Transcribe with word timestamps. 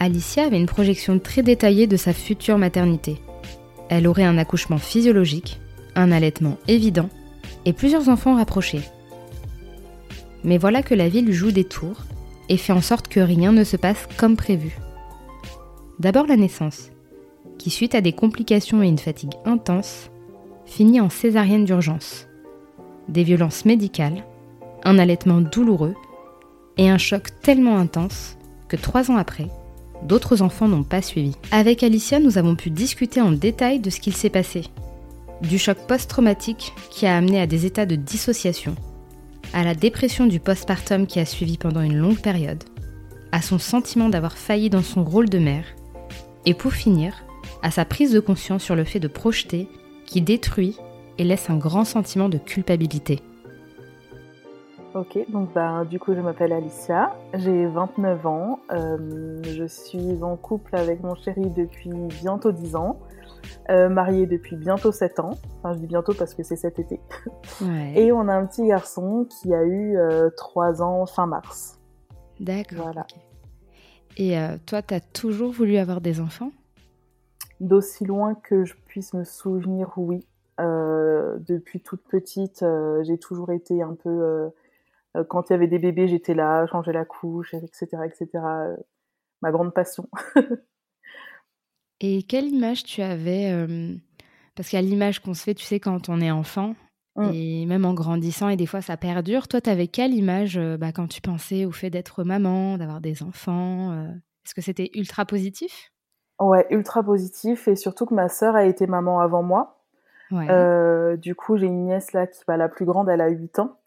Alicia 0.00 0.44
avait 0.44 0.60
une 0.60 0.66
projection 0.66 1.18
très 1.18 1.42
détaillée 1.42 1.88
de 1.88 1.96
sa 1.96 2.12
future 2.12 2.56
maternité. 2.56 3.20
Elle 3.88 4.06
aurait 4.06 4.24
un 4.24 4.38
accouchement 4.38 4.78
physiologique, 4.78 5.60
un 5.96 6.12
allaitement 6.12 6.56
évident 6.68 7.08
et 7.64 7.72
plusieurs 7.72 8.08
enfants 8.08 8.36
rapprochés. 8.36 8.82
Mais 10.44 10.56
voilà 10.56 10.84
que 10.84 10.94
la 10.94 11.08
vie 11.08 11.22
lui 11.22 11.32
joue 11.32 11.50
des 11.50 11.64
tours 11.64 12.04
et 12.48 12.56
fait 12.56 12.72
en 12.72 12.80
sorte 12.80 13.08
que 13.08 13.18
rien 13.18 13.50
ne 13.50 13.64
se 13.64 13.76
passe 13.76 14.06
comme 14.16 14.36
prévu. 14.36 14.78
D'abord 15.98 16.28
la 16.28 16.36
naissance, 16.36 16.90
qui 17.58 17.70
suite 17.70 17.96
à 17.96 18.00
des 18.00 18.12
complications 18.12 18.84
et 18.84 18.88
une 18.88 18.98
fatigue 18.98 19.34
intense, 19.44 20.10
finit 20.64 21.00
en 21.00 21.10
césarienne 21.10 21.64
d'urgence. 21.64 22.28
Des 23.08 23.24
violences 23.24 23.64
médicales, 23.64 24.24
un 24.84 24.96
allaitement 24.96 25.40
douloureux 25.40 25.96
et 26.76 26.88
un 26.88 26.98
choc 26.98 27.30
tellement 27.42 27.78
intense 27.78 28.36
que 28.68 28.76
trois 28.76 29.10
ans 29.10 29.16
après, 29.16 29.48
D'autres 30.02 30.42
enfants 30.42 30.68
n'ont 30.68 30.84
pas 30.84 31.02
suivi. 31.02 31.34
Avec 31.50 31.82
Alicia, 31.82 32.20
nous 32.20 32.38
avons 32.38 32.54
pu 32.54 32.70
discuter 32.70 33.20
en 33.20 33.32
détail 33.32 33.80
de 33.80 33.90
ce 33.90 34.00
qu'il 34.00 34.14
s'est 34.14 34.30
passé. 34.30 34.64
Du 35.42 35.58
choc 35.58 35.78
post-traumatique 35.86 36.72
qui 36.90 37.06
a 37.06 37.16
amené 37.16 37.40
à 37.40 37.46
des 37.46 37.66
états 37.66 37.86
de 37.86 37.96
dissociation, 37.96 38.74
à 39.52 39.64
la 39.64 39.74
dépression 39.74 40.26
du 40.26 40.40
postpartum 40.40 41.06
qui 41.06 41.20
a 41.20 41.24
suivi 41.24 41.58
pendant 41.58 41.82
une 41.82 41.96
longue 41.96 42.20
période, 42.20 42.64
à 43.32 43.42
son 43.42 43.58
sentiment 43.58 44.08
d'avoir 44.08 44.36
failli 44.36 44.70
dans 44.70 44.82
son 44.82 45.04
rôle 45.04 45.28
de 45.28 45.38
mère, 45.38 45.64
et 46.46 46.54
pour 46.54 46.72
finir, 46.72 47.24
à 47.62 47.70
sa 47.70 47.84
prise 47.84 48.12
de 48.12 48.20
conscience 48.20 48.62
sur 48.62 48.76
le 48.76 48.84
fait 48.84 49.00
de 49.00 49.08
projeter 49.08 49.68
qui 50.06 50.22
détruit 50.22 50.76
et 51.18 51.24
laisse 51.24 51.50
un 51.50 51.56
grand 51.56 51.84
sentiment 51.84 52.28
de 52.28 52.38
culpabilité. 52.38 53.20
Ok, 54.94 55.18
donc 55.28 55.52
bah, 55.52 55.84
du 55.84 56.00
coup 56.00 56.14
je 56.14 56.20
m'appelle 56.20 56.50
Alicia, 56.50 57.14
j'ai 57.34 57.66
29 57.66 58.26
ans, 58.26 58.60
euh, 58.72 59.38
je 59.42 59.64
suis 59.66 60.22
en 60.22 60.34
couple 60.36 60.74
avec 60.76 61.02
mon 61.02 61.14
chéri 61.14 61.50
depuis 61.50 61.90
bientôt 62.22 62.52
10 62.52 62.74
ans, 62.74 62.98
euh, 63.68 63.90
mariée 63.90 64.26
depuis 64.26 64.56
bientôt 64.56 64.90
7 64.90 65.20
ans, 65.20 65.34
enfin 65.58 65.74
je 65.74 65.80
dis 65.80 65.86
bientôt 65.86 66.14
parce 66.14 66.34
que 66.34 66.42
c'est 66.42 66.56
cet 66.56 66.78
été, 66.78 67.00
et 67.94 68.12
on 68.12 68.28
a 68.28 68.34
un 68.34 68.46
petit 68.46 68.66
garçon 68.66 69.26
qui 69.28 69.52
a 69.54 69.62
eu 69.62 69.98
3 70.38 70.80
euh, 70.80 70.82
ans 70.82 71.04
fin 71.04 71.26
mars. 71.26 71.78
D'accord. 72.40 72.84
Voilà. 72.84 73.06
Et 74.16 74.36
toi, 74.66 74.80
tu 74.82 74.94
as 74.94 75.00
toujours 75.00 75.52
voulu 75.52 75.76
avoir 75.76 76.00
des 76.00 76.20
enfants? 76.20 76.50
D'aussi 77.60 78.04
loin 78.04 78.34
que 78.34 78.64
je 78.64 78.74
puisse 78.86 79.12
me 79.12 79.24
souvenir, 79.24 79.92
oui. 79.96 80.26
depuis 80.58 81.80
toute 81.80 82.02
petite, 82.08 82.64
j'ai 83.02 83.18
toujours 83.18 83.52
été 83.52 83.82
un 83.82 83.94
peu 83.94 84.08
euh, 84.08 84.48
quand 85.24 85.48
il 85.48 85.52
y 85.52 85.56
avait 85.56 85.66
des 85.66 85.78
bébés, 85.78 86.08
j'étais 86.08 86.34
là, 86.34 86.66
changer 86.66 86.92
la 86.92 87.04
couche, 87.04 87.54
etc., 87.54 87.86
etc. 88.04 88.28
Euh, 88.34 88.76
ma 89.42 89.50
grande 89.50 89.72
passion. 89.72 90.08
Et 92.00 92.22
quelle 92.22 92.46
image 92.46 92.84
tu 92.84 93.02
avais 93.02 93.50
euh, 93.50 93.94
Parce 94.54 94.68
qu'il 94.68 94.78
y 94.78 94.82
a 94.82 94.84
l'image 94.84 95.20
qu'on 95.20 95.34
se 95.34 95.42
fait, 95.42 95.54
tu 95.54 95.64
sais, 95.64 95.80
quand 95.80 96.08
on 96.08 96.20
est 96.20 96.30
enfant, 96.30 96.76
mmh. 97.16 97.30
et 97.32 97.66
même 97.66 97.84
en 97.84 97.94
grandissant, 97.94 98.48
et 98.48 98.56
des 98.56 98.66
fois 98.66 98.82
ça 98.82 98.96
perdure. 98.96 99.48
Toi, 99.48 99.60
tu 99.60 99.68
avais 99.70 99.88
quelle 99.88 100.14
image 100.14 100.60
bah, 100.78 100.92
quand 100.92 101.08
tu 101.08 101.20
pensais 101.20 101.64
au 101.64 101.72
fait 101.72 101.90
d'être 101.90 102.22
maman, 102.22 102.78
d'avoir 102.78 103.00
des 103.00 103.24
enfants 103.24 103.92
Est-ce 104.44 104.54
que 104.54 104.60
c'était 104.60 104.90
ultra 104.94 105.24
positif? 105.24 105.92
Ouais, 106.38 106.66
ultra 106.70 107.02
positif, 107.02 107.66
et 107.66 107.74
surtout 107.74 108.06
que 108.06 108.14
ma 108.14 108.28
sœur 108.28 108.54
a 108.54 108.64
été 108.64 108.86
maman 108.86 109.18
avant 109.18 109.42
moi. 109.42 109.82
Ouais. 110.30 111.16
du 111.16 111.34
coup, 111.34 111.56
j'ai 111.56 111.66
une 111.66 111.86
nièce 111.86 112.12
là 112.12 112.28
qui, 112.28 112.38
va 112.46 112.54
bah, 112.54 112.56
la 112.58 112.68
plus 112.68 112.84
grande, 112.84 113.08
elle 113.08 113.22
a 113.22 113.28
8 113.28 113.58
ans. 113.58 113.78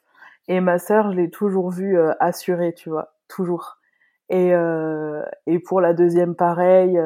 Et 0.47 0.59
ma 0.59 0.79
sœur, 0.79 1.11
je 1.11 1.17
l'ai 1.17 1.29
toujours 1.29 1.69
vue 1.69 1.97
euh, 1.97 2.13
assurée, 2.19 2.73
tu 2.73 2.89
vois, 2.89 3.13
toujours. 3.27 3.77
Et, 4.29 4.53
euh, 4.53 5.23
et 5.45 5.59
pour 5.59 5.81
la 5.81 5.93
deuxième, 5.93 6.35
pareil. 6.35 6.99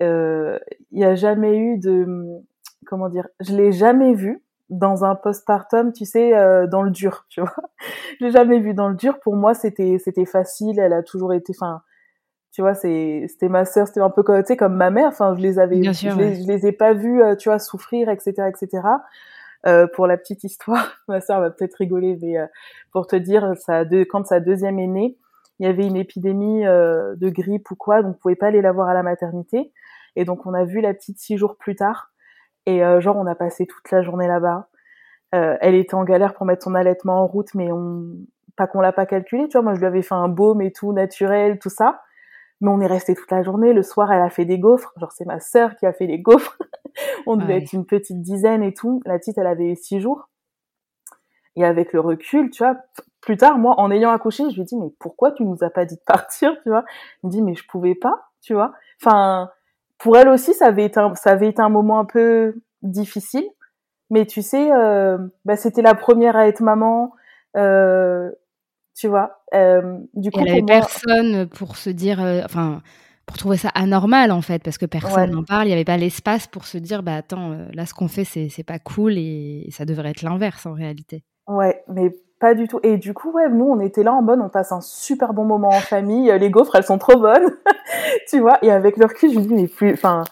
Il 0.00 0.06
euh, 0.06 0.58
n'y 0.92 1.04
a 1.04 1.14
jamais 1.14 1.56
eu 1.56 1.78
de 1.78 2.40
comment 2.86 3.08
dire 3.08 3.26
je 3.40 3.56
l'ai 3.56 3.72
jamais 3.72 4.14
vue 4.14 4.42
dans 4.70 5.04
un 5.04 5.16
postpartum 5.16 5.92
tu 5.92 6.04
sais 6.04 6.30
dans 6.68 6.82
le 6.82 6.90
dur 6.90 7.26
tu 7.28 7.40
vois. 7.40 7.54
Je 8.20 8.26
l'ai 8.26 8.30
jamais 8.30 8.60
vue 8.60 8.74
dans 8.74 8.88
le 8.88 8.94
dur. 8.94 9.18
Pour 9.20 9.34
moi 9.34 9.54
c'était 9.54 9.98
c'était 9.98 10.24
facile. 10.24 10.78
Elle 10.78 10.92
a 10.92 11.02
toujours 11.02 11.32
été 11.32 11.52
enfin 11.56 11.82
tu 12.52 12.62
vois 12.62 12.74
c'est 12.74 13.26
c'était 13.28 13.48
ma 13.48 13.64
sœur 13.64 13.88
c'était 13.88 14.00
un 14.00 14.10
peu 14.10 14.22
comme 14.22 14.40
tu 14.42 14.46
sais 14.48 14.56
comme 14.56 14.76
ma 14.76 14.90
mère. 14.90 15.08
Enfin 15.08 15.34
je 15.36 15.40
les 15.40 15.58
avais 15.58 15.82
je, 15.82 16.16
les, 16.16 16.42
je, 16.42 16.46
les, 16.46 16.66
ai 16.66 16.72
pas 16.72 16.92
vues 16.92 17.22
tu 17.38 17.48
vois 17.48 17.58
souffrir 17.58 18.08
etc 18.08 18.48
etc 18.48 18.82
euh, 19.66 19.86
pour 19.94 20.06
la 20.06 20.16
petite 20.16 20.44
histoire, 20.44 20.98
ma 21.08 21.20
soeur 21.20 21.40
va 21.40 21.50
peut-être 21.50 21.74
rigoler, 21.74 22.18
mais 22.22 22.38
euh, 22.38 22.46
pour 22.92 23.06
te 23.06 23.16
dire, 23.16 23.54
quand 24.10 24.26
sa 24.26 24.40
deuxième 24.40 24.78
est 24.78 24.86
née, 24.86 25.18
il 25.58 25.66
y 25.66 25.68
avait 25.68 25.86
une 25.86 25.96
épidémie 25.96 26.66
euh, 26.66 27.16
de 27.16 27.28
grippe 27.30 27.70
ou 27.70 27.74
quoi, 27.74 28.02
donc 28.02 28.16
on 28.16 28.18
pouvait 28.18 28.36
pas 28.36 28.46
aller 28.46 28.62
la 28.62 28.72
voir 28.72 28.88
à 28.88 28.94
la 28.94 29.02
maternité. 29.02 29.72
Et 30.16 30.24
donc 30.24 30.46
on 30.46 30.54
a 30.54 30.64
vu 30.64 30.80
la 30.80 30.94
petite 30.94 31.18
six 31.18 31.36
jours 31.36 31.56
plus 31.56 31.76
tard. 31.76 32.10
Et 32.66 32.80
genre 33.00 33.16
on 33.16 33.26
a 33.26 33.34
passé 33.34 33.66
toute 33.66 33.90
la 33.90 34.02
journée 34.02 34.28
là-bas. 34.28 34.68
elle 35.32 35.74
était 35.74 35.94
en 35.94 36.04
galère 36.04 36.34
pour 36.34 36.44
mettre 36.44 36.64
son 36.64 36.74
allaitement 36.74 37.22
en 37.22 37.26
route, 37.26 37.54
mais 37.54 37.72
on 37.72 38.14
pas 38.56 38.66
qu'on 38.66 38.80
l'a 38.80 38.92
pas 38.92 39.06
calculé. 39.06 39.48
Tu 39.48 39.52
vois, 39.52 39.62
moi 39.62 39.74
je 39.74 39.78
lui 39.78 39.86
avais 39.86 40.02
fait 40.02 40.14
un 40.14 40.28
baume 40.28 40.60
et 40.60 40.72
tout 40.72 40.92
naturel, 40.92 41.58
tout 41.58 41.70
ça. 41.70 42.02
Mais 42.60 42.70
on 42.70 42.80
est 42.80 42.86
resté 42.86 43.14
toute 43.14 43.30
la 43.30 43.42
journée. 43.42 43.72
Le 43.72 43.82
soir, 43.82 44.12
elle 44.12 44.22
a 44.22 44.30
fait 44.30 44.44
des 44.44 44.58
gaufres. 44.58 44.92
Genre, 44.96 45.12
c'est 45.12 45.26
ma 45.26 45.40
sœur 45.40 45.76
qui 45.76 45.86
a 45.86 45.92
fait 45.92 46.06
les 46.06 46.18
gaufres. 46.18 46.58
on 47.26 47.36
devait 47.36 47.58
être 47.58 47.72
une 47.72 47.86
petite 47.86 48.20
dizaine 48.20 48.62
et 48.62 48.74
tout. 48.74 49.00
La 49.06 49.18
petite, 49.18 49.38
elle 49.38 49.46
avait 49.46 49.74
six 49.76 50.00
jours. 50.00 50.28
Et 51.56 51.64
avec 51.64 51.92
le 51.92 52.00
recul, 52.00 52.50
tu 52.50 52.62
vois, 52.62 52.76
plus 53.20 53.36
tard, 53.36 53.58
moi, 53.58 53.74
en 53.78 53.90
ayant 53.90 54.10
accouché, 54.10 54.48
je 54.50 54.56
lui 54.56 54.64
dis, 54.64 54.76
mais 54.76 54.90
pourquoi 54.98 55.32
tu 55.32 55.44
nous 55.44 55.62
as 55.62 55.70
pas 55.70 55.84
dit 55.84 55.96
de 55.96 56.00
partir, 56.00 56.52
tu 56.62 56.68
vois? 56.68 56.84
Elle 57.22 57.28
me 57.28 57.32
dit, 57.32 57.42
mais 57.42 57.54
je 57.54 57.66
pouvais 57.66 57.94
pas, 57.94 58.30
tu 58.40 58.54
vois? 58.54 58.72
Enfin, 59.02 59.50
pour 59.98 60.16
elle 60.16 60.28
aussi, 60.28 60.54
ça 60.54 60.66
avait 60.66 60.84
été 60.84 61.00
un, 61.00 61.14
ça 61.14 61.30
avait 61.30 61.48
été 61.48 61.60
un 61.60 61.68
moment 61.68 61.98
un 61.98 62.04
peu 62.04 62.54
difficile. 62.82 63.48
Mais 64.10 64.24
tu 64.24 64.40
sais, 64.42 64.72
euh, 64.72 65.18
bah, 65.44 65.56
c'était 65.56 65.82
la 65.82 65.94
première 65.94 66.36
à 66.36 66.46
être 66.46 66.60
maman. 66.60 67.12
Euh, 67.56 68.30
tu 68.98 69.06
vois. 69.06 69.42
Euh, 69.54 69.96
du 70.14 70.30
coup, 70.30 70.40
il 70.40 70.44
n'y 70.44 70.50
avait 70.50 70.62
personne 70.62 71.46
pour 71.46 71.76
se 71.76 71.88
dire, 71.88 72.20
euh, 72.20 72.40
enfin, 72.44 72.82
pour 73.26 73.36
trouver 73.36 73.56
ça 73.56 73.68
anormal 73.74 74.32
en 74.32 74.42
fait, 74.42 74.60
parce 74.62 74.76
que 74.76 74.86
personne 74.86 75.30
n'en 75.30 75.44
parle. 75.44 75.66
Il 75.66 75.68
n'y 75.68 75.74
avait 75.74 75.84
pas 75.84 75.96
l'espace 75.96 76.48
pour 76.48 76.64
se 76.64 76.78
dire, 76.78 77.04
bah 77.04 77.14
attends, 77.14 77.52
euh, 77.52 77.68
là 77.72 77.86
ce 77.86 77.94
qu'on 77.94 78.08
fait, 78.08 78.24
c'est 78.24 78.64
pas 78.64 78.80
cool 78.80 79.14
et, 79.16 79.68
ça 79.70 79.84
devrait 79.84 80.10
être 80.10 80.22
l'inverse 80.22 80.66
en 80.66 80.72
réalité. 80.72 81.22
Ouais, 81.46 81.84
mais 81.86 82.10
pas 82.40 82.54
du 82.54 82.66
tout. 82.66 82.80
Et 82.82 82.96
du 82.96 83.14
coup, 83.14 83.30
ouais, 83.30 83.48
nous 83.48 83.66
on 83.66 83.78
était 83.78 84.02
là 84.02 84.12
en 84.12 84.22
mode, 84.22 84.40
on 84.40 84.48
passe 84.48 84.72
un 84.72 84.80
super 84.80 85.32
bon 85.32 85.44
moment 85.44 85.68
en 85.68 85.80
famille. 85.80 86.36
Les 86.40 86.50
gaufres, 86.50 86.74
elles 86.74 86.82
sont 86.82 86.98
trop 86.98 87.20
bonnes, 87.20 87.54
tu 88.28 88.40
vois. 88.40 88.58
Et 88.62 88.72
avec 88.72 88.96
le 88.96 89.06
recul, 89.06 89.32
je 89.32 89.38
me 89.38 89.44
dis, 89.44 89.54
mais 89.54 89.68
plus, 89.68 89.92
enfin, 89.92 90.24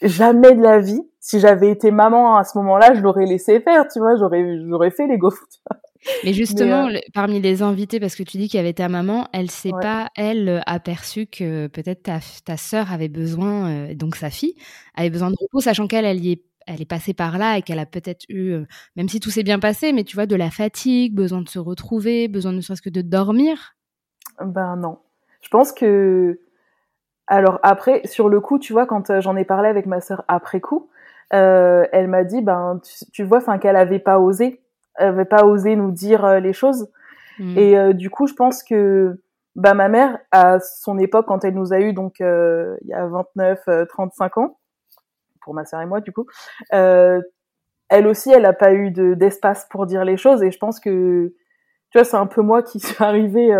jamais 0.00 0.54
de 0.54 0.62
la 0.62 0.78
vie, 0.78 1.06
si 1.20 1.40
j'avais 1.40 1.68
été 1.68 1.90
maman 1.90 2.38
à 2.38 2.44
ce 2.44 2.56
moment-là, 2.56 2.94
je 2.94 3.02
l'aurais 3.02 3.26
laissé 3.26 3.60
faire, 3.60 3.86
tu 3.88 3.98
vois. 3.98 4.16
J'aurais 4.16 4.60
j'aurais 4.66 4.90
fait 4.90 5.06
les 5.06 5.18
gaufres. 5.18 5.44
Tu 5.52 5.60
vois 5.68 5.78
mais 6.24 6.32
justement, 6.32 6.88
euh, 6.88 6.98
parmi 7.12 7.40
les 7.40 7.62
invités, 7.62 8.00
parce 8.00 8.14
que 8.14 8.22
tu 8.22 8.36
dis 8.36 8.48
qu'il 8.48 8.58
y 8.58 8.60
avait 8.60 8.72
ta 8.72 8.88
maman, 8.88 9.28
elle 9.32 9.50
s'est 9.50 9.72
pas, 9.80 10.08
elle, 10.16 10.48
euh, 10.48 10.60
aperçue 10.66 11.26
que 11.26 11.66
peut-être 11.68 12.02
ta, 12.02 12.18
ta 12.44 12.56
sœur 12.56 12.92
avait 12.92 13.08
besoin, 13.08 13.70
euh, 13.70 13.94
donc 13.94 14.16
sa 14.16 14.30
fille, 14.30 14.54
avait 14.94 15.10
besoin 15.10 15.30
de 15.30 15.36
repos, 15.40 15.60
sachant 15.60 15.86
qu'elle, 15.86 16.04
elle, 16.04 16.26
est, 16.26 16.42
elle 16.66 16.80
est 16.80 16.88
passée 16.88 17.14
par 17.14 17.38
là 17.38 17.58
et 17.58 17.62
qu'elle 17.62 17.78
a 17.78 17.86
peut-être 17.86 18.24
eu, 18.28 18.56
même 18.96 19.08
si 19.08 19.20
tout 19.20 19.30
s'est 19.30 19.42
bien 19.42 19.58
passé, 19.58 19.92
mais 19.92 20.04
tu 20.04 20.16
vois, 20.16 20.26
de 20.26 20.36
la 20.36 20.50
fatigue, 20.50 21.14
besoin 21.14 21.42
de 21.42 21.48
se 21.48 21.58
retrouver, 21.58 22.28
besoin 22.28 22.52
ne 22.52 22.60
serait-ce 22.60 22.82
que 22.82 22.90
de 22.90 23.02
dormir. 23.02 23.74
Ben 24.40 24.76
non. 24.76 24.98
Je 25.40 25.48
pense 25.48 25.72
que 25.72 26.40
alors 27.26 27.58
après, 27.62 28.02
sur 28.04 28.28
le 28.28 28.40
coup, 28.40 28.58
tu 28.58 28.72
vois, 28.72 28.86
quand 28.86 29.20
j'en 29.20 29.36
ai 29.36 29.44
parlé 29.44 29.68
avec 29.68 29.86
ma 29.86 30.00
sœur 30.00 30.24
après 30.28 30.60
coup, 30.60 30.88
euh, 31.32 31.84
elle 31.92 32.08
m'a 32.08 32.24
dit, 32.24 32.42
ben, 32.42 32.80
tu, 33.12 33.24
vois, 33.24 33.38
enfin, 33.38 33.58
qu'elle 33.58 33.76
avait 33.76 33.98
pas 33.98 34.18
osé, 34.18 34.60
avait 34.96 35.24
pas 35.24 35.44
osé 35.44 35.76
nous 35.76 35.90
dire 35.90 36.24
euh, 36.24 36.40
les 36.40 36.52
choses. 36.52 36.88
Mmh. 37.38 37.58
Et 37.58 37.94
du 37.94 38.10
coup, 38.10 38.28
je 38.28 38.34
pense 38.34 38.62
que, 38.62 39.20
bah, 39.56 39.74
ma 39.74 39.88
mère, 39.88 40.18
à 40.30 40.60
son 40.60 40.98
époque, 40.98 41.26
quand 41.26 41.44
elle 41.44 41.54
nous 41.54 41.72
a 41.72 41.80
eu, 41.80 41.92
donc 41.92 42.20
il 42.20 42.86
y 42.86 42.92
a 42.92 43.06
29, 43.08 43.88
35 43.88 44.38
ans, 44.38 44.58
pour 45.42 45.52
ma 45.52 45.64
sœur 45.64 45.80
et 45.80 45.86
moi, 45.86 46.00
du 46.00 46.12
coup, 46.12 46.26
elle 46.70 48.06
aussi, 48.06 48.30
elle 48.30 48.46
a 48.46 48.52
pas 48.52 48.72
eu 48.72 48.92
de 48.92 49.14
d'espace 49.14 49.66
pour 49.68 49.86
dire 49.86 50.04
les 50.04 50.16
choses. 50.16 50.44
Et 50.44 50.52
je 50.52 50.58
pense 50.58 50.78
que, 50.78 51.34
tu 51.90 51.98
vois, 51.98 52.04
c'est 52.04 52.16
un 52.16 52.26
peu 52.26 52.40
moi 52.40 52.62
qui 52.62 52.78
suis 52.78 53.02
arrivée. 53.02 53.50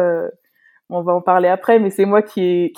on 0.89 1.03
va 1.03 1.13
en 1.13 1.21
parler 1.21 1.49
après, 1.49 1.81
mais 1.81 1.91
c'est 1.91 2.05
moi 2.05 2.23
qui 2.23 2.43
ai 2.43 2.73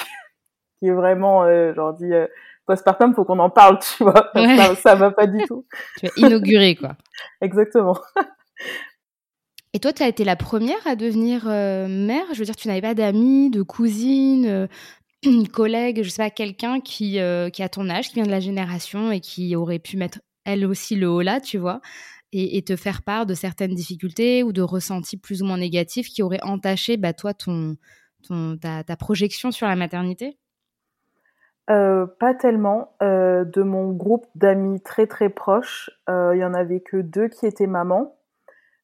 qui 0.78 0.88
est 0.88 0.92
vraiment 0.92 1.44
euh, 1.44 1.74
genre 1.74 1.94
dit 1.94 2.12
euh, 2.12 2.26
postpartum 2.66 3.14
faut 3.14 3.24
qu'on 3.24 3.38
en 3.38 3.50
parle 3.50 3.78
tu 3.78 4.04
vois 4.04 4.30
ça, 4.34 4.74
ça 4.76 4.94
va 4.94 5.10
pas 5.10 5.26
du 5.26 5.42
tout 5.46 5.66
tu 5.98 6.06
vas 6.06 6.12
inaugurer 6.16 6.76
quoi 6.76 6.96
exactement 7.40 7.98
et 9.72 9.80
toi 9.80 9.92
tu 9.92 10.02
as 10.02 10.08
été 10.08 10.24
la 10.24 10.36
première 10.36 10.86
à 10.86 10.96
devenir 10.96 11.46
euh, 11.48 11.88
mère? 11.88 12.26
Je 12.32 12.38
veux 12.38 12.44
dire 12.44 12.56
tu 12.56 12.68
n'avais 12.68 12.82
pas 12.82 12.94
d'amis 12.94 13.50
de 13.50 13.62
cousines 13.62 14.68
une 15.24 15.48
collègue 15.48 16.02
je 16.02 16.08
sais 16.08 16.22
pas 16.22 16.30
quelqu'un 16.30 16.80
qui 16.80 17.18
qui 17.52 17.62
a 17.62 17.68
ton 17.68 17.88
âge 17.88 18.08
qui 18.08 18.14
vient 18.14 18.26
de 18.26 18.30
la 18.30 18.40
génération 18.40 19.10
et 19.10 19.20
qui 19.20 19.56
aurait 19.56 19.78
pu 19.78 19.96
mettre 19.96 20.20
elle 20.44 20.64
aussi 20.64 20.94
le 20.94 21.08
haut 21.08 21.22
là 21.22 21.40
tu 21.40 21.58
vois 21.58 21.80
et, 22.32 22.62
te 22.62 22.76
faire 22.76 23.02
part 23.02 23.26
de 23.26 23.34
certaines 23.34 23.74
difficultés 23.74 24.42
ou 24.42 24.52
de 24.52 24.62
ressentis 24.62 25.16
plus 25.16 25.42
ou 25.42 25.46
moins 25.46 25.58
négatifs 25.58 26.08
qui 26.08 26.22
auraient 26.22 26.42
entaché 26.42 26.96
bah, 26.96 27.12
toi 27.12 27.32
ton, 27.32 27.76
ta, 28.60 28.96
projection 28.98 29.50
sur 29.50 29.66
la 29.66 29.76
maternité? 29.76 30.38
Euh, 31.70 32.06
pas 32.06 32.34
tellement. 32.34 32.94
Euh, 33.02 33.44
de 33.44 33.62
mon 33.62 33.92
groupe 33.92 34.26
d'amis 34.34 34.80
très 34.80 35.06
très 35.06 35.28
proches, 35.28 35.90
euh, 36.08 36.32
il 36.34 36.38
y 36.38 36.44
en 36.44 36.54
avait 36.54 36.80
que 36.80 36.98
deux 36.98 37.28
qui 37.28 37.46
étaient 37.46 37.66
mamans. 37.66 38.16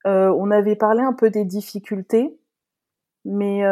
On 0.05 0.51
avait 0.51 0.77
parlé 0.77 1.03
un 1.03 1.13
peu 1.13 1.31
des 1.31 1.45
difficultés, 1.45 2.39
mais 3.25 3.63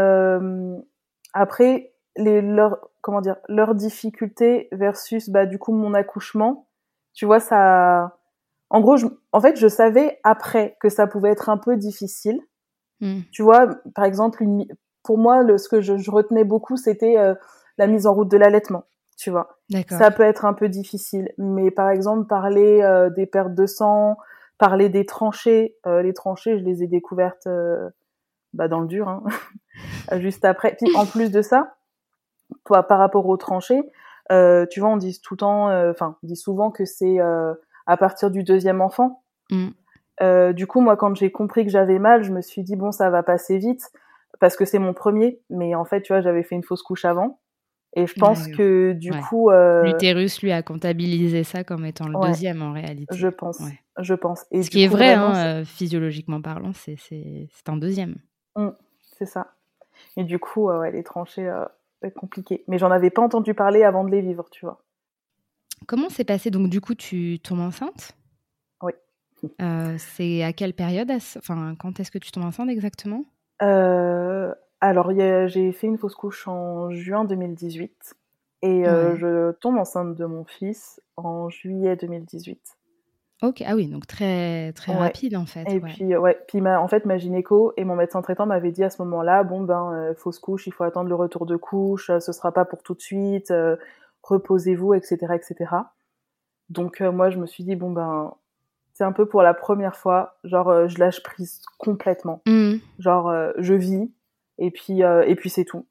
après 1.32 1.92
les 2.16 2.42
leurs 2.42 2.78
comment 3.00 3.20
dire 3.20 3.36
leurs 3.48 3.74
difficultés 3.74 4.68
versus 4.72 5.30
bah 5.30 5.46
du 5.46 5.58
coup 5.58 5.72
mon 5.72 5.94
accouchement, 5.94 6.68
tu 7.12 7.26
vois 7.26 7.40
ça. 7.40 8.16
En 8.72 8.80
gros, 8.80 8.96
je, 8.96 9.06
en 9.32 9.40
fait, 9.40 9.56
je 9.56 9.66
savais 9.66 10.20
après 10.22 10.76
que 10.80 10.88
ça 10.88 11.08
pouvait 11.08 11.30
être 11.30 11.48
un 11.48 11.56
peu 11.56 11.76
difficile. 11.76 12.40
Mmh. 13.00 13.22
Tu 13.32 13.42
vois, 13.42 13.66
par 13.96 14.04
exemple, 14.04 14.44
une, 14.44 14.64
pour 15.02 15.18
moi, 15.18 15.42
le, 15.42 15.58
ce 15.58 15.68
que 15.68 15.80
je, 15.80 15.96
je 15.96 16.10
retenais 16.12 16.44
beaucoup, 16.44 16.76
c'était 16.76 17.16
la 17.78 17.86
mise 17.88 18.06
en 18.06 18.14
route 18.14 18.30
de 18.30 18.36
l'allaitement 18.36 18.84
tu 19.20 19.30
vois. 19.30 19.58
Ça 19.90 20.10
peut 20.10 20.22
être 20.22 20.46
un 20.46 20.54
peu 20.54 20.70
difficile, 20.70 21.28
mais 21.36 21.70
par 21.70 21.90
exemple 21.90 22.26
parler 22.26 22.80
euh, 22.80 23.10
des 23.10 23.26
pertes 23.26 23.54
de 23.54 23.66
sang, 23.66 24.16
parler 24.60 24.90
des 24.90 25.06
tranchées, 25.06 25.74
euh, 25.86 26.02
les 26.02 26.12
tranchées, 26.12 26.58
je 26.58 26.64
les 26.64 26.82
ai 26.84 26.86
découvertes 26.86 27.46
euh, 27.46 27.88
bah, 28.52 28.68
dans 28.68 28.80
le 28.80 28.86
dur, 28.86 29.08
hein. 29.08 29.24
juste 30.20 30.44
après. 30.44 30.76
Puis 30.80 30.94
en 30.96 31.06
plus 31.06 31.32
de 31.32 31.40
ça, 31.40 31.74
toi, 32.66 32.86
par 32.86 32.98
rapport 32.98 33.26
aux 33.26 33.38
tranchées, 33.38 33.82
tu 34.28 34.80
vois, 34.80 34.90
on 34.90 34.96
dit 34.96 35.18
tout 35.20 35.34
le 35.34 35.38
temps, 35.38 35.88
enfin, 35.90 36.16
on 36.22 36.26
dit 36.26 36.36
souvent 36.36 36.70
que 36.70 36.84
c'est 36.84 37.18
à 37.18 37.96
partir 37.96 38.30
du 38.30 38.44
deuxième 38.44 38.80
enfant. 38.80 39.24
Mm. 39.50 40.52
du 40.52 40.66
coup, 40.68 40.80
moi, 40.80 40.96
quand 40.96 41.16
j'ai 41.16 41.32
compris 41.32 41.64
que 41.64 41.70
j'avais 41.70 41.98
mal, 41.98 42.22
je 42.22 42.30
me 42.30 42.40
suis 42.40 42.62
dit 42.62 42.76
bon, 42.76 42.92
ça 42.92 43.10
va 43.10 43.24
passer 43.24 43.58
vite 43.58 43.90
parce 44.38 44.56
que 44.56 44.64
c'est 44.64 44.78
mon 44.78 44.94
premier, 44.94 45.40
mais 45.50 45.74
en 45.74 45.84
fait, 45.84 46.02
tu 46.02 46.12
vois, 46.12 46.20
j'avais 46.20 46.44
fait 46.44 46.54
une 46.54 46.62
fausse 46.62 46.82
couche 46.82 47.04
avant. 47.04 47.40
Et 47.94 48.06
je 48.06 48.14
pense 48.14 48.46
que 48.46 48.92
du 48.92 49.10
coup, 49.10 49.50
euh... 49.50 49.82
l'utérus 49.82 50.40
lui 50.42 50.52
a 50.52 50.62
comptabilisé 50.62 51.42
ça 51.42 51.64
comme 51.64 51.84
étant 51.84 52.06
le 52.06 52.20
deuxième 52.24 52.62
en 52.62 52.72
réalité. 52.72 53.16
Je 53.16 53.26
pense, 53.26 53.60
je 53.98 54.14
pense. 54.14 54.46
Et 54.52 54.62
Ce 54.62 54.70
qui 54.70 54.84
est 54.84 54.88
vrai, 54.88 55.14
hein, 55.14 55.34
euh, 55.34 55.64
physiologiquement 55.64 56.40
parlant, 56.40 56.72
c'est 56.72 56.96
un 57.66 57.76
deuxième. 57.76 58.16
Mmh, 58.56 58.68
c'est 59.18 59.26
ça. 59.26 59.54
Et 60.16 60.22
du 60.22 60.38
coup, 60.38 60.68
ouais, 60.68 60.92
les 60.92 61.02
tranchées, 61.02 61.48
euh, 61.48 61.64
c'est 62.00 62.14
compliqué. 62.14 62.62
Mais 62.68 62.78
j'en 62.78 62.92
avais 62.92 63.10
pas 63.10 63.22
entendu 63.22 63.54
parler 63.54 63.82
avant 63.82 64.04
de 64.04 64.10
les 64.10 64.20
vivre, 64.20 64.48
tu 64.50 64.64
vois. 64.64 64.82
Comment 65.86 66.10
s'est 66.10 66.24
passé 66.24 66.50
Donc 66.50 66.68
du 66.68 66.80
coup, 66.80 66.94
tu 66.94 67.40
tombes 67.40 67.60
enceinte? 67.60 68.16
Oui. 68.82 68.92
Euh, 69.60 69.96
c'est 69.98 70.44
à 70.44 70.52
quelle 70.52 70.74
période 70.74 71.10
Enfin, 71.38 71.74
quand 71.76 71.98
est-ce 71.98 72.12
que 72.12 72.18
tu 72.18 72.30
tombes 72.30 72.44
enceinte 72.44 72.68
exactement? 72.68 73.24
Alors, 74.80 75.12
j'ai 75.48 75.72
fait 75.72 75.86
une 75.86 75.98
fausse 75.98 76.14
couche 76.14 76.48
en 76.48 76.90
juin 76.90 77.24
2018 77.24 78.16
et 78.62 78.86
euh, 78.86 79.16
je 79.16 79.52
tombe 79.52 79.76
enceinte 79.76 80.14
de 80.16 80.24
mon 80.24 80.44
fils 80.44 81.00
en 81.16 81.48
juillet 81.48 81.96
2018. 81.96 82.60
Ok, 83.42 83.62
ah 83.66 83.74
oui, 83.74 83.88
donc 83.88 84.06
très 84.06 84.72
très 84.74 84.92
rapide 84.92 85.34
en 85.34 85.46
fait. 85.46 85.64
Et 85.70 85.80
puis 85.80 86.14
ouais, 86.14 86.38
puis 86.46 86.60
ma, 86.60 86.78
en 86.78 86.88
fait 86.88 87.06
ma 87.06 87.16
gynéco 87.16 87.72
et 87.78 87.84
mon 87.84 87.96
médecin 87.96 88.20
traitant 88.20 88.44
m'avaient 88.44 88.70
dit 88.70 88.84
à 88.84 88.90
ce 88.90 89.00
moment-là, 89.02 89.44
bon 89.44 89.62
ben 89.62 89.92
euh, 89.94 90.14
fausse 90.14 90.38
couche, 90.38 90.66
il 90.66 90.74
faut 90.74 90.84
attendre 90.84 91.08
le 91.08 91.14
retour 91.14 91.46
de 91.46 91.56
couche, 91.56 92.10
euh, 92.10 92.20
ce 92.20 92.32
sera 92.32 92.52
pas 92.52 92.66
pour 92.66 92.82
tout 92.82 92.94
de 92.94 93.00
suite, 93.00 93.50
reposez-vous, 94.22 94.92
etc., 94.92 95.16
etc. 95.34 95.70
Donc 96.68 97.00
moi 97.00 97.30
je 97.30 97.38
me 97.38 97.46
suis 97.46 97.64
dit 97.64 97.76
bon 97.76 97.90
ben 97.90 98.34
c'est 98.92 99.04
un 99.04 99.12
peu 99.12 99.24
pour 99.24 99.40
la 99.40 99.54
première 99.54 99.96
fois, 99.96 100.36
genre 100.44 100.86
je 100.86 100.98
lâche 100.98 101.22
prise 101.22 101.62
complètement, 101.78 102.42
mmh. 102.46 102.74
genre 102.98 103.32
je 103.56 103.72
vis, 103.72 104.10
et 104.60 104.70
puis 104.70 105.02
euh, 105.02 105.24
et 105.26 105.34
puis 105.34 105.50
c'est 105.50 105.64
tout. 105.64 105.86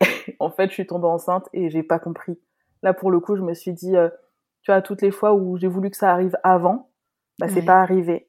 en 0.38 0.50
fait, 0.50 0.68
je 0.68 0.74
suis 0.74 0.86
tombée 0.86 1.08
enceinte 1.08 1.48
et 1.52 1.68
j'ai 1.68 1.82
pas 1.82 1.98
compris. 1.98 2.38
Là, 2.82 2.94
pour 2.94 3.10
le 3.10 3.20
coup, 3.20 3.36
je 3.36 3.42
me 3.42 3.54
suis 3.54 3.72
dit, 3.72 3.96
euh, 3.96 4.08
tu 4.62 4.70
vois, 4.70 4.80
toutes 4.80 5.02
les 5.02 5.10
fois 5.10 5.34
où 5.34 5.58
j'ai 5.58 5.66
voulu 5.66 5.90
que 5.90 5.96
ça 5.96 6.12
arrive 6.12 6.36
avant, 6.44 6.90
bah 7.38 7.48
c'est 7.48 7.64
pas 7.64 7.82
arrivé. 7.82 8.28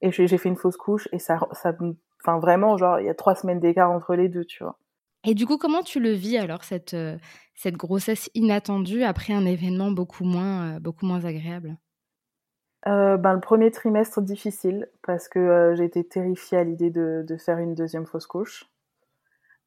Et 0.00 0.10
j'ai 0.10 0.38
fait 0.38 0.48
une 0.48 0.56
fausse 0.56 0.78
couche 0.78 1.08
et 1.12 1.18
ça, 1.18 1.38
ça, 1.52 1.74
enfin 2.22 2.38
vraiment, 2.38 2.78
genre, 2.78 2.98
il 3.00 3.06
y 3.06 3.10
a 3.10 3.14
trois 3.14 3.34
semaines 3.34 3.60
d'écart 3.60 3.90
entre 3.90 4.14
les 4.14 4.28
deux, 4.28 4.46
tu 4.46 4.64
vois. 4.64 4.78
Et 5.24 5.34
du 5.34 5.46
coup, 5.46 5.58
comment 5.58 5.82
tu 5.82 6.00
le 6.00 6.12
vis 6.12 6.38
alors 6.38 6.64
cette 6.64 6.94
euh, 6.94 7.18
cette 7.54 7.76
grossesse 7.76 8.30
inattendue 8.34 9.02
après 9.02 9.34
un 9.34 9.44
événement 9.44 9.90
beaucoup 9.90 10.24
moins 10.24 10.80
beaucoup 10.80 11.04
moins 11.04 11.26
agréable? 11.26 11.76
Ben, 12.86 13.34
le 13.34 13.40
premier 13.40 13.70
trimestre 13.70 14.22
difficile 14.22 14.88
parce 15.02 15.28
que 15.28 15.78
été 15.82 16.02
terrifiée 16.02 16.56
à 16.56 16.64
l'idée 16.64 16.88
de, 16.88 17.22
de, 17.28 17.36
faire 17.36 17.58
une 17.58 17.74
deuxième 17.74 18.06
fausse 18.06 18.26
couche. 18.26 18.70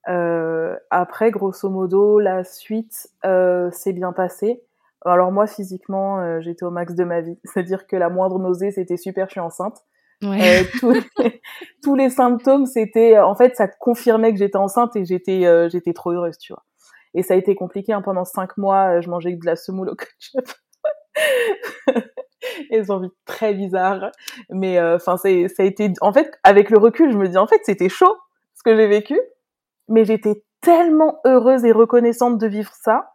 Euh, 0.10 0.76
après, 0.90 1.32
grosso 1.32 1.70
modo, 1.70 2.20
la 2.20 2.44
suite 2.44 3.08
euh, 3.26 3.72
s'est 3.72 3.94
bien 3.94 4.12
passée. 4.12 4.62
Alors 5.06 5.32
moi, 5.32 5.48
physiquement, 5.48 6.20
euh, 6.20 6.40
j'étais 6.42 6.64
au 6.64 6.72
max 6.72 6.96
de 6.96 7.04
ma 7.04 7.22
vie. 7.22 7.38
C'est-à-dire 7.44 7.88
que 7.88 7.96
la 7.96 8.10
moindre 8.10 8.40
nausée, 8.40 8.72
c'était 8.72 8.98
super, 8.98 9.28
je 9.28 9.32
suis 9.32 9.40
enceinte. 9.40 9.84
Ouais. 10.22 10.62
Euh, 10.62 10.64
tous, 10.80 10.92
les, 10.92 11.02
tous, 11.84 11.96
les, 11.96 12.10
symptômes, 12.10 12.66
c'était, 12.66 13.20
en 13.20 13.36
fait, 13.36 13.56
ça 13.56 13.68
confirmait 13.68 14.32
que 14.32 14.40
j'étais 14.40 14.58
enceinte 14.58 14.96
et 14.96 15.06
j'étais, 15.06 15.70
j'étais 15.70 15.94
trop 15.94 16.12
heureuse, 16.12 16.38
tu 16.38 16.54
vois. 16.54 16.64
Et 17.14 17.24
ça 17.24 17.36
a 17.36 17.38
été 17.38 17.56
compliqué. 17.56 17.94
Hein, 17.94 18.02
pendant 18.02 18.26
cinq 18.26 18.58
mois, 18.58 19.02
je 19.02 19.10
mangeais 19.10 19.34
de 19.34 19.46
la 19.46 19.56
semoule 19.56 19.90
au 19.90 19.96
ketchup. 19.96 20.50
et 22.72 22.82
ont 22.82 22.96
envie 22.96 23.10
très 23.26 23.54
bizarres. 23.54 24.12
Mais 24.50 24.82
enfin, 24.82 25.18
ça 25.18 25.28
a 25.28 25.64
été, 25.64 25.92
en 26.02 26.14
fait, 26.14 26.32
avec 26.44 26.70
le 26.70 26.78
recul, 26.78 27.12
je 27.12 27.18
me 27.18 27.28
dis, 27.28 27.38
en 27.38 27.48
fait, 27.48 27.60
c'était 27.64 27.90
chaud 27.90 28.16
ce 28.56 28.64
que 28.64 28.76
j'ai 28.76 28.88
vécu 28.88 29.20
mais 29.88 30.06
j'étais 30.06 30.44
tellement 30.62 31.20
heureuse 31.26 31.66
et 31.66 31.72
reconnaissante 31.72 32.38
de 32.38 32.48
vivre 32.48 32.72
ça 32.82 33.14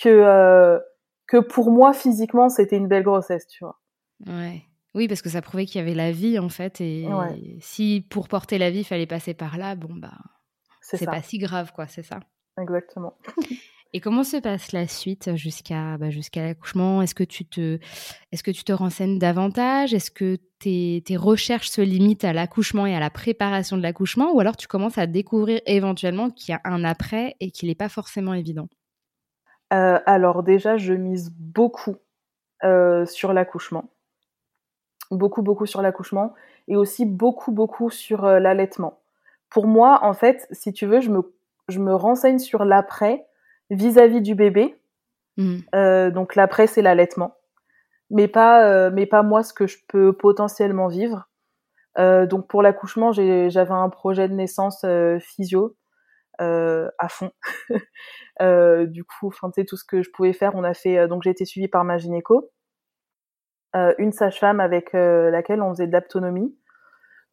que 0.00 0.08
euh, 0.08 0.78
que 1.26 1.38
pour 1.38 1.70
moi 1.70 1.92
physiquement 1.92 2.48
c'était 2.48 2.76
une 2.76 2.88
belle 2.88 3.02
grossesse, 3.04 3.46
tu 3.46 3.64
vois. 3.64 3.78
Ouais. 4.26 4.62
Oui, 4.94 5.06
parce 5.06 5.22
que 5.22 5.28
ça 5.28 5.40
prouvait 5.40 5.66
qu'il 5.66 5.80
y 5.80 5.82
avait 5.82 5.94
la 5.94 6.10
vie 6.10 6.38
en 6.38 6.48
fait, 6.48 6.80
et 6.80 7.06
si 7.60 8.04
pour 8.10 8.26
porter 8.26 8.58
la 8.58 8.70
vie 8.70 8.80
il 8.80 8.84
fallait 8.84 9.06
passer 9.06 9.34
par 9.34 9.56
là, 9.56 9.76
bon 9.76 9.94
bah 9.94 10.18
c'est 10.80 11.06
pas 11.06 11.22
si 11.22 11.38
grave 11.38 11.72
quoi, 11.72 11.86
c'est 11.86 12.02
ça. 12.02 12.20
Exactement. 12.58 13.16
Et 13.92 14.00
comment 14.00 14.22
se 14.22 14.36
passe 14.36 14.70
la 14.70 14.86
suite 14.86 15.34
jusqu'à 15.34 15.98
bah, 15.98 16.10
jusqu'à 16.10 16.42
l'accouchement? 16.42 17.02
Est-ce 17.02 17.14
que 17.14 17.24
tu 17.24 17.44
te 17.44 17.78
est-ce 18.30 18.44
que 18.44 18.52
tu 18.52 18.62
te 18.62 18.72
renseignes 18.72 19.18
davantage? 19.18 19.94
Est-ce 19.94 20.12
que 20.12 20.36
tes, 20.60 21.02
tes, 21.04 21.16
recherches 21.16 21.70
se 21.70 21.80
limitent 21.80 22.24
à 22.24 22.32
l'accouchement 22.32 22.86
et 22.86 22.94
à 22.94 23.00
la 23.00 23.10
préparation 23.10 23.76
de 23.76 23.82
l'accouchement, 23.82 24.32
ou 24.32 24.40
alors 24.40 24.56
tu 24.56 24.68
commences 24.68 24.98
à 24.98 25.06
découvrir 25.06 25.60
éventuellement 25.66 26.30
qu'il 26.30 26.52
y 26.52 26.54
a 26.54 26.60
un 26.64 26.84
après 26.84 27.34
et 27.40 27.50
qu'il 27.50 27.68
n'est 27.68 27.74
pas 27.74 27.88
forcément 27.88 28.34
évident? 28.34 28.68
Euh, 29.72 29.98
Alors 30.06 30.42
déjà, 30.44 30.76
je 30.76 30.92
mise 30.92 31.32
beaucoup 31.32 31.96
euh, 32.62 33.06
sur 33.06 33.32
l'accouchement, 33.32 33.90
beaucoup 35.10 35.42
beaucoup 35.42 35.66
sur 35.66 35.82
l'accouchement, 35.82 36.34
et 36.68 36.76
aussi 36.76 37.06
beaucoup 37.06 37.50
beaucoup 37.50 37.90
sur 37.90 38.24
euh, 38.24 38.38
l'allaitement. 38.38 39.00
Pour 39.48 39.66
moi, 39.66 39.98
en 40.04 40.12
fait, 40.12 40.46
si 40.52 40.72
tu 40.72 40.86
veux, 40.86 41.00
je 41.00 41.10
me 41.10 41.34
je 41.68 41.80
me 41.80 41.94
renseigne 41.94 42.38
sur 42.38 42.64
l'après 42.64 43.26
vis-à-vis 43.70 44.20
du 44.20 44.34
bébé. 44.34 44.76
Mm. 45.36 45.58
Euh, 45.74 46.10
donc 46.10 46.34
l'après, 46.36 46.66
c'est 46.66 46.82
l'allaitement. 46.82 47.36
Mais 48.10 48.28
pas, 48.28 48.66
euh, 48.68 48.90
mais 48.92 49.06
pas 49.06 49.22
moi, 49.22 49.42
ce 49.42 49.54
que 49.54 49.66
je 49.66 49.78
peux 49.88 50.12
potentiellement 50.12 50.88
vivre. 50.88 51.28
Euh, 51.98 52.26
donc 52.26 52.48
pour 52.48 52.62
l'accouchement, 52.62 53.12
j'avais 53.12 53.70
un 53.70 53.88
projet 53.88 54.28
de 54.28 54.34
naissance 54.34 54.84
physio. 55.20 55.76
à 56.38 57.08
fond. 57.08 57.30
du 58.86 59.04
coup, 59.04 59.28
enfin, 59.28 59.50
tout 59.50 59.76
ce 59.76 59.84
que 59.84 60.02
je 60.02 60.10
pouvais 60.10 60.32
faire, 60.32 60.54
on 60.54 60.64
a 60.64 60.74
fait. 60.74 61.06
donc, 61.08 61.22
j'ai 61.22 61.30
été 61.30 61.44
suivie 61.44 61.68
par 61.68 61.84
ma 61.84 61.98
gynéco, 61.98 62.50
une 63.74 64.12
sage-femme 64.12 64.60
avec 64.60 64.92
laquelle 64.92 65.62
on 65.62 65.70
faisait 65.70 65.86
de 65.86 65.92
l'aptonomie. 65.92 66.56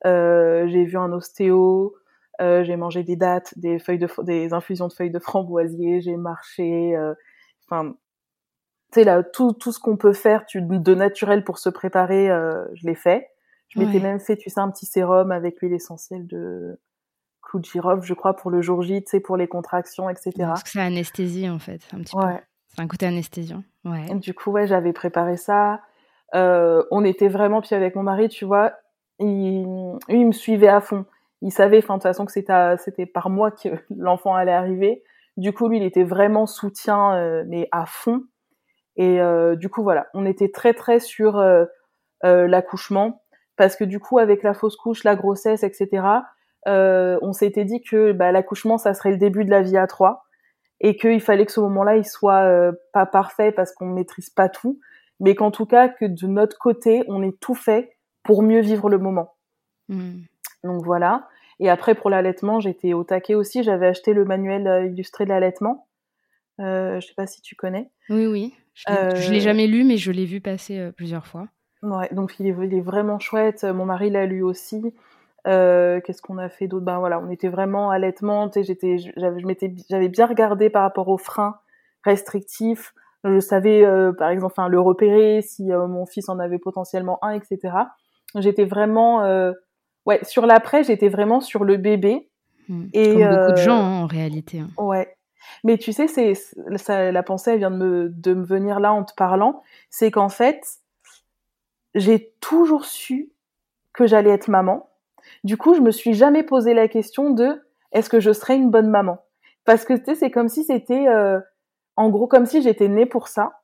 j'ai 0.04 0.86
vu 0.86 0.98
un 0.98 1.12
ostéo, 1.14 1.96
j'ai 2.40 2.76
mangé 2.76 3.04
des 3.04 3.16
dattes, 3.16 3.58
des 3.58 3.80
feuilles 3.80 4.00
de, 4.00 4.08
des 4.24 4.54
infusions 4.54 4.88
de 4.88 4.94
feuilles 4.94 5.12
de 5.12 5.20
framboisier, 5.20 6.02
j'ai 6.02 6.18
marché. 6.18 6.96
Enfin, 7.66 7.94
tu 8.92 9.00
sais 9.00 9.04
là, 9.04 9.24
tout, 9.24 9.54
tout 9.54 9.72
ce 9.72 9.80
qu'on 9.80 9.98
peut 9.98 10.14
faire 10.14 10.46
de 10.54 10.96
naturel 10.96 11.44
pour 11.44 11.58
se 11.58 11.70
préparer, 11.70 12.28
je 12.74 12.86
l'ai 12.86 12.96
fait. 12.96 13.28
Je 13.70 13.80
m'étais 13.80 14.00
même 14.00 14.20
fait, 14.20 14.38
tu 14.38 14.50
sais, 14.50 14.60
un 14.60 14.72
petit 14.72 14.86
sérum 14.86 15.32
avec 15.32 15.62
l'huile 15.62 15.74
essentielle 15.74 16.26
de 16.26 16.80
clou 17.42 17.60
de 17.60 17.66
girofle, 17.66 18.06
je 18.06 18.14
crois, 18.14 18.36
pour 18.36 18.52
le 18.52 18.62
jour 18.62 18.82
J, 18.82 19.04
tu 19.04 19.10
sais, 19.10 19.20
pour 19.20 19.38
les 19.38 19.48
contractions, 19.48 20.10
etc. 20.10 20.32
Parce 20.38 20.64
que 20.64 20.70
c'est 20.70 20.82
anesthésie, 20.82 21.50
en 21.50 21.60
fait, 21.60 21.82
un 21.94 22.00
petit 22.00 22.16
peu. 22.16 22.28
C'est 22.68 22.82
un 22.82 22.88
côté 22.88 23.06
anesthésiant. 23.06 23.64
Ouais. 23.86 24.14
du 24.16 24.34
coup, 24.34 24.52
ouais, 24.52 24.68
j'avais 24.68 24.94
préparé 24.94 25.38
ça. 25.38 25.82
Euh, 26.36 26.84
on 26.92 27.04
était 27.04 27.30
vraiment, 27.30 27.62
puis 27.62 27.74
avec 27.74 27.96
mon 27.96 28.04
mari, 28.04 28.30
tu 28.30 28.46
vois, 28.46 28.74
il, 29.20 29.66
il 30.10 30.28
me 30.28 30.32
suivait 30.32 30.68
à 30.68 30.82
fond. 30.82 31.06
Il 31.42 31.52
savait, 31.52 31.78
enfin, 31.78 31.96
de 31.96 32.00
toute 32.00 32.04
façon, 32.04 32.26
que 32.26 32.32
c'était 32.32 33.06
par 33.06 33.30
moi 33.30 33.52
que 33.52 33.70
l'enfant 33.96 34.36
allait 34.36 34.52
arriver. 34.52 35.04
Du 35.38 35.54
coup, 35.54 35.68
lui, 35.68 35.78
il 35.78 35.84
était 35.84 36.04
vraiment 36.04 36.48
soutien, 36.48 37.16
euh, 37.16 37.44
mais 37.48 37.68
à 37.72 37.86
fond. 37.86 38.24
Et 38.96 39.22
euh, 39.22 39.56
du 39.56 39.70
coup, 39.70 39.84
voilà, 39.84 40.08
on 40.16 40.26
était 40.26 40.50
très, 40.50 40.74
très 40.74 41.00
sur 41.00 41.38
euh, 41.38 41.66
l'accouchement 42.24 43.22
parce 43.56 43.76
que 43.76 43.84
du 43.84 44.00
coup, 44.00 44.20
avec 44.20 44.44
la 44.44 44.54
fausse 44.54 44.76
couche, 44.76 45.04
la 45.04 45.16
grossesse, 45.16 45.64
etc., 45.64 46.04
on 46.66 47.32
s'était 47.32 47.64
dit 47.64 47.82
que 47.82 48.12
bah, 48.12 48.32
l'accouchement, 48.32 48.78
ça 48.78 48.94
serait 48.94 49.12
le 49.12 49.18
début 49.18 49.46
de 49.46 49.50
la 49.50 49.62
vie 49.62 49.78
à 49.78 49.88
trois, 49.88 50.26
et 50.80 50.98
qu'il 50.98 51.22
fallait 51.22 51.46
que 51.46 51.52
ce 51.52 51.62
moment-là, 51.62 51.96
il 51.96 52.06
soit 52.06 52.72
pas 52.94 53.08
parfait 53.08 53.52
parce 53.52 53.72
qu'on 53.72 53.88
maîtrise 53.88 54.30
pas 54.30 54.48
tout, 54.48 54.80
mais 55.20 55.34
qu'en 55.34 55.50
tout 55.50 55.66
cas, 55.66 55.90
que 55.90 56.06
de 56.06 56.28
notre 56.28 56.58
côté, 56.60 57.04
on 57.08 57.24
ait 57.24 57.36
tout 57.40 57.56
fait 57.56 57.98
pour 58.24 58.44
mieux 58.44 58.62
vivre 58.62 58.90
le 58.90 59.00
moment. 59.00 59.36
Hmm. 59.88 60.20
Donc 60.64 60.84
voilà. 60.84 61.28
Et 61.60 61.70
après, 61.70 61.96
pour 61.96 62.10
l'allaitement, 62.10 62.60
j'étais 62.60 62.94
au 62.94 63.04
taquet 63.04 63.36
aussi. 63.36 63.64
J'avais 63.64 63.88
acheté 63.88 64.14
le 64.14 64.26
manuel 64.26 64.68
euh, 64.68 64.86
illustré 64.86 65.26
de 65.26 65.30
l'allaitement. 65.30 65.88
Euh, 66.60 67.00
je 67.00 67.08
sais 67.08 67.14
pas 67.16 67.28
si 67.28 67.42
tu 67.42 67.56
connais. 67.56 67.90
Oui, 68.10 68.28
oui. 68.28 68.56
Je 68.76 69.32
l'ai 69.32 69.40
jamais 69.40 69.68
lu, 69.68 69.84
mais 69.84 69.98
je 69.98 70.12
l'ai 70.12 70.26
vu 70.26 70.40
passer 70.40 70.92
plusieurs 70.96 71.26
fois. 71.26 71.48
Ouais, 71.82 72.10
donc 72.12 72.36
il 72.40 72.48
est, 72.48 72.82
vraiment 72.82 73.20
chouette. 73.20 73.64
Mon 73.64 73.86
mari 73.86 74.10
l'a 74.10 74.26
lu 74.26 74.44
aussi. 74.44 74.94
Euh, 75.48 76.02
qu'est-ce 76.02 76.22
qu'on 76.22 76.38
a 76.38 76.50
fait 76.50 76.68
d'autre? 76.68 76.86
Ben 76.86 77.00
voilà, 77.00 77.20
on 77.20 77.30
était 77.30 77.48
vraiment 77.48 77.90
allaitement. 77.90 78.50
J'étais, 78.54 78.98
j'avais, 79.16 80.10
bien 80.10 80.26
regardé 80.26 80.70
par 80.70 80.82
rapport 80.82 81.08
aux 81.08 81.18
freins 81.18 81.56
restrictifs. 82.04 82.94
Je 83.24 83.40
savais, 83.40 83.84
euh, 83.86 84.12
par 84.12 84.30
exemple, 84.30 84.54
enfin, 84.58 84.68
le 84.68 84.80
repérer 84.80 85.42
si 85.42 85.72
euh, 85.72 85.88
mon 85.88 86.06
fils 86.06 86.30
en 86.30 86.40
avait 86.40 86.60
potentiellement 86.60 87.18
un, 87.24 87.32
etc. 87.32 87.76
J'étais 88.36 88.66
vraiment, 88.66 89.22
ouais, 90.08 90.24
sur 90.24 90.46
l'après, 90.46 90.84
j'étais 90.84 91.10
vraiment 91.10 91.42
sur 91.42 91.64
le 91.64 91.78
bébé. 91.78 92.30
Mmh. 92.70 92.86
Et 92.94 93.14
Comme 93.14 93.30
beaucoup 93.30 93.52
de 93.52 93.58
gens 93.58 93.78
hein, 93.78 94.02
en 94.02 94.08
réalité. 94.08 94.60
Hein. 94.60 94.70
Ouais. 94.78 95.16
Mais 95.64 95.78
tu 95.78 95.94
sais, 95.94 96.08
c'est 96.08 96.34
la 97.12 97.24
pensée, 97.24 97.52
elle 97.52 97.60
vient 97.60 97.72
de 97.72 97.78
me, 97.78 98.10
de 98.10 98.34
me 98.34 98.44
venir 98.44 98.80
là 98.80 98.94
en 98.94 99.04
te 99.04 99.14
parlant. 99.14 99.62
C'est 99.90 100.12
qu'en 100.12 100.30
fait, 100.30 100.66
j'ai 101.94 102.34
toujours 102.42 102.86
su 102.86 103.32
que 103.94 104.08
j'allais 104.08 104.32
être 104.32 104.50
maman. 104.50 104.90
Du 105.44 105.58
coup, 105.58 105.74
je 105.74 105.82
me 105.82 105.92
suis 105.92 106.14
jamais 106.14 106.44
posé 106.44 106.74
la 106.74 106.88
question 106.88 107.30
de 107.32 107.62
est-ce 107.92 108.10
que 108.10 108.20
je 108.20 108.32
serais 108.34 108.58
une 108.58 108.70
bonne 108.70 108.90
maman? 108.90 109.20
Parce 109.66 109.86
que 109.86 109.94
tu 109.94 110.06
sais, 110.06 110.16
c'est 110.16 110.32
comme 110.32 110.50
si 110.50 110.64
c'était, 110.64 111.08
euh, 111.08 111.40
en 111.96 112.10
gros, 112.10 112.28
comme 112.28 112.46
si 112.46 112.62
j'étais 112.62 112.88
née 112.88 113.06
pour 113.06 113.28
ça, 113.28 113.62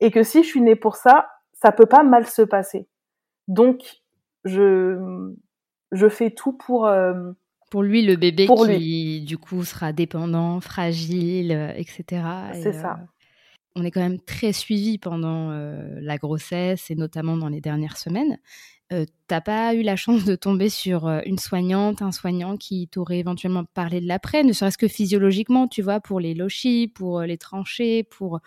et 0.00 0.10
que 0.10 0.22
si 0.22 0.42
je 0.42 0.48
suis 0.48 0.60
née 0.60 0.76
pour 0.76 0.96
ça, 0.96 1.28
ça 1.52 1.72
peut 1.72 1.86
pas 1.86 2.02
mal 2.02 2.26
se 2.26 2.42
passer. 2.42 2.88
Donc, 3.48 4.02
je 4.44 5.34
je 5.92 6.08
fais 6.08 6.30
tout 6.30 6.52
pour 6.52 6.86
euh, 6.86 7.32
pour 7.70 7.82
lui 7.82 8.02
le 8.02 8.16
bébé 8.16 8.46
qui 8.46 9.20
du 9.22 9.38
coup 9.38 9.64
sera 9.64 9.92
dépendant, 9.92 10.60
fragile, 10.60 11.52
euh, 11.52 11.72
etc. 11.74 12.22
C'est 12.54 12.72
ça 12.72 12.98
on 13.76 13.84
est 13.84 13.90
quand 13.90 14.00
même 14.00 14.20
très 14.20 14.52
suivi 14.52 14.98
pendant 14.98 15.50
euh, 15.50 15.98
la 16.00 16.16
grossesse 16.16 16.90
et 16.90 16.94
notamment 16.94 17.36
dans 17.36 17.50
les 17.50 17.60
dernières 17.60 17.98
semaines. 17.98 18.38
Euh, 18.92 19.04
T'as 19.26 19.42
pas 19.42 19.74
eu 19.74 19.82
la 19.82 19.96
chance 19.96 20.24
de 20.24 20.34
tomber 20.34 20.70
sur 20.70 21.06
euh, 21.06 21.20
une 21.26 21.38
soignante, 21.38 22.00
un 22.00 22.12
soignant 22.12 22.56
qui 22.56 22.88
t'aurait 22.88 23.18
éventuellement 23.18 23.64
parlé 23.64 24.00
de 24.00 24.06
l'après, 24.06 24.44
ne 24.44 24.52
serait-ce 24.52 24.78
que 24.78 24.88
physiologiquement, 24.88 25.68
tu 25.68 25.82
vois, 25.82 26.00
pour 26.00 26.20
les 26.20 26.32
lochis, 26.34 26.88
pour 26.88 27.20
les 27.20 27.36
tranchées, 27.36 28.02
pour 28.02 28.40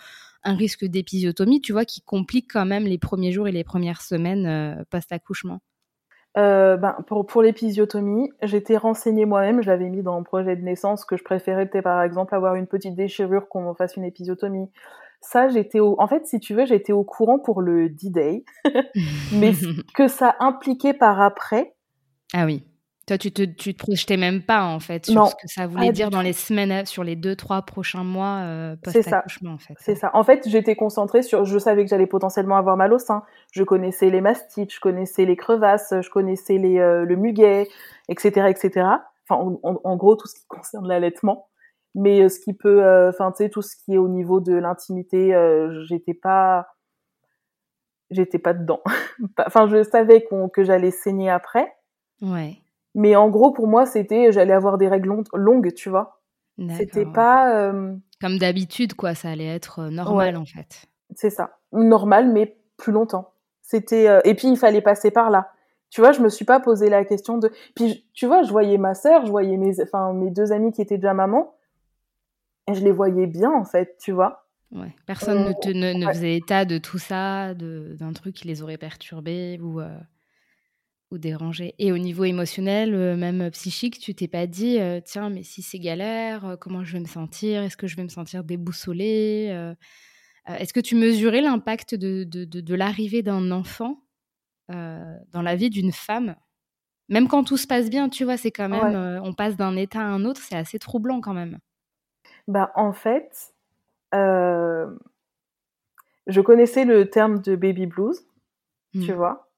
un 0.44 0.56
risque 0.56 0.86
d'épisiotomie, 0.86 1.62
tu 1.62 1.74
vois, 1.74 1.86
qui 1.86 2.02
complique 2.02 2.52
quand 2.52 2.66
même 2.66 2.86
les 2.86 2.98
premiers 2.98 3.32
jours 3.32 3.48
et 3.48 3.52
les 3.52 3.64
premières 3.64 4.02
semaines 4.02 4.84
post-accouchement? 4.90 5.60
Ben, 6.36 6.96
pour, 7.08 7.26
pour 7.26 7.42
l'épisiotomie, 7.42 8.30
j'étais 8.42 8.78
renseignée 8.78 9.26
moi-même, 9.26 9.62
je 9.62 9.68
l'avais 9.68 9.90
mis 9.90 10.04
dans 10.04 10.14
mon 10.14 10.24
projet 10.24 10.56
de 10.56 10.62
naissance 10.62 11.06
que 11.06 11.18
je 11.18 11.24
préférais 11.24 11.66
peut-être 11.66 11.84
par 11.84 12.02
exemple 12.04 12.34
avoir 12.36 12.56
une 12.56 12.68
petite 12.68 12.96
déchirure 12.96 13.48
qu'on 13.50 13.74
fasse 13.74 13.98
une 13.98 14.06
épisiotomie 14.06 14.70
ça, 15.22 15.50
j'étais 15.50 15.80
au... 15.80 15.96
En 16.00 16.08
fait, 16.08 16.26
si 16.26 16.40
tu 16.40 16.54
veux, 16.54 16.66
j'étais 16.66 16.94
au 16.94 17.04
courant 17.04 17.40
pour 17.40 17.62
le 17.62 17.90
D-Day, 17.90 18.44
mais 19.34 19.52
que 19.94 20.08
ça 20.08 20.36
impliquait 20.40 20.94
par 20.94 21.22
après. 21.22 21.76
Ah 22.34 22.46
oui. 22.46 22.64
Toi, 23.10 23.18
tu 23.18 23.32
te, 23.32 23.42
tu 23.42 23.74
te 23.74 23.84
projetais 23.84 24.18
même 24.18 24.44
pas, 24.44 24.66
en 24.66 24.80
fait, 24.80 25.08
sur 25.08 25.26
ce 25.26 25.34
que 25.34 25.48
ça 25.48 25.66
voulait 25.66 25.92
dire 25.92 26.12
dans 26.12 26.22
les 26.22 26.34
semaines, 26.34 26.86
sur 26.86 27.04
les 27.04 27.16
deux, 27.16 27.36
trois 27.36 27.64
prochains 27.64 28.04
mois 28.04 28.44
euh, 28.44 28.76
post-accouchement, 28.76 29.54
en 29.54 29.58
fait. 29.58 29.74
C'est 29.80 29.96
ça. 29.96 30.12
En 30.14 30.24
fait, 30.24 30.48
j'étais 30.48 30.76
concentrée 30.76 31.24
sur... 31.24 31.44
Je 31.44 31.58
savais 31.58 31.84
que 31.84 31.90
j'allais 31.90 32.06
potentiellement 32.06 32.58
avoir 32.58 32.78
mal 32.78 32.94
au 32.94 33.00
sein. 33.00 33.24
Je 33.52 33.64
connaissais 33.64 34.12
les 34.12 34.22
mastites, 34.22 34.72
je 34.72 34.80
connaissais 34.80 35.26
les 35.26 35.36
crevasses, 35.36 35.92
je 36.00 36.10
connaissais 36.12 36.60
les, 36.60 36.78
euh, 36.78 37.04
le 37.04 37.16
muguet, 37.16 37.68
etc., 38.10 38.48
etc. 38.48 38.88
Enfin, 39.28 39.58
en 39.64 39.96
gros, 39.96 40.16
tout 40.16 40.28
ce 40.28 40.36
qui 40.36 40.46
concerne 40.48 40.88
l'allaitement 40.88 41.50
mais 41.96 42.22
euh, 42.22 42.30
ce 42.30 42.40
qui 42.40 42.54
peut 42.54 42.84
euh, 42.84 43.10
enfin 43.10 43.32
tu 43.32 43.44
sais 43.44 43.50
tout 43.50 43.62
ce 43.62 43.76
qui 43.76 43.94
est 43.94 43.98
au 43.98 44.08
niveau 44.08 44.40
de 44.40 44.54
l'intimité 44.54 45.34
euh, 45.34 45.84
j'étais 45.86 46.14
pas 46.14 46.68
j'étais 48.12 48.40
pas 48.40 48.54
dedans 48.54 48.82
enfin 49.46 49.68
je 49.68 49.84
savais 49.84 50.28
que 50.54 50.64
j'allais 50.64 50.92
saigner 50.92 51.30
après 51.30 51.74
ouais 52.22 52.58
mais 53.00 53.16
en 53.16 53.30
gros 53.30 53.52
pour 53.52 53.68
moi 53.68 53.86
c'était 53.86 54.32
j'allais 54.32 54.54
avoir 54.54 54.78
des 54.78 54.88
règles 54.88 55.24
longues 55.34 55.74
tu 55.74 55.90
vois. 55.90 56.22
C'était 56.78 57.06
pas 57.06 57.72
comme 58.22 58.38
d'habitude 58.38 58.94
quoi 58.94 59.16
ça 59.16 59.30
allait 59.30 59.48
être 59.48 59.86
normal 59.90 60.36
en 60.36 60.46
fait. 60.46 60.86
C'est 61.16 61.30
ça. 61.30 61.58
Normal 61.72 62.32
mais 62.32 62.58
plus 62.78 62.92
longtemps. 62.92 63.34
C'était 63.62 64.20
et 64.26 64.36
puis 64.36 64.50
il 64.50 64.58
fallait 64.58 64.82
passer 64.82 65.12
par 65.12 65.30
là. 65.30 65.52
Tu 65.90 66.02
vois, 66.02 66.12
je 66.12 66.22
me 66.22 66.30
suis 66.30 66.46
pas 66.46 66.60
posé 66.60 66.90
la 66.90 67.04
question 67.04 67.38
de. 67.38 67.52
Puis, 67.76 68.06
tu 68.14 68.28
vois, 68.28 68.44
je 68.44 68.52
voyais 68.52 68.78
ma 68.78 68.94
sœur, 68.94 69.26
je 69.26 69.32
voyais 69.32 69.58
mes, 69.58 69.82
enfin, 69.82 70.14
mes 70.14 70.30
deux 70.30 70.52
amis 70.52 70.72
qui 70.72 70.82
étaient 70.82 70.98
déjà 70.98 71.14
maman 71.14 71.56
et 72.68 72.76
je 72.76 72.84
les 72.84 72.92
voyais 72.92 73.26
bien, 73.26 73.52
en 73.52 73.66
fait, 73.66 73.98
tu 74.00 74.12
vois. 74.12 74.46
Ouais. 74.72 74.94
Personne 75.08 75.46
ne, 75.46 75.54
te, 75.54 75.70
ne, 75.70 76.06
faisait 76.12 76.36
état 76.36 76.66
de 76.66 76.78
tout 76.78 77.00
ça, 77.00 77.56
d'un 77.56 78.14
truc 78.14 78.36
qui 78.36 78.48
les 78.48 78.62
aurait 78.62 78.78
perturbés 78.78 79.60
ou, 79.60 79.82
euh, 79.82 79.90
ou 81.12 81.18
dérangés. 81.18 81.76
Et 81.80 81.92
au 81.92 81.98
niveau 81.98 82.24
émotionnel, 82.24 82.94
euh, 82.94 83.16
même 83.16 83.50
psychique, 83.52 84.00
tu 84.00 84.14
t'es 84.14 84.28
pas 84.28 84.48
dit, 84.48 84.80
euh, 84.80 85.00
tiens, 85.04 85.30
mais 85.30 85.44
si 85.44 85.62
c'est 85.62 85.80
galère, 85.80 86.58
comment 86.60 86.84
je 86.84 86.94
vais 86.94 87.00
me 87.00 87.08
sentir? 87.08 87.64
Est-ce 87.64 87.78
que 87.78 87.88
je 87.88 87.96
vais 87.96 88.04
me 88.04 88.10
sentir 88.10 88.44
déboussolée 88.44 89.74
Est-ce 90.48 90.74
que 90.74 90.80
tu 90.80 90.96
mesurais 90.96 91.42
l'impact 91.42 91.96
de, 91.96 92.24
de, 92.24 92.46
de, 92.46 92.76
l'arrivée 92.76 93.24
d'un 93.24 93.52
enfant 93.52 94.04
dans 94.70 95.42
la 95.42 95.56
vie 95.56 95.70
d'une 95.70 95.92
femme? 95.92 96.36
Même 97.10 97.28
quand 97.28 97.44
tout 97.44 97.58
se 97.58 97.66
passe 97.66 97.90
bien, 97.90 98.08
tu 98.08 98.24
vois, 98.24 98.38
c'est 98.38 98.52
quand 98.52 98.70
même, 98.70 99.22
on 99.24 99.34
passe 99.34 99.56
d'un 99.56 99.76
état 99.76 100.02
à 100.02 100.04
un 100.04 100.26
autre, 100.26 100.42
c'est 100.42 100.56
assez 100.56 100.78
troublant 100.78 101.22
quand 101.22 101.34
même. 101.34 101.58
Bah, 102.48 102.72
en 102.76 102.94
fait, 102.94 103.54
euh, 104.16 104.90
je 106.28 106.42
connaissais 106.42 106.86
le 106.86 107.10
terme 107.10 107.40
de 107.42 107.56
baby 107.56 107.86
blues, 107.86 108.20
tu 108.94 109.12
mmh. 109.12 109.16
vois. 109.16 109.49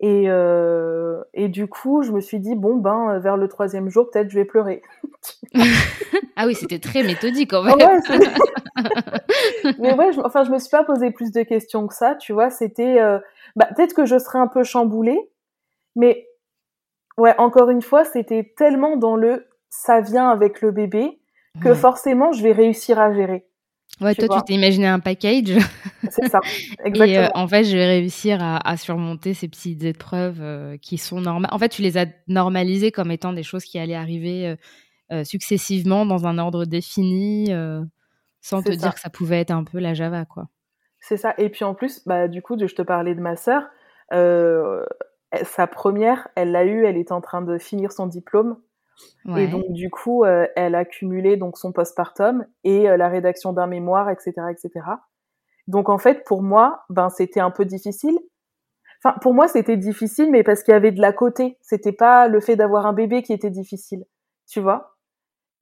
Et, 0.00 0.24
euh, 0.28 1.22
et 1.34 1.48
du 1.48 1.66
coup, 1.66 2.02
je 2.02 2.10
me 2.10 2.20
suis 2.20 2.40
dit, 2.40 2.54
bon, 2.54 2.76
ben, 2.76 3.18
vers 3.18 3.36
le 3.36 3.48
troisième 3.48 3.90
jour, 3.90 4.10
peut-être 4.10 4.30
je 4.30 4.38
vais 4.38 4.46
pleurer. 4.46 4.82
ah 6.36 6.46
oui, 6.46 6.54
c'était 6.54 6.78
très 6.78 7.02
méthodique 7.02 7.52
en 7.52 7.62
fait. 8.02 8.18
mais 9.78 9.94
ouais, 9.94 10.12
je, 10.12 10.20
enfin, 10.20 10.44
je 10.44 10.50
me 10.50 10.58
suis 10.58 10.70
pas 10.70 10.84
posé 10.84 11.10
plus 11.10 11.32
de 11.32 11.42
questions 11.42 11.86
que 11.86 11.94
ça, 11.94 12.14
tu 12.14 12.32
vois. 12.32 12.48
C'était, 12.48 12.98
euh, 12.98 13.18
bah, 13.56 13.68
peut-être 13.76 13.92
que 13.94 14.06
je 14.06 14.18
serais 14.18 14.38
un 14.38 14.46
peu 14.46 14.64
chamboulée, 14.64 15.20
mais 15.96 16.26
ouais, 17.18 17.34
encore 17.36 17.68
une 17.68 17.82
fois, 17.82 18.04
c'était 18.04 18.54
tellement 18.56 18.96
dans 18.96 19.16
le 19.16 19.46
ça 19.68 20.00
vient 20.00 20.30
avec 20.30 20.62
le 20.62 20.72
bébé 20.72 21.20
que 21.62 21.74
forcément 21.74 22.32
je 22.32 22.42
vais 22.42 22.52
réussir 22.52 22.98
à 22.98 23.12
gérer. 23.12 23.46
Ouais, 24.00 24.14
toi, 24.14 24.38
tu 24.38 24.44
t'es 24.46 24.54
imaginé 24.54 24.86
un 24.86 24.98
package. 24.98 25.58
C'est 26.10 26.28
ça, 26.28 26.40
exactement. 26.84 27.04
Et 27.06 27.18
euh, 27.18 27.28
en 27.34 27.46
fait, 27.46 27.64
je 27.64 27.76
vais 27.76 27.86
réussir 27.86 28.38
à, 28.40 28.76
surmonter 28.76 29.34
ces 29.34 29.48
petites 29.48 29.84
épreuves 29.84 30.40
euh, 30.40 30.78
qui 30.78 30.96
sont 30.96 31.20
normales. 31.20 31.50
En 31.52 31.58
fait, 31.58 31.68
tu 31.68 31.82
les 31.82 31.98
as 31.98 32.06
normalisées 32.26 32.92
comme 32.92 33.10
étant 33.10 33.32
des 33.32 33.42
choses 33.42 33.64
qui 33.64 33.78
allaient 33.78 33.94
arriver 33.94 34.56
successivement 35.24 36.06
dans 36.06 36.26
un 36.26 36.38
ordre 36.38 36.64
défini, 36.64 37.50
sans 38.40 38.62
te 38.62 38.70
dire 38.70 38.94
que 38.94 39.00
ça 39.00 39.10
pouvait 39.10 39.40
être 39.40 39.50
un 39.50 39.64
peu 39.64 39.78
la 39.78 39.92
Java, 39.92 40.24
quoi. 40.24 40.48
C'est 41.02 41.16
ça. 41.16 41.34
Et 41.38 41.48
puis 41.48 41.64
en 41.64 41.74
plus, 41.74 42.02
bah, 42.06 42.28
du 42.28 42.42
coup, 42.42 42.58
je 42.58 42.74
te 42.74 42.82
parlais 42.82 43.14
de 43.14 43.20
ma 43.20 43.36
sœur. 43.36 43.64
sa 44.10 45.66
première, 45.66 46.28
elle 46.36 46.52
l'a 46.52 46.64
eu, 46.64 46.86
elle 46.86 46.96
était 46.96 47.12
en 47.12 47.20
train 47.20 47.42
de 47.42 47.58
finir 47.58 47.92
son 47.92 48.06
diplôme. 48.06 48.56
Et 49.36 49.46
donc, 49.48 49.70
du 49.70 49.90
coup, 49.90 50.24
elle 50.24 50.74
a 50.74 50.84
cumulé 50.84 51.36
donc, 51.36 51.58
son 51.58 51.72
postpartum 51.72 52.46
et 52.64 52.84
la 52.84 53.08
rédaction 53.08 53.52
d'un 53.52 53.66
mémoire, 53.66 54.08
etc., 54.10 54.32
etc. 54.50 54.86
Donc, 55.66 55.88
en 55.88 55.98
fait, 55.98 56.24
pour 56.24 56.42
moi, 56.42 56.84
ben, 56.88 57.10
c'était 57.10 57.40
un 57.40 57.50
peu 57.50 57.64
difficile 57.64 58.18
Enfin, 59.02 59.16
pour 59.22 59.32
moi, 59.32 59.48
c'était 59.48 59.78
difficile, 59.78 60.30
mais 60.30 60.42
parce 60.42 60.62
qu'il 60.62 60.72
y 60.72 60.76
avait 60.76 60.92
de 60.92 61.00
la 61.00 61.12
côté. 61.12 61.56
C'était 61.62 61.92
pas 61.92 62.28
le 62.28 62.40
fait 62.40 62.56
d'avoir 62.56 62.86
un 62.86 62.92
bébé 62.92 63.22
qui 63.22 63.32
était 63.32 63.50
difficile, 63.50 64.04
tu 64.46 64.60
vois. 64.60 64.96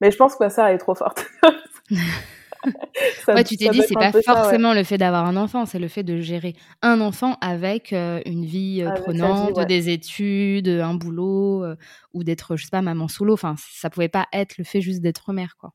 Mais 0.01 0.11
je 0.11 0.17
pense 0.17 0.35
que 0.35 0.43
ma 0.43 0.49
sœur, 0.49 0.65
elle 0.65 0.75
est 0.75 0.79
trop 0.79 0.95
forte. 0.95 1.25
ouais, 3.27 3.43
tu 3.43 3.57
t'es 3.57 3.69
dit, 3.69 3.81
c'est 3.87 3.93
pas 3.93 4.11
forcément 4.11 4.73
le 4.73 4.83
fait 4.83 4.97
d'avoir 4.97 5.25
un 5.25 5.37
enfant, 5.37 5.65
c'est 5.65 5.79
le 5.79 5.87
fait 5.87 6.03
de 6.03 6.19
gérer 6.19 6.55
un 6.81 7.01
enfant 7.01 7.37
avec 7.41 7.93
euh, 7.93 8.21
une 8.25 8.45
vie 8.45 8.83
euh, 8.83 8.91
prenante, 8.91 9.59
des 9.67 9.89
études, 9.89 10.67
un 10.67 10.93
boulot, 10.93 11.63
euh, 11.63 11.75
ou 12.13 12.23
d'être, 12.23 12.55
je 12.55 12.63
sais 12.63 12.69
pas, 12.69 12.81
maman 12.81 13.07
solo. 13.07 13.33
Enfin, 13.33 13.55
ça 13.57 13.89
pouvait 13.89 14.09
pas 14.09 14.27
être 14.33 14.57
le 14.57 14.63
fait 14.63 14.81
juste 14.81 15.01
d'être 15.01 15.31
mère, 15.33 15.55
quoi. 15.57 15.73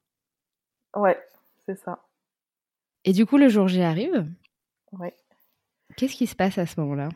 Ouais, 0.96 1.18
c'est 1.66 1.78
ça. 1.78 2.00
Et 3.04 3.12
du 3.12 3.26
coup, 3.26 3.36
le 3.36 3.48
jour 3.48 3.68
J 3.68 3.82
arrive. 3.82 4.26
Ouais. 4.92 5.14
Qu'est-ce 5.96 6.16
qui 6.16 6.26
se 6.26 6.36
passe 6.36 6.58
à 6.58 6.66
ce 6.66 6.80
moment-là? 6.80 7.08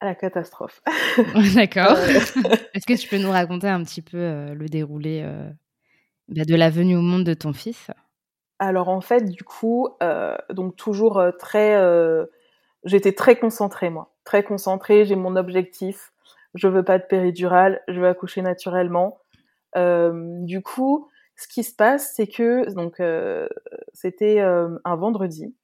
À 0.00 0.06
la 0.06 0.14
catastrophe. 0.14 0.82
D'accord. 1.54 1.98
Est-ce 2.74 2.86
que 2.86 2.98
tu 2.98 3.08
peux 3.08 3.18
nous 3.18 3.30
raconter 3.30 3.68
un 3.68 3.82
petit 3.82 4.02
peu 4.02 4.52
le 4.52 4.68
déroulé 4.68 5.24
bah, 6.28 6.44
de 6.44 6.54
la 6.54 6.70
venue 6.70 6.96
au 6.96 7.00
monde 7.00 7.24
de 7.24 7.34
ton 7.34 7.52
fils? 7.52 7.90
Alors 8.58 8.88
en 8.88 9.00
fait, 9.00 9.24
du 9.24 9.44
coup, 9.44 9.88
euh, 10.02 10.36
donc 10.50 10.76
toujours 10.76 11.22
très, 11.38 11.80
j'étais 12.84 13.12
très 13.12 13.36
concentrée 13.36 13.90
moi, 13.90 14.12
très 14.24 14.42
concentrée. 14.42 15.04
J'ai 15.04 15.16
mon 15.16 15.36
objectif. 15.36 16.12
Je 16.54 16.66
veux 16.66 16.82
pas 16.82 16.98
de 16.98 17.04
péridurale. 17.04 17.82
Je 17.88 18.00
veux 18.00 18.08
accoucher 18.08 18.42
naturellement. 18.42 19.18
du 19.76 20.62
coup, 20.62 21.08
ce 21.36 21.46
qui 21.46 21.62
se 21.62 21.74
passe, 21.74 22.14
c'est 22.16 22.26
que 22.26 22.68
donc 22.74 23.00
c'était 23.92 24.40
un 24.40 24.96
vendredi. 24.96 25.54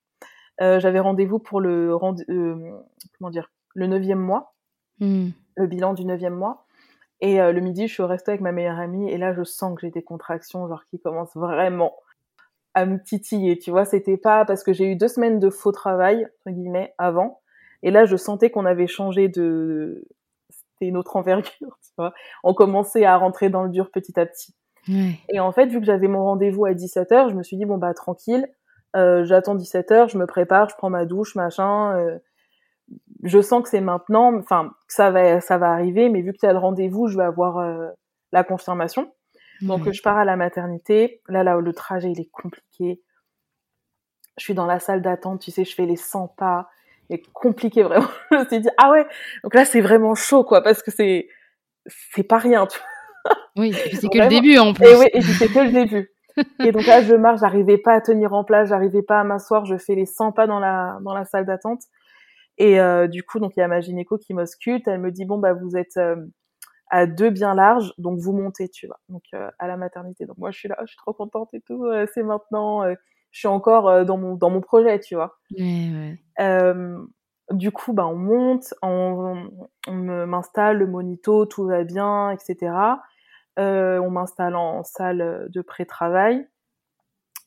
J'avais 0.60 1.00
rendez-vous 1.00 1.40
pour 1.40 1.60
le 1.60 1.96
comment 1.98 3.30
dire 3.30 3.50
le 3.74 3.86
neuvième 3.86 4.20
mois, 4.20 4.54
hmm. 5.00 5.30
le 5.56 5.66
bilan 5.66 5.94
du 5.94 6.04
neuvième 6.04 6.34
mois. 6.34 6.64
Et 7.20 7.40
euh, 7.40 7.52
le 7.52 7.60
midi, 7.60 7.86
je 7.86 7.92
suis 7.92 8.02
au 8.02 8.06
resto 8.06 8.30
avec 8.30 8.40
ma 8.40 8.52
meilleure 8.52 8.78
amie 8.78 9.10
et 9.10 9.18
là, 9.18 9.34
je 9.34 9.44
sens 9.44 9.74
que 9.74 9.82
j'ai 9.82 9.90
des 9.90 10.02
contractions, 10.02 10.68
genre 10.68 10.84
qui 10.86 11.00
commencent 11.00 11.36
vraiment 11.36 11.94
à 12.74 12.86
me 12.86 13.02
titiller. 13.02 13.58
Tu 13.58 13.70
vois, 13.70 13.84
c'était 13.84 14.16
pas 14.16 14.44
parce 14.44 14.64
que 14.64 14.72
j'ai 14.72 14.86
eu 14.86 14.96
deux 14.96 15.08
semaines 15.08 15.38
de 15.38 15.50
faux 15.50 15.72
travail 15.72 16.24
entre 16.24 16.54
guillemets 16.54 16.94
avant. 16.98 17.40
Et 17.82 17.90
là, 17.90 18.04
je 18.04 18.16
sentais 18.16 18.50
qu'on 18.50 18.66
avait 18.66 18.86
changé 18.86 19.28
de, 19.28 20.06
c'était 20.50 20.88
une 20.88 20.96
autre 20.96 21.16
envergure. 21.16 21.50
Tu 21.84 22.02
vois, 22.02 22.12
on 22.42 22.54
commençait 22.54 23.04
à 23.04 23.16
rentrer 23.16 23.50
dans 23.50 23.62
le 23.62 23.68
dur 23.70 23.92
petit 23.92 24.18
à 24.18 24.26
petit. 24.26 24.52
Et 25.32 25.40
en 25.40 25.52
fait, 25.52 25.66
vu 25.66 25.78
que 25.78 25.86
j'avais 25.86 26.08
mon 26.08 26.24
rendez-vous 26.24 26.64
à 26.66 26.72
17h, 26.72 27.30
je 27.30 27.34
me 27.34 27.42
suis 27.42 27.56
dit 27.56 27.64
bon 27.64 27.78
bah 27.78 27.94
tranquille, 27.94 28.48
euh, 28.96 29.24
j'attends 29.24 29.56
17h, 29.56 30.10
je 30.10 30.18
me 30.18 30.26
prépare, 30.26 30.68
je 30.68 30.76
prends 30.76 30.90
ma 30.90 31.04
douche, 31.04 31.34
machin. 31.34 31.96
Euh, 31.96 32.18
je 33.22 33.40
sens 33.40 33.62
que 33.62 33.68
c'est 33.68 33.80
maintenant, 33.80 34.36
enfin, 34.36 34.72
ça 34.88 35.10
va, 35.10 35.40
ça 35.40 35.56
va 35.56 35.70
arriver, 35.70 36.08
mais 36.10 36.20
vu 36.20 36.32
que 36.32 36.38
tu 36.38 36.46
as 36.46 36.52
le 36.52 36.58
rendez-vous, 36.58 37.06
je 37.06 37.16
vais 37.16 37.24
avoir 37.24 37.58
euh, 37.58 37.88
la 38.32 38.44
confirmation. 38.44 39.10
Donc, 39.62 39.90
je 39.90 40.02
pars 40.02 40.16
à 40.16 40.24
la 40.24 40.36
maternité. 40.36 41.20
Là, 41.28 41.42
là, 41.42 41.56
le 41.56 41.72
trajet, 41.72 42.10
il 42.10 42.20
est 42.20 42.30
compliqué. 42.30 43.00
Je 44.36 44.44
suis 44.44 44.54
dans 44.54 44.66
la 44.66 44.80
salle 44.80 45.02
d'attente, 45.02 45.40
tu 45.40 45.50
sais, 45.50 45.64
je 45.64 45.74
fais 45.74 45.86
les 45.86 45.96
100 45.96 46.28
pas. 46.28 46.68
C'est 47.08 47.22
compliqué, 47.32 47.82
vraiment. 47.84 48.08
je 48.30 48.36
me 48.36 48.44
suis 48.46 48.60
dit, 48.60 48.68
ah 48.78 48.90
ouais, 48.90 49.06
donc 49.42 49.54
là, 49.54 49.64
c'est 49.64 49.80
vraiment 49.80 50.14
chaud, 50.14 50.44
quoi, 50.44 50.62
parce 50.62 50.82
que 50.82 50.90
c'est, 50.90 51.28
c'est 51.86 52.24
pas 52.24 52.38
rien, 52.38 52.66
tu 52.66 52.78
vois. 52.78 52.88
Oui, 53.56 53.72
c'est 53.72 54.08
que 54.08 54.18
le 54.18 54.28
début, 54.28 54.58
en 54.58 54.74
plus. 54.74 54.86
Et 54.86 54.96
oui, 54.96 55.06
et 55.12 55.22
c'est 55.22 55.48
que 55.48 55.60
le 55.60 55.72
début. 55.72 56.10
et 56.64 56.72
donc 56.72 56.86
là, 56.86 57.02
je 57.02 57.14
marche, 57.14 57.40
j'arrivais 57.40 57.78
pas 57.78 57.94
à 57.94 58.00
tenir 58.00 58.32
en 58.32 58.44
place, 58.44 58.68
j'arrivais 58.68 59.02
pas 59.02 59.20
à 59.20 59.24
m'asseoir, 59.24 59.64
je 59.64 59.76
fais 59.76 59.94
les 59.94 60.06
100 60.06 60.32
pas 60.32 60.46
dans 60.46 60.58
la, 60.58 60.98
dans 61.02 61.14
la 61.14 61.24
salle 61.24 61.46
d'attente. 61.46 61.82
Et 62.58 62.80
euh, 62.80 63.06
du 63.06 63.22
coup, 63.22 63.40
donc 63.40 63.56
il 63.56 63.60
y 63.60 63.62
a 63.62 63.68
ma 63.68 63.80
gynéco 63.80 64.18
qui 64.18 64.34
m'ausculte. 64.34 64.86
Elle 64.86 65.00
me 65.00 65.10
dit 65.10 65.24
bon 65.24 65.38
bah 65.38 65.52
vous 65.54 65.76
êtes 65.76 65.96
euh, 65.96 66.16
à 66.94 67.06
deux 67.06 67.30
bien 67.30 67.54
larges, 67.54 67.92
donc 67.98 68.18
vous 68.18 68.32
montez, 68.32 68.68
tu 68.68 68.86
vois. 68.86 69.00
Donc 69.08 69.24
euh, 69.34 69.50
à 69.58 69.66
la 69.66 69.76
maternité. 69.76 70.26
Donc 70.26 70.38
moi 70.38 70.50
je 70.50 70.58
suis 70.58 70.68
là, 70.68 70.76
je 70.82 70.86
suis 70.86 70.96
trop 70.96 71.12
contente 71.12 71.52
et 71.54 71.60
tout. 71.60 71.84
c'est 72.12 72.22
maintenant. 72.22 72.88
je 72.88 73.38
suis 73.38 73.48
encore 73.48 74.04
dans 74.04 74.16
mon 74.16 74.36
dans 74.36 74.50
mon 74.50 74.60
projet, 74.60 75.00
tu 75.00 75.14
vois. 75.16 75.36
Ouais, 75.58 76.16
ouais. 76.38 76.84
du 77.50 77.72
coup, 77.72 77.92
bah 77.92 78.06
on 78.06 78.16
monte, 78.16 78.74
on, 78.82 79.50
on 79.88 79.94
m'installe 79.94 80.78
le 80.78 80.86
monito, 80.86 81.46
tout 81.46 81.66
va 81.66 81.84
bien, 81.84 82.30
etc. 82.30 82.72
on 83.56 84.10
m'installe 84.10 84.54
en 84.54 84.84
salle 84.84 85.48
de 85.50 85.62
pré-travail. 85.62 86.46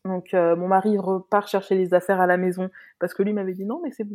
Donc 0.08 0.34
euh, 0.34 0.56
mon 0.56 0.68
mari 0.68 0.98
repart 0.98 1.48
chercher 1.48 1.76
les 1.76 1.94
affaires 1.94 2.20
à 2.20 2.26
la 2.26 2.38
maison 2.38 2.70
parce 3.00 3.14
que 3.14 3.24
lui 3.24 3.34
m'avait 3.34 3.54
dit 3.54 3.66
non 3.66 3.80
mais 3.84 3.92
c'est 3.92 4.06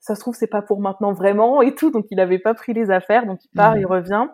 ça 0.00 0.14
se 0.14 0.20
trouve 0.20 0.34
c'est 0.34 0.48
pas 0.48 0.62
pour 0.62 0.80
maintenant 0.80 1.12
vraiment 1.12 1.62
et 1.62 1.74
tout 1.74 1.90
donc 1.90 2.06
il 2.10 2.16
n'avait 2.16 2.38
pas 2.38 2.54
pris 2.54 2.74
les 2.74 2.90
affaires 2.90 3.24
donc 3.24 3.44
il 3.44 3.48
part 3.54 3.76
il 3.76 3.86
revient 3.86 4.28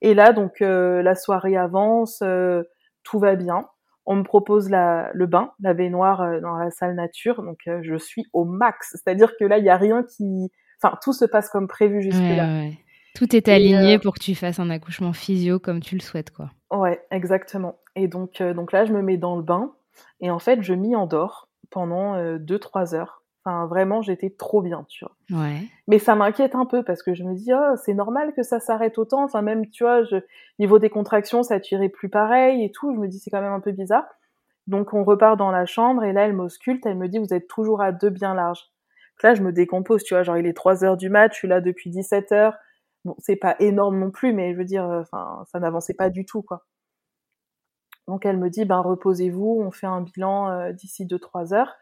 et 0.00 0.14
là 0.14 0.32
donc 0.32 0.60
euh, 0.60 1.02
la 1.02 1.14
soirée 1.14 1.56
avance 1.56 2.20
euh, 2.22 2.62
tout 3.02 3.18
va 3.18 3.36
bien. 3.36 3.66
On 4.08 4.16
me 4.16 4.22
propose 4.22 4.70
la, 4.70 5.10
le 5.14 5.26
bain 5.26 5.52
la 5.60 5.74
baignoire 5.74 6.40
dans 6.40 6.56
la 6.56 6.70
salle 6.70 6.94
nature. 6.94 7.42
Donc 7.42 7.58
je 7.66 7.96
suis 7.96 8.24
au 8.32 8.44
max. 8.44 8.90
C'est-à-dire 8.92 9.32
que 9.38 9.44
là 9.44 9.58
il 9.58 9.64
y 9.64 9.68
a 9.68 9.76
rien 9.76 10.04
qui 10.04 10.52
enfin 10.80 10.96
tout 11.02 11.12
se 11.12 11.24
passe 11.24 11.48
comme 11.48 11.66
prévu 11.66 12.02
jusque 12.02 12.20
là 12.20 12.70
tout 13.16 13.34
est 13.34 13.48
aligné 13.48 13.98
pour 13.98 14.14
que 14.14 14.20
tu 14.20 14.34
fasses 14.34 14.60
un 14.60 14.70
accouchement 14.70 15.12
physio 15.12 15.58
comme 15.58 15.80
tu 15.80 15.96
le 15.96 16.02
souhaites 16.02 16.30
quoi. 16.30 16.50
Ouais 16.70 17.04
exactement. 17.10 17.80
Et 17.96 18.06
donc 18.06 18.40
donc 18.40 18.72
là 18.72 18.84
je 18.84 18.92
me 18.92 19.02
mets 19.02 19.16
dans 19.16 19.36
le 19.36 19.42
bain. 19.42 19.72
Et 20.20 20.30
en 20.30 20.38
fait, 20.38 20.62
je 20.62 20.74
m'y 20.74 20.94
endors 20.96 21.48
pendant 21.70 22.16
2-3 22.16 22.94
euh, 22.94 22.96
heures. 22.96 23.22
Enfin, 23.46 23.66
vraiment, 23.66 24.02
j'étais 24.02 24.30
trop 24.30 24.60
bien, 24.60 24.84
tu 24.88 25.04
vois. 25.04 25.40
Ouais. 25.40 25.60
Mais 25.86 26.00
ça 26.00 26.16
m'inquiète 26.16 26.56
un 26.56 26.66
peu 26.66 26.82
parce 26.82 27.04
que 27.04 27.14
je 27.14 27.22
me 27.22 27.34
dis, 27.34 27.52
oh, 27.54 27.76
c'est 27.76 27.94
normal 27.94 28.32
que 28.34 28.42
ça 28.42 28.58
s'arrête 28.58 28.98
autant. 28.98 29.22
Enfin, 29.22 29.40
même, 29.40 29.70
tu 29.70 29.84
vois, 29.84 30.02
je... 30.02 30.16
niveau 30.58 30.80
des 30.80 30.90
contractions, 30.90 31.44
ça 31.44 31.60
tirait 31.60 31.88
plus 31.88 32.08
pareil 32.08 32.64
et 32.64 32.72
tout. 32.72 32.92
Je 32.92 32.98
me 32.98 33.06
dis, 33.06 33.20
c'est 33.20 33.30
quand 33.30 33.40
même 33.40 33.52
un 33.52 33.60
peu 33.60 33.70
bizarre. 33.70 34.06
Donc, 34.66 34.94
on 34.94 35.04
repart 35.04 35.38
dans 35.38 35.52
la 35.52 35.64
chambre 35.64 36.02
et 36.02 36.12
là, 36.12 36.26
elle 36.26 36.32
m'ausculte. 36.32 36.84
Elle 36.86 36.96
me 36.96 37.06
dit, 37.06 37.18
vous 37.18 37.32
êtes 37.32 37.46
toujours 37.46 37.80
à 37.80 37.92
deux 37.92 38.10
bien 38.10 38.34
larges. 38.34 38.64
Donc 39.14 39.22
là, 39.22 39.34
je 39.34 39.42
me 39.42 39.52
décompose, 39.52 40.02
tu 40.02 40.14
vois. 40.14 40.24
Genre, 40.24 40.38
il 40.38 40.46
est 40.46 40.52
3 40.52 40.84
heures 40.84 40.96
du 40.96 41.08
mat, 41.08 41.32
je 41.32 41.38
suis 41.38 41.48
là 41.48 41.60
depuis 41.60 41.90
17 41.90 42.32
heures. 42.32 42.56
Bon, 43.04 43.14
c'est 43.18 43.36
pas 43.36 43.54
énorme 43.60 44.00
non 44.00 44.10
plus, 44.10 44.32
mais 44.32 44.52
je 44.54 44.58
veux 44.58 44.64
dire, 44.64 44.84
enfin, 44.84 45.44
ça 45.52 45.60
n'avançait 45.60 45.94
pas 45.94 46.10
du 46.10 46.26
tout, 46.26 46.42
quoi. 46.42 46.64
Donc 48.08 48.24
elle 48.24 48.38
me 48.38 48.50
dit, 48.50 48.64
ben 48.64 48.78
reposez-vous, 48.78 49.62
on 49.64 49.70
fait 49.70 49.86
un 49.86 50.02
bilan 50.02 50.50
euh, 50.50 50.72
d'ici 50.72 51.06
2-3 51.06 51.54
heures. 51.54 51.74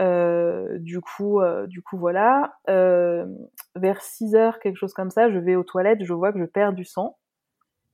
Euh, 0.00 0.78
du 0.78 1.00
coup, 1.00 1.40
euh, 1.40 1.66
du 1.66 1.82
coup 1.82 1.98
voilà. 1.98 2.54
vers 2.66 4.00
6 4.00 4.34
heures, 4.34 4.58
quelque 4.58 4.76
chose 4.76 4.94
comme 4.94 5.10
ça, 5.10 5.30
je 5.30 5.38
vais 5.38 5.56
aux 5.56 5.64
toilettes, 5.64 6.04
je 6.04 6.12
vois 6.12 6.32
que 6.32 6.38
je 6.38 6.44
perds 6.44 6.72
du 6.72 6.84
sang. 6.84 7.16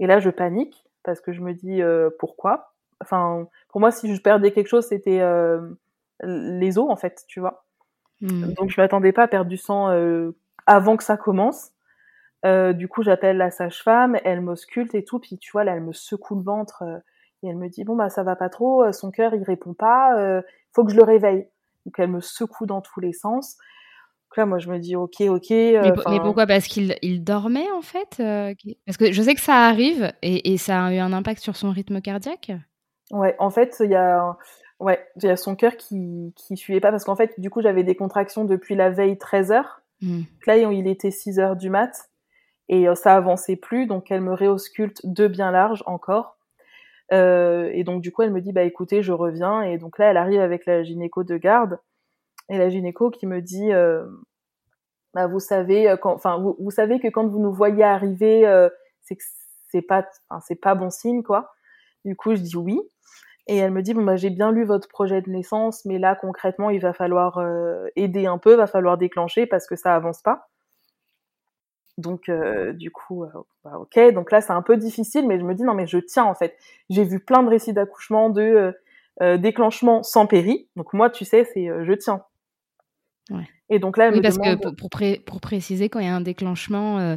Et 0.01 0.07
là, 0.07 0.21
je 0.21 0.31
panique 0.31 0.85
parce 1.03 1.21
que 1.21 1.33
je 1.33 1.41
me 1.41 1.53
dis 1.55 1.81
pourquoi? 2.19 2.75
Enfin, 3.01 3.47
pour 3.69 3.81
moi, 3.81 3.91
si 3.91 4.15
je 4.15 4.21
perdais 4.21 4.53
quelque 4.53 4.69
chose, 4.69 4.87
c'était 4.87 5.23
les 6.23 6.79
os 6.79 6.91
en 6.91 6.97
fait, 6.97 7.25
tu 7.29 7.41
vois. 7.41 7.65
Hmm. 8.21 8.53
Donc 8.55 8.71
je 8.71 8.81
m'attendais 8.81 9.13
pas 9.13 9.25
à 9.25 9.29
perdre 9.29 9.49
du 9.49 9.57
sang 9.57 9.89
avant 10.67 10.97
que 10.97 11.05
ça 11.05 11.17
commence. 11.17 11.73
du 12.45 12.89
coup, 12.89 13.03
j'appelle 13.03 13.39
la 13.39 13.51
sage-femme, 13.51 14.17
elle 14.25 14.41
m'ausculte 14.41 14.95
et 14.95 15.05
tout, 15.05 15.19
puis 15.19 15.39
tu 15.39 15.51
vois 15.53 15.65
là, 15.65 15.75
elle 15.75 15.83
me 15.83 15.93
secoue 15.93 16.37
le 16.37 16.43
ventre 16.43 16.85
et 17.43 17.49
elle 17.49 17.57
me 17.57 17.69
dit 17.69 17.85
bon 17.85 17.97
bah 17.97 18.11
ça 18.11 18.23
va 18.23 18.37
pas 18.37 18.49
trop, 18.49 18.85
euh, 18.85 18.93
son 18.93 19.11
cœur 19.11 19.35
il 19.35 19.43
répond 19.43 19.75
pas, 19.75 20.19
euh, 20.19 20.43
faut 20.73 20.85
que 20.85 20.93
je 20.93 20.97
le 20.97 21.05
réveille. 21.05 21.49
Donc 21.89 21.95
elle 21.97 22.11
me 22.11 22.21
secoue 22.21 22.67
dans 22.67 22.83
tous 22.83 23.01
les 23.01 23.15
sens. 23.15 23.57
Donc 23.57 24.37
là 24.37 24.45
moi 24.45 24.59
je 24.59 24.69
me 24.69 24.79
dis 24.79 24.95
ok 24.95 25.23
ok. 25.23 25.51
Euh, 25.51 25.95
mais, 26.11 26.21
pourquoi? 26.21 26.47
Parce 26.47 26.67
qu'il 26.67 26.97
il 27.01 27.25
dormait 27.25 27.71
en 27.73 27.81
fait 27.81 28.23
Parce 28.85 28.99
que 28.99 29.11
je 29.11 29.23
sais 29.23 29.35
que 29.35 29.41
ça 29.41 29.67
arrive 29.67 30.13
et, 30.21 30.53
et, 30.53 30.59
ça 30.59 30.85
a 30.85 30.93
eu 30.93 30.99
un 30.99 31.15
impact 31.15 31.41
sur 31.41 31.57
son 31.57 31.71
rythme 31.71 32.03
cardiaque? 32.03 32.53
Ouais, 33.11 33.35
en 33.39 33.49
fait 33.49 33.79
il 33.81 33.91
y 33.91 33.95
a 33.95 34.37
ouais 34.81 35.03
il 35.17 35.25
y 35.25 35.31
a 35.31 35.37
son 35.39 35.57
cœur 35.57 35.79
qui 35.79 36.35
qui 36.37 36.59
suivait 36.59 36.81
pas 36.81 36.91
parce 36.91 37.05
qu'en 37.05 37.17
fait 37.17 37.41
du 37.41 37.49
coup 37.49 37.63
j'avais 37.63 37.85
des 37.85 37.97
contractions 37.97 38.45
depuis 38.45 38.75
la 38.75 38.91
veille 38.91 39.17
13 39.17 39.51
heures. 39.51 39.81
Mmh. 40.03 40.25
Là 40.47 40.59
il 40.59 40.87
était 40.87 41.11
6 41.11 41.39
heures 41.39 41.57
du 41.57 41.71
mat 41.71 42.11
et 42.69 42.87
ça 42.97 43.17
avançait 43.17 43.57
plus 43.57 43.87
donc 43.87 44.11
elle 44.11 44.21
me 44.21 44.35
réausculte 44.35 45.01
deux 45.05 45.29
bien 45.29 45.51
larges 45.51 45.83
encore 45.87 46.38
euh, 47.13 47.71
et 47.73 47.85
donc 47.85 48.03
du 48.03 48.13
coup, 48.13 48.23
elle 48.23 48.33
me 48.33 48.41
dit 48.41 48.53
bah 48.53 48.63
écoutez, 48.63 49.03
je 49.03 49.13
reviens. 49.13 49.63
Et 49.63 49.79
donc 49.79 49.99
là, 49.99 50.11
elle 50.11 50.17
arrive 50.17 50.41
avec 50.41 50.67
la 50.67 50.83
gynéco 50.83 51.25
de 51.25 51.37
garde 51.37 51.79
et 52.49 52.59
la 52.59 52.69
gynéco 52.69 53.11
qui 53.11 53.27
me 53.27 53.41
dit 53.41 53.73
euh, 53.73 54.07
bah, 55.15 55.27
vous 55.27 55.41
savez, 55.41 55.89
euh, 55.89 55.97
enfin 56.03 56.39
vous, 56.39 56.57
vous, 56.59 56.71
savez 56.71 57.01
que 57.01 57.09
quand 57.09 57.27
vous 57.27 57.41
nous 57.41 57.53
voyez 57.53 57.85
arriver, 57.85 58.43
c'est 59.03 59.17
que 59.17 59.23
c'est 59.71 59.83
pas, 59.83 60.07
c'est 60.47 60.61
pas 60.61 60.75
bon 60.75 60.91
signe 60.91 61.23
quoi. 61.23 61.53
Du 62.05 62.17
coup, 62.17 62.35
je 62.35 62.41
dis 62.41 62.57
oui. 62.57 62.81
Et 63.51 63.57
elle 63.57 63.71
me 63.73 63.83
dit 63.83 63.95
bon 63.95 64.05
bah 64.05 64.17
j'ai 64.17 64.31
bien 64.31 64.53
lu 64.53 64.65
votre 64.65 64.89
projet 64.89 65.23
de 65.23 65.31
naissance, 65.31 65.85
mais 65.87 65.99
là 65.99 66.15
concrètement 66.15 66.69
il 66.69 66.81
va 66.81 66.93
falloir 66.93 67.41
aider 67.97 68.27
un 68.27 68.37
peu, 68.39 68.55
va 68.55 68.67
falloir 68.67 68.99
déclencher 68.99 69.47
parce 69.47 69.67
que 69.67 69.77
ça 69.77 69.95
avance 69.95 70.21
pas. 70.21 70.49
Donc 71.99 72.29
euh, 72.29 72.73
du 72.73 72.91
coup 72.91 73.25
euh, 73.25 73.29
bah, 73.65 73.79
ok, 73.79 74.15
donc 74.15 74.33
là 74.33 74.41
c'est 74.41 74.53
un 74.53 74.63
peu 74.63 74.77
difficile, 74.77 75.27
mais 75.27 75.39
je 75.39 75.45
me 75.45 75.55
dis 75.55 75.65
non 75.65 75.75
mais 75.75 75.87
je 75.87 75.99
tiens 75.99 76.25
en 76.25 76.35
fait. 76.35 76.57
J'ai 76.89 77.05
vu 77.05 77.21
plein 77.21 77.43
de 77.43 77.49
récits 77.49 77.73
d'accouchement 77.73 78.31
de 78.31 78.75
déclenchement 79.21 80.05
sans 80.05 80.27
péri, 80.27 80.69
donc 80.77 80.93
moi 80.93 81.11
tu 81.11 81.25
sais 81.25 81.45
c'est 81.53 81.67
je 81.67 81.93
tiens. 81.93 82.23
Ouais. 83.31 83.45
Et 83.71 83.79
donc 83.79 83.99
là, 83.99 84.11
oui, 84.11 84.23
parce 84.23 84.39
que 84.39 84.55
pour, 84.55 84.75
pour, 85.27 85.41
préciser, 85.41 85.91
quand 85.91 85.99
il 85.99 86.07
y 86.07 86.09
a 86.09 86.15
un 86.15 86.23
déclenchement, 86.23 86.99
euh, 86.99 87.17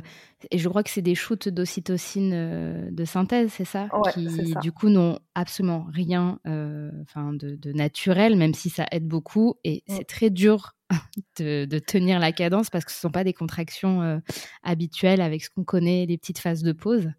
et 0.50 0.58
je 0.58 0.68
crois 0.68 0.84
que 0.84 0.90
c'est 0.90 1.02
des 1.02 1.16
shoots 1.16 1.48
d'ocytocine 1.48 2.32
euh, 2.34 2.92
de 2.92 3.06
synthèse, 3.06 3.54
c'est 3.54 3.66
ça? 3.66 3.88
Qui, 4.14 4.54
du 4.62 4.74
coup, 4.74 4.90
n'ont 4.90 5.20
absolument 5.34 5.88
rien 5.94 6.40
euh, 6.48 6.92
enfin 7.04 7.32
de, 7.32 7.56
de, 7.56 7.72
naturel, 7.72 8.36
même 8.36 8.54
si 8.54 8.70
ça 8.70 8.86
aide 8.92 9.08
beaucoup. 9.08 9.56
Et 9.64 9.84
mm. 9.88 9.96
c'est 9.96 10.04
très 10.04 10.30
dur 10.30 10.74
de, 11.40 11.66
de, 11.66 11.80
tenir 11.80 12.20
la 12.20 12.32
cadence 12.32 12.70
parce 12.70 12.86
que 12.86 12.92
ce 12.92 12.98
ne 12.98 13.02
sont 13.02 13.12
pas 13.12 13.24
des 13.24 13.34
contractions 13.34 14.22
habituelles 14.64 15.22
avec 15.22 15.44
ce 15.44 15.50
qu'on 15.50 15.64
connaît, 15.64 16.06
les 16.06 16.18
petites 16.18 16.40
phases 16.40 16.64
de 16.64 16.72
pause. 16.72 17.10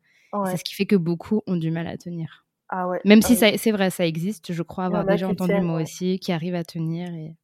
C'est 0.47 0.57
ce 0.57 0.65
qui 0.65 0.75
fait 0.75 0.87
que 0.87 0.97
beaucoup 0.97 1.43
ont 1.47 1.57
du 1.57 1.71
mal 1.71 1.87
à 1.87 1.97
tenir. 1.97 2.47
Ah 2.69 2.89
ouais. 2.89 3.01
Même 3.05 3.21
si 3.21 3.37
c'est 3.37 3.71
vrai, 3.71 3.91
ça 3.91 4.07
existe, 4.07 4.53
je 4.53 4.63
crois 4.63 4.85
avoir 4.85 5.05
déjà 5.05 5.29
entendu 5.29 5.61
moi 5.61 5.83
aussi, 5.83 6.19
qui 6.19 6.33
arrivent 6.33 6.55
à 6.55 6.65
tenir. 6.65 7.13
Et 7.15 7.35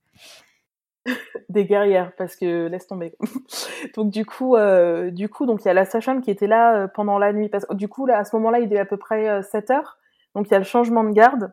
des 1.49 1.65
guerrières 1.65 2.13
parce 2.17 2.37
que 2.37 2.67
laisse 2.67 2.87
tomber. 2.87 3.15
donc 3.97 4.11
du 4.11 4.25
coup, 4.25 4.57
euh, 4.57 5.11
du 5.11 5.29
coup, 5.29 5.47
donc 5.47 5.65
il 5.65 5.69
y 5.69 5.71
a 5.71 5.75
la 5.75 5.85
sage 5.85 6.09
qui 6.23 6.31
était 6.31 6.47
là 6.47 6.75
euh, 6.75 6.89
pendant 6.89 7.19
la 7.19 7.33
nuit 7.33 7.49
parce 7.49 7.67
du 7.71 7.89
coup 7.89 8.07
là 8.07 8.19
à 8.19 8.25
ce 8.25 8.35
moment-là 8.37 8.61
il 8.61 8.73
est 8.73 8.79
à 8.79 8.85
peu 8.85 8.97
près 8.97 9.43
7 9.43 9.71
euh, 9.71 9.75
heures. 9.75 9.99
Donc 10.35 10.49
il 10.49 10.53
y 10.53 10.55
a 10.55 10.59
le 10.59 10.65
changement 10.65 11.05
de 11.05 11.13
garde 11.13 11.53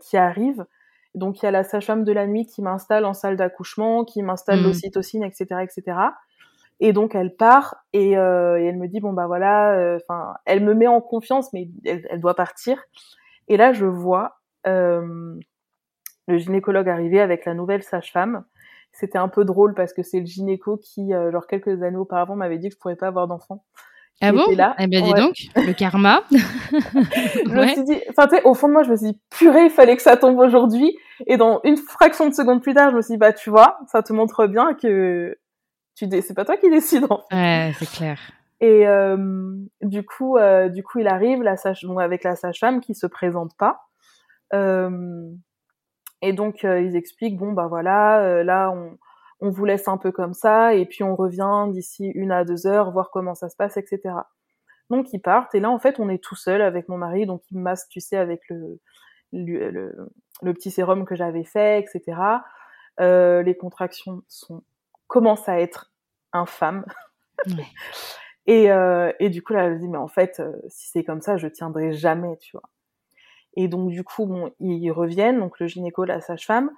qui 0.00 0.16
arrive. 0.16 0.66
Donc 1.14 1.42
il 1.42 1.44
y 1.44 1.48
a 1.48 1.50
la 1.50 1.64
sage-femme 1.64 2.04
de 2.04 2.12
la 2.12 2.26
nuit 2.26 2.46
qui 2.46 2.62
m'installe 2.62 3.04
en 3.04 3.14
salle 3.14 3.36
d'accouchement, 3.36 4.04
qui 4.04 4.22
m'installe 4.22 4.60
mmh. 4.60 4.64
l'ocytocine, 4.64 5.24
etc., 5.24 5.44
etc. 5.62 5.98
Et 6.80 6.92
donc 6.92 7.14
elle 7.14 7.36
part 7.36 7.76
et, 7.92 8.12
et, 8.12 8.14
elle 8.14 8.78
me 8.78 8.88
dit 8.88 9.00
bon 9.00 9.12
bah 9.12 9.26
voilà, 9.26 9.96
enfin 9.96 10.34
elle 10.46 10.64
me 10.64 10.74
met 10.74 10.88
en 10.88 11.00
confiance 11.00 11.52
mais 11.52 11.68
elle, 11.84 12.06
elle, 12.10 12.20
doit 12.20 12.34
partir. 12.34 12.82
Et 13.48 13.56
là 13.56 13.72
je 13.72 13.86
vois 13.86 14.40
le 16.28 16.38
gynécologue 16.38 16.88
arrivé 16.88 17.20
avec 17.20 17.44
la 17.44 17.54
nouvelle 17.54 17.82
sage-femme. 17.82 18.44
C'était 18.92 19.18
un 19.18 19.28
peu 19.28 19.44
drôle 19.44 19.74
parce 19.74 19.92
que 19.92 20.02
c'est 20.02 20.20
le 20.20 20.26
gynéco 20.26 20.76
qui, 20.76 21.14
euh, 21.14 21.32
genre 21.32 21.46
quelques 21.46 21.82
années 21.82 21.96
auparavant, 21.96 22.36
m'avait 22.36 22.58
dit 22.58 22.68
que 22.68 22.74
je 22.74 22.78
pourrais 22.78 22.96
pas 22.96 23.08
avoir 23.08 23.26
d'enfant. 23.26 23.64
Ah 24.20 24.32
bon 24.32 24.44
là. 24.54 24.76
Eh 24.78 24.86
bien, 24.86 25.02
dis 25.02 25.14
donc, 25.14 25.34
le 25.56 25.72
karma. 25.76 26.22
je 26.30 27.50
me 27.50 27.66
suis 27.68 27.84
dit, 27.84 28.00
enfin, 28.08 28.28
tu 28.28 28.36
sais, 28.36 28.42
au 28.44 28.54
fond 28.54 28.68
de 28.68 28.72
moi, 28.72 28.82
je 28.82 28.90
me 28.90 28.96
suis 28.96 29.12
dit, 29.12 29.20
purée, 29.30 29.64
il 29.64 29.70
fallait 29.70 29.96
que 29.96 30.02
ça 30.02 30.16
tombe 30.16 30.38
aujourd'hui. 30.38 30.96
Et 31.26 31.36
dans 31.36 31.60
une 31.64 31.76
fraction 31.76 32.28
de 32.28 32.34
seconde 32.34 32.62
plus 32.62 32.74
tard, 32.74 32.90
je 32.90 32.96
me 32.96 33.02
suis 33.02 33.14
dit, 33.14 33.18
bah, 33.18 33.32
tu 33.32 33.50
vois, 33.50 33.78
ça 33.88 34.02
te 34.02 34.12
montre 34.12 34.46
bien 34.46 34.74
que 34.74 35.36
tu 35.96 36.08
c'est 36.10 36.34
pas 36.34 36.44
toi 36.44 36.56
qui 36.56 36.70
décide. 36.70 37.06
En 37.10 37.18
fait. 37.28 37.36
Ouais, 37.36 37.72
c'est 37.78 37.90
clair. 37.90 38.18
Et 38.60 38.86
euh, 38.86 39.56
du 39.82 40.04
coup, 40.04 40.36
euh, 40.36 40.68
du 40.68 40.84
coup, 40.84 41.00
il 41.00 41.08
arrive, 41.08 41.42
la 41.42 41.56
sage, 41.56 41.84
avec 41.98 42.22
la 42.22 42.36
sage-femme 42.36 42.80
qui 42.80 42.94
se 42.94 43.08
présente 43.08 43.56
pas. 43.56 43.80
Euh, 44.54 45.30
et 46.20 46.32
donc 46.32 46.62
ils 46.62 46.94
expliquent 46.94 47.38
bon 47.38 47.52
bah 47.52 47.66
voilà, 47.68 48.44
là 48.44 48.70
on, 48.70 48.96
on 49.42 49.50
vous 49.50 49.64
laisse 49.64 49.88
un 49.88 49.98
peu 49.98 50.12
comme 50.12 50.34
ça 50.34 50.74
et 50.74 50.86
puis 50.86 51.02
on 51.02 51.16
revient 51.16 51.66
d'ici 51.72 52.06
une 52.14 52.30
à 52.30 52.44
deux 52.44 52.66
heures 52.66 52.92
voir 52.92 53.10
comment 53.10 53.34
ça 53.34 53.48
se 53.48 53.56
passe, 53.56 53.76
etc. 53.76 54.14
Donc 54.88 55.12
ils 55.12 55.20
partent 55.20 55.54
et 55.54 55.60
là 55.60 55.68
en 55.68 55.80
fait 55.80 55.98
on 55.98 56.08
est 56.08 56.22
tout 56.22 56.36
seul 56.36 56.62
avec 56.62 56.88
mon 56.88 56.96
mari, 56.96 57.26
donc 57.26 57.42
il 57.50 57.58
me 57.58 57.62
masse, 57.62 57.88
tu 57.88 58.00
sais, 58.00 58.16
avec 58.16 58.40
le 58.48 58.78
le, 59.32 59.70
le, 60.42 60.54
petit 60.54 60.70
sérum 60.70 61.06
que 61.06 61.16
j'avais 61.16 61.44
fait, 61.44 61.80
etc. 61.80 62.20
Euh, 63.00 63.42
les 63.42 63.56
contractions 63.56 64.22
sont 64.28 64.62
commencent 65.08 65.48
à 65.48 65.58
être 65.60 65.90
infâmes. 66.32 66.84
et, 68.46 68.70
euh, 68.70 69.12
et 69.18 69.28
du 69.28 69.42
coup 69.42 69.54
là 69.54 69.64
elle 69.64 69.78
dit 69.78 69.88
mais 69.88 69.98
en 69.98 70.08
fait 70.08 70.40
si 70.68 70.88
c'est 70.90 71.02
comme 71.02 71.20
ça 71.20 71.36
je 71.36 71.48
tiendrai 71.48 71.92
jamais, 71.92 72.36
tu 72.38 72.52
vois. 72.52 72.68
Et 73.54 73.68
donc 73.68 73.90
du 73.90 74.02
coup, 74.04 74.26
bon, 74.26 74.50
ils 74.60 74.90
reviennent, 74.90 75.38
donc 75.38 75.58
le 75.60 75.66
gynéco, 75.66 76.04
la 76.04 76.20
sage-femme, 76.20 76.70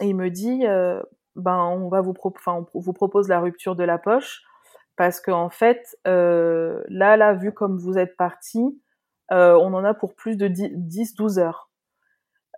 et 0.00 0.06
il 0.06 0.16
me 0.16 0.30
dit, 0.30 0.66
euh, 0.66 1.02
ben 1.36 1.58
on 1.58 1.88
va 1.88 2.00
vous, 2.00 2.14
enfin, 2.24 2.66
on 2.74 2.80
vous 2.80 2.92
propose 2.92 3.28
la 3.28 3.40
rupture 3.40 3.76
de 3.76 3.84
la 3.84 3.98
poche 3.98 4.42
parce 4.96 5.20
qu'en 5.20 5.44
en 5.44 5.50
fait, 5.50 5.96
euh, 6.06 6.82
là, 6.88 7.16
là, 7.16 7.34
vu 7.34 7.52
comme 7.52 7.76
vous 7.76 7.98
êtes 7.98 8.16
parti, 8.16 8.80
euh, 9.30 9.54
on 9.54 9.74
en 9.74 9.84
a 9.84 9.94
pour 9.94 10.14
plus 10.14 10.36
de 10.36 10.48
10-12 10.48 11.38
heures. 11.38 11.70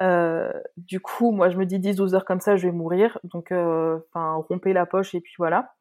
Euh, 0.00 0.52
du 0.76 1.00
coup, 1.00 1.32
moi, 1.32 1.50
je 1.50 1.58
me 1.58 1.66
dis 1.66 1.80
10-12 1.80 2.14
heures 2.14 2.24
comme 2.24 2.40
ça, 2.40 2.56
je 2.56 2.68
vais 2.68 2.72
mourir. 2.72 3.18
Donc, 3.24 3.50
enfin, 3.50 4.34
rompez 4.48 4.72
la 4.72 4.86
poche 4.86 5.14
et 5.14 5.20
puis 5.20 5.34
voilà. 5.38 5.74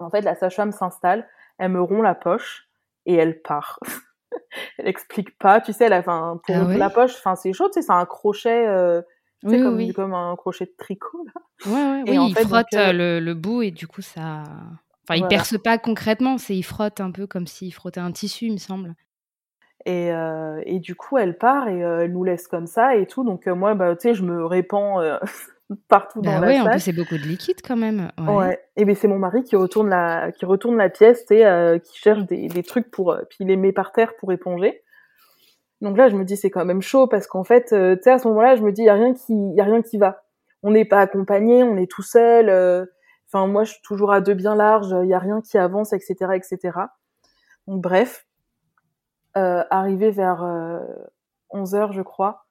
En 0.00 0.10
fait, 0.10 0.22
la 0.22 0.34
sage-femme 0.34 0.72
s'installe, 0.72 1.28
elle 1.58 1.70
me 1.70 1.80
rompt 1.80 2.02
la 2.02 2.16
poche 2.16 2.68
et 3.06 3.14
elle 3.14 3.40
part. 3.40 3.78
elle 4.78 4.88
explique 4.88 5.38
pas, 5.38 5.60
tu 5.60 5.72
sais, 5.72 5.84
elle 5.84 5.92
a, 5.92 6.02
pour 6.02 6.56
ah 6.56 6.76
la 6.76 6.90
poche, 6.90 7.14
enfin 7.14 7.36
c'est 7.36 7.52
chaud, 7.52 7.68
tu 7.68 7.74
sais, 7.74 7.82
c'est 7.82 7.92
un 7.92 8.06
crochet, 8.06 9.02
oui, 9.44 9.62
comme, 9.62 9.76
oui. 9.76 9.92
comme 9.92 10.14
un 10.14 10.34
crochet 10.36 10.66
de 10.66 10.74
tricot 10.76 11.24
là. 11.26 11.42
Ouais, 11.66 11.72
ouais, 11.72 12.02
et 12.06 12.18
oui, 12.18 12.34
il 12.36 12.36
frotte 12.36 12.66
euh, 12.74 12.88
euh, 12.88 12.92
le, 12.92 13.20
le, 13.20 13.34
bout 13.34 13.62
et 13.62 13.70
du 13.70 13.86
coup 13.86 14.02
ça, 14.02 14.42
enfin 15.04 15.16
il 15.16 15.26
perce 15.28 15.56
pas 15.58 15.78
concrètement, 15.78 16.38
c'est 16.38 16.56
il 16.56 16.62
frotte 16.62 17.00
un 17.00 17.10
peu 17.10 17.26
comme 17.26 17.46
s'il 17.46 17.72
frottait 17.72 18.00
un 18.00 18.12
tissu, 18.12 18.46
il 18.46 18.52
me 18.52 18.58
semble. 18.58 18.94
Et, 19.84 20.12
euh, 20.12 20.60
et 20.64 20.78
du 20.78 20.94
coup, 20.94 21.18
elle 21.18 21.36
part 21.36 21.66
et 21.66 21.82
euh, 21.82 22.04
elle 22.04 22.12
nous 22.12 22.22
laisse 22.22 22.46
comme 22.46 22.68
ça 22.68 22.94
et 22.94 23.06
tout. 23.06 23.24
Donc 23.24 23.46
moi, 23.48 23.74
bah, 23.74 23.96
tu 23.96 24.08
sais, 24.08 24.14
je 24.14 24.22
me 24.22 24.46
répands 24.46 25.00
partout 25.88 26.20
dans 26.20 26.38
bah 26.40 26.46
la 26.46 26.54
salle. 26.54 26.66
en 26.66 26.70
plus 26.70 26.80
c'est 26.80 26.92
beaucoup 26.92 27.16
de 27.16 27.22
liquide 27.22 27.60
quand 27.66 27.76
même. 27.76 28.12
Ouais. 28.18 28.34
ouais. 28.34 28.60
Et 28.76 28.84
ben 28.84 28.94
c'est 28.94 29.08
mon 29.08 29.18
mari 29.18 29.42
qui 29.42 29.56
retourne 29.56 29.88
la 29.88 30.30
qui 30.30 30.44
retourne 30.44 30.76
la 30.76 30.88
pièce, 30.88 31.28
et 31.30 31.80
qui 31.84 31.98
cherche 31.98 32.24
des, 32.26 32.46
des 32.46 32.62
trucs 32.62 32.90
pour 32.90 33.16
puis 33.28 33.38
il 33.40 33.48
les 33.48 33.56
met 33.56 33.72
par 33.72 33.92
terre 33.92 34.14
pour 34.16 34.32
éponger. 34.32 34.82
Donc 35.82 35.98
là 35.98 36.08
je 36.08 36.16
me 36.16 36.24
dis 36.24 36.36
c'est 36.36 36.50
quand 36.50 36.64
même 36.64 36.80
chaud 36.80 37.06
parce 37.06 37.26
qu'en 37.26 37.44
fait 37.44 37.72
euh, 37.72 37.96
tu 37.96 38.04
sais 38.04 38.12
à 38.12 38.18
ce 38.18 38.26
moment-là 38.28 38.56
je 38.56 38.62
me 38.62 38.72
dis 38.72 38.82
il 38.82 38.86
y 38.86 38.88
a 38.88 38.94
rien 38.94 39.12
qui 39.12 39.34
y 39.34 39.60
a 39.60 39.64
rien 39.64 39.82
qui 39.82 39.98
va. 39.98 40.22
On 40.62 40.70
n'est 40.70 40.84
pas 40.84 41.00
accompagné, 41.00 41.62
on 41.62 41.76
est 41.76 41.90
tout 41.90 42.02
seul. 42.02 42.48
Euh, 42.48 42.86
enfin 43.28 43.46
moi 43.46 43.64
je 43.64 43.72
suis 43.72 43.82
toujours 43.82 44.12
à 44.12 44.20
deux 44.20 44.34
bien 44.34 44.54
larges, 44.54 44.94
il 45.02 45.08
y 45.08 45.14
a 45.14 45.18
rien 45.18 45.42
qui 45.42 45.58
avance 45.58 45.92
etc 45.92 46.14
etc. 46.34 46.78
Donc 47.66 47.82
bref 47.82 48.26
arrivé 49.34 50.10
vers 50.10 50.44
11 51.50 51.74
heures 51.74 51.92
je 51.92 52.02
crois. 52.02 52.46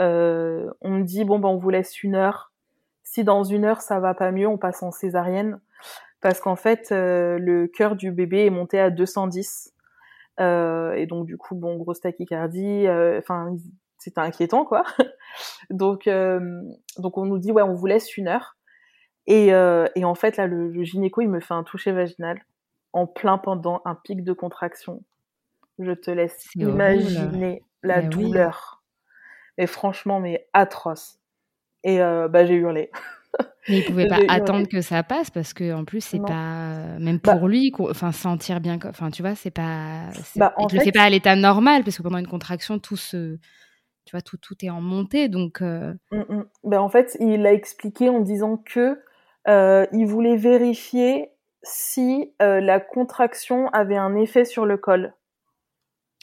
Euh, 0.00 0.70
on 0.80 0.90
me 0.90 1.02
dit 1.02 1.24
bon 1.24 1.38
ben 1.38 1.48
on 1.48 1.58
vous 1.58 1.70
laisse 1.70 2.02
une 2.02 2.14
heure 2.14 2.52
si 3.02 3.24
dans 3.24 3.42
une 3.44 3.64
heure 3.64 3.80
ça 3.80 4.00
va 4.00 4.14
pas 4.14 4.30
mieux, 4.30 4.46
on 4.46 4.56
passe 4.56 4.82
en 4.82 4.92
césarienne 4.92 5.60
parce 6.20 6.40
qu'en 6.40 6.56
fait 6.56 6.92
euh, 6.92 7.38
le 7.38 7.66
cœur 7.66 7.96
du 7.96 8.12
bébé 8.12 8.46
est 8.46 8.50
monté 8.50 8.78
à 8.78 8.90
210 8.90 9.74
euh, 10.40 10.92
et 10.94 11.06
donc 11.06 11.26
du 11.26 11.36
coup 11.36 11.54
bon 11.54 11.76
grosse 11.76 12.00
tachycardie, 12.00 12.86
euh, 12.86 13.18
enfin 13.18 13.54
c'était 13.98 14.20
inquiétant 14.20 14.64
quoi. 14.64 14.84
donc 15.70 16.06
euh, 16.06 16.62
donc 16.98 17.18
on 17.18 17.26
nous 17.26 17.38
dit 17.38 17.52
ouais 17.52 17.62
on 17.62 17.74
vous 17.74 17.86
laisse 17.86 18.16
une 18.16 18.28
heure 18.28 18.56
et, 19.26 19.48
et 19.48 20.04
en 20.04 20.14
fait 20.14 20.36
là 20.36 20.46
le, 20.46 20.82
gynéco 20.82 21.20
il 21.20 21.28
me 21.28 21.40
fait 21.40 21.54
un 21.54 21.62
toucher 21.62 21.92
vaginal 21.92 22.40
en 22.92 23.06
plein 23.06 23.38
pendant 23.38 23.80
un 23.84 23.94
pic 23.94 24.24
de 24.24 24.32
contraction. 24.32 25.04
Je 25.78 25.92
te 25.92 26.10
laisse 26.10 26.46
imaginer 26.56 27.64
la 27.82 28.02
douleur. 28.02 28.82
Et 29.56 29.66
franchement 29.66 30.20
mais 30.20 30.48
atroce. 30.52 31.20
Et 31.84 32.00
euh, 32.02 32.28
bah, 32.28 32.44
j'ai 32.44 32.54
hurlé. 32.54 32.90
Mais 33.70 33.78
il 33.78 33.84
pouvait 33.84 34.08
pas 34.08 34.18
attendre 34.28 34.68
que 34.68 34.82
ça 34.82 35.02
passe 35.02 35.30
parce 35.30 35.54
que 35.54 35.72
en 35.72 35.84
plus 35.84 36.02
c'est 36.02 36.20
pas 36.20 36.98
même 36.98 37.18
bah 37.22 37.36
pour 37.36 37.48
lui 37.48 37.72
enfin 37.78 38.12
sentir 38.12 38.60
bien 38.60 38.78
enfin 38.84 39.10
tu 39.10 39.22
vois 39.22 39.34
c'est 39.34 39.50
pas 39.50 40.08
bah, 40.36 40.54
il 40.58 40.76
le 40.76 40.80
fait 40.82 40.92
pas 40.92 41.04
à 41.04 41.10
l'état 41.10 41.36
normal 41.36 41.84
parce 41.84 41.96
que 41.96 42.02
pendant 42.02 42.18
une 42.18 42.26
contraction 42.26 42.78
tout 42.78 42.96
se 42.96 43.38
tu 44.04 44.10
vois 44.12 44.22
tout 44.22 44.36
tout 44.36 44.56
est 44.64 44.70
en 44.70 44.80
montée 44.80 45.28
donc 45.28 45.62
euh... 45.62 45.94
mmh, 46.10 46.74
en 46.74 46.88
fait 46.88 47.16
il 47.20 47.42
l'a 47.42 47.52
expliqué 47.52 48.08
en 48.08 48.20
disant 48.20 48.56
que 48.56 48.98
euh, 49.48 49.86
il 49.92 50.06
voulait 50.06 50.36
vérifier 50.36 51.30
si 51.62 52.32
euh, 52.42 52.60
la 52.60 52.80
contraction 52.80 53.68
avait 53.68 53.96
un 53.96 54.14
effet 54.16 54.44
sur 54.44 54.66
le 54.66 54.76
col. 54.76 55.14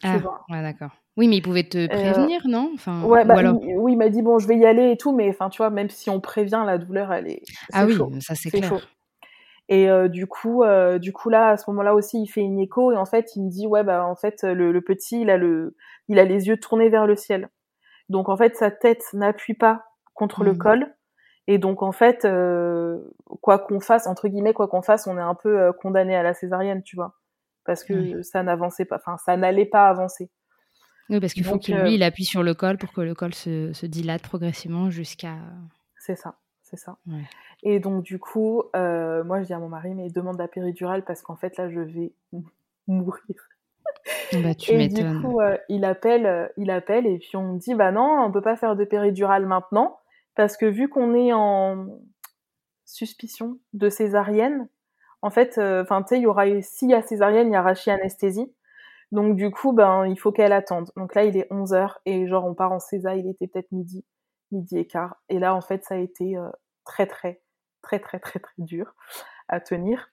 Ah, 0.03 0.17
ouais, 0.49 0.61
d'accord. 0.61 0.91
Oui, 1.17 1.27
mais 1.27 1.37
il 1.37 1.41
pouvait 1.41 1.63
te 1.63 1.79
euh, 1.79 1.87
prévenir, 1.87 2.41
non? 2.47 2.71
Enfin, 2.75 3.03
ouais, 3.03 3.25
bah, 3.25 3.41
Oui, 3.51 3.93
il 3.93 3.97
m'a 3.97 4.09
dit 4.09 4.21
bon, 4.21 4.37
je 4.37 4.47
vais 4.47 4.55
y 4.55 4.65
aller 4.65 4.91
et 4.91 4.97
tout, 4.97 5.15
mais 5.15 5.29
enfin, 5.29 5.49
tu 5.49 5.57
vois, 5.57 5.71
même 5.71 5.89
si 5.89 6.11
on 6.11 6.21
prévient, 6.21 6.63
la 6.65 6.77
douleur, 6.77 7.11
elle 7.11 7.27
est. 7.27 7.41
Ah 7.73 7.85
oui, 7.85 7.97
ça 8.21 8.35
c'est 8.35 8.51
clair. 8.51 8.69
Chaud. 8.69 8.79
Et 9.69 9.89
euh, 9.89 10.07
du 10.07 10.27
coup, 10.27 10.63
euh, 10.63 10.97
du 10.97 11.11
coup 11.11 11.29
là, 11.29 11.49
à 11.49 11.57
ce 11.57 11.69
moment-là 11.69 11.93
aussi, 11.93 12.21
il 12.21 12.27
fait 12.27 12.41
une 12.41 12.59
écho 12.59 12.91
et 12.91 12.95
en 12.95 13.05
fait, 13.05 13.35
il 13.35 13.43
me 13.43 13.49
dit 13.49 13.67
ouais 13.67 13.83
bah 13.83 14.05
en 14.05 14.15
fait 14.15 14.43
le, 14.43 14.71
le, 14.71 14.81
petit, 14.81 15.21
il 15.21 15.29
a 15.29 15.37
le, 15.37 15.75
il 16.07 16.19
a 16.19 16.23
les 16.23 16.47
yeux 16.47 16.57
tournés 16.57 16.89
vers 16.89 17.05
le 17.05 17.17
ciel. 17.17 17.49
Donc 18.07 18.29
en 18.29 18.37
fait, 18.37 18.55
sa 18.55 18.71
tête 18.71 19.03
n'appuie 19.13 19.55
pas 19.55 19.83
contre 20.13 20.43
le 20.43 20.53
mmh. 20.53 20.57
col. 20.57 20.95
Et 21.47 21.57
donc 21.57 21.81
en 21.81 21.91
fait, 21.91 22.23
euh, 22.23 22.97
quoi 23.41 23.59
qu'on 23.59 23.81
fasse, 23.81 24.07
entre 24.07 24.29
guillemets, 24.29 24.53
quoi 24.53 24.67
qu'on 24.69 24.81
fasse, 24.81 25.07
on 25.07 25.17
est 25.17 25.21
un 25.21 25.35
peu 25.35 25.73
condamné 25.73 26.15
à 26.15 26.23
la 26.23 26.33
césarienne, 26.33 26.81
tu 26.83 26.95
vois, 26.95 27.15
parce 27.65 27.83
que 27.83 28.21
ça 28.21 28.43
n'avançait 28.43 28.85
pas, 28.85 28.97
enfin 28.97 29.17
ça 29.17 29.35
n'allait 29.35 29.65
pas 29.65 29.89
avancer. 29.89 30.29
Oui, 31.09 31.19
parce 31.19 31.33
qu'il 31.33 31.43
faut 31.43 31.57
qu'il 31.57 31.75
lui, 31.77 31.95
il 31.95 32.03
appuie 32.03 32.25
sur 32.25 32.43
le 32.43 32.53
col 32.53 32.77
pour 32.77 32.91
que 32.91 33.01
le 33.01 33.15
col 33.15 33.33
se, 33.33 33.71
se 33.73 33.85
dilate 33.85 34.21
progressivement 34.21 34.89
jusqu'à. 34.89 35.37
C'est 35.99 36.15
ça, 36.15 36.35
c'est 36.61 36.77
ça. 36.77 36.97
Et 37.63 37.79
donc, 37.79 38.03
du 38.03 38.19
coup, 38.19 38.63
moi, 38.73 39.41
je 39.41 39.45
dis 39.45 39.53
à 39.53 39.59
mon 39.59 39.69
mari, 39.69 39.93
mais 39.93 40.09
demande 40.09 40.37
la 40.37 40.47
péridurale 40.47 41.03
parce 41.05 41.21
qu'en 41.21 41.35
fait, 41.35 41.57
là, 41.57 41.69
je 41.69 41.79
vais 41.79 42.11
mourir. 42.87 43.21
Bah, 44.33 44.53
tu 44.53 44.71
et 44.71 44.87
du 44.89 45.03
coup, 45.21 45.39
il 45.69 45.85
appelle, 45.85 46.51
il 46.57 46.71
appelle 46.71 47.07
et 47.07 47.17
puis 47.19 47.35
on 47.35 47.53
me 47.53 47.59
dit, 47.59 47.73
bah 47.73 47.91
non, 47.91 48.23
on 48.25 48.31
peut 48.31 48.41
pas 48.41 48.57
faire 48.57 48.75
de 48.75 48.83
péridurale 48.83 49.45
maintenant 49.45 49.97
parce 50.37 50.55
que 50.55 50.67
vu 50.67 50.87
qu'on 50.87 51.15
est 51.15 51.33
en 51.33 51.87
suspicion 52.85 53.59
de 53.73 53.89
césarienne, 53.89 54.69
en 55.23 55.31
fait, 55.31 55.57
euh, 55.57 55.81
enfin, 55.81 56.03
tu 56.03 56.09
sais, 56.09 56.17
il 56.19 56.23
y 56.23 56.27
aura, 56.27 56.45
s'il 56.61 56.91
y 56.91 56.93
a 56.93 57.01
césarienne, 57.01 57.47
il 57.47 57.53
y 57.53 57.55
a 57.55 57.93
anesthésie. 57.93 58.53
Donc, 59.11 59.35
du 59.35 59.51
coup, 59.51 59.71
ben, 59.71 60.05
il 60.05 60.19
faut 60.19 60.31
qu'elle 60.31 60.51
attende. 60.51 60.91
Donc 60.97 61.15
là, 61.15 61.23
il 61.23 61.37
est 61.37 61.49
11h 61.51 61.95
et 62.05 62.27
genre, 62.27 62.45
on 62.45 62.53
part 62.53 62.71
en 62.71 62.79
césa, 62.79 63.15
il 63.15 63.29
était 63.29 63.47
peut-être 63.47 63.71
midi, 63.71 64.05
midi 64.51 64.77
et 64.77 64.87
quart. 64.87 65.15
Et 65.29 65.39
là, 65.39 65.55
en 65.55 65.61
fait, 65.61 65.83
ça 65.85 65.95
a 65.95 65.97
été 65.97 66.37
euh, 66.37 66.49
très, 66.83 67.07
très, 67.07 67.41
très, 67.81 67.99
très, 67.99 68.19
très, 68.19 68.39
très 68.39 68.53
dur 68.57 68.93
à 69.47 69.59
tenir. 69.59 70.11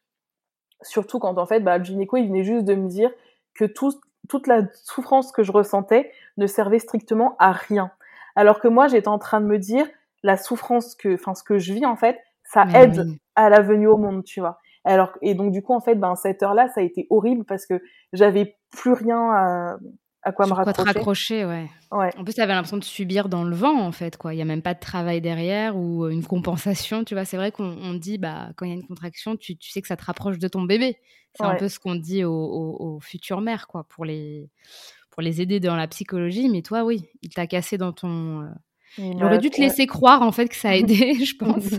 Surtout 0.83 1.19
quand, 1.19 1.39
en 1.39 1.47
fait, 1.47 1.61
bah, 1.61 1.79
le 1.79 1.85
gynéco, 1.85 2.17
il 2.17 2.29
venait 2.29 2.45
juste 2.45 2.65
de 2.65 2.75
me 2.75 2.89
dire 2.89 3.11
que 3.55 3.65
toute 3.65 4.47
la 4.47 4.63
souffrance 4.73 5.33
que 5.33 5.43
je 5.43 5.53
ressentais 5.53 6.13
ne 6.37 6.47
servait 6.47 6.79
strictement 6.79 7.37
à 7.39 7.53
rien. 7.53 7.91
Alors 8.37 8.61
que 8.61 8.69
moi, 8.69 8.89
j'étais 8.89 9.09
en 9.09 9.19
train 9.19 9.41
de 9.41 9.47
me 9.47 9.59
dire, 9.59 9.87
la 10.23 10.37
souffrance 10.37 10.95
que, 10.95 11.15
enfin, 11.15 11.35
ce 11.35 11.43
que 11.43 11.59
je 11.59 11.73
vis, 11.73 11.87
en 11.87 11.97
fait, 11.97 12.19
ça 12.45 12.67
aide 12.75 13.09
à 13.35 13.49
la 13.49 13.61
venue 13.61 13.87
au 13.87 13.97
monde, 13.97 14.25
tu 14.25 14.41
vois. 14.41 14.61
Alors, 14.85 15.12
et 15.23 15.35
donc, 15.35 15.53
du 15.53 15.62
coup, 15.62 15.75
en 15.75 15.81
fait, 15.81 15.94
ben, 15.94 16.14
cette 16.14 16.42
heure-là, 16.42 16.68
ça 16.68 16.81
a 16.81 16.85
été 16.85 17.07
horrible 17.11 17.44
parce 17.44 17.66
que 17.66 17.81
j'avais 18.12 18.57
plus 18.70 18.92
rien 18.92 19.31
à, 19.31 19.77
à 20.23 20.33
quoi 20.33 20.47
me 20.47 20.53
raccrocher. 20.53 20.75
Quoi 20.75 20.85
te 20.85 20.99
raccrocher, 20.99 21.44
ouais. 21.44 21.70
ouais. 21.92 22.11
En 22.18 22.25
plus, 22.25 22.35
tu 22.35 22.40
avais 22.40 22.53
l'impression 22.53 22.77
de 22.77 22.85
subir 22.85 23.29
dans 23.29 23.44
le 23.44 23.55
vent, 23.55 23.81
en 23.81 23.92
fait, 23.92 24.16
quoi. 24.16 24.35
Il 24.35 24.37
n'y 24.37 24.42
a 24.42 24.47
même 24.47 24.62
pas 24.62 24.75
de 24.75 24.81
travail 24.81 25.20
derrière 25.20 25.77
ou 25.77 26.09
une 26.09 26.25
compensation, 26.25 27.05
tu 27.05 27.14
vois. 27.14 27.25
C'est 27.25 27.37
vrai 27.37 27.53
qu'on 27.53 27.94
dit, 27.94 28.18
bah, 28.18 28.51
quand 28.57 28.66
il 28.66 28.70
y 28.70 28.73
a 28.73 28.77
une 28.77 28.87
contraction, 28.87 29.37
tu, 29.37 29.57
tu, 29.57 29.70
sais 29.70 29.81
que 29.81 29.88
ça 29.88 29.97
te 29.97 30.05
rapproche 30.05 30.38
de 30.38 30.49
ton 30.49 30.62
bébé. 30.62 30.97
C'est 31.35 31.44
un 31.44 31.57
peu 31.57 31.68
ce 31.68 31.81
qu'on 31.81 31.97
dit 31.97 32.25
aux, 32.25 32.33
aux, 32.33 33.01
futures 33.01 33.40
mères, 33.40 33.66
quoi, 33.66 33.85
pour 33.88 34.05
les, 34.05 34.49
pour 35.11 35.20
les 35.20 35.40
aider 35.40 35.61
dans 35.61 35.77
la 35.77 35.88
psychologie. 35.88 36.49
Mais 36.49 36.62
toi, 36.62 36.85
oui, 36.85 37.09
il 37.23 37.31
t'a 37.31 37.47
cassé 37.47 37.77
dans 37.77 37.92
ton. 37.92 38.49
Euh, 38.99 39.11
il, 39.15 39.25
aurait 39.25 39.39
dû 39.39 39.51
te 39.51 39.61
laisser 39.61 39.87
croire, 39.87 40.23
en 40.23 40.33
fait, 40.33 40.49
que 40.49 40.57
ça 40.57 40.71
a 40.71 40.75
aidé, 40.77 41.15
je 41.15 41.37
pense. 41.37 41.65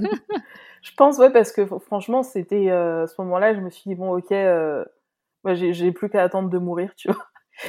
Je 0.82 0.91
pense, 0.95 1.17
ouais, 1.17 1.32
parce 1.32 1.51
que 1.51 1.65
franchement, 1.65 2.21
c'était 2.21 2.69
euh, 2.69 3.08
ce 3.08 3.19
moment-là, 3.23 3.56
je 3.56 3.60
me 3.60 3.71
suis 3.71 3.89
dit, 3.89 3.95
bon, 3.95 4.15
ok, 4.15 4.32
euh, 4.32 4.86
j'ai 5.43 5.91
plus 5.91 6.10
qu'à 6.10 6.21
attendre 6.21 6.47
de 6.47 6.60
mourir, 6.60 6.93
tu 6.95 7.08
vois. 7.08 7.25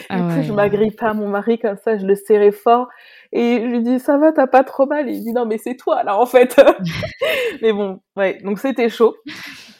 Ah 0.09 0.21
du 0.21 0.35
coup, 0.35 0.43
je 0.43 0.53
m'agrippe 0.53 1.03
à 1.03 1.15
mon 1.15 1.29
mari 1.29 1.59
comme 1.59 1.77
ça, 1.77 1.97
je 1.97 2.05
le 2.07 2.15
serrais 2.15 2.53
fort 2.53 2.89
et 3.33 3.61
je 3.63 3.67
lui 3.67 3.83
dis 3.83 4.01
ça 4.01 4.19
va, 4.19 4.33
t'as 4.33 4.49
pas 4.49 4.65
trop 4.65 4.87
mal? 4.87 5.09
il 5.09 5.23
dit 5.23 5.33
non 5.33 5.47
mais 5.47 5.59
c'est 5.59 5.77
toi 5.77 6.03
là 6.03 6.19
en 6.19 6.27
fait. 6.27 6.61
mais 7.63 7.73
bon, 7.73 8.01
ouais, 8.17 8.39
donc 8.43 8.59
c'était 8.59 8.89
chaud. 8.89 9.17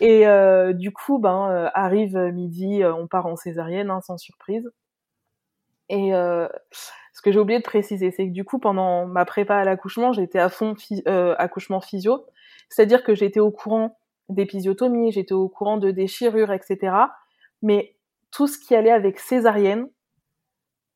Et 0.01 0.27
euh, 0.27 0.73
du 0.73 0.93
coup, 0.93 1.19
ben 1.19 1.51
euh, 1.51 1.69
arrive 1.75 2.17
midi, 2.17 2.83
euh, 2.83 2.95
on 2.95 3.07
part 3.07 3.27
en 3.27 3.37
césarienne 3.37 3.91
hein, 3.91 4.01
sans 4.03 4.19
surprise. 4.19 4.71
Et 5.89 6.11
ce 6.11 7.23
que 7.23 7.33
j'ai 7.33 7.39
oublié 7.39 7.59
de 7.59 7.65
préciser, 7.65 8.11
c'est 8.11 8.27
que 8.27 8.33
du 8.33 8.45
coup 8.45 8.59
pendant 8.59 9.07
ma 9.07 9.25
prépa 9.25 9.57
à 9.57 9.65
l'accouchement, 9.65 10.13
j'étais 10.13 10.39
à 10.39 10.49
fond 10.49 10.75
accouchement 11.39 11.81
physio. 11.81 12.27
C'est-à-dire 12.69 13.05
que 13.05 13.15
j'étais 13.15 13.41
au 13.41 13.51
courant 13.51 13.99
d'épisiotomie, 14.29 15.13
j'étais 15.13 15.35
au 15.35 15.49
courant 15.49 15.77
de 15.77 15.91
déchirures, 15.91 16.53
etc. 16.53 16.97
Mais 17.63 17.95
tout 18.33 18.47
ce 18.49 18.59
qui 18.59 18.75
allait 18.75 18.91
avec 18.91 19.21
césarienne, 19.21 19.89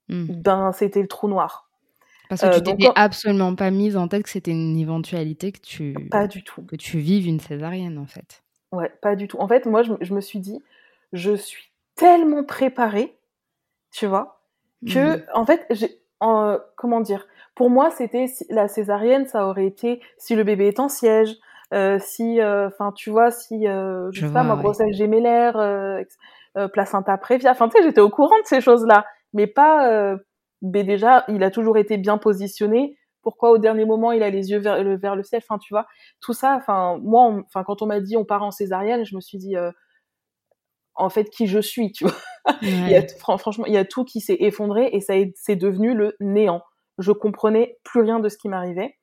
hmm. 0.08 0.26
ben 0.42 0.72
c'était 0.72 1.02
le 1.02 1.08
trou 1.08 1.28
noir. 1.28 1.70
Parce 2.28 2.42
que 2.42 2.46
tu 2.46 2.56
euh, 2.56 2.60
t'étais 2.60 2.92
absolument 2.94 3.54
pas 3.56 3.70
mise 3.70 3.96
en 3.96 4.06
tête 4.06 4.22
que 4.22 4.30
c'était 4.30 4.52
une 4.52 4.78
éventualité 4.78 5.50
que 5.50 5.60
tu 5.60 5.94
pas 6.10 6.28
du 6.28 6.44
tout 6.44 6.62
que 6.62 6.76
tu 6.76 6.98
vives 6.98 7.26
une 7.26 7.40
césarienne 7.40 7.98
en 7.98 8.06
fait. 8.06 8.42
Ouais, 8.72 8.90
pas 9.02 9.16
du 9.16 9.26
tout. 9.26 9.38
En 9.38 9.48
fait, 9.48 9.66
moi, 9.66 9.82
je, 9.82 10.14
me 10.14 10.20
suis 10.20 10.38
dit, 10.38 10.62
je 11.12 11.34
suis 11.34 11.72
tellement 11.96 12.44
préparée, 12.44 13.18
tu 13.90 14.06
vois, 14.06 14.39
que 14.86 15.16
hmm. 15.16 15.22
en 15.34 15.46
fait, 15.46 15.66
j'ai, 15.70 16.00
comment 16.18 17.00
dire, 17.00 17.26
pour 17.54 17.70
moi, 17.70 17.90
c'était 17.90 18.26
la 18.48 18.68
césarienne, 18.68 19.26
ça 19.26 19.46
aurait 19.46 19.66
été 19.66 20.00
si 20.18 20.34
le 20.34 20.44
bébé 20.44 20.68
est 20.68 20.80
en 20.80 20.88
siège, 20.88 21.36
euh, 21.72 21.98
si, 22.00 22.40
euh, 22.40 22.68
enfin, 22.68 22.92
tu 22.92 23.10
vois, 23.10 23.30
si, 23.30 23.66
euh, 23.68 24.10
je, 24.12 24.26
sais 24.26 24.32
pas, 24.32 24.42
ma 24.42 24.56
grossesse 24.56 24.96
gémellaire, 24.96 25.56
euh, 25.56 26.02
placenta 26.72 27.16
prévia, 27.16 27.52
enfin, 27.52 27.68
tu 27.68 27.76
sais, 27.76 27.84
j'étais 27.84 28.00
au 28.00 28.10
courant 28.10 28.38
de 28.40 28.46
ces 28.46 28.60
choses-là, 28.60 29.06
mais 29.32 29.46
pas, 29.46 30.16
mais 30.62 30.84
déjà, 30.84 31.24
il 31.28 31.42
a 31.42 31.50
toujours 31.50 31.78
été 31.78 31.96
bien 31.96 32.18
positionné. 32.18 32.96
Pourquoi 33.22 33.50
au 33.50 33.58
dernier 33.58 33.84
moment 33.84 34.12
il 34.12 34.22
a 34.22 34.30
les 34.30 34.50
yeux 34.50 34.58
vers 34.58 34.82
le, 34.82 34.96
vers 34.96 35.14
le 35.14 35.22
ciel, 35.22 35.42
enfin, 35.44 35.58
tu 35.58 35.74
vois, 35.74 35.86
tout 36.20 36.32
ça, 36.32 36.56
enfin, 36.56 36.98
moi, 37.02 37.42
enfin, 37.46 37.62
quand 37.64 37.82
on 37.82 37.86
m'a 37.86 38.00
dit 38.00 38.16
on 38.16 38.24
part 38.24 38.42
en 38.42 38.50
césarienne, 38.50 39.04
je 39.04 39.14
me 39.14 39.20
suis 39.20 39.38
dit, 39.38 39.54
en 40.94 41.10
fait, 41.10 41.30
qui 41.30 41.46
je 41.46 41.60
suis, 41.60 41.92
tu 41.92 42.04
vois. 42.04 42.16
il 42.62 42.88
y 42.88 42.96
a, 42.96 43.06
franchement, 43.18 43.66
il 43.66 43.72
y 43.72 43.78
a 43.78 43.84
tout 43.84 44.04
qui 44.04 44.20
s'est 44.20 44.36
effondré 44.40 44.90
et 44.92 45.00
ça 45.00 45.14
c'est 45.34 45.56
devenu 45.56 45.94
le 45.94 46.16
néant. 46.20 46.62
Je 46.98 47.12
comprenais 47.12 47.78
plus 47.84 48.02
rien 48.02 48.20
de 48.20 48.28
ce 48.28 48.36
qui 48.36 48.48
m'arrivait. 48.48 48.96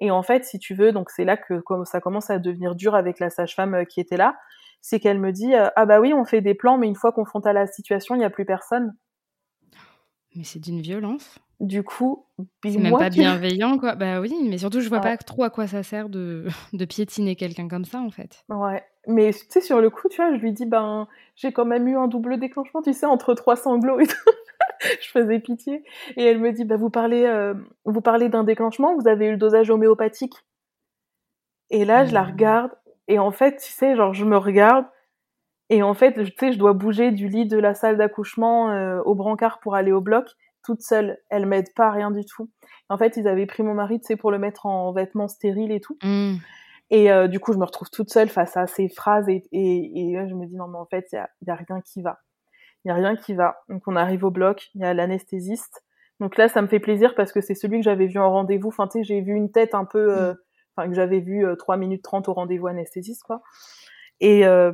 Et 0.00 0.10
en 0.10 0.22
fait, 0.22 0.44
si 0.44 0.58
tu 0.58 0.74
veux, 0.74 0.92
donc 0.92 1.10
c'est 1.10 1.24
là 1.24 1.36
que 1.36 1.62
ça 1.84 2.00
commence 2.00 2.30
à 2.30 2.38
devenir 2.38 2.74
dur 2.74 2.94
avec 2.94 3.20
la 3.20 3.28
sage-femme 3.28 3.74
euh, 3.74 3.84
qui 3.84 4.00
était 4.00 4.16
là, 4.16 4.36
c'est 4.80 4.98
qu'elle 4.98 5.20
me 5.20 5.30
dit 5.30 5.54
euh, 5.54 5.68
ah 5.76 5.84
bah 5.84 6.00
oui, 6.00 6.14
on 6.14 6.24
fait 6.24 6.40
des 6.40 6.54
plans, 6.54 6.78
mais 6.78 6.86
une 6.86 6.96
fois 6.96 7.12
qu'on 7.12 7.24
confronté 7.24 7.50
à 7.50 7.52
la 7.52 7.66
situation, 7.66 8.14
il 8.14 8.18
n'y 8.18 8.24
a 8.24 8.30
plus 8.30 8.46
personne. 8.46 8.94
Mais 10.34 10.44
c'est 10.44 10.58
d'une 10.58 10.80
violence. 10.80 11.38
Du 11.60 11.82
coup, 11.82 12.26
c'est 12.64 12.78
même 12.78 12.96
pas 12.96 13.10
bienveillant, 13.10 13.78
quoi. 13.78 13.94
Bah 13.94 14.20
oui, 14.20 14.34
mais 14.48 14.56
surtout, 14.56 14.80
je 14.80 14.88
vois 14.88 15.00
pas 15.00 15.16
trop 15.18 15.44
à 15.44 15.50
quoi 15.50 15.66
ça 15.66 15.82
sert 15.82 16.08
de, 16.08 16.46
de 16.72 16.84
piétiner 16.86 17.36
quelqu'un 17.36 17.68
comme 17.68 17.84
ça, 17.84 18.00
en 18.00 18.10
fait. 18.10 18.44
Ouais, 18.48 18.82
mais 19.10 19.32
tu 19.32 19.46
sais, 19.48 19.60
sur 19.60 19.80
le 19.80 19.90
coup, 19.90 20.08
tu 20.08 20.16
vois, 20.22 20.32
je 20.32 20.40
lui 20.40 20.52
dis, 20.52 20.66
ben, 20.66 21.08
j'ai 21.36 21.52
quand 21.52 21.64
même 21.64 21.88
eu 21.88 21.96
un 21.96 22.08
double 22.08 22.38
déclenchement, 22.38 22.82
tu 22.82 22.92
sais, 22.92 23.06
entre 23.06 23.34
trois 23.34 23.56
sanglots 23.56 24.00
et 24.00 24.06
tout. 24.06 24.30
je 25.00 25.08
faisais 25.10 25.38
pitié. 25.40 25.84
Et 26.16 26.24
elle 26.24 26.38
me 26.38 26.52
dit, 26.52 26.64
bah, 26.64 26.76
vous 26.76 26.90
parlez, 26.90 27.24
euh, 27.24 27.54
vous 27.84 28.00
parlez 28.00 28.28
d'un 28.28 28.44
déclenchement, 28.44 28.94
vous 28.96 29.08
avez 29.08 29.26
eu 29.26 29.32
le 29.32 29.36
dosage 29.36 29.70
homéopathique. 29.70 30.34
Et 31.70 31.84
là, 31.84 32.04
je 32.04 32.14
la 32.14 32.22
mmh. 32.22 32.30
regarde, 32.30 32.70
et 33.08 33.18
en 33.18 33.30
fait, 33.30 33.56
tu 33.56 33.70
sais, 33.70 33.96
genre, 33.96 34.12
je 34.12 34.24
me 34.24 34.36
regarde, 34.36 34.86
et 35.68 35.82
en 35.82 35.94
fait, 35.94 36.14
tu 36.14 36.32
sais, 36.38 36.52
je 36.52 36.58
dois 36.58 36.72
bouger 36.72 37.12
du 37.12 37.28
lit 37.28 37.46
de 37.46 37.58
la 37.58 37.74
salle 37.74 37.96
d'accouchement 37.96 38.70
euh, 38.70 39.00
au 39.04 39.14
brancard 39.14 39.60
pour 39.60 39.76
aller 39.76 39.92
au 39.92 40.00
bloc, 40.00 40.26
toute 40.64 40.82
seule. 40.82 41.18
Elle 41.28 41.46
m'aide 41.46 41.72
pas, 41.74 41.90
rien 41.90 42.10
du 42.10 42.24
tout. 42.24 42.50
En 42.88 42.98
fait, 42.98 43.16
ils 43.16 43.28
avaient 43.28 43.46
pris 43.46 43.62
mon 43.62 43.74
mari, 43.74 44.00
tu 44.00 44.06
sais, 44.06 44.16
pour 44.16 44.32
le 44.32 44.38
mettre 44.38 44.66
en 44.66 44.92
vêtements 44.92 45.28
stériles 45.28 45.70
et 45.70 45.80
tout. 45.80 45.96
Mmh. 46.02 46.36
Et 46.90 47.10
euh, 47.12 47.28
du 47.28 47.38
coup, 47.40 47.52
je 47.52 47.58
me 47.58 47.64
retrouve 47.64 47.88
toute 47.90 48.10
seule 48.10 48.28
face 48.28 48.56
à 48.56 48.66
ces 48.66 48.88
phrases, 48.88 49.28
et, 49.28 49.44
et, 49.52 50.10
et 50.10 50.28
je 50.28 50.34
me 50.34 50.46
dis, 50.46 50.56
non, 50.56 50.68
mais 50.68 50.78
en 50.78 50.86
fait, 50.86 51.06
il 51.12 51.16
y 51.16 51.18
a, 51.18 51.30
y 51.46 51.50
a 51.50 51.54
rien 51.54 51.80
qui 51.80 52.02
va 52.02 52.20
il 52.84 52.88
y 52.88 52.90
a 52.90 52.94
rien 52.94 53.16
qui 53.16 53.34
va. 53.34 53.62
Donc 53.68 53.82
on 53.86 53.96
arrive 53.96 54.24
au 54.24 54.30
bloc, 54.30 54.70
il 54.74 54.80
y 54.82 54.84
a 54.84 54.94
l'anesthésiste. 54.94 55.84
Donc 56.18 56.36
là, 56.36 56.48
ça 56.48 56.62
me 56.62 56.68
fait 56.68 56.80
plaisir 56.80 57.14
parce 57.14 57.32
que 57.32 57.40
c'est 57.40 57.54
celui 57.54 57.78
que 57.78 57.84
j'avais 57.84 58.06
vu 58.06 58.18
en 58.18 58.30
rendez-vous. 58.30 58.68
Enfin, 58.68 58.86
tu 58.86 58.98
sais, 58.98 59.04
j'ai 59.04 59.20
vu 59.20 59.34
une 59.34 59.50
tête 59.50 59.74
un 59.74 59.84
peu, 59.84 60.18
euh, 60.18 60.32
mm. 60.32 60.36
enfin 60.76 60.88
que 60.88 60.94
j'avais 60.94 61.20
vu 61.20 61.44
3 61.58 61.74
euh, 61.74 61.78
minutes 61.78 62.02
30 62.02 62.28
au 62.28 62.34
rendez-vous 62.34 62.66
anesthésiste, 62.66 63.22
quoi. 63.22 63.42
Et 64.20 64.46
euh, 64.46 64.72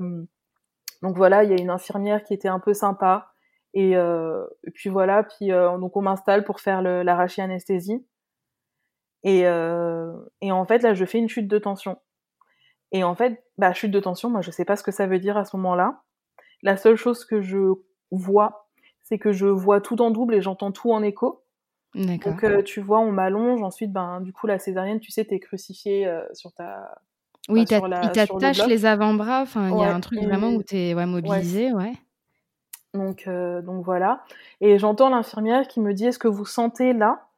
donc 1.02 1.16
voilà, 1.16 1.44
il 1.44 1.50
y 1.50 1.52
a 1.52 1.60
une 1.60 1.70
infirmière 1.70 2.22
qui 2.24 2.34
était 2.34 2.48
un 2.48 2.60
peu 2.60 2.74
sympa. 2.74 3.32
Et, 3.74 3.94
puis 4.72 4.88
voilà, 4.88 5.22
puis 5.22 5.48
donc 5.48 5.96
on 5.98 6.00
m'installe 6.00 6.44
pour 6.44 6.60
faire 6.60 6.80
l'arraché 6.80 7.42
anesthésie. 7.42 8.06
Et, 9.22 9.40
et 9.42 10.52
en 10.52 10.64
fait, 10.64 10.78
là, 10.78 10.94
je 10.94 11.04
fais 11.04 11.18
une 11.18 11.28
chute 11.28 11.46
de 11.46 11.58
tension. 11.58 11.98
Et 12.92 13.04
en 13.04 13.14
fait, 13.14 13.42
bah, 13.58 13.72
chute 13.72 13.90
de 13.90 14.00
tension, 14.00 14.30
moi, 14.30 14.40
je 14.40 14.50
sais 14.50 14.64
pas 14.64 14.76
ce 14.76 14.82
que 14.82 14.92
ça 14.92 15.06
veut 15.06 15.18
dire 15.18 15.36
à 15.36 15.44
ce 15.44 15.56
moment-là. 15.56 16.02
La 16.62 16.76
seule 16.76 16.96
chose 16.96 17.24
que 17.24 17.40
je 17.40 17.72
vois, 18.10 18.68
c'est 19.02 19.18
que 19.18 19.32
je 19.32 19.46
vois 19.46 19.80
tout 19.80 20.00
en 20.00 20.10
double 20.10 20.34
et 20.34 20.42
j'entends 20.42 20.72
tout 20.72 20.92
en 20.92 21.02
écho. 21.02 21.42
Donc 21.94 22.44
euh, 22.44 22.62
tu 22.62 22.80
vois, 22.80 23.00
on 23.00 23.10
m'allonge, 23.10 23.62
ensuite, 23.62 23.90
ben, 23.92 24.20
du 24.20 24.32
coup, 24.32 24.46
la 24.46 24.58
césarienne, 24.58 25.00
tu 25.00 25.10
sais, 25.10 25.24
t'es 25.24 25.38
crucifié 25.38 26.06
euh, 26.06 26.22
sur 26.34 26.52
ta... 26.52 27.00
Oui, 27.48 27.64
bah, 27.70 27.80
il 28.02 28.10
t'attache 28.10 28.66
les 28.66 28.84
avant-bras, 28.86 29.42
enfin, 29.42 29.70
il 29.70 29.80
y 29.80 29.84
a 29.84 29.94
un 29.94 30.00
truc 30.00 30.20
vraiment 30.20 30.50
où 30.50 30.62
t'es 30.62 30.94
ouais, 30.94 31.06
mobilisé, 31.06 31.72
ouais. 31.72 31.92
Donc, 32.92 33.26
euh, 33.26 33.62
donc 33.62 33.84
voilà. 33.84 34.24
Et 34.60 34.78
j'entends 34.78 35.08
l'infirmière 35.10 35.68
qui 35.68 35.80
me 35.80 35.94
dit, 35.94 36.06
est-ce 36.06 36.18
que 36.18 36.28
vous 36.28 36.44
sentez 36.44 36.92
là? 36.92 37.28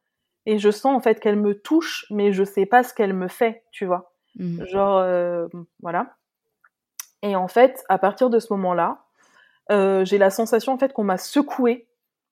Et 0.45 0.57
je 0.57 0.71
sens 0.71 0.97
en 0.97 0.99
fait 0.99 1.19
qu'elle 1.19 1.35
me 1.35 1.53
touche, 1.53 2.05
mais 2.09 2.31
je 2.31 2.43
sais 2.43 2.65
pas 2.65 2.83
ce 2.83 2.93
qu'elle 2.93 3.13
me 3.13 3.27
fait, 3.27 3.63
tu 3.71 3.85
vois. 3.85 4.08
Mmh. 4.35 4.65
Genre, 4.65 5.49
voilà. 5.81 6.15
Et 7.21 7.35
en 7.35 7.47
fait, 7.47 7.83
à 7.89 7.97
partir 7.97 8.29
de 8.29 8.39
ce 8.39 8.53
moment-là, 8.53 9.03
euh, 9.71 10.03
j'ai 10.05 10.17
la 10.17 10.29
sensation 10.29 10.73
en 10.73 10.77
fait 10.77 10.93
qu'on 10.93 11.03
m'a 11.03 11.17
secoué 11.17 11.87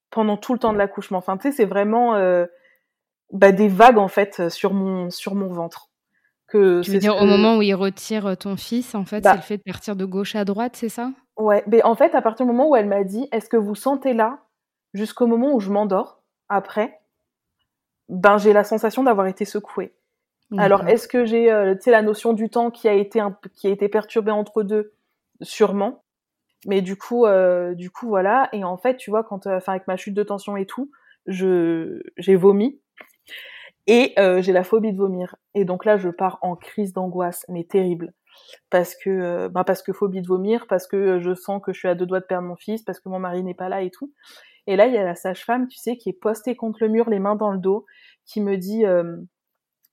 pendant 0.10 0.38
tout 0.38 0.54
le 0.54 0.60
temps 0.60 0.74
de 0.74 0.78
l'accouchement. 0.78 1.18
Enfin, 1.18 1.38
tu 1.38 1.44
sais, 1.44 1.52
c'est 1.56 1.66
vraiment 1.66 2.16
euh, 2.16 2.46
bah, 3.32 3.52
des 3.52 3.68
vagues 3.68 3.98
en 3.98 4.08
fait 4.08 4.50
sur 4.50 4.74
mon 4.74 5.10
sur 5.10 5.36
mon 5.36 5.48
ventre. 5.48 5.90
Que 6.48 6.82
tu 6.82 6.92
veux 6.92 7.00
dire 7.00 7.18
au 7.18 7.26
moment 7.26 7.58
où 7.58 7.62
il 7.62 7.76
retire 7.76 8.26
euh, 8.26 8.36
ton 8.36 8.56
fils, 8.56 8.96
en 8.96 9.04
fait, 9.04 9.20
bah 9.20 9.32
c'est 9.32 9.38
le 9.38 9.44
fait 9.44 9.58
de 9.58 9.64
partir 9.64 9.98
de 9.98 10.06
gauche 10.06 10.36
à 10.36 10.46
droite, 10.46 10.78
c'est 10.78 10.90
ça? 10.90 11.12
Ouais, 11.36 11.62
mais 11.68 11.84
en 11.84 11.94
fait, 11.94 12.16
à 12.16 12.22
partir 12.22 12.46
du 12.46 12.52
moment 12.54 12.70
où 12.70 12.76
elle 12.78 12.88
m'a 12.88 13.04
dit, 13.04 13.28
est-ce 13.34 13.50
que 13.50 13.58
vous 13.58 13.76
sentez 13.76 14.14
là, 14.14 14.40
jusqu'au 14.94 15.28
moment 15.28 15.54
où 15.54 15.60
je 15.60 15.70
m'endors, 15.70 16.24
après, 16.48 17.02
ben 18.08 18.38
j'ai 18.38 18.54
la 18.54 18.64
sensation 18.64 19.04
d'avoir 19.04 19.28
été 19.28 19.44
secouée. 19.44 19.94
Alors, 20.58 20.88
est-ce 20.88 21.08
que 21.08 21.26
j'ai, 21.26 21.52
euh, 21.52 21.76
tu 21.76 21.82
sais, 21.82 21.92
la 21.92 22.02
notion 22.02 22.34
du 22.34 22.50
temps 22.50 22.72
qui 22.72 22.88
a 22.88 22.94
été 22.94 23.20
un, 23.20 23.38
qui 23.54 23.68
a 23.68 23.70
été 23.70 23.90
perturbée 23.90 24.32
entre 24.32 24.64
deux, 24.64 24.94
sûrement. 25.42 26.04
Mais 26.66 26.82
du 26.82 26.96
coup, 26.96 27.26
euh, 27.26 27.76
du 27.76 27.92
coup, 27.92 28.08
voilà. 28.08 28.50
Et 28.54 28.64
en 28.64 28.78
fait, 28.78 28.98
tu 28.98 29.10
vois, 29.10 29.24
quand, 29.24 29.48
euh, 29.48 29.58
enfin, 29.58 29.74
avec 29.74 29.88
ma 29.88 29.98
chute 29.98 30.14
de 30.14 30.24
tension 30.24 30.58
et 30.58 30.66
tout, 30.66 30.90
je, 31.26 32.02
j'ai 32.18 32.36
vomi 32.36 32.80
et 33.88 34.14
euh, 34.20 34.42
j'ai 34.42 34.54
la 34.54 34.64
phobie 34.64 34.92
de 34.92 34.98
vomir. 34.98 35.36
Et 35.54 35.66
donc 35.66 35.86
là, 35.86 35.98
je 35.98 36.10
pars 36.10 36.40
en 36.42 36.56
crise 36.56 36.94
d'angoisse, 36.94 37.46
mais 37.50 37.64
terrible, 37.64 38.14
parce 38.70 38.96
que, 38.96 39.48
bah, 39.50 39.64
parce 39.64 39.84
que 39.84 39.94
phobie 39.94 40.22
de 40.22 40.28
vomir, 40.28 40.66
parce 40.68 40.88
que 40.88 41.20
je 41.20 41.36
sens 41.36 41.62
que 41.64 41.74
je 41.74 41.80
suis 41.80 41.88
à 41.88 41.96
deux 41.96 42.06
doigts 42.06 42.20
de 42.20 42.26
perdre 42.26 42.48
mon 42.48 42.56
fils, 42.56 42.84
parce 42.84 43.00
que 43.00 43.10
mon 43.10 43.20
mari 43.20 43.44
n'est 43.44 43.54
pas 43.54 43.70
là 43.70 43.82
et 43.82 43.92
tout. 43.92 44.12
Et 44.68 44.76
là, 44.76 44.88
il 44.88 44.94
y 44.94 44.98
a 44.98 45.04
la 45.04 45.16
sage-femme, 45.16 45.68
tu 45.68 45.78
sais, 45.78 45.96
qui 45.98 46.10
est 46.10 46.20
postée 46.20 46.56
contre 46.56 46.80
le 46.82 46.90
mur, 46.90 47.10
les 47.10 47.20
mains 47.20 47.36
dans 47.36 47.52
le 47.52 47.60
dos, 47.60 47.86
qui 48.26 48.42
me 48.42 48.58
dit 48.58 48.86
euh, 48.86 49.18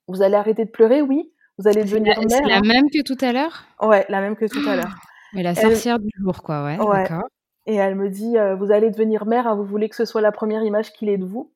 Vous 0.09 0.23
allez 0.23 0.35
arrêter 0.35 0.65
de 0.65 0.71
pleurer, 0.71 1.03
oui 1.03 1.33
Vous 1.59 1.69
allez 1.69 1.85
devenir 1.85 2.17
mère. 2.19 2.29
C'est 2.29 2.49
la 2.49 2.57
hein 2.57 2.61
même 2.61 2.91
que 2.91 3.03
tout 3.03 3.17
à 3.25 3.33
l'heure? 3.33 3.65
Ouais, 3.81 4.05
la 4.09 4.21
même 4.21 4.37
que 4.37 4.47
tout 4.47 4.69
à 4.69 4.77
l'heure. 4.77 4.95
Mais 5.33 5.43
la 5.43 5.55
sorcière 5.55 5.99
du 5.99 6.11
jour, 6.19 6.43
quoi, 6.43 6.65
ouais. 6.65 6.77
D'accord. 6.77 7.29
Et 7.67 7.77
elle 7.77 7.95
me 7.95 8.11
dit 8.11 8.37
euh, 8.37 8.55
Vous 8.55 8.71
allez 8.71 8.91
devenir 8.91 9.27
mère, 9.27 9.47
hein, 9.47 9.55
vous 9.55 9.65
voulez 9.65 9.89
que 9.89 9.97
ce 9.97 10.05
soit 10.05 10.21
la 10.21 10.33
première 10.33 10.63
image 10.63 10.93
qu'il 10.93 11.09
ait 11.09 11.19
de 11.19 11.25
vous? 11.25 11.53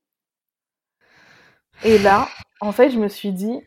Et 1.85 1.99
là, 1.99 2.29
en 2.61 2.73
fait, 2.73 2.91
je 2.91 2.99
me 2.99 3.09
suis 3.09 3.33
dit 3.33 3.61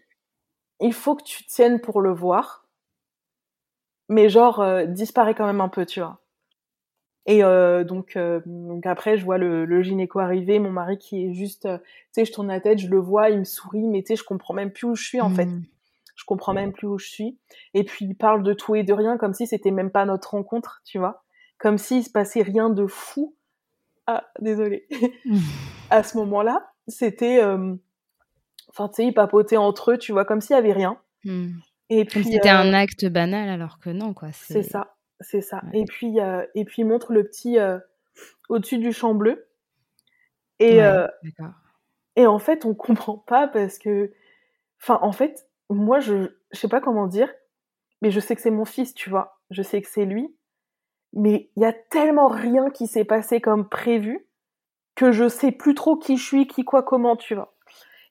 Il 0.80 0.94
faut 0.94 1.16
que 1.16 1.24
tu 1.24 1.46
tiennes 1.46 1.80
pour 1.80 2.02
le 2.02 2.12
voir, 2.12 2.66
mais 4.10 4.28
genre, 4.30 4.60
euh, 4.60 4.86
disparaît 4.86 5.36
quand 5.36 5.46
même 5.46 5.62
un 5.62 5.70
peu, 5.70 5.86
tu 5.86 6.02
vois. 6.02 6.21
Et 7.28 7.44
euh, 7.44 7.84
donc, 7.84 8.16
euh, 8.16 8.42
donc 8.46 8.86
après, 8.86 9.18
je 9.18 9.26
vois 9.26 9.38
le, 9.38 9.66
le, 9.66 9.82
gynéco 9.84 10.20
arriver, 10.20 10.58
mon 10.58 10.72
mari 10.72 10.98
qui 10.98 11.26
est 11.26 11.34
juste, 11.34 11.66
euh, 11.66 11.78
tu 11.78 11.86
sais, 12.14 12.26
je 12.26 12.32
tourne 12.32 12.48
la 12.48 12.60
tête, 12.60 12.80
je 12.80 12.88
le 12.88 12.98
vois, 12.98 13.30
il 13.30 13.40
me 13.40 13.44
sourit, 13.44 13.88
mais 13.88 14.02
tu 14.02 14.08
sais, 14.08 14.16
je 14.16 14.24
comprends 14.24 14.56
même 14.56 14.72
plus 14.72 14.88
où 14.88 14.96
je 14.96 15.04
suis 15.04 15.22
en 15.22 15.30
fait. 15.30 15.46
Mmh. 15.46 15.64
Je 16.16 16.26
comprends 16.26 16.54
même 16.54 16.72
plus 16.72 16.88
où 16.88 16.98
je 16.98 17.08
suis. 17.08 17.38
Et 17.74 17.84
puis 17.84 18.06
il 18.06 18.16
parle 18.16 18.44
de 18.44 18.54
tout 18.54 18.76
et 18.76 18.84
de 18.84 18.94
rien, 18.94 19.18
comme 19.18 19.34
si 19.34 19.46
c'était 19.46 19.72
même 19.72 19.92
pas 19.92 20.06
notre 20.06 20.32
rencontre, 20.32 20.82
tu 20.84 20.98
vois, 20.98 21.24
comme 21.60 21.78
s'il 21.78 22.04
se 22.04 22.10
passait 22.10 22.42
rien 22.42 22.70
de 22.70 22.88
fou. 22.88 23.36
Ah, 24.08 24.26
désolé. 24.40 24.88
Mmh. 25.26 25.38
à 25.92 26.02
ce 26.02 26.18
moment-là, 26.18 26.72
c'était, 26.88 27.44
enfin, 27.44 28.88
tu 28.90 28.96
sais, 28.96 29.06
ils 29.06 29.14
papotaient 29.14 29.58
entre 29.58 29.92
eux, 29.92 29.98
tu 29.98 30.12
vois, 30.12 30.26
comme 30.26 30.42
s'il 30.42 30.56
y 30.56 30.60
avait 30.60 30.74
rien. 30.74 30.98
Mmh. 31.24 31.52
Et 31.90 32.06
puis 32.06 32.24
c'était 32.24 32.50
un 32.50 32.74
acte 32.74 33.06
banal, 33.06 33.50
alors 33.50 33.78
que 33.78 33.92
non, 33.92 34.14
quoi. 34.14 34.30
C'est 34.32 34.64
ça. 34.64 34.96
C'est 35.22 35.42
ça. 35.42 35.62
Et 35.74 35.86
puis, 35.86 36.20
euh, 36.20 36.46
et 36.56 36.66
puis 36.66 36.82
il 36.82 36.86
montre 36.86 37.14
le 37.14 37.24
petit 37.24 37.60
euh, 37.60 37.80
au-dessus 38.50 38.78
du 38.78 38.92
champ 38.92 39.14
bleu. 39.14 39.48
Et, 40.60 40.84
euh, 40.84 41.08
et 42.16 42.28
en 42.28 42.40
fait, 42.40 42.66
on 42.66 42.74
comprend 42.76 43.18
pas 43.18 43.48
parce 43.48 43.80
que, 43.80 44.12
enfin, 44.82 45.00
en 45.02 45.12
fait, 45.12 45.48
moi, 45.70 46.00
je, 46.00 46.28
je 46.52 46.60
sais 46.60 46.68
pas 46.68 46.82
comment 46.82 47.08
dire, 47.08 47.32
mais 48.02 48.12
je 48.12 48.20
sais 48.20 48.36
que 48.36 48.42
c'est 48.42 48.52
mon 48.52 48.66
fils, 48.66 48.94
tu 48.94 49.10
vois. 49.10 49.40
Je 49.50 49.62
sais 49.62 49.82
que 49.82 49.88
c'est 49.88 50.06
lui. 50.06 50.36
Mais 51.14 51.50
il 51.56 51.64
y 51.64 51.66
a 51.66 51.74
tellement 51.74 52.28
rien 52.28 52.70
qui 52.70 52.88
s'est 52.88 53.06
passé 53.06 53.42
comme 53.42 53.68
prévu 53.68 54.26
que 54.96 55.12
je 55.12 55.28
sais 55.28 55.52
plus 55.52 55.76
trop 55.76 55.98
qui 55.98 56.18
je 56.18 56.26
suis, 56.26 56.48
qui 56.48 56.64
quoi, 56.64 56.84
comment, 56.84 57.16
tu 57.16 57.36
vois. 57.36 57.54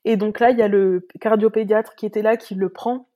Et 0.05 0.17
donc 0.17 0.39
là, 0.39 0.51
il 0.51 0.57
y 0.57 0.61
a 0.61 0.67
le 0.67 1.07
cardiopédiatre 1.19 1.95
qui 1.95 2.05
était 2.05 2.21
là, 2.21 2.37
qui 2.37 2.55
le 2.55 2.69
prend 2.69 3.07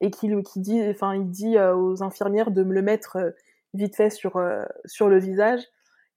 et 0.00 0.10
qui, 0.10 0.30
qui 0.42 0.60
dit, 0.60 0.80
enfin, 0.88 1.14
il 1.14 1.30
dit 1.30 1.56
euh, 1.56 1.74
aux 1.76 2.02
infirmières 2.02 2.50
de 2.50 2.62
me 2.62 2.72
le 2.72 2.82
mettre 2.82 3.16
euh, 3.16 3.30
vite 3.74 3.96
fait 3.96 4.10
sur, 4.10 4.36
euh, 4.36 4.64
sur 4.84 5.08
le 5.08 5.18
visage. 5.18 5.62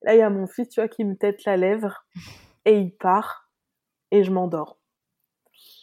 Là, 0.04 0.15
il 0.15 0.20
y 0.20 0.24
a 0.24 0.30
mon 0.30 0.48
fils, 0.48 0.70
tu 0.70 0.80
vois, 0.80 0.88
qui 0.88 1.04
me 1.04 1.15
tête 1.15 1.46
la 1.46 1.58
lèvre 1.58 2.06
et 2.65 2.78
il 2.78 2.96
part 2.96 3.50
et 4.12 4.24
je 4.24 4.32
m'endors. 4.32 4.78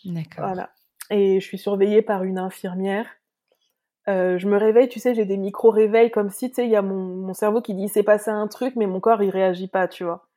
D'accord. 0.05 0.45
Voilà. 0.45 0.71
Et 1.11 1.41
je 1.41 1.47
suis 1.47 1.59
surveillée 1.59 2.03
par 2.03 2.25
une 2.25 2.39
infirmière. 2.39 3.07
Euh, 4.09 4.39
je 4.39 4.47
me 4.47 4.57
réveille, 4.57 4.89
tu 4.89 5.01
sais, 5.01 5.15
j'ai 5.15 5.25
des 5.25 5.37
micro-réveils 5.37 6.11
comme 6.11 6.31
si, 6.31 6.49
tu 6.49 6.57
sais, 6.57 6.65
il 6.65 6.71
y 6.71 6.77
a 6.77 6.83
mon, 6.83 7.17
mon, 7.27 7.35
cerveau 7.35 7.61
qui 7.61 7.75
dit 7.75 7.89
c'est 7.89 8.03
passé 8.03 8.31
un 8.31 8.47
truc, 8.47 8.75
mais 8.77 8.87
mon 8.87 9.01
corps 9.01 9.23
il 9.23 9.29
réagit 9.29 9.69
pas, 9.69 9.87
tu 9.87 10.05
vois. 10.05 10.29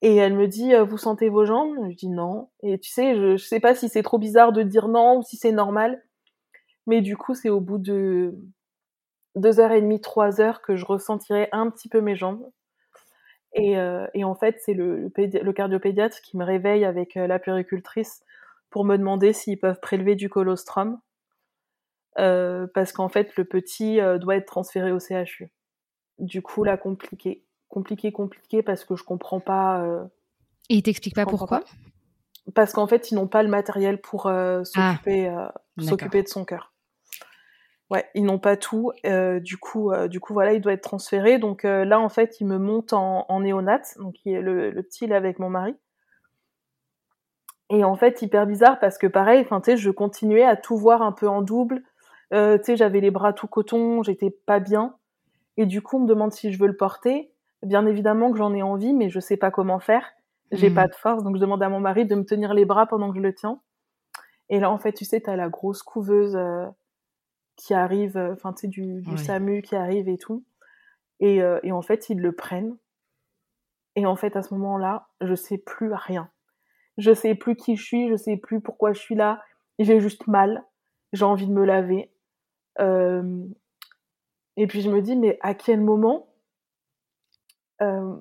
Et 0.00 0.16
elle 0.16 0.34
me 0.34 0.46
dit 0.46 0.72
vous 0.88 0.96
sentez 0.96 1.28
vos 1.28 1.44
jambes? 1.44 1.74
Je 1.90 1.96
dis 1.96 2.08
non. 2.08 2.48
Et 2.62 2.78
tu 2.78 2.88
sais, 2.88 3.14
je, 3.14 3.36
je 3.36 3.44
sais 3.44 3.60
pas 3.60 3.74
si 3.74 3.88
c'est 3.88 4.02
trop 4.02 4.18
bizarre 4.18 4.52
de 4.52 4.62
dire 4.62 4.88
non 4.88 5.18
ou 5.18 5.22
si 5.22 5.36
c'est 5.36 5.52
normal. 5.52 6.02
Mais 6.88 7.02
du 7.02 7.18
coup, 7.18 7.34
c'est 7.34 7.50
au 7.50 7.60
bout 7.60 7.76
de 7.76 8.34
deux 9.36 9.60
heures 9.60 9.72
et 9.72 9.82
demie, 9.82 10.00
trois 10.00 10.40
heures 10.40 10.62
que 10.62 10.74
je 10.74 10.86
ressentirai 10.86 11.50
un 11.52 11.70
petit 11.70 11.88
peu 11.88 12.00
mes 12.00 12.16
jambes. 12.16 12.50
Et, 13.52 13.78
euh, 13.78 14.06
et 14.14 14.24
en 14.24 14.34
fait, 14.34 14.56
c'est 14.64 14.72
le, 14.72 15.12
le, 15.14 15.52
cardiopédiatre 15.52 16.20
qui 16.22 16.38
me 16.38 16.44
réveille 16.44 16.86
avec 16.86 17.16
euh, 17.16 17.26
la 17.26 17.38
péricultrice 17.38 18.22
pour 18.70 18.86
me 18.86 18.96
demander 18.96 19.34
s'ils 19.34 19.58
peuvent 19.58 19.80
prélever 19.80 20.14
du 20.14 20.30
colostrum. 20.30 20.98
Euh, 22.18 22.66
parce 22.72 22.92
qu'en 22.92 23.10
fait, 23.10 23.36
le 23.36 23.44
petit 23.44 24.00
euh, 24.00 24.16
doit 24.16 24.36
être 24.36 24.46
transféré 24.46 24.90
au 24.90 24.98
CHU. 24.98 25.52
Du 26.18 26.40
coup, 26.40 26.64
là, 26.64 26.78
compliqué. 26.78 27.44
Compliqué, 27.68 28.12
compliqué, 28.12 28.62
parce 28.62 28.84
que 28.86 28.96
je 28.96 29.04
comprends 29.04 29.40
pas. 29.40 30.08
Et 30.70 30.76
il 30.76 30.82
t'explique 30.82 31.14
pas 31.14 31.26
pourquoi? 31.26 31.60
pas. 31.60 31.66
Parce 32.54 32.72
qu'en 32.72 32.86
fait, 32.86 33.10
ils 33.10 33.14
n'ont 33.14 33.28
pas 33.28 33.42
le 33.42 33.50
matériel 33.50 34.00
pour 34.00 34.22
s'occuper 34.22 35.28
ah, 35.28 35.52
s'occuper 35.78 36.22
de 36.22 36.28
son 36.28 36.46
cœur. 36.46 36.72
Ouais, 37.90 38.04
ils 38.14 38.24
n'ont 38.24 38.38
pas 38.38 38.56
tout. 38.56 38.92
Euh, 39.06 39.40
du 39.40 39.56
coup, 39.56 39.92
euh, 39.92 40.08
du 40.08 40.20
coup, 40.20 40.34
voilà, 40.34 40.52
il 40.52 40.60
doit 40.60 40.72
être 40.72 40.82
transféré. 40.82 41.38
Donc 41.38 41.64
euh, 41.64 41.84
là, 41.84 41.98
en 42.00 42.08
fait, 42.08 42.40
il 42.40 42.46
me 42.46 42.58
monte 42.58 42.92
en, 42.92 43.24
en 43.28 43.40
néonat, 43.40 43.80
donc 43.98 44.14
il 44.24 44.34
est 44.34 44.42
le, 44.42 44.70
le 44.70 44.82
petit 44.82 45.06
là 45.06 45.16
avec 45.16 45.38
mon 45.38 45.48
mari. 45.48 45.74
Et 47.70 47.84
en 47.84 47.96
fait, 47.96 48.22
hyper 48.22 48.46
bizarre 48.46 48.78
parce 48.78 48.98
que 48.98 49.06
pareil, 49.06 49.42
enfin, 49.42 49.60
tu 49.60 49.72
sais, 49.72 49.76
je 49.76 49.90
continuais 49.90 50.44
à 50.44 50.56
tout 50.56 50.76
voir 50.76 51.02
un 51.02 51.12
peu 51.12 51.28
en 51.28 51.42
double. 51.42 51.82
Euh, 52.32 52.58
tu 52.58 52.64
sais, 52.64 52.76
j'avais 52.76 53.00
les 53.00 53.10
bras 53.10 53.32
tout 53.32 53.46
coton, 53.46 54.02
j'étais 54.02 54.30
pas 54.30 54.60
bien. 54.60 54.96
Et 55.56 55.66
du 55.66 55.82
coup, 55.82 55.96
on 55.96 56.00
me 56.00 56.06
demande 56.08 56.32
si 56.32 56.52
je 56.52 56.58
veux 56.58 56.66
le 56.66 56.76
porter. 56.76 57.32
Bien 57.62 57.86
évidemment 57.86 58.30
que 58.30 58.38
j'en 58.38 58.54
ai 58.54 58.62
envie, 58.62 58.94
mais 58.94 59.10
je 59.10 59.20
sais 59.20 59.36
pas 59.36 59.50
comment 59.50 59.80
faire. 59.80 60.12
J'ai 60.52 60.70
mmh. 60.70 60.74
pas 60.74 60.86
de 60.86 60.94
force, 60.94 61.24
donc 61.24 61.36
je 61.36 61.40
demande 61.40 61.62
à 61.62 61.68
mon 61.68 61.80
mari 61.80 62.06
de 62.06 62.14
me 62.14 62.24
tenir 62.24 62.54
les 62.54 62.64
bras 62.64 62.86
pendant 62.86 63.10
que 63.10 63.16
je 63.16 63.22
le 63.22 63.34
tiens. 63.34 63.60
Et 64.48 64.60
là, 64.60 64.70
en 64.70 64.78
fait, 64.78 64.92
tu 64.92 65.04
sais, 65.04 65.20
t'as 65.20 65.36
la 65.36 65.48
grosse 65.48 65.82
couveuse 65.82 66.36
euh, 66.36 66.66
qui 67.58 67.74
arrive, 67.74 68.16
euh, 68.16 68.32
enfin, 68.32 68.52
tu 68.54 68.62
sais, 68.62 68.68
du, 68.68 69.02
du 69.02 69.18
SAMU 69.18 69.62
qui 69.62 69.76
arrive 69.76 70.08
et 70.08 70.16
tout. 70.16 70.44
Et, 71.20 71.42
euh, 71.42 71.58
et, 71.64 71.72
en 71.72 71.82
fait, 71.82 72.08
ils 72.08 72.20
le 72.20 72.32
prennent. 72.32 72.78
Et 73.96 74.06
en 74.06 74.14
fait, 74.16 74.36
à 74.36 74.42
ce 74.42 74.54
moment-là, 74.54 75.08
je 75.20 75.34
sais 75.34 75.58
plus 75.58 75.92
rien. 75.92 76.30
Je 76.96 77.12
sais 77.12 77.34
plus 77.34 77.56
qui 77.56 77.76
je 77.76 77.84
suis, 77.84 78.08
je 78.08 78.16
sais 78.16 78.36
plus 78.36 78.60
pourquoi 78.60 78.92
je 78.92 79.00
suis 79.00 79.16
là. 79.16 79.42
J'ai 79.80 80.00
juste 80.00 80.28
mal. 80.28 80.64
J'ai 81.12 81.24
envie 81.24 81.48
de 81.48 81.52
me 81.52 81.64
laver. 81.64 82.10
Euh... 82.78 83.44
Et 84.56 84.66
puis 84.66 84.80
je 84.80 84.90
me 84.90 85.02
dis, 85.02 85.16
mais 85.16 85.38
à 85.40 85.54
quel 85.54 85.80
moment, 85.80 86.28
euh, 87.82 88.16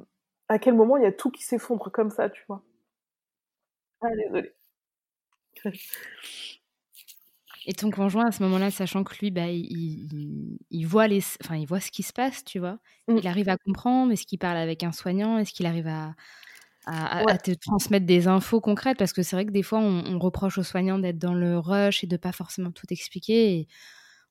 à 0.49 0.59
quel 0.59 0.75
moment 0.75 0.97
il 0.97 1.03
y 1.03 1.07
a 1.07 1.11
tout 1.11 1.31
qui 1.31 1.43
s'effondre 1.43 1.91
comme 1.91 2.11
ça, 2.11 2.29
tu 2.29 2.43
vois? 2.47 2.63
Ah, 4.01 4.07
désolée. 4.15 4.53
Et 7.69 7.73
ton 7.73 7.91
conjoint, 7.91 8.27
à 8.27 8.31
ce 8.31 8.41
moment-là, 8.43 8.71
sachant 8.71 9.03
que 9.03 9.13
lui, 9.19 9.29
bah, 9.29 9.47
il, 9.49 10.57
il, 10.71 10.87
voit 10.87 11.09
les, 11.09 11.21
enfin, 11.43 11.57
il 11.57 11.67
voit 11.67 11.81
ce 11.81 11.91
qui 11.91 12.01
se 12.01 12.13
passe, 12.13 12.45
tu 12.45 12.59
vois. 12.59 12.79
Mmh. 13.09 13.17
Il 13.17 13.27
arrive 13.27 13.49
à 13.49 13.57
comprendre. 13.57 14.13
Est-ce 14.13 14.25
qu'il 14.25 14.39
parle 14.39 14.55
avec 14.55 14.83
un 14.83 14.93
soignant 14.93 15.37
Est-ce 15.37 15.51
qu'il 15.51 15.65
arrive 15.65 15.87
à, 15.87 16.15
à, 16.85 17.25
ouais. 17.25 17.31
à, 17.33 17.37
te 17.37 17.51
transmettre 17.51 18.05
des 18.05 18.29
infos 18.29 18.61
concrètes? 18.61 18.97
Parce 18.97 19.11
que 19.11 19.21
c'est 19.21 19.35
vrai 19.35 19.45
que 19.45 19.51
des 19.51 19.63
fois, 19.63 19.79
on, 19.79 20.05
on 20.05 20.17
reproche 20.17 20.57
aux 20.57 20.63
soignants 20.63 20.97
d'être 20.97 21.17
dans 21.17 21.33
le 21.33 21.59
rush 21.59 22.05
et 22.05 22.07
de 22.07 22.15
pas 22.15 22.31
forcément 22.31 22.71
tout 22.71 22.87
expliquer. 22.89 23.57
Et 23.57 23.67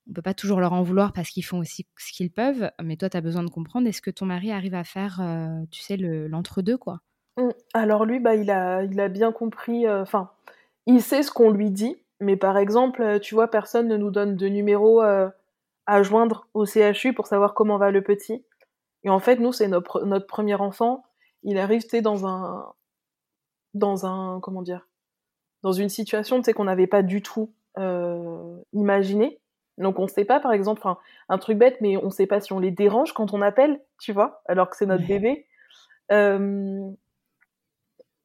on 0.09 0.13
peut 0.13 0.23
pas 0.23 0.33
toujours 0.33 0.59
leur 0.59 0.73
en 0.73 0.81
vouloir 0.81 1.13
parce 1.13 1.29
qu'ils 1.29 1.45
font 1.45 1.59
aussi 1.59 1.85
ce 1.95 2.11
qu'ils 2.13 2.31
peuvent. 2.31 2.71
Mais 2.81 2.97
toi, 2.97 3.07
tu 3.07 3.17
as 3.17 3.21
besoin 3.21 3.43
de 3.43 3.51
comprendre. 3.51 3.87
Est-ce 3.87 4.01
que 4.01 4.09
ton 4.09 4.25
mari 4.25 4.51
arrive 4.51 4.73
à 4.73 4.83
faire, 4.83 5.21
euh, 5.21 5.63
tu 5.69 5.81
sais, 5.81 5.95
l'entre-deux, 5.95 6.79
quoi? 6.79 7.01
Mmh. 7.37 7.49
Alors 7.75 8.03
lui, 8.05 8.19
bah, 8.19 8.33
il 8.33 8.49
a, 8.49 8.83
il 8.83 8.99
a 8.99 9.09
bien 9.09 9.31
compris. 9.31 9.85
Euh, 9.85 10.01
enfin, 10.01 10.31
il 10.87 11.03
sait 11.03 11.21
ce 11.21 11.29
qu'on 11.29 11.51
lui 11.51 11.69
dit 11.69 11.97
mais 12.19 12.35
par 12.37 12.57
exemple, 12.57 13.01
euh, 13.01 13.19
tu 13.19 13.35
vois, 13.35 13.49
personne 13.49 13.87
ne 13.87 13.97
nous 13.97 14.11
donne 14.11 14.35
de 14.35 14.47
numéro 14.47 15.01
euh, 15.01 15.29
à 15.85 16.03
joindre 16.03 16.47
au 16.53 16.65
CHU 16.65 17.13
pour 17.13 17.27
savoir 17.27 17.53
comment 17.53 17.77
va 17.77 17.91
le 17.91 18.01
petit. 18.01 18.43
Et 19.03 19.09
en 19.09 19.19
fait, 19.19 19.37
nous, 19.37 19.53
c'est 19.53 19.67
notre, 19.67 20.03
notre 20.03 20.27
premier 20.27 20.55
enfant. 20.55 21.03
Il 21.43 21.57
arrive, 21.57 21.83
tu 21.83 21.89
sais, 21.89 22.01
dans 22.01 22.27
un, 22.27 22.73
dans 23.73 24.05
un, 24.05 24.39
comment 24.41 24.61
dire, 24.61 24.87
dans 25.63 25.71
une 25.71 25.89
situation, 25.89 26.37
tu 26.37 26.43
sais, 26.43 26.53
qu'on 26.53 26.65
n'avait 26.65 26.87
pas 26.87 27.03
du 27.03 27.21
tout 27.21 27.51
euh, 27.77 28.57
imaginé. 28.73 29.39
Donc, 29.77 29.99
on 29.99 30.07
sait 30.07 30.25
pas, 30.25 30.39
par 30.39 30.53
exemple, 30.53 30.81
un, 31.29 31.37
truc 31.37 31.57
bête, 31.57 31.77
mais 31.81 31.97
on 31.97 32.09
sait 32.09 32.25
pas 32.25 32.41
si 32.41 32.51
on 32.51 32.59
les 32.59 32.71
dérange 32.71 33.13
quand 33.13 33.33
on 33.33 33.41
appelle, 33.41 33.79
tu 33.99 34.11
vois, 34.11 34.41
alors 34.47 34.69
que 34.69 34.75
c'est 34.75 34.87
notre 34.87 35.05
bébé. 35.07 35.45
Euh, 36.11 36.89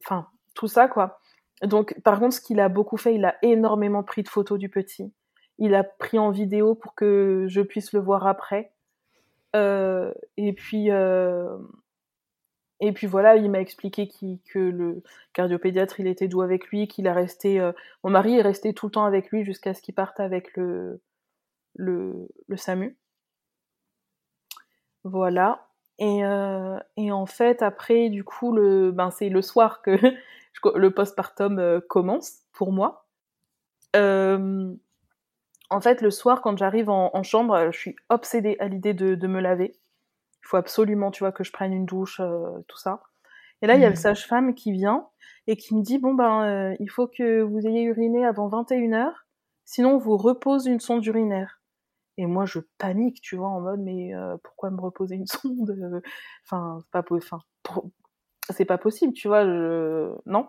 enfin, 0.03 0.27
tout 0.55 0.67
ça, 0.67 0.87
quoi. 0.87 1.19
Donc, 1.63 1.99
par 2.01 2.19
contre, 2.19 2.35
ce 2.35 2.41
qu'il 2.41 2.59
a 2.59 2.69
beaucoup 2.69 2.97
fait, 2.97 3.15
il 3.15 3.25
a 3.25 3.35
énormément 3.41 4.03
pris 4.03 4.23
de 4.23 4.29
photos 4.29 4.59
du 4.59 4.69
petit. 4.69 5.13
Il 5.59 5.75
a 5.75 5.83
pris 5.83 6.19
en 6.19 6.31
vidéo 6.31 6.75
pour 6.75 6.95
que 6.95 7.45
je 7.47 7.61
puisse 7.61 7.93
le 7.93 7.99
voir 7.99 8.27
après. 8.27 8.73
Euh, 9.55 10.13
et 10.35 10.53
puis, 10.53 10.91
euh, 10.91 11.57
et 12.79 12.91
puis 12.91 13.07
voilà, 13.07 13.37
il 13.37 13.49
m'a 13.51 13.61
expliqué 13.61 14.09
que 14.09 14.59
le 14.59 15.03
cardiopédiatre, 15.33 15.99
il 15.99 16.07
était 16.07 16.27
doux 16.27 16.41
avec 16.41 16.67
lui, 16.67 16.87
qu'il 16.87 17.07
a 17.07 17.13
resté. 17.13 17.59
Euh, 17.59 17.71
mon 18.03 18.09
mari 18.09 18.37
est 18.37 18.41
resté 18.41 18.73
tout 18.73 18.87
le 18.87 18.91
temps 18.91 19.05
avec 19.05 19.29
lui 19.29 19.45
jusqu'à 19.45 19.73
ce 19.73 19.81
qu'il 19.81 19.93
parte 19.93 20.19
avec 20.19 20.57
le, 20.57 21.01
le, 21.75 22.27
le 22.47 22.57
SAMU. 22.57 22.97
Voilà. 25.03 25.67
Et, 25.99 26.25
en 26.25 27.25
fait, 27.25 27.61
après, 27.61 28.09
du 28.09 28.23
coup, 28.23 28.51
ben, 28.51 29.11
c'est 29.11 29.29
le 29.29 29.41
soir 29.41 29.81
que 29.81 29.97
le 30.75 30.91
postpartum 30.91 31.59
euh, 31.59 31.79
commence 31.87 32.41
pour 32.53 32.71
moi. 32.71 33.05
en 33.95 35.81
fait, 35.81 36.01
le 36.01 36.11
soir, 36.11 36.41
quand 36.41 36.57
j'arrive 36.57 36.89
en, 36.89 37.23
chambre, 37.23 37.71
je 37.71 37.77
suis 37.77 37.95
obsédée 38.09 38.57
à 38.59 38.67
l'idée 38.67 38.93
de, 38.93 39.15
de 39.15 39.27
me 39.27 39.39
laver 39.39 39.73
il 40.43 40.47
faut 40.47 40.57
absolument, 40.57 41.11
tu 41.11 41.23
vois, 41.23 41.31
que 41.31 41.43
je 41.43 41.51
prenne 41.51 41.73
une 41.73 41.85
douche, 41.85 42.19
euh, 42.19 42.59
tout 42.67 42.77
ça. 42.77 43.01
Et 43.61 43.67
là, 43.67 43.75
il 43.75 43.81
y 43.81 43.85
a 43.85 43.89
le 43.89 43.93
mmh. 43.93 43.97
sage-femme 43.97 44.55
qui 44.55 44.73
vient 44.73 45.07
et 45.47 45.55
qui 45.55 45.73
me 45.73 45.81
dit, 45.81 45.99
bon, 45.99 46.13
ben, 46.13 46.43
euh, 46.43 46.75
il 46.79 46.89
faut 46.89 47.07
que 47.07 47.41
vous 47.41 47.65
ayez 47.65 47.83
uriné 47.83 48.25
avant 48.25 48.49
21h, 48.49 49.09
sinon 49.63 49.95
on 49.95 49.97
vous 49.97 50.17
repose 50.17 50.65
une 50.65 50.81
sonde 50.81 51.05
urinaire. 51.05 51.61
Et 52.17 52.25
moi, 52.25 52.45
je 52.45 52.59
panique, 52.77 53.21
tu 53.21 53.37
vois, 53.37 53.47
en 53.47 53.61
mode, 53.61 53.79
mais 53.79 54.13
euh, 54.13 54.35
pourquoi 54.43 54.69
me 54.69 54.81
reposer 54.81 55.15
une 55.15 55.27
sonde 55.27 56.01
Enfin, 56.45 56.79
c'est 56.81 56.91
pas, 56.91 57.03
enfin, 57.09 57.39
c'est 58.49 58.65
pas 58.65 58.77
possible, 58.77 59.13
tu 59.13 59.27
vois, 59.27 59.45
je... 59.45 60.11
non. 60.25 60.47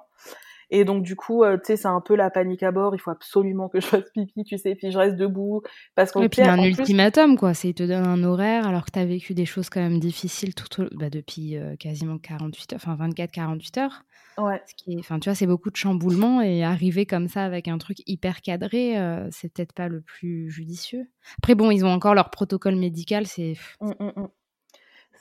Et 0.70 0.84
donc 0.84 1.02
du 1.02 1.14
coup, 1.14 1.44
euh, 1.44 1.56
tu 1.56 1.66
sais, 1.66 1.76
c'est 1.76 1.88
un 1.88 2.00
peu 2.00 2.16
la 2.16 2.30
panique 2.30 2.62
à 2.62 2.72
bord. 2.72 2.94
Il 2.94 2.98
faut 2.98 3.10
absolument 3.10 3.68
que 3.68 3.80
je 3.80 3.86
fasse 3.86 4.10
pipi, 4.14 4.44
tu 4.44 4.58
sais, 4.58 4.74
puis 4.74 4.90
je 4.90 4.98
reste 4.98 5.16
debout 5.16 5.62
parce 5.94 6.10
qu'en 6.10 6.22
Et 6.22 6.28
puis 6.28 6.42
un 6.42 6.62
ultimatum, 6.62 7.36
quoi. 7.36 7.54
C'est 7.54 7.68
il 7.68 7.74
te 7.74 7.82
donne 7.82 8.06
un 8.06 8.22
horaire 8.24 8.66
alors 8.66 8.84
que 8.84 8.90
tu 8.92 8.98
as 8.98 9.04
vécu 9.04 9.34
des 9.34 9.46
choses 9.46 9.68
quand 9.68 9.80
même 9.80 10.00
difficiles 10.00 10.54
tout 10.54 10.88
bah, 10.92 11.10
depuis 11.10 11.56
euh, 11.56 11.76
quasiment 11.76 12.18
48 12.18 12.72
heures, 12.72 12.80
enfin 12.84 12.96
24-48 13.08 13.80
heures. 13.80 14.02
Ouais. 14.36 14.60
Ce 14.66 14.74
qui 14.74 14.94
est, 14.94 14.98
enfin, 14.98 15.20
tu 15.20 15.28
vois, 15.28 15.36
c'est 15.36 15.46
beaucoup 15.46 15.70
de 15.70 15.76
chamboulements 15.76 16.42
et 16.42 16.64
arriver 16.64 17.06
comme 17.06 17.28
ça 17.28 17.44
avec 17.44 17.68
un 17.68 17.78
truc 17.78 17.98
hyper 18.06 18.40
cadré, 18.42 18.98
euh, 18.98 19.28
c'est 19.30 19.52
peut-être 19.52 19.72
pas 19.72 19.86
le 19.86 20.00
plus 20.00 20.50
judicieux. 20.50 21.06
Après, 21.38 21.54
bon, 21.54 21.70
ils 21.70 21.84
ont 21.84 21.92
encore 21.92 22.14
leur 22.14 22.30
protocole 22.30 22.74
médical, 22.74 23.26
c'est. 23.26 23.54
Mmh, 23.80 23.92
mmh, 24.00 24.12
mmh. 24.16 24.28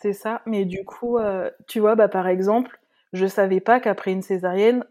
C'est 0.03 0.13
ça. 0.13 0.43
Mais 0.45 0.65
du 0.65 0.85
coup, 0.85 1.17
tu 1.67 1.79
vois, 1.79 1.95
bah 1.95 2.07
par 2.07 2.27
exemple, 2.27 2.79
je 3.13 3.27
savais 3.27 3.61
pas 3.61 3.79
qu'après 3.79 4.11
une 4.11 4.21
césarienne, 4.21 4.83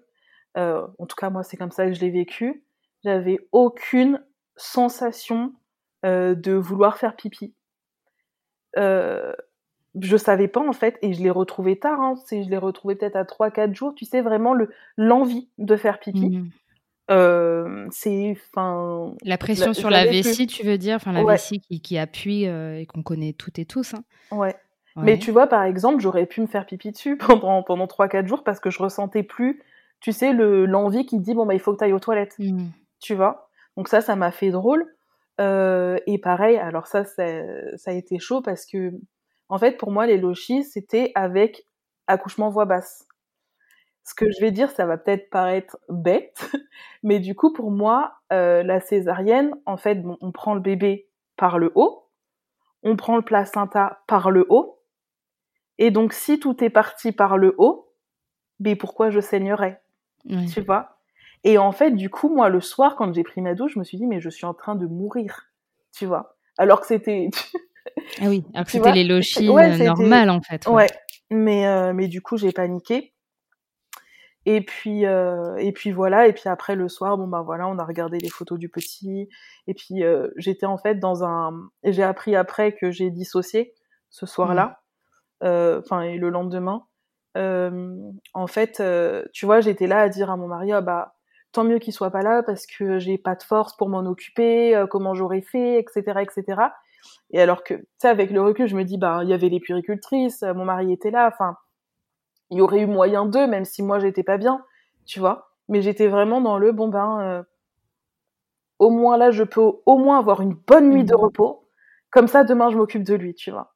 euh, 0.57 0.87
en 0.99 1.07
tout 1.07 1.17
cas 1.17 1.29
moi 1.29 1.43
c'est 1.43 1.57
comme 1.57 1.73
ça 1.73 1.87
que 1.87 1.93
je 1.93 2.01
l'ai 2.01 2.11
vécu, 2.11 2.65
j'avais 3.05 3.39
aucune 3.51 4.23
sensation 4.57 5.53
euh, 6.07 6.35
de 6.35 6.53
vouloir 6.53 6.97
faire 6.97 7.17
pipi. 7.17 7.53
Euh, 8.79 9.33
je 10.01 10.17
savais 10.17 10.49
pas 10.49 10.67
en 10.67 10.73
fait 10.73 10.99
et 11.03 11.13
je 11.13 11.23
l'ai 11.23 11.31
retrouvé 11.31 11.79
tard, 11.79 12.01
hein, 12.01 12.15
je 12.31 12.49
l'ai 12.49 12.57
retrouvé 12.57 12.95
peut-être 12.95 13.17
à 13.17 13.25
3-4 13.25 13.75
jours, 13.75 13.95
tu 13.95 14.05
sais 14.05 14.23
vraiment 14.23 14.55
le 14.55 14.71
l'envie 14.97 15.51
de 15.59 15.77
faire 15.77 15.99
pipi. 15.99 16.31
Mmh. 16.31 16.51
Euh, 17.11 17.87
c'est 17.91 18.39
enfin 18.55 19.15
la 19.25 19.37
pression 19.37 19.75
sur 19.75 19.91
la 19.91 20.07
vessie, 20.07 20.47
tu 20.47 20.65
veux 20.65 20.79
dire, 20.79 20.97
enfin 20.97 21.13
la 21.13 21.25
vessie 21.25 21.61
qui, 21.61 21.81
qui 21.81 21.99
appuie 21.99 22.45
et 22.45 22.87
qu'on 22.87 23.03
connaît 23.03 23.33
toutes 23.33 23.59
et 23.59 23.67
tous. 23.67 23.95
Hein. 23.95 24.05
Ouais. 24.31 24.55
Mais 24.97 25.19
tu 25.19 25.31
vois, 25.31 25.47
par 25.47 25.63
exemple, 25.63 26.01
j'aurais 26.01 26.27
pu 26.27 26.41
me 26.43 26.47
faire 26.47 26.67
pipi 26.67 26.93
dessus 26.93 27.17
pendant 27.19 27.63
pendant 27.63 27.87
trois 27.87 28.09
quatre 28.09 28.27
jours 28.27 28.45
parce 28.45 28.61
que 28.61 28.71
je 28.71 28.83
ressentais 28.83 29.23
plus 29.23 29.63
tu 30.03 30.13
sais, 30.13 30.33
le, 30.33 30.67
l'envie 30.67 31.07
qui 31.07 31.21
dit, 31.21 31.33
bon, 31.33 31.47
bah, 31.47 31.55
il 31.55 31.61
faut 31.61 31.73
que 31.73 31.79
tu 31.79 31.85
ailles 31.85 31.93
aux 31.93 32.01
toilettes. 32.01 32.35
Mmh. 32.39 32.67
Tu 33.01 33.15
vois? 33.15 33.49
Donc 33.77 33.89
ça, 33.89 34.01
ça 34.01 34.17
m'a 34.17 34.33
fait 34.33 34.51
drôle. 34.51 34.85
Euh, 35.41 35.97
et 36.07 36.19
pareil, 36.19 36.59
alors 36.59 36.89
ça, 36.89 37.05
ça, 37.05 37.25
ça, 37.77 37.93
a 37.93 37.95
été 37.95 38.19
chaud 38.19 38.43
parce 38.43 38.67
que, 38.67 38.93
en 39.49 39.59
fait, 39.59 39.79
pour 39.79 39.93
moi, 39.93 40.07
les 40.07 40.19
lochis, 40.19 40.65
c'était 40.65 41.13
avec 41.15 41.65
accouchement 42.09 42.51
voix 42.51 42.65
basse. 42.65 43.07
Ce 44.05 44.15
que 44.15 44.29
je 44.29 44.41
vais 44.41 44.51
dire, 44.51 44.71
ça 44.71 44.87
va 44.87 44.99
peut-être 44.99 45.31
paraître 45.31 45.79
bête, 45.89 46.51
mais 47.05 47.21
du 47.21 47.37
coup, 47.37 47.53
pour 47.53 47.71
moi, 47.71 48.15
euh, 48.33 48.65
la 48.65 48.81
césarienne, 48.81 49.55
en 49.67 49.77
fait, 49.77 50.03
bon, 50.03 50.19
on 50.21 50.33
prend 50.33 50.55
le 50.55 50.61
bébé 50.61 51.09
par 51.37 51.61
le 51.61 51.71
haut, 51.77 52.09
on 52.83 52.97
prend 52.97 53.15
le 53.17 53.23
placenta 53.23 54.03
par 54.09 54.33
le 54.33 54.47
haut, 54.49 54.82
et 55.87 55.91
donc 55.91 56.13
si 56.13 56.39
tout 56.39 56.63
est 56.65 56.71
parti 56.71 57.13
par 57.13 57.37
le 57.37 57.55
haut, 57.59 57.93
mais 58.61 58.77
pourquoi 58.77 59.11
je 59.11 59.21
saignerais 59.21 59.83
tu 60.53 60.61
vois? 60.61 60.99
Et 61.45 61.59
en 61.59 61.73
fait, 61.73 61.91
du 61.91 62.09
coup, 62.09 62.33
moi, 62.33 62.49
le 62.49 62.61
soir, 62.61 62.95
quand 62.97 63.13
j'ai 63.13 63.25
pris 63.25 63.41
ma 63.41 63.55
douche, 63.55 63.73
je 63.75 63.79
me 63.79 63.85
suis 63.85 63.99
dit, 63.99 64.07
mais 64.07 64.21
je 64.21 64.29
suis 64.31 64.47
en 64.47 64.55
train 64.55 64.77
de 64.77 64.87
mourir, 64.87 65.51
tu 65.93 66.07
vois? 66.07 66.37
Alors 66.59 66.81
que 66.81 66.87
c'était. 66.87 67.31
ah 68.21 68.29
oui, 68.29 68.45
alors 68.55 68.67
que 68.67 68.73
c'était 68.73 68.93
les 68.93 69.05
lochis 69.05 69.49
ouais, 69.49 69.77
normales, 69.79 70.31
en 70.31 70.41
fait. 70.41 70.67
Ouais, 70.67 70.87
mais, 71.31 71.67
euh, 71.67 71.93
mais 71.93 72.07
du 72.07 72.23
coup, 72.23 72.37
j'ai 72.37 72.53
paniqué. 72.53 73.13
Et 74.45 74.61
puis, 74.61 75.07
euh, 75.07 75.57
et 75.57 75.73
puis 75.73 75.93
voilà. 75.93 76.27
Et 76.27 76.33
puis 76.33 76.49
après, 76.49 76.75
le 76.75 76.89
soir, 76.89 77.17
bon, 77.17 77.29
bah 77.29 77.43
voilà, 77.43 77.69
on 77.69 77.79
a 77.79 77.85
regardé 77.85 78.19
les 78.19 78.29
photos 78.29 78.59
du 78.59 78.69
petit. 78.69 79.29
Et 79.69 79.75
puis, 79.75 80.03
euh, 80.03 80.29
j'étais 80.37 80.67
en 80.67 80.79
fait 80.79 80.97
dans 80.97 81.25
un. 81.25 81.71
J'ai 81.85 82.03
appris 82.03 82.35
après 82.35 82.73
que 82.73 82.91
j'ai 82.91 83.11
dissocié 83.11 83.75
ce 84.11 84.27
soir-là. 84.27 84.82
Mmh. 85.43 85.79
Enfin, 85.79 86.03
et 86.03 86.17
le 86.19 86.31
lendemain 86.31 86.87
en 87.35 88.47
fait, 88.47 88.83
tu 89.33 89.47
vois, 89.47 89.61
j'étais 89.61 89.87
là 89.87 90.03
à 90.03 90.09
dire 90.09 90.31
à 90.31 90.37
mon 90.37 90.49
mari, 90.49 90.73
ah 90.73 90.81
bah 90.81 91.15
tant 91.53 91.65
mieux 91.65 91.79
qu'il 91.79 91.93
soit 91.93 92.11
pas 92.11 92.23
là 92.23 92.43
parce 92.43 92.67
que 92.67 92.99
j'ai 92.99 93.19
pas 93.19 93.35
de 93.35 93.43
force 93.43 93.77
pour 93.77 93.89
m'en 93.89 94.07
occuper, 94.07 94.85
comment 94.91 95.15
j'aurais 95.15 95.43
fait, 95.43 95.79
etc., 95.79 96.21
etc. 96.21 96.63
Et 97.31 97.41
alors 97.41 97.65
que, 97.65 97.75
tu 97.75 97.87
sais, 97.99 98.09
avec 98.09 98.31
le 98.31 98.43
recul, 98.43 98.67
je 98.67 98.77
me 98.77 98.85
dis, 98.85 98.99
bah 98.99 99.21
il 99.23 99.29
y 99.29 99.33
avait 99.33 99.49
les 99.49 99.61
puricultrices, 99.61 100.43
mon 100.43 100.65
mari 100.65 100.93
était 100.93 101.11
là, 101.11 101.29
enfin, 101.33 101.57
il 102.51 102.59
y 102.59 102.61
aurait 102.61 102.81
eu 102.81 102.87
moyen 102.87 103.27
d'eux, 103.27 103.47
même 103.47 103.65
si 103.65 103.83
moi 103.83 103.99
j'étais 103.99 104.23
pas 104.23 104.37
bien, 104.39 104.65
tu 105.07 105.21
vois. 105.21 105.51
Mais 105.69 105.83
j'étais 105.83 106.09
vraiment 106.09 106.41
dans 106.41 106.59
le 106.59 106.73
bon 106.73 106.89
ben, 106.89 107.45
au 108.79 108.91
moins 108.91 109.17
là, 109.17 109.31
je 109.31 109.45
peux 109.45 109.61
au 109.61 109.99
moins 109.99 110.19
avoir 110.19 110.43
une 110.43 110.55
bonne 110.55 110.91
nuit 110.91 111.05
de 111.05 111.15
mmh. 111.15 111.19
repos. 111.19 111.69
Comme 112.11 112.29
ça, 112.29 112.45
demain, 112.45 112.69
je 112.71 112.77
m'occupe 112.77 113.05
de 113.05 113.15
lui, 113.15 113.35
tu 113.35 113.51
vois. 113.51 113.72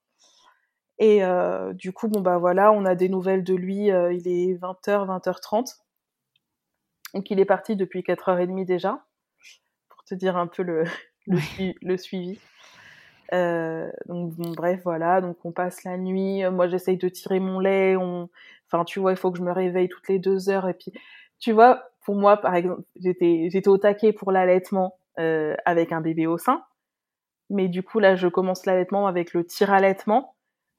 Et 0.98 1.24
euh, 1.24 1.72
du 1.74 1.92
coup, 1.92 2.08
bon 2.08 2.20
bah 2.20 2.38
voilà, 2.38 2.72
on 2.72 2.84
a 2.84 2.94
des 2.94 3.08
nouvelles 3.08 3.44
de 3.44 3.54
lui. 3.54 3.90
Euh, 3.90 4.12
il 4.12 4.26
est 4.28 4.54
20h, 4.54 5.06
20h30. 5.06 5.76
Donc 7.14 7.30
il 7.30 7.40
est 7.40 7.44
parti 7.44 7.76
depuis 7.76 8.00
4h30 8.00 8.64
déjà, 8.64 9.04
pour 9.88 10.04
te 10.04 10.14
dire 10.14 10.36
un 10.36 10.46
peu 10.46 10.62
le, 10.62 10.84
le, 11.82 11.96
suivi. 11.96 12.38
Euh, 13.32 13.90
donc 14.06 14.34
bon, 14.34 14.52
bref, 14.52 14.80
voilà, 14.84 15.20
donc 15.20 15.36
on 15.44 15.52
passe 15.52 15.84
la 15.84 15.96
nuit. 15.98 16.48
Moi, 16.50 16.68
j'essaye 16.68 16.96
de 16.96 17.08
tirer 17.08 17.40
mon 17.40 17.60
lait. 17.60 17.96
On... 17.96 18.28
Enfin, 18.70 18.84
tu 18.84 19.00
vois, 19.00 19.12
il 19.12 19.16
faut 19.16 19.30
que 19.30 19.38
je 19.38 19.44
me 19.44 19.52
réveille 19.52 19.88
toutes 19.88 20.08
les 20.08 20.18
deux 20.18 20.48
heures. 20.50 20.68
Et 20.68 20.74
puis, 20.74 20.92
tu 21.38 21.52
vois, 21.52 21.90
pour 22.06 22.14
moi, 22.14 22.36
par 22.38 22.54
exemple, 22.54 22.82
j'étais, 22.96 23.48
j'étais 23.50 23.68
au 23.68 23.78
taquet 23.78 24.12
pour 24.12 24.32
l'allaitement 24.32 24.98
euh, 25.18 25.56
avec 25.64 25.92
un 25.92 26.00
bébé 26.00 26.26
au 26.26 26.38
sein. 26.38 26.62
Mais 27.50 27.68
du 27.68 27.82
coup, 27.82 27.98
là, 27.98 28.14
je 28.14 28.28
commence 28.28 28.64
l'allaitement 28.66 29.06
avec 29.06 29.34
le 29.34 29.44
tir-allaitement. 29.44 30.35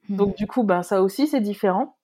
Donc 0.08 0.36
du 0.36 0.46
coup, 0.46 0.62
ben 0.62 0.82
ça 0.82 1.02
aussi 1.02 1.26
c'est 1.26 1.40
différent. 1.40 1.96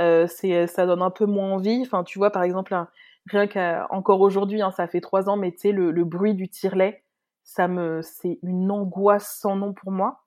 Euh, 0.00 0.26
c'est 0.28 0.66
ça 0.66 0.86
donne 0.86 1.02
un 1.02 1.10
peu 1.10 1.26
moins 1.26 1.52
envie. 1.54 1.82
Enfin, 1.82 2.04
tu 2.04 2.18
vois 2.18 2.30
par 2.30 2.42
exemple, 2.42 2.76
rien 3.30 3.46
qu'encore 3.46 4.20
aujourd'hui, 4.20 4.62
hein, 4.62 4.70
ça 4.70 4.86
fait 4.86 5.00
trois 5.00 5.28
ans, 5.28 5.36
mais 5.36 5.52
tu 5.52 5.58
sais 5.58 5.72
le, 5.72 6.04
bruit 6.04 6.34
du 6.34 6.48
tire-lait, 6.48 7.04
ça 7.44 7.68
me, 7.68 8.00
c'est 8.02 8.38
une 8.42 8.70
angoisse 8.70 9.38
sans 9.40 9.56
nom 9.56 9.72
pour 9.72 9.92
moi. 9.92 10.22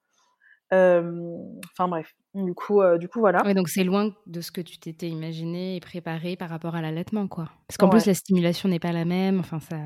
Euh, 0.74 1.38
enfin 1.74 1.88
bref, 1.88 2.13
du 2.34 2.53
coup, 2.53 2.82
euh, 2.82 2.97
du 2.97 3.07
coup 3.07 3.19
voilà. 3.19 3.43
Ouais, 3.45 3.53
donc 3.53 3.69
c'est 3.69 3.84
loin 3.84 4.13
de 4.25 4.41
ce 4.41 4.51
que 4.51 4.61
tu 4.61 4.77
t'étais 4.77 5.09
imaginé 5.09 5.75
et 5.75 5.79
préparé 5.79 6.36
par 6.36 6.49
rapport 6.49 6.75
à 6.75 6.82
l'allaitement, 6.82 7.27
quoi. 7.27 7.49
Parce 7.67 7.77
qu'en 7.77 7.89
plus 7.89 8.05
la 8.05 8.13
stimulation 8.13 8.69
n'est 8.69 8.79
pas 8.79 8.91
la 8.91 9.05
même. 9.05 9.39
Enfin 9.39 9.59
ça, 9.59 9.77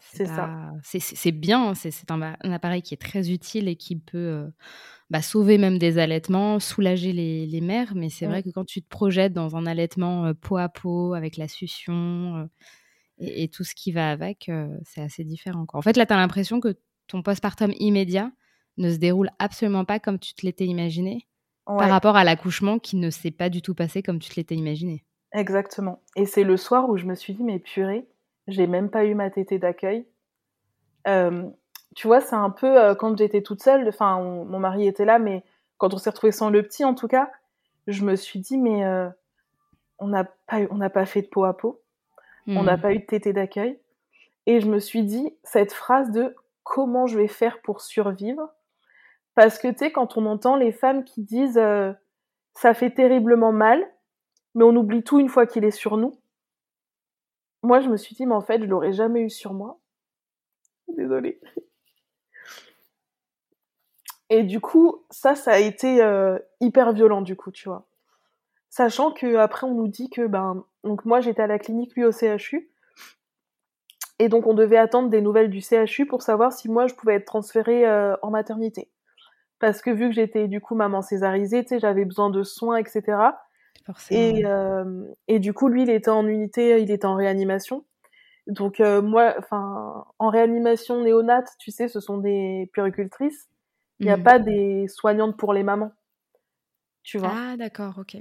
c'est 0.00 0.26
ça. 0.26 0.70
C'est 0.82 1.32
bien. 1.32 1.70
Hein, 1.70 1.74
c'est 1.74 2.10
un, 2.10 2.20
un, 2.20 2.52
appareil 2.52 2.82
qui 2.82 2.94
est 2.94 3.00
très 3.00 3.30
utile 3.30 3.68
et 3.68 3.76
qui 3.76 3.96
peut 3.96 4.46
bah, 5.10 5.22
sauver 5.22 5.58
même 5.58 5.78
des 5.78 5.98
allaitements, 5.98 6.58
soulager 6.58 7.12
les, 7.12 7.46
les 7.46 7.60
mères. 7.60 7.94
Mais 7.94 8.08
c'est 8.08 8.26
vrai 8.26 8.42
que 8.42 8.50
quand 8.50 8.64
tu 8.64 8.82
te 8.82 8.88
projettes 8.88 9.32
dans 9.32 9.56
un 9.56 9.66
allaitement 9.66 10.26
euh, 10.26 10.34
peau 10.34 10.56
à 10.56 10.68
peau, 10.68 11.14
avec 11.14 11.36
la 11.36 11.48
succion 11.48 12.36
euh, 12.36 12.46
et, 13.18 13.48
tout 13.48 13.64
ce 13.64 13.74
qui 13.74 13.92
va 13.92 14.10
avec, 14.10 14.48
euh, 14.48 14.68
c'est 14.82 15.02
assez 15.02 15.24
différent. 15.24 15.66
Quoi. 15.66 15.78
En 15.78 15.82
fait, 15.82 15.96
là, 15.96 16.06
tu 16.06 16.12
as 16.12 16.16
l'impression 16.16 16.60
que 16.60 16.76
ton 17.06 17.22
postpartum 17.22 17.72
immédiat 17.78 18.32
ne 18.76 18.90
se 18.90 18.96
déroule 18.96 19.30
absolument 19.38 19.84
pas 19.84 20.00
comme 20.00 20.18
tu 20.18 20.34
te 20.34 20.44
l'étais 20.44 20.66
imaginé 20.66 21.28
par 21.66 21.88
rapport 21.88 22.16
à 22.16 22.24
l'accouchement 22.24 22.78
qui 22.78 22.96
ne 22.96 23.10
s'est 23.10 23.30
pas 23.30 23.48
du 23.48 23.62
tout 23.62 23.74
passé 23.74 24.02
comme 24.02 24.18
tu 24.18 24.30
te 24.30 24.36
l'étais 24.36 24.54
imaginé. 24.54 25.04
Exactement. 25.32 26.00
Et 26.16 26.26
c'est 26.26 26.44
le 26.44 26.56
soir 26.56 26.88
où 26.88 26.96
je 26.96 27.06
me 27.06 27.14
suis 27.14 27.34
dit, 27.34 27.42
mais 27.42 27.58
purée, 27.58 28.06
j'ai 28.46 28.66
même 28.66 28.90
pas 28.90 29.04
eu 29.04 29.14
ma 29.14 29.30
tétée 29.30 29.58
d'accueil 29.58 30.06
tu 31.94 32.06
vois, 32.06 32.20
c'est 32.20 32.34
un 32.34 32.50
peu 32.50 32.80
euh, 32.80 32.94
quand 32.94 33.16
j'étais 33.16 33.42
toute 33.42 33.62
seule, 33.62 33.88
enfin, 33.88 34.18
mon 34.20 34.58
mari 34.58 34.86
était 34.86 35.04
là, 35.04 35.18
mais 35.18 35.44
quand 35.78 35.94
on 35.94 35.98
s'est 35.98 36.10
retrouvé 36.10 36.32
sans 36.32 36.50
le 36.50 36.62
petit, 36.62 36.84
en 36.84 36.94
tout 36.94 37.08
cas, 37.08 37.30
je 37.86 38.04
me 38.04 38.16
suis 38.16 38.40
dit, 38.40 38.58
mais 38.58 38.84
euh, 38.84 39.08
on 39.98 40.08
n'a 40.08 40.24
pas, 40.24 40.60
on 40.70 40.76
n'a 40.76 40.90
pas 40.90 41.06
fait 41.06 41.22
de 41.22 41.28
peau 41.28 41.44
à 41.44 41.56
peau, 41.56 41.80
on 42.46 42.64
n'a 42.64 42.76
hmm. 42.76 42.80
pas 42.80 42.92
eu 42.92 42.98
de 42.98 43.04
tété 43.04 43.32
d'accueil, 43.32 43.78
et 44.46 44.60
je 44.60 44.68
me 44.68 44.78
suis 44.78 45.04
dit 45.04 45.34
cette 45.44 45.72
phrase 45.72 46.10
de 46.10 46.34
comment 46.62 47.06
je 47.06 47.16
vais 47.16 47.28
faire 47.28 47.60
pour 47.62 47.80
survivre, 47.80 48.48
parce 49.34 49.58
que 49.58 49.68
tu 49.68 49.78
sais, 49.78 49.92
quand 49.92 50.16
on 50.16 50.26
entend 50.26 50.56
les 50.56 50.72
femmes 50.72 51.04
qui 51.04 51.22
disent 51.22 51.58
euh, 51.58 51.92
ça 52.54 52.74
fait 52.74 52.90
terriblement 52.90 53.52
mal, 53.52 53.84
mais 54.54 54.64
on 54.64 54.76
oublie 54.76 55.02
tout 55.02 55.18
une 55.18 55.28
fois 55.28 55.46
qu'il 55.46 55.64
est 55.64 55.70
sur 55.70 55.96
nous. 55.96 56.18
Moi, 57.62 57.80
je 57.80 57.88
me 57.88 57.96
suis 57.96 58.14
dit, 58.14 58.26
mais 58.26 58.34
en 58.34 58.42
fait, 58.42 58.60
je 58.62 58.66
l'aurais 58.66 58.92
jamais 58.92 59.22
eu 59.22 59.30
sur 59.30 59.54
moi. 59.54 59.80
Désolée. 60.88 61.40
Et 64.30 64.42
du 64.42 64.60
coup, 64.60 65.04
ça, 65.10 65.34
ça 65.34 65.52
a 65.52 65.58
été 65.58 66.02
euh, 66.02 66.38
hyper 66.60 66.92
violent, 66.92 67.22
du 67.22 67.36
coup, 67.36 67.50
tu 67.50 67.68
vois. 67.68 67.86
Sachant 68.70 69.12
que 69.12 69.36
après, 69.36 69.66
on 69.66 69.74
nous 69.74 69.88
dit 69.88 70.10
que, 70.10 70.26
ben, 70.26 70.64
donc 70.82 71.04
moi, 71.04 71.20
j'étais 71.20 71.42
à 71.42 71.46
la 71.46 71.58
clinique, 71.58 71.94
lui 71.94 72.04
au 72.04 72.12
CHU. 72.12 72.70
Et 74.18 74.28
donc, 74.28 74.46
on 74.46 74.54
devait 74.54 74.76
attendre 74.76 75.08
des 75.08 75.20
nouvelles 75.20 75.50
du 75.50 75.60
CHU 75.60 76.06
pour 76.06 76.22
savoir 76.22 76.52
si 76.52 76.70
moi, 76.70 76.86
je 76.86 76.94
pouvais 76.94 77.14
être 77.14 77.26
transférée 77.26 77.86
euh, 77.86 78.16
en 78.22 78.30
maternité. 78.30 78.90
Parce 79.58 79.80
que 79.82 79.90
vu 79.90 80.08
que 80.08 80.14
j'étais, 80.14 80.48
du 80.48 80.60
coup, 80.60 80.74
maman 80.74 81.02
césarisée, 81.02 81.62
tu 81.62 81.70
sais, 81.70 81.78
j'avais 81.78 82.04
besoin 82.04 82.30
de 82.30 82.42
soins, 82.42 82.76
etc. 82.76 83.18
Et, 84.10 84.44
euh, 84.44 85.04
et 85.28 85.38
du 85.38 85.52
coup, 85.52 85.68
lui, 85.68 85.82
il 85.82 85.90
était 85.90 86.10
en 86.10 86.26
unité, 86.26 86.80
il 86.80 86.90
était 86.90 87.06
en 87.06 87.14
réanimation. 87.14 87.84
Donc, 88.46 88.80
moi, 88.80 89.34
enfin, 89.38 90.04
en 90.18 90.28
réanimation 90.28 91.02
néonate, 91.02 91.48
tu 91.58 91.70
sais, 91.70 91.88
ce 91.88 92.00
sont 92.00 92.18
des 92.18 92.68
puricultrices. 92.72 93.48
Il 94.00 94.06
n'y 94.06 94.12
a 94.12 94.16
mmh. 94.16 94.22
pas 94.22 94.38
des 94.38 94.88
soignantes 94.88 95.36
pour 95.36 95.52
les 95.52 95.62
mamans. 95.62 95.92
Tu 97.02 97.18
vois? 97.18 97.32
Ah, 97.34 97.56
d'accord, 97.56 97.94
ok. 97.98 98.16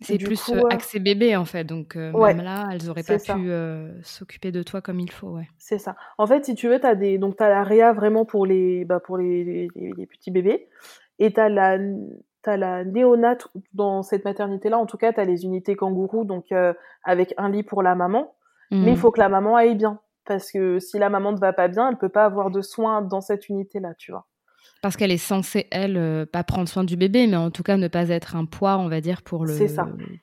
C'est 0.00 0.18
plus 0.18 0.50
euh, 0.50 0.60
accès 0.70 0.98
bébé 0.98 1.36
en 1.36 1.44
fait, 1.44 1.64
donc 1.64 1.96
euh, 1.96 2.12
même 2.12 2.42
là, 2.42 2.68
elles 2.72 2.86
n'auraient 2.86 3.04
pas 3.04 3.18
pu 3.18 3.50
euh, 3.50 3.90
s'occuper 4.02 4.50
de 4.50 4.62
toi 4.62 4.80
comme 4.80 4.98
il 5.00 5.10
faut, 5.10 5.28
ouais. 5.28 5.48
C'est 5.58 5.78
ça. 5.78 5.96
En 6.18 6.26
fait, 6.26 6.44
si 6.44 6.54
tu 6.54 6.68
veux, 6.68 6.84
as 6.84 6.94
des 6.94 7.18
donc 7.18 7.40
as 7.40 7.48
la 7.48 7.62
réa 7.62 7.92
vraiment 7.92 8.24
pour 8.24 8.44
les 8.46 8.84
bah, 8.84 9.00
pour 9.00 9.18
les, 9.18 9.68
les, 9.74 10.06
petits 10.06 10.30
bébés 10.30 10.68
et 11.18 11.32
tu 11.32 11.40
as 11.40 11.48
la 11.48 11.78
as 12.46 12.56
la 12.56 12.84
néonate 12.84 13.48
dans 13.72 14.02
cette 14.02 14.24
maternité 14.24 14.68
là. 14.68 14.78
En 14.78 14.86
tout 14.86 14.98
cas, 14.98 15.12
tu 15.12 15.20
as 15.20 15.24
les 15.24 15.44
unités 15.44 15.76
kangourous 15.76 16.24
donc 16.24 16.46
avec 17.04 17.32
un 17.36 17.48
lit 17.48 17.62
pour 17.62 17.82
la 17.82 17.94
maman, 17.94 18.34
mais 18.70 18.88
il 18.88 18.92
mmh. 18.94 18.96
faut 18.96 19.12
que 19.12 19.20
la 19.20 19.28
maman 19.28 19.56
aille 19.56 19.76
bien 19.76 20.00
parce 20.26 20.50
que 20.50 20.78
si 20.80 20.98
la 20.98 21.10
maman 21.10 21.32
ne 21.32 21.38
va 21.38 21.52
pas 21.52 21.68
bien, 21.68 21.88
elle 21.88 21.98
peut 21.98 22.08
pas 22.08 22.24
avoir 22.24 22.50
de 22.50 22.62
soins 22.62 23.02
dans 23.02 23.20
cette 23.20 23.48
unité 23.48 23.78
là, 23.78 23.94
tu 23.96 24.10
vois. 24.10 24.26
Parce 24.84 24.98
qu'elle 24.98 25.12
est 25.12 25.16
censée, 25.16 25.66
elle, 25.70 25.96
euh, 25.96 26.26
pas 26.26 26.44
prendre 26.44 26.68
soin 26.68 26.84
du 26.84 26.98
bébé, 26.98 27.26
mais 27.26 27.36
en 27.36 27.50
tout 27.50 27.62
cas 27.62 27.78
ne 27.78 27.88
pas 27.88 28.10
être 28.10 28.36
un 28.36 28.44
poids, 28.44 28.76
on 28.76 28.88
va 28.88 29.00
dire, 29.00 29.22
pour 29.22 29.46
le, 29.46 29.56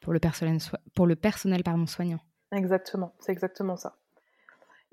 Pour 0.01 0.13
le 0.13 0.19
personnel, 0.19 0.59
pour 0.93 1.07
le 1.07 1.15
personnel 1.15 1.63
pardon, 1.63 1.87
soignant. 1.87 2.19
Exactement, 2.51 3.15
c'est 3.17 3.31
exactement 3.31 3.75
ça. 3.75 3.95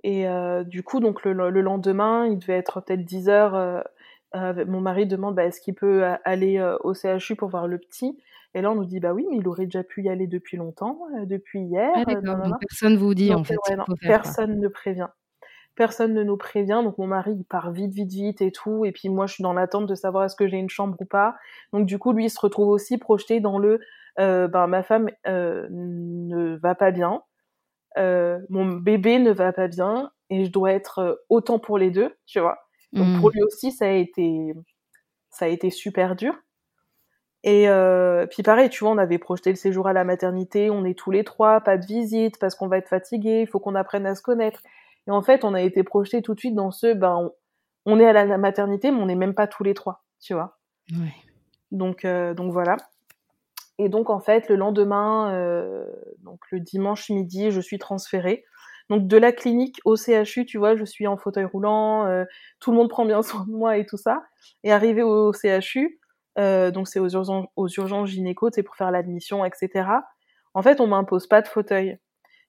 Et 0.05 0.27
euh, 0.27 0.65
du 0.65 0.83
coup, 0.83 1.01
donc 1.01 1.23
le, 1.23 1.51
lendemain, 1.61 2.25
il 2.25 2.39
devait 2.39 2.57
être 2.57 2.81
peut-être 2.81 3.05
10 3.05 3.29
heures. 3.29 3.55
Euh, 3.55 4.65
mon 4.67 4.81
mari 4.81 5.05
demande 5.05 5.35
bah, 5.35 5.45
est-ce 5.45 5.61
qu'il 5.61 5.75
peut 5.75 6.03
aller 6.25 6.59
au 6.81 6.95
CHU 6.95 7.37
pour 7.37 7.51
voir 7.51 7.67
le 7.67 7.77
petit? 7.77 8.17
Et 8.55 8.63
là, 8.63 8.71
on 8.71 8.75
nous 8.75 8.87
dit 8.87 9.01
bah 9.01 9.13
oui, 9.13 9.27
mais 9.31 9.37
il 9.37 9.49
aurait 9.49 9.67
déjà 9.67 9.83
pu 9.83 10.03
y 10.03 10.09
aller 10.09 10.27
depuis 10.27 10.57
longtemps, 10.57 10.99
depuis 11.27 11.61
hier. 11.61 11.91
Ah, 11.95 12.07
personne 12.59 12.97
vous 12.97 13.13
dit 13.13 13.35
en 13.35 13.45
fait. 13.45 13.57
personne 14.01 14.61
ne 14.61 14.69
prévient 14.69 15.09
personne 15.79 16.13
ne 16.13 16.25
nous 16.25 16.37
prévient. 16.37 16.81
Donc 16.85 16.99
mon 16.99 17.07
mari 17.07 17.33
il 17.33 17.45
part 17.45 17.71
vite, 17.71 17.95
vite, 17.95 18.11
vite 18.11 18.43
et 18.43 18.51
tout. 18.51 18.85
Et 18.85 18.93
puis 18.93 19.09
moi 19.09 19.27
je 19.27 19.35
suis 19.35 19.43
dans 19.43 19.55
l'attente 19.55 19.87
de 19.87 19.95
savoir 19.95 20.25
est-ce 20.25 20.37
que 20.37 20.49
j'ai 20.49 20.59
une 20.59 20.69
chambre 20.69 20.97
ou 20.99 21.07
pas. 21.07 21.37
Donc 21.73 21.87
du 21.87 21.99
coup 21.99 22.13
lui 22.13 22.27
il 22.27 22.31
se 22.31 22.41
retrouve 22.41 22.69
aussi 22.69 22.99
projeté 22.99 23.41
dans 23.41 23.59
le 23.59 23.81
euh, 24.19 24.49
ben 24.49 24.67
ma 24.67 24.83
femme 24.83 25.09
euh, 25.29 25.69
ne 25.71 26.57
va 26.57 26.75
pas 26.75 26.91
bien, 26.91 27.23
euh, 27.97 28.41
mon 28.51 28.67
bébé 28.67 29.21
ne 29.21 29.31
va 29.31 29.53
pas 29.53 29.69
bien 29.69 30.11
et 30.29 30.45
je 30.45 30.51
dois 30.51 30.73
être 30.73 31.25
autant 31.29 31.61
pour 31.61 31.79
les 31.79 31.91
deux, 31.91 32.15
tu 32.27 32.41
vois. 32.41 32.59
Donc 32.93 33.21
pour 33.21 33.29
mmh. 33.29 33.33
lui 33.35 33.43
aussi 33.45 33.71
ça 33.71 33.87
a 33.87 33.93
été 33.93 34.53
ça 35.31 35.45
a 35.45 35.49
été 35.49 35.71
super 35.71 36.17
dur. 36.17 36.35
Et 37.45 37.69
puis 38.31 38.43
pareil, 38.43 38.69
tu 38.69 38.83
vois, 38.83 38.93
on 38.93 38.99
avait 38.99 39.19
projeté 39.19 39.51
le 39.51 39.57
séjour 39.57 39.87
à 39.87 39.93
la 39.93 40.03
maternité, 40.03 40.71
on 40.71 40.85
est 40.85 40.99
tous 40.99 41.13
les 41.13 41.23
trois, 41.23 41.61
pas 41.61 41.79
de 41.79 41.87
visite 41.87 42.39
parce 42.41 42.57
qu'on 42.57 42.67
va 42.67 42.79
être 42.79 42.89
fatigué, 42.89 43.43
il 43.43 43.47
faut 43.47 43.61
qu'on 43.61 43.77
apprenne 43.77 44.07
à 44.07 44.17
se 44.17 44.23
connaître. 44.23 44.61
Et 45.09 45.11
en 45.11 45.23
fait, 45.23 45.43
on 45.43 45.55
a 45.55 45.63
été 45.63 45.83
projeté 45.83 46.21
tout 46.21 46.35
de 46.35 46.39
suite 46.39 46.55
dans 46.55 46.71
ce, 46.71 46.93
ben, 46.93 47.31
on, 47.87 47.99
est 47.99 48.07
à 48.07 48.13
la 48.13 48.39
maternité, 48.39 48.91
mais 48.91 49.01
on 49.01 49.07
n'est 49.07 49.15
même 49.15 49.35
pas 49.35 49.47
tous 49.47 49.65
les 49.65 49.73
trois, 49.73 50.05
tu 50.21 50.35
vois. 50.35 50.59
Ouais. 50.93 51.15
Donc, 51.71 52.05
euh, 52.05 52.35
donc 52.35 52.53
voilà. 52.53 52.77
Et 53.79 53.89
donc 53.89 54.11
en 54.11 54.21
fait, 54.21 54.49
le 54.49 54.57
lendemain, 54.57 55.33
euh, 55.33 55.87
donc 56.19 56.41
le 56.51 56.61
dimanche 56.61 57.09
midi, 57.09 57.51
je 57.51 57.61
suis 57.61 57.79
transférée. 57.79 58.45
Donc 58.91 59.07
de 59.07 59.17
la 59.17 59.33
clinique 59.33 59.81
au 59.85 59.97
CHU, 59.97 60.45
tu 60.45 60.59
vois, 60.59 60.77
je 60.77 60.85
suis 60.85 61.07
en 61.07 61.17
fauteuil 61.17 61.45
roulant, 61.45 62.07
euh, 62.07 62.25
tout 62.61 62.71
le 62.71 62.77
monde 62.77 62.91
prend 62.91 63.07
bien 63.07 63.23
soin 63.23 63.47
de 63.47 63.53
moi 63.53 63.79
et 63.79 63.87
tout 63.87 63.97
ça. 63.97 64.23
Et 64.63 64.73
arrivé 64.73 65.03
au 65.03 65.33
CHU, 65.33 66.01
donc 66.37 66.87
c'est 66.87 67.01
aux 67.01 67.09
urgences, 67.09 67.47
aux 67.57 67.69
urgences 67.69 68.11
gynéco, 68.11 68.51
c'est 68.53 68.63
pour 68.63 68.77
faire 68.77 68.91
l'admission, 68.91 69.45
etc. 69.45 69.89
En 70.53 70.63
fait, 70.63 70.81
on 70.81 70.87
m'impose 70.87 71.27
pas 71.27 71.41
de 71.41 71.49
fauteuil. 71.49 71.99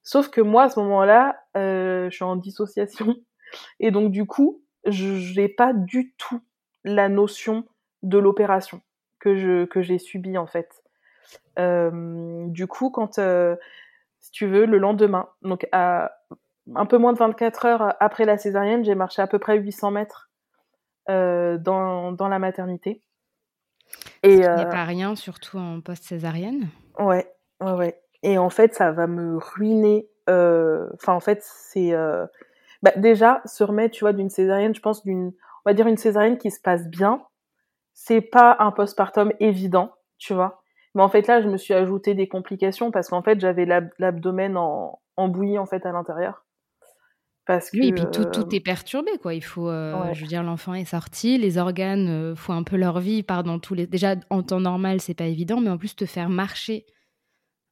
Sauf 0.09 0.29
que 0.29 0.41
moi, 0.41 0.63
à 0.63 0.69
ce 0.71 0.79
moment-là, 0.79 1.39
euh, 1.55 2.09
je 2.09 2.15
suis 2.15 2.23
en 2.23 2.35
dissociation. 2.35 3.15
Et 3.79 3.91
donc, 3.91 4.11
du 4.11 4.25
coup, 4.25 4.63
je 4.87 5.39
n'ai 5.39 5.47
pas 5.47 5.71
du 5.71 6.15
tout 6.17 6.41
la 6.83 7.09
notion 7.09 7.63
de 8.01 8.17
l'opération 8.17 8.81
que 9.19 9.35
je 9.35 9.65
que 9.65 9.83
j'ai 9.83 9.99
subie, 9.99 10.39
en 10.39 10.47
fait. 10.47 10.83
Euh, 11.59 12.47
du 12.47 12.65
coup, 12.65 12.89
quand, 12.89 13.19
euh, 13.19 13.55
si 14.19 14.31
tu 14.31 14.47
veux, 14.47 14.65
le 14.65 14.79
lendemain, 14.79 15.29
donc 15.43 15.67
à 15.71 16.17
un 16.73 16.87
peu 16.87 16.97
moins 16.97 17.13
de 17.13 17.19
24 17.19 17.65
heures 17.67 17.95
après 17.99 18.25
la 18.25 18.39
césarienne, 18.39 18.83
j'ai 18.83 18.95
marché 18.95 19.21
à 19.21 19.27
peu 19.27 19.37
près 19.37 19.59
800 19.59 19.91
mètres 19.91 20.31
dans, 21.07 22.11
dans 22.13 22.27
la 22.27 22.39
maternité. 22.39 23.03
Et, 24.23 24.41
Ce 24.41 24.57
n'est 24.57 24.69
pas 24.69 24.85
rien, 24.85 25.15
surtout 25.15 25.59
en 25.59 25.81
post-césarienne. 25.81 26.67
Ouais, 26.97 27.31
ouais, 27.61 27.73
ouais. 27.73 28.01
Et 28.23 28.37
en 28.37 28.49
fait, 28.49 28.73
ça 28.73 28.91
va 28.91 29.07
me 29.07 29.37
ruiner. 29.37 30.09
Euh, 30.29 30.87
enfin, 30.95 31.13
en 31.13 31.19
fait, 31.19 31.39
c'est 31.41 31.93
euh, 31.93 32.25
bah, 32.83 32.91
déjà 32.97 33.41
se 33.45 33.63
remettre, 33.63 33.95
tu 33.95 34.03
vois, 34.03 34.13
d'une 34.13 34.29
césarienne. 34.29 34.75
Je 34.75 34.81
pense 34.81 35.03
d'une, 35.03 35.27
on 35.65 35.69
va 35.69 35.73
dire 35.73 35.87
une 35.87 35.97
césarienne 35.97 36.37
qui 36.37 36.51
se 36.51 36.59
passe 36.59 36.87
bien. 36.87 37.23
C'est 37.93 38.21
pas 38.21 38.55
un 38.59 38.71
postpartum 38.71 39.31
évident, 39.39 39.91
tu 40.17 40.33
vois. 40.33 40.61
Mais 40.95 41.03
en 41.03 41.09
fait, 41.09 41.27
là, 41.27 41.41
je 41.41 41.47
me 41.47 41.57
suis 41.57 41.73
ajouté 41.73 42.13
des 42.13 42.27
complications 42.27 42.91
parce 42.91 43.09
qu'en 43.09 43.21
fait, 43.21 43.39
j'avais 43.39 43.65
l'abdomen 43.65 44.57
en, 44.57 44.99
en 45.17 45.27
bouillie 45.27 45.59
en 45.59 45.65
fait 45.65 45.85
à 45.85 45.91
l'intérieur. 45.91 46.45
Parce 47.45 47.71
que, 47.71 47.77
oui, 47.77 47.87
et 47.87 47.93
puis 47.93 48.05
tout, 48.11 48.25
tout, 48.25 48.53
est 48.53 48.59
perturbé, 48.59 49.11
quoi. 49.19 49.33
Il 49.33 49.43
faut, 49.43 49.69
euh, 49.69 50.13
je 50.13 50.21
veux 50.21 50.27
dire, 50.27 50.43
l'enfant 50.43 50.75
est 50.75 50.85
sorti, 50.85 51.37
les 51.39 51.57
organes 51.57 52.35
font 52.35 52.53
un 52.53 52.61
peu 52.61 52.75
leur 52.75 52.99
vie, 52.99 53.23
pardon, 53.23 53.57
tous 53.57 53.73
les. 53.73 53.87
Déjà, 53.87 54.15
en 54.29 54.43
temps 54.43 54.59
normal, 54.59 55.01
c'est 55.01 55.15
pas 55.15 55.25
évident, 55.25 55.59
mais 55.59 55.71
en 55.71 55.77
plus, 55.77 55.95
te 55.95 56.05
faire 56.05 56.29
marcher 56.29 56.85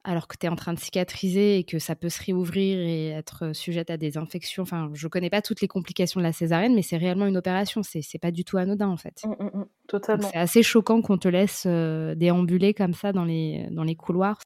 alors 0.08 0.26
que 0.26 0.36
tu 0.38 0.46
es 0.46 0.48
en 0.48 0.56
train 0.56 0.72
de 0.72 0.78
cicatriser 0.78 1.58
et 1.58 1.64
que 1.64 1.78
ça 1.78 1.94
peut 1.94 2.08
se 2.08 2.22
réouvrir 2.24 2.78
et 2.78 3.10
être 3.10 3.54
sujette 3.54 3.90
à 3.90 3.98
des 3.98 4.16
infections. 4.16 4.62
Enfin, 4.62 4.90
je 4.94 5.06
connais 5.06 5.28
pas 5.28 5.42
toutes 5.42 5.60
les 5.60 5.68
complications 5.68 6.18
de 6.18 6.24
la 6.24 6.32
césarienne, 6.32 6.74
mais 6.74 6.82
c'est 6.82 6.96
réellement 6.96 7.26
une 7.26 7.36
opération. 7.36 7.82
C'est, 7.82 8.00
c'est 8.00 8.18
pas 8.18 8.30
du 8.30 8.42
tout 8.42 8.56
anodin, 8.56 8.88
en 8.88 8.96
fait. 8.96 9.22
Mmh, 9.24 9.44
mmh, 9.44 9.58
mmh. 9.58 10.20
C'est 10.22 10.36
assez 10.36 10.62
choquant 10.62 11.02
qu'on 11.02 11.18
te 11.18 11.28
laisse 11.28 11.64
euh, 11.66 12.14
déambuler 12.14 12.72
comme 12.72 12.94
ça 12.94 13.12
dans 13.12 13.24
les, 13.24 13.68
dans 13.70 13.84
les 13.84 13.96
couloirs. 13.96 14.38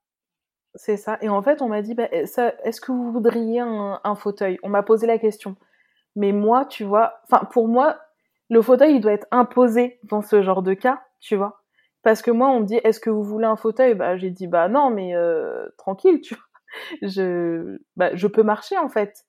C'est 0.74 0.96
ça. 0.96 1.16
Et 1.20 1.28
en 1.28 1.42
fait, 1.42 1.62
on 1.62 1.68
m'a 1.68 1.80
dit, 1.80 1.94
bah, 1.94 2.08
est-ce 2.10 2.80
que 2.80 2.90
vous 2.90 3.12
voudriez 3.12 3.60
un, 3.60 4.00
un 4.02 4.14
fauteuil? 4.16 4.58
On 4.64 4.68
m'a 4.68 4.82
posé 4.82 5.06
la 5.06 5.18
question. 5.18 5.56
Mais 6.16 6.32
moi, 6.32 6.64
tu 6.64 6.82
vois, 6.82 7.20
enfin, 7.24 7.44
pour 7.52 7.68
moi, 7.68 7.98
le 8.50 8.60
fauteuil, 8.62 8.96
il 8.96 9.00
doit 9.00 9.12
être 9.12 9.28
imposé 9.30 10.00
dans 10.02 10.22
ce 10.22 10.42
genre 10.42 10.62
de 10.62 10.74
cas, 10.74 11.02
tu 11.20 11.36
vois. 11.36 11.61
Parce 12.02 12.22
que 12.22 12.30
moi, 12.30 12.50
on 12.50 12.60
me 12.60 12.66
dit, 12.66 12.80
est-ce 12.82 13.00
que 13.00 13.10
vous 13.10 13.22
voulez 13.22 13.46
un 13.46 13.56
fauteuil? 13.56 13.94
Bah, 13.94 14.16
j'ai 14.16 14.30
dit, 14.30 14.46
bah 14.46 14.68
non, 14.68 14.90
mais 14.90 15.14
euh, 15.14 15.66
tranquille, 15.78 16.20
tu 16.20 16.34
vois. 16.34 16.44
Je, 17.02 17.78
bah, 17.96 18.14
je 18.14 18.26
peux 18.26 18.42
marcher 18.42 18.78
en 18.78 18.88
fait. 18.88 19.26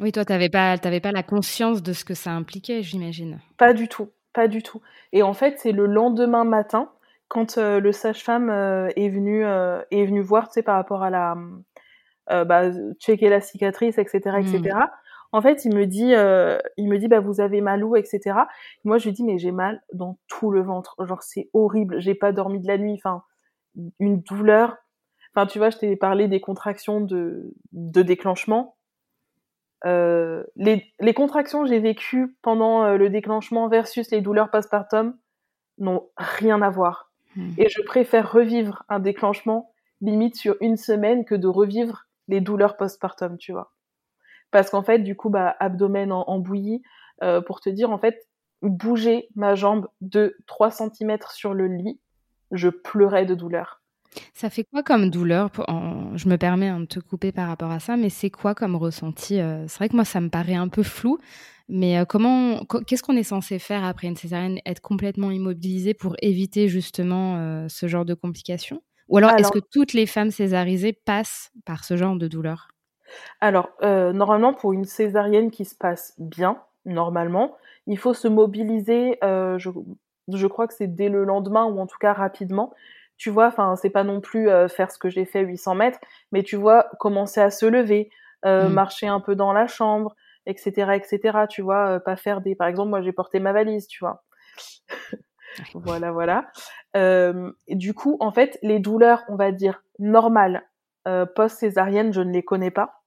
Oui, 0.00 0.10
toi, 0.10 0.24
t'avais 0.24 0.48
pas, 0.48 0.78
t'avais 0.78 1.00
pas 1.00 1.12
la 1.12 1.22
conscience 1.22 1.82
de 1.82 1.92
ce 1.92 2.04
que 2.04 2.14
ça 2.14 2.30
impliquait, 2.30 2.82
j'imagine. 2.82 3.40
Pas 3.58 3.74
du 3.74 3.88
tout, 3.88 4.08
pas 4.32 4.48
du 4.48 4.62
tout. 4.62 4.80
Et 5.12 5.22
en 5.22 5.34
fait, 5.34 5.58
c'est 5.58 5.72
le 5.72 5.86
lendemain 5.86 6.44
matin 6.44 6.90
quand 7.28 7.58
euh, 7.58 7.78
le 7.78 7.92
sage-femme 7.92 8.48
euh, 8.48 8.88
est 8.96 9.10
venu 9.10 9.44
est 9.44 10.06
venu 10.06 10.22
voir, 10.22 10.48
tu 10.48 10.54
sais, 10.54 10.62
par 10.62 10.76
rapport 10.76 11.02
à 11.02 11.10
la, 11.10 11.36
bah, 12.44 12.70
checker 12.98 13.28
la 13.28 13.40
cicatrice, 13.40 13.98
etc., 13.98 14.38
etc. 14.38 14.76
En 15.32 15.42
fait, 15.42 15.64
il 15.64 15.74
me 15.74 15.86
dit, 15.86 16.14
euh, 16.14 16.58
il 16.76 16.88
me 16.88 16.98
dit, 16.98 17.08
bah 17.08 17.20
vous 17.20 17.40
avez 17.40 17.60
mal 17.60 17.84
où, 17.84 17.96
etc. 17.96 18.40
Moi, 18.84 18.98
je 18.98 19.06
lui 19.06 19.12
dis, 19.12 19.24
mais 19.24 19.38
j'ai 19.38 19.52
mal 19.52 19.82
dans 19.92 20.18
tout 20.26 20.50
le 20.50 20.62
ventre. 20.62 20.94
Genre, 21.04 21.22
c'est 21.22 21.50
horrible. 21.52 22.00
J'ai 22.00 22.14
pas 22.14 22.32
dormi 22.32 22.60
de 22.60 22.66
la 22.66 22.78
nuit. 22.78 22.94
Enfin, 22.94 23.22
une 24.00 24.20
douleur. 24.22 24.76
Enfin, 25.34 25.46
tu 25.46 25.58
vois, 25.58 25.70
je 25.70 25.78
t'ai 25.78 25.96
parlé 25.96 26.28
des 26.28 26.40
contractions 26.40 27.00
de, 27.00 27.54
de 27.72 28.02
déclenchement. 28.02 28.76
Euh, 29.84 30.42
les, 30.56 30.92
les 30.98 31.14
contractions 31.14 31.62
que 31.62 31.68
j'ai 31.68 31.78
vécues 31.78 32.36
pendant 32.42 32.82
euh, 32.82 32.96
le 32.96 33.10
déclenchement 33.10 33.68
versus 33.68 34.10
les 34.10 34.20
douleurs 34.20 34.50
postpartum 34.50 35.16
n'ont 35.78 36.08
rien 36.16 36.62
à 36.62 36.70
voir. 36.70 37.12
Hmm. 37.36 37.50
Et 37.58 37.68
je 37.68 37.82
préfère 37.82 38.32
revivre 38.32 38.84
un 38.88 38.98
déclenchement 38.98 39.70
limite 40.00 40.36
sur 40.36 40.56
une 40.60 40.76
semaine 40.76 41.24
que 41.24 41.34
de 41.34 41.46
revivre 41.46 42.06
les 42.26 42.40
douleurs 42.40 42.76
postpartum, 42.76 43.36
tu 43.38 43.52
vois 43.52 43.72
parce 44.50 44.70
qu'en 44.70 44.82
fait, 44.82 45.00
du 45.00 45.16
coup, 45.16 45.30
bah, 45.30 45.56
abdomen 45.60 46.12
en, 46.12 46.38
bouillie, 46.38 46.82
euh, 47.22 47.40
pour 47.40 47.60
te 47.60 47.68
dire, 47.68 47.90
en 47.90 47.98
fait, 47.98 48.18
bouger 48.62 49.28
ma 49.34 49.54
jambe 49.54 49.88
de 50.00 50.36
3 50.46 50.70
cm 50.70 51.18
sur 51.30 51.54
le 51.54 51.66
lit, 51.66 52.00
je 52.50 52.68
pleurais 52.68 53.26
de 53.26 53.34
douleur. 53.34 53.82
Ça 54.32 54.48
fait 54.48 54.64
quoi 54.64 54.82
comme 54.82 55.10
douleur 55.10 55.50
Je 56.14 56.28
me 56.28 56.36
permets 56.36 56.68
hein, 56.68 56.80
de 56.80 56.86
te 56.86 56.98
couper 56.98 57.30
par 57.30 57.48
rapport 57.48 57.70
à 57.70 57.78
ça, 57.78 57.96
mais 57.96 58.08
c'est 58.08 58.30
quoi 58.30 58.54
comme 58.54 58.74
ressenti 58.74 59.36
C'est 59.36 59.76
vrai 59.76 59.88
que 59.88 59.94
moi, 59.94 60.06
ça 60.06 60.20
me 60.20 60.30
paraît 60.30 60.54
un 60.54 60.68
peu 60.68 60.82
flou, 60.82 61.18
mais 61.68 62.02
comment, 62.08 62.64
qu'est-ce 62.86 63.02
qu'on 63.02 63.16
est 63.16 63.22
censé 63.22 63.58
faire 63.58 63.84
après 63.84 64.08
une 64.08 64.16
césarienne? 64.16 64.60
Être 64.64 64.80
complètement 64.80 65.30
immobilisé 65.30 65.92
pour 65.92 66.16
éviter 66.22 66.68
justement 66.68 67.68
ce 67.68 67.86
genre 67.86 68.06
de 68.06 68.14
complications? 68.14 68.82
Ou 69.08 69.18
alors, 69.18 69.38
est-ce 69.38 69.52
que 69.52 69.58
toutes 69.58 69.92
les 69.92 70.06
femmes 70.06 70.30
césarisées 70.30 70.92
passent 70.92 71.50
par 71.66 71.84
ce 71.84 71.96
genre 71.96 72.16
de 72.16 72.28
douleur? 72.28 72.68
Alors, 73.40 73.70
normalement, 73.82 74.54
pour 74.54 74.72
une 74.72 74.84
césarienne 74.84 75.50
qui 75.50 75.64
se 75.64 75.74
passe 75.74 76.14
bien, 76.18 76.60
normalement, 76.84 77.56
il 77.86 77.98
faut 77.98 78.14
se 78.14 78.28
mobiliser, 78.28 79.18
je, 79.22 79.70
je 80.32 80.46
crois 80.46 80.66
que 80.66 80.74
c'est 80.74 80.94
dès 80.94 81.08
le 81.08 81.24
lendemain 81.24 81.64
ou 81.64 81.78
en 81.80 81.86
tout 81.86 81.98
cas 81.98 82.12
rapidement, 82.12 82.74
tu 83.18 83.30
vois, 83.30 83.48
enfin, 83.48 83.74
c'est 83.76 83.90
pas 83.90 84.04
non 84.04 84.20
plus 84.20 84.48
euh, 84.48 84.68
faire 84.68 84.90
ce 84.92 84.98
que 84.98 85.10
j'ai 85.10 85.24
fait 85.24 85.42
800 85.42 85.74
mètres, 85.74 85.98
mais 86.30 86.44
tu 86.44 86.56
vois, 86.56 86.88
commencer 87.00 87.40
à 87.40 87.50
se 87.50 87.66
lever, 87.66 88.10
euh, 88.44 88.68
mmh. 88.68 88.72
marcher 88.72 89.06
un 89.08 89.20
peu 89.20 89.34
dans 89.34 89.52
la 89.52 89.66
chambre, 89.66 90.14
etc., 90.46 90.92
etc. 90.94 91.46
Tu 91.50 91.60
vois, 91.60 91.88
euh, 91.88 91.98
pas 91.98 92.16
faire 92.16 92.40
des, 92.40 92.54
par 92.54 92.68
exemple, 92.68 92.90
moi 92.90 93.02
j'ai 93.02 93.12
porté 93.12 93.40
ma 93.40 93.52
valise, 93.52 93.88
tu 93.88 93.98
vois. 94.04 94.22
voilà, 95.74 96.12
voilà. 96.12 96.46
du 97.68 97.92
coup, 97.92 98.16
en 98.20 98.30
fait, 98.30 98.56
les 98.62 98.78
douleurs, 98.78 99.24
on 99.28 99.34
va 99.34 99.50
dire 99.52 99.82
normales 99.98 100.62
post-césarienne, 101.34 102.12
je 102.12 102.20
ne 102.20 102.30
les 102.30 102.42
connais 102.42 102.70
pas. 102.70 102.97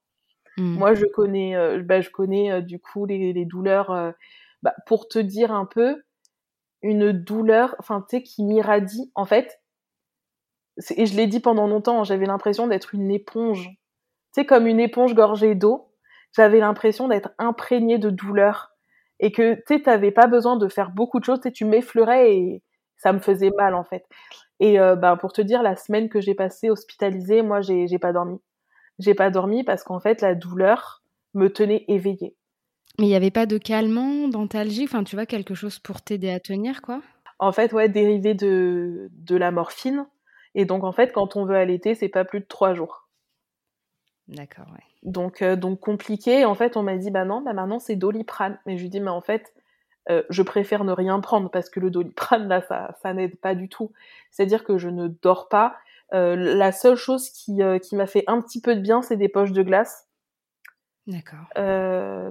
Mmh. 0.56 0.78
Moi, 0.78 0.94
je 0.94 1.06
connais, 1.06 1.80
bah, 1.82 2.00
je 2.00 2.10
connais 2.10 2.62
du 2.62 2.78
coup 2.78 3.06
les, 3.06 3.44
douleurs. 3.44 4.14
Bah, 4.62 4.74
pour 4.86 5.08
te 5.08 5.18
dire 5.18 5.52
un 5.52 5.66
peu, 5.66 6.02
une 6.82 7.12
douleur, 7.12 7.74
enfin, 7.78 8.04
tu 8.08 8.16
sais, 8.16 8.22
qui 8.22 8.44
m'irradie. 8.44 9.10
En 9.14 9.24
fait, 9.24 9.60
et 10.96 11.06
je 11.06 11.16
l'ai 11.16 11.26
dit 11.26 11.40
pendant 11.40 11.66
longtemps, 11.66 12.04
j'avais 12.04 12.26
l'impression 12.26 12.66
d'être 12.66 12.94
une 12.94 13.10
éponge. 13.10 13.68
Tu 14.34 14.40
sais, 14.40 14.46
comme 14.46 14.66
une 14.66 14.80
éponge 14.80 15.14
gorgée 15.14 15.54
d'eau. 15.54 15.88
J'avais 16.34 16.60
l'impression 16.60 17.08
d'être 17.08 17.30
imprégnée 17.38 17.98
de 17.98 18.08
douleur. 18.08 18.70
Et 19.20 19.32
que, 19.32 19.54
tu 19.54 19.62
sais, 19.68 19.82
t'avais 19.82 20.10
pas 20.10 20.26
besoin 20.26 20.56
de 20.56 20.68
faire 20.68 20.90
beaucoup 20.90 21.20
de 21.20 21.24
choses. 21.24 21.40
Tu 21.42 21.52
tu 21.52 21.64
m'effleurais 21.66 22.34
et 22.34 22.62
ça 22.96 23.12
me 23.12 23.18
faisait 23.18 23.50
mal, 23.56 23.74
en 23.74 23.84
fait. 23.84 24.06
Et 24.60 24.80
euh, 24.80 24.96
ben, 24.96 25.16
pour 25.16 25.32
te 25.32 25.42
dire, 25.42 25.62
la 25.62 25.76
semaine 25.76 26.08
que 26.08 26.20
j'ai 26.20 26.34
passée 26.34 26.70
hospitalisée, 26.70 27.42
moi, 27.42 27.60
j'ai 27.60 27.98
pas 28.00 28.12
dormi. 28.12 28.40
J'ai 29.02 29.14
pas 29.14 29.30
dormi 29.30 29.64
parce 29.64 29.82
qu'en 29.82 30.00
fait, 30.00 30.20
la 30.20 30.34
douleur 30.34 31.02
me 31.34 31.48
tenait 31.48 31.84
éveillée. 31.88 32.36
Mais 32.98 33.06
il 33.06 33.08
n'y 33.08 33.16
avait 33.16 33.30
pas 33.30 33.46
de 33.46 33.58
calmant, 33.58 34.28
d'antalgie, 34.28 34.84
enfin, 34.84 35.02
tu 35.02 35.16
vois, 35.16 35.26
quelque 35.26 35.54
chose 35.54 35.78
pour 35.78 36.02
t'aider 36.02 36.30
à 36.30 36.40
tenir, 36.40 36.82
quoi? 36.82 37.02
En 37.38 37.50
fait, 37.50 37.72
ouais, 37.72 37.88
dérivé 37.88 38.34
de, 38.34 39.08
de 39.10 39.36
la 39.36 39.50
morphine. 39.50 40.06
Et 40.54 40.66
donc, 40.66 40.84
en 40.84 40.92
fait, 40.92 41.12
quand 41.12 41.34
on 41.34 41.44
veut 41.44 41.56
allaiter, 41.56 41.94
c'est 41.94 42.08
pas 42.08 42.24
plus 42.24 42.40
de 42.40 42.46
trois 42.46 42.74
jours. 42.74 43.08
D'accord, 44.28 44.66
ouais. 44.72 44.84
Donc, 45.02 45.42
euh, 45.42 45.56
donc 45.56 45.80
compliqué. 45.80 46.44
En 46.44 46.54
fait, 46.54 46.76
on 46.76 46.82
m'a 46.82 46.96
dit, 46.96 47.10
bah 47.10 47.24
non, 47.24 47.40
bah 47.40 47.54
maintenant 47.54 47.80
c'est 47.80 47.96
doliprane. 47.96 48.58
Mais 48.66 48.76
je 48.76 48.82
lui 48.82 48.90
dis, 48.90 49.00
mais 49.00 49.10
en 49.10 49.20
fait, 49.20 49.52
euh, 50.10 50.22
je 50.30 50.42
préfère 50.42 50.84
ne 50.84 50.92
rien 50.92 51.18
prendre 51.20 51.50
parce 51.50 51.70
que 51.70 51.80
le 51.80 51.90
doliprane, 51.90 52.46
là, 52.48 52.62
ça, 52.62 52.96
ça 53.02 53.12
n'aide 53.14 53.36
pas 53.36 53.54
du 53.54 53.68
tout. 53.68 53.90
C'est-à-dire 54.30 54.64
que 54.64 54.78
je 54.78 54.88
ne 54.88 55.08
dors 55.08 55.48
pas. 55.48 55.76
Euh, 56.14 56.36
la 56.36 56.72
seule 56.72 56.96
chose 56.96 57.30
qui, 57.30 57.60
qui 57.82 57.96
m'a 57.96 58.06
fait 58.06 58.24
un 58.26 58.40
petit 58.40 58.60
peu 58.60 58.74
de 58.74 58.80
bien, 58.80 59.02
c'est 59.02 59.16
des 59.16 59.28
poches 59.28 59.52
de 59.52 59.62
glace. 59.62 60.08
D'accord. 61.06 61.46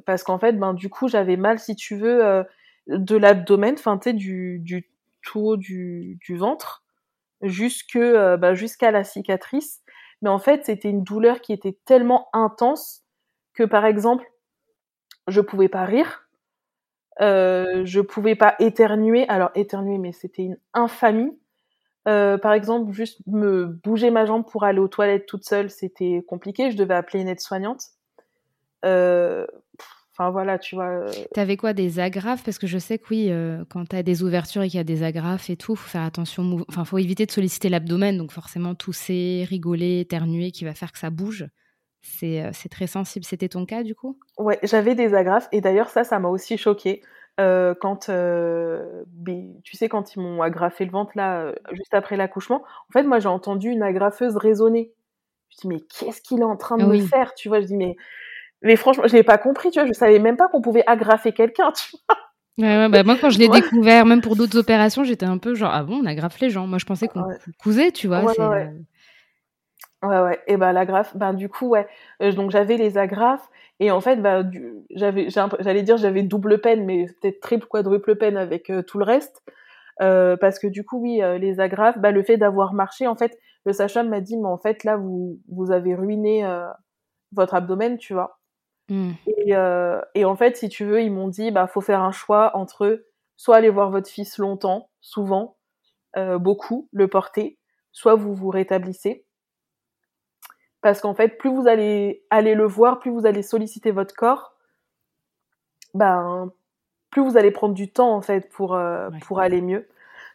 parce 0.05 0.23
qu'en 0.23 0.39
fait, 0.39 0.53
ben, 0.53 0.73
du 0.73 0.89
coup, 0.89 1.07
j'avais 1.07 1.35
mal, 1.37 1.59
si 1.59 1.75
tu 1.75 1.95
veux, 1.95 2.45
de 2.87 3.15
l'abdomen, 3.17 3.75
enfin, 3.77 3.97
tu 3.97 4.09
sais, 4.09 4.13
du, 4.13 4.59
du 4.59 4.89
tout 5.21 5.39
haut 5.41 5.57
du, 5.57 6.17
du 6.21 6.37
ventre 6.37 6.83
jusque 7.41 7.95
euh, 7.95 8.37
bah, 8.37 8.53
jusqu'à 8.53 8.91
la 8.91 9.03
cicatrice. 9.03 9.81
Mais 10.21 10.29
en 10.29 10.39
fait, 10.39 10.65
c'était 10.65 10.89
une 10.89 11.03
douleur 11.03 11.41
qui 11.41 11.53
était 11.53 11.77
tellement 11.85 12.29
intense 12.33 13.03
que, 13.53 13.63
par 13.63 13.85
exemple, 13.85 14.25
je 15.27 15.41
pouvais 15.41 15.69
pas 15.69 15.85
rire, 15.85 16.27
euh, 17.21 17.83
je 17.85 18.01
pouvais 18.01 18.35
pas 18.35 18.55
éternuer. 18.59 19.27
Alors 19.29 19.51
éternuer, 19.55 19.97
mais 19.97 20.11
c'était 20.11 20.43
une 20.43 20.57
infamie. 20.73 21.37
Euh, 22.07 22.37
par 22.37 22.53
exemple, 22.53 22.91
juste 22.93 23.21
me 23.27 23.65
bouger 23.83 24.09
ma 24.09 24.25
jambe 24.25 24.45
pour 24.49 24.63
aller 24.63 24.79
aux 24.79 24.87
toilettes 24.87 25.25
toute 25.27 25.45
seule, 25.45 25.69
c'était 25.69 26.23
compliqué. 26.27 26.71
Je 26.71 26.77
devais 26.77 26.95
appeler 26.95 27.21
une 27.21 27.27
aide-soignante. 27.27 27.83
Euh, 28.85 29.45
Enfin 30.13 30.29
voilà, 30.29 30.59
tu 30.59 30.75
vois. 30.75 30.89
Euh, 30.89 31.11
T'avais 31.33 31.55
quoi 31.55 31.73
des 31.73 31.99
agrafes? 31.99 32.43
Parce 32.43 32.57
que 32.59 32.67
je 32.67 32.77
sais 32.77 32.97
que 32.97 33.05
oui, 33.09 33.27
euh, 33.29 33.63
quand 33.69 33.85
t'as 33.87 34.03
des 34.03 34.23
ouvertures 34.23 34.61
et 34.61 34.67
qu'il 34.67 34.77
y 34.77 34.81
a 34.81 34.83
des 34.83 35.03
agrafes 35.03 35.49
et 35.49 35.55
tout, 35.55 35.75
faut 35.75 35.89
faire 35.89 36.03
attention. 36.03 36.63
Enfin, 36.67 36.83
faut 36.83 36.97
éviter 36.97 37.25
de 37.25 37.31
solliciter 37.31 37.69
l'abdomen, 37.69 38.17
donc 38.17 38.31
forcément 38.31 38.75
tousser, 38.75 39.45
rigoler, 39.49 40.01
éternuer, 40.01 40.51
qui 40.51 40.65
va 40.65 40.73
faire 40.73 40.91
que 40.91 40.99
ça 40.99 41.09
bouge. 41.09 41.47
C'est 42.01 42.51
très 42.69 42.87
sensible. 42.87 43.25
C'était 43.25 43.47
ton 43.47 43.65
cas 43.65 43.83
du 43.83 43.95
coup? 43.95 44.19
Ouais, 44.37 44.59
j'avais 44.63 44.95
des 44.95 45.13
agrafes 45.13 45.47
et 45.51 45.61
d'ailleurs 45.61 45.89
ça, 45.89 46.03
ça 46.03 46.19
m'a 46.19 46.29
aussi 46.29 46.57
choqué 47.41 47.79
quand, 47.79 48.09
tu 49.63 49.75
sais, 49.75 49.89
quand 49.89 50.15
ils 50.15 50.19
m'ont 50.21 50.41
agrafé 50.41 50.85
le 50.85 50.91
ventre 50.91 51.11
là, 51.15 51.53
juste 51.71 51.93
après 51.93 52.17
l'accouchement. 52.17 52.63
En 52.89 52.91
fait, 52.93 53.03
moi 53.03 53.19
j'ai 53.19 53.29
entendu 53.29 53.69
une 53.69 53.83
agrafeuse 53.83 54.37
résonner. 54.37 54.91
Je 55.49 55.57
dis 55.61 55.67
mais 55.67 55.81
qu'est-ce 55.81 56.21
qu'il 56.21 56.39
est 56.39 56.45
en 56.45 56.57
train 56.57 56.77
de 56.77 56.85
me 56.85 56.99
faire 56.99 57.33
Tu 57.35 57.49
vois? 57.49 57.61
Je 57.61 57.65
dis 57.67 57.77
mais 57.77 57.95
mais 58.61 58.75
franchement, 58.75 59.07
je 59.07 59.13
l'ai 59.13 59.23
pas 59.23 59.37
compris, 59.37 59.71
tu 59.71 59.79
vois? 59.79 59.87
Je 59.87 59.93
savais 59.93 60.19
même 60.19 60.37
pas 60.37 60.47
qu'on 60.47 60.61
pouvait 60.61 60.83
agrafer 60.87 61.31
quelqu'un, 61.31 61.71
tu 61.75 61.95
vois? 62.07 62.17
Ouais, 62.57 62.77
ouais, 62.77 62.89
bah 62.89 63.03
moi, 63.03 63.17
quand 63.19 63.29
je 63.29 63.39
l'ai 63.39 63.47
découvert, 63.47 64.05
même 64.05 64.21
pour 64.21 64.35
d'autres 64.35 64.57
opérations, 64.57 65.03
j'étais 65.03 65.25
un 65.25 65.37
peu 65.37 65.55
genre, 65.55 65.71
ah 65.73 65.83
bon, 65.83 66.01
on 66.03 66.05
agrafe 66.05 66.39
les 66.39 66.49
gens. 66.49 66.67
Moi, 66.67 66.77
je 66.77 66.85
pensais 66.85 67.07
qu'on 67.07 67.25
cousait, 67.59 67.91
tu 67.91 68.07
vois. 68.07 68.23
Ouais, 70.03 70.09
ouais. 70.09 70.37
Euh. 70.39 70.41
Et 70.47 70.57
bah, 70.57 70.73
l'agrafe, 70.73 71.15
bah, 71.15 71.33
du 71.33 71.49
coup, 71.49 71.69
ouais. 71.69 71.87
Euh, 72.21 72.31
donc, 72.31 72.51
j'avais 72.51 72.77
les 72.77 72.97
agrafes. 72.97 73.49
Et 73.79 73.91
en 73.91 74.01
fait, 74.01 74.17
bah, 74.17 74.43
j'avais, 74.91 75.29
j'allais 75.29 75.83
dire, 75.83 75.97
j'avais 75.97 76.23
double 76.23 76.61
peine, 76.61 76.85
mais 76.85 77.07
peut-être 77.21 77.39
triple, 77.39 77.67
quadruple 77.67 78.15
peine 78.15 78.37
avec 78.37 78.69
euh, 78.69 78.83
tout 78.83 78.99
le 78.99 79.05
reste. 79.05 79.41
parce 79.97 80.59
que 80.59 80.67
du 80.67 80.83
coup, 80.83 80.99
oui, 81.01 81.21
les 81.39 81.59
agrafes, 81.59 81.97
bah, 81.99 82.11
le 82.11 82.23
fait 82.23 82.37
d'avoir 82.37 82.73
marché, 82.73 83.07
en 83.07 83.15
fait, 83.15 83.37
le 83.65 83.73
sage 83.73 83.95
m'a 83.97 84.21
dit, 84.21 84.37
mais 84.37 84.47
en 84.47 84.57
fait, 84.57 84.83
là, 84.83 84.97
vous, 84.97 85.39
vous 85.49 85.71
avez 85.71 85.95
ruiné 85.95 86.43
votre 87.31 87.55
abdomen, 87.55 87.97
tu 87.97 88.13
vois. 88.13 88.39
Mm. 88.89 89.11
Et, 89.27 89.55
euh, 89.55 90.01
et, 90.15 90.25
en 90.25 90.35
fait, 90.35 90.57
si 90.57 90.69
tu 90.69 90.85
veux, 90.85 91.01
ils 91.01 91.11
m'ont 91.11 91.29
dit, 91.29 91.51
bah, 91.51 91.67
faut 91.67 91.81
faire 91.81 92.01
un 92.01 92.11
choix 92.11 92.55
entre 92.55 93.03
soit 93.37 93.55
aller 93.55 93.69
voir 93.69 93.89
votre 93.89 94.09
fils 94.09 94.37
longtemps, 94.37 94.89
souvent, 94.99 95.57
euh, 96.17 96.37
beaucoup, 96.37 96.89
le 96.91 97.07
porter, 97.07 97.57
soit 97.91 98.15
vous 98.15 98.35
vous 98.35 98.49
rétablissez. 98.49 99.25
Parce 100.81 101.01
qu'en 101.01 101.13
fait, 101.13 101.37
plus 101.37 101.49
vous 101.49 101.67
allez 101.67 102.23
aller 102.29 102.55
le 102.55 102.65
voir, 102.65 102.99
plus 102.99 103.11
vous 103.11 103.25
allez 103.25 103.43
solliciter 103.43 103.91
votre 103.91 104.15
corps, 104.15 104.55
ben, 105.93 106.51
plus 107.11 107.21
vous 107.21 107.37
allez 107.37 107.51
prendre 107.51 107.73
du 107.73 107.91
temps 107.91 108.15
en 108.15 108.21
fait 108.21 108.49
pour 108.49 108.73
euh, 108.73 109.09
pour 109.21 109.39
aller 109.39 109.61
mieux. 109.61 109.87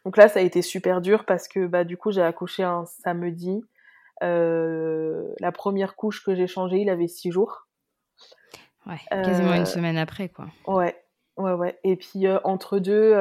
Donc 0.04 0.16
là, 0.16 0.28
ça 0.28 0.38
a 0.38 0.42
été 0.42 0.62
super 0.62 1.00
dur 1.00 1.24
parce 1.24 1.48
que 1.48 1.66
bah 1.66 1.82
du 1.82 1.96
coup, 1.96 2.12
j'ai 2.12 2.22
accouché 2.22 2.62
un 2.62 2.84
samedi. 2.86 3.64
Euh, 4.22 5.34
la 5.40 5.52
première 5.52 5.96
couche 5.96 6.24
que 6.24 6.34
j'ai 6.34 6.46
changée, 6.46 6.78
il 6.78 6.88
avait 6.88 7.08
six 7.08 7.32
jours. 7.32 7.66
Ouais, 8.86 9.00
quasiment 9.10 9.52
une 9.52 9.62
euh, 9.62 9.64
semaine 9.64 9.98
après, 9.98 10.28
quoi. 10.28 10.46
Ouais, 10.66 10.96
ouais, 11.36 11.52
ouais. 11.52 11.78
Et 11.82 11.96
puis 11.96 12.26
euh, 12.26 12.38
entre 12.44 12.78
deux, 12.78 13.16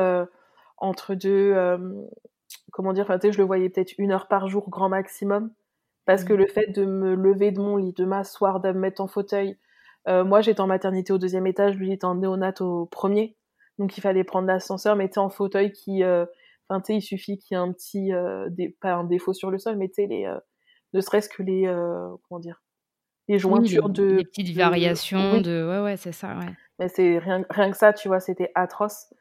entre 0.77 1.15
deux, 1.15 1.55
comment 2.71 2.93
dire, 2.93 3.05
enfin, 3.05 3.17
tu 3.17 3.27
sais, 3.27 3.33
je 3.33 3.39
le 3.39 3.45
voyais 3.45 3.69
peut-être 3.69 3.93
une 3.97 4.11
heure 4.11 4.27
par 4.27 4.47
jour, 4.47 4.69
grand 4.69 4.89
maximum. 4.89 5.51
Parce 6.05 6.23
que 6.23 6.33
mmh. 6.33 6.37
le 6.37 6.47
fait 6.47 6.67
de 6.67 6.85
me 6.85 7.15
lever 7.15 7.51
de 7.51 7.59
mon 7.59 7.77
lit, 7.77 7.93
de 7.93 8.05
m'asseoir, 8.05 8.59
de 8.59 8.69
me 8.69 8.79
mettre 8.79 9.01
en 9.01 9.07
fauteuil, 9.07 9.57
moi 10.07 10.41
j'étais 10.41 10.61
en 10.61 10.67
maternité 10.67 11.11
au 11.13 11.17
deuxième 11.17 11.47
étage, 11.47 11.75
lui 11.75 11.87
il 11.87 11.93
était 11.93 12.05
en 12.05 12.15
néonat 12.15 12.53
au 12.59 12.85
premier. 12.85 13.35
Donc 13.79 13.97
il 13.97 14.01
fallait 14.01 14.23
prendre 14.23 14.47
l'ascenseur, 14.47 14.95
mais 14.95 15.17
en 15.17 15.29
fauteuil 15.29 15.71
qui, 15.71 16.03
enfin 16.03 16.79
tu 16.81 16.85
sais, 16.85 16.95
il 16.97 17.01
suffit 17.01 17.39
qu'il 17.39 17.55
y 17.55 17.59
ait 17.59 17.63
un 17.63 17.71
petit, 17.73 18.11
pas 18.81 18.93
un 18.93 19.03
défaut 19.03 19.33
sur 19.33 19.49
le 19.49 19.57
sol, 19.57 19.77
mais 19.77 19.87
tu 19.87 19.95
sais, 19.95 20.05
les, 20.05 20.31
ne 20.93 21.01
serait-ce 21.01 21.27
que 21.27 21.41
les, 21.41 21.65
comment 22.27 22.39
dire, 22.39 22.61
les 23.27 23.39
jointures 23.39 23.89
de. 23.89 24.17
Des 24.17 24.25
petites 24.25 24.55
variations 24.55 25.41
de. 25.41 25.67
Ouais, 25.67 25.83
ouais, 25.83 25.97
c'est 25.97 26.11
ça, 26.11 26.37
ouais. 26.37 26.53
Mais 26.79 26.89
c'est 26.89 27.17
rien, 27.17 27.45
rien 27.49 27.71
que 27.71 27.77
ça, 27.77 27.93
tu 27.93 28.07
vois, 28.07 28.19
c'était 28.19 28.51
atroce. 28.55 29.13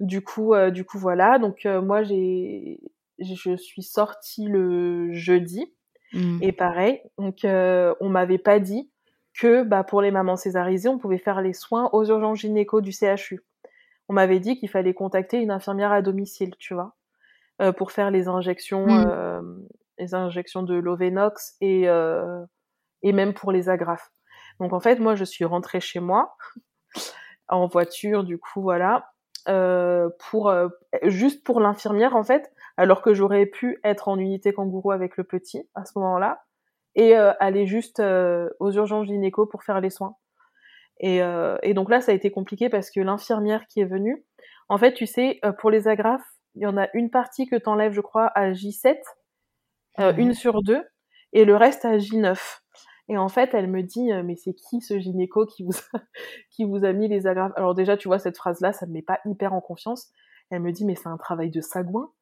Du 0.00 0.22
coup, 0.22 0.54
euh, 0.54 0.70
du 0.70 0.84
coup, 0.84 0.98
voilà. 0.98 1.38
Donc, 1.38 1.66
euh, 1.66 1.80
moi, 1.80 2.02
j'ai, 2.02 2.80
je 3.18 3.56
suis 3.56 3.82
sortie 3.82 4.46
le 4.46 5.12
jeudi. 5.12 5.72
Mmh. 6.12 6.38
Et 6.42 6.52
pareil, 6.52 7.00
donc, 7.18 7.44
euh, 7.44 7.94
on 8.00 8.08
m'avait 8.08 8.38
pas 8.38 8.60
dit 8.60 8.90
que 9.32 9.62
bah, 9.62 9.82
pour 9.82 10.00
les 10.00 10.10
mamans 10.10 10.36
césarisées, 10.36 10.88
on 10.88 10.98
pouvait 10.98 11.18
faire 11.18 11.40
les 11.40 11.52
soins 11.52 11.90
aux 11.92 12.04
urgences 12.04 12.38
gynéco 12.38 12.80
du 12.80 12.92
CHU. 12.92 13.40
On 14.08 14.12
m'avait 14.12 14.38
dit 14.38 14.58
qu'il 14.58 14.68
fallait 14.68 14.94
contacter 14.94 15.38
une 15.38 15.50
infirmière 15.50 15.90
à 15.90 16.02
domicile, 16.02 16.54
tu 16.58 16.74
vois, 16.74 16.94
pour 17.78 17.90
faire 17.90 18.10
les 18.10 18.28
injections, 18.28 18.86
mmh. 18.86 19.66
les 19.98 20.14
injections 20.14 20.62
de 20.62 20.74
l'Ovenox 20.74 21.56
et 21.62 21.88
et 23.02 23.12
même 23.12 23.32
pour 23.32 23.50
les 23.50 23.68
agrafes. 23.68 24.12
Donc 24.60 24.72
en 24.72 24.80
fait, 24.80 25.00
moi, 25.00 25.14
je 25.14 25.24
suis 25.24 25.44
rentrée 25.44 25.80
chez 25.80 26.00
moi 26.00 26.36
en 27.48 27.66
voiture, 27.66 28.24
du 28.24 28.38
coup, 28.38 28.62
voilà, 28.62 29.12
euh, 29.48 30.08
pour 30.30 30.48
euh, 30.48 30.68
juste 31.02 31.44
pour 31.44 31.60
l'infirmière 31.60 32.16
en 32.16 32.24
fait, 32.24 32.50
alors 32.76 33.02
que 33.02 33.14
j'aurais 33.14 33.46
pu 33.46 33.78
être 33.84 34.08
en 34.08 34.18
unité 34.18 34.52
kangourou 34.52 34.92
avec 34.92 35.16
le 35.16 35.24
petit 35.24 35.68
à 35.74 35.84
ce 35.84 35.98
moment-là 35.98 36.44
et 36.94 37.16
euh, 37.16 37.32
aller 37.40 37.66
juste 37.66 38.00
euh, 38.00 38.48
aux 38.60 38.72
urgences 38.72 39.06
gynéco 39.06 39.46
pour 39.46 39.62
faire 39.64 39.80
les 39.80 39.90
soins. 39.90 40.16
Et, 41.00 41.22
euh, 41.22 41.56
et, 41.62 41.74
donc 41.74 41.90
là, 41.90 42.00
ça 42.00 42.12
a 42.12 42.14
été 42.14 42.30
compliqué 42.30 42.68
parce 42.68 42.90
que 42.90 43.00
l'infirmière 43.00 43.66
qui 43.66 43.80
est 43.80 43.84
venue, 43.84 44.24
en 44.68 44.78
fait, 44.78 44.94
tu 44.94 45.06
sais, 45.06 45.40
pour 45.58 45.70
les 45.70 45.88
agrafes, 45.88 46.24
il 46.54 46.62
y 46.62 46.66
en 46.66 46.76
a 46.76 46.88
une 46.94 47.10
partie 47.10 47.46
que 47.46 47.56
t'enlèves, 47.56 47.92
je 47.92 48.00
crois, 48.00 48.26
à 48.28 48.52
J7, 48.52 48.96
une 50.16 50.34
sur 50.34 50.62
deux, 50.62 50.82
et 51.32 51.44
le 51.44 51.56
reste 51.56 51.84
à 51.84 51.98
J9. 51.98 52.38
Et 53.08 53.18
en 53.18 53.28
fait, 53.28 53.52
elle 53.54 53.66
me 53.66 53.82
dit, 53.82 54.12
mais 54.24 54.36
c'est 54.36 54.54
qui 54.54 54.80
ce 54.80 54.98
gynéco 54.98 55.46
qui 55.46 55.64
vous 55.64 55.76
a, 55.92 55.98
qui 56.50 56.64
vous 56.64 56.84
a 56.84 56.92
mis 56.92 57.08
les 57.08 57.26
agrafes? 57.26 57.52
Alors 57.56 57.74
déjà, 57.74 57.96
tu 57.96 58.08
vois, 58.08 58.20
cette 58.20 58.36
phrase-là, 58.36 58.72
ça 58.72 58.86
me 58.86 58.92
met 58.92 59.02
pas 59.02 59.18
hyper 59.26 59.52
en 59.52 59.60
confiance. 59.60 60.12
Elle 60.50 60.60
me 60.60 60.70
dit, 60.70 60.86
mais 60.86 60.94
c'est 60.94 61.08
un 61.08 61.18
travail 61.18 61.50
de 61.50 61.60
sagouin. 61.60 62.12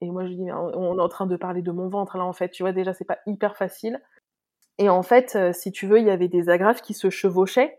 Et, 0.00 0.10
moi, 0.10 0.26
je 0.26 0.32
dis, 0.32 0.52
on 0.52 0.98
est 0.98 1.02
en 1.02 1.08
train 1.08 1.26
de 1.26 1.36
parler 1.36 1.62
de 1.62 1.70
mon 1.70 1.88
ventre 1.88 2.18
là, 2.18 2.24
en 2.24 2.32
fait. 2.32 2.50
Tu 2.50 2.62
vois, 2.62 2.72
déjà, 2.72 2.92
c'est 2.92 3.06
pas 3.06 3.18
hyper 3.26 3.56
facile. 3.56 4.00
Et 4.78 4.88
en 4.88 5.02
fait, 5.02 5.38
si 5.52 5.70
tu 5.72 5.86
veux, 5.86 5.98
il 5.98 6.06
y 6.06 6.10
avait 6.10 6.28
des 6.28 6.48
agrafes 6.48 6.82
qui 6.82 6.94
se 6.94 7.10
chevauchaient. 7.10 7.78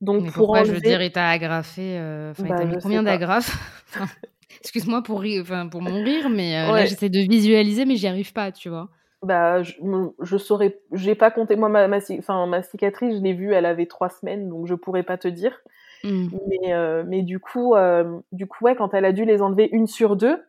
Donc 0.00 0.22
mais 0.22 0.28
pour 0.28 0.46
pourquoi, 0.46 0.64
je 0.64 0.72
veux 0.72 0.80
dire, 0.80 1.02
il 1.02 1.12
t'a 1.12 1.28
agrafé. 1.28 1.98
Euh... 1.98 2.30
Enfin, 2.30 2.44
bah, 2.44 2.64
mis 2.64 2.78
combien 2.78 3.02
d'agrafes? 3.02 3.86
Excuse-moi 4.60 5.02
pour, 5.02 5.22
enfin, 5.40 5.68
pour 5.68 5.82
mon 5.82 6.02
rire, 6.02 6.28
mais 6.28 6.56
euh, 6.56 6.72
là, 6.74 6.84
j'essaie 6.84 7.08
de 7.08 7.20
visualiser, 7.20 7.84
mais 7.84 7.96
j'y 7.96 8.08
arrive 8.08 8.32
pas, 8.32 8.50
tu 8.50 8.68
vois. 8.68 8.88
Bah, 9.22 9.62
je, 9.62 9.74
je 10.20 10.36
saurais, 10.38 10.80
j'ai 10.92 11.14
pas 11.14 11.30
compté. 11.30 11.54
Moi, 11.56 11.68
ma, 11.68 11.86
ma, 11.86 11.98
enfin, 12.18 12.46
ma 12.46 12.62
cicatrice, 12.62 13.18
je 13.18 13.22
l'ai 13.22 13.32
vue, 13.32 13.52
elle 13.52 13.66
avait 13.66 13.86
trois 13.86 14.08
semaines, 14.08 14.48
donc 14.48 14.66
je 14.66 14.74
pourrais 14.74 15.02
pas 15.02 15.18
te 15.18 15.28
dire. 15.28 15.60
Mmh. 16.02 16.28
Mais, 16.48 16.72
euh, 16.72 17.04
mais 17.06 17.22
du 17.22 17.38
coup, 17.38 17.74
euh, 17.74 18.20
du 18.32 18.46
coup, 18.46 18.64
ouais, 18.64 18.74
quand 18.74 18.94
elle 18.94 19.04
a 19.04 19.12
dû 19.12 19.24
les 19.24 19.42
enlever 19.42 19.68
une 19.72 19.86
sur 19.86 20.16
deux, 20.16 20.42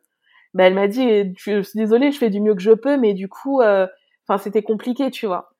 bah, 0.53 0.65
elle 0.65 0.73
m'a 0.73 0.87
dit, 0.87 1.33
je 1.37 1.61
suis 1.61 1.77
désolée, 1.77 2.11
je 2.11 2.17
fais 2.17 2.29
du 2.29 2.41
mieux 2.41 2.55
que 2.55 2.61
je 2.61 2.71
peux, 2.71 2.97
mais 2.97 3.13
du 3.13 3.29
coup, 3.29 3.61
euh, 3.61 3.87
enfin, 4.27 4.41
c'était 4.41 4.63
compliqué, 4.63 5.11
tu 5.11 5.25
vois. 5.27 5.51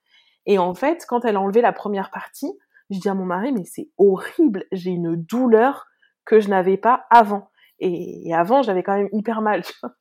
Et 0.46 0.58
en 0.58 0.74
fait, 0.74 1.06
quand 1.08 1.26
elle 1.26 1.36
a 1.36 1.42
enlevé 1.42 1.62
la 1.62 1.74
première 1.74 2.12
partie, 2.12 2.52
je 2.90 3.00
dis 3.00 3.10
à 3.10 3.14
mon 3.14 3.26
mari, 3.26 3.52
mais 3.54 3.64
c'est 3.66 3.90
horrible, 3.98 4.66
j'ai 4.72 4.92
une 4.92 5.16
douleur 5.16 5.88
que 6.26 6.40
je 6.40 6.50
n'avais 6.50 6.78
pas 6.78 7.06
avant. 7.10 7.50
Et, 7.80 8.34
avant, 8.34 8.62
j'avais 8.62 8.84
quand 8.84 8.96
même 8.98 9.10
hyper 9.12 9.42
mal, 9.42 9.64
tu 9.64 9.74
vois. 9.82 9.94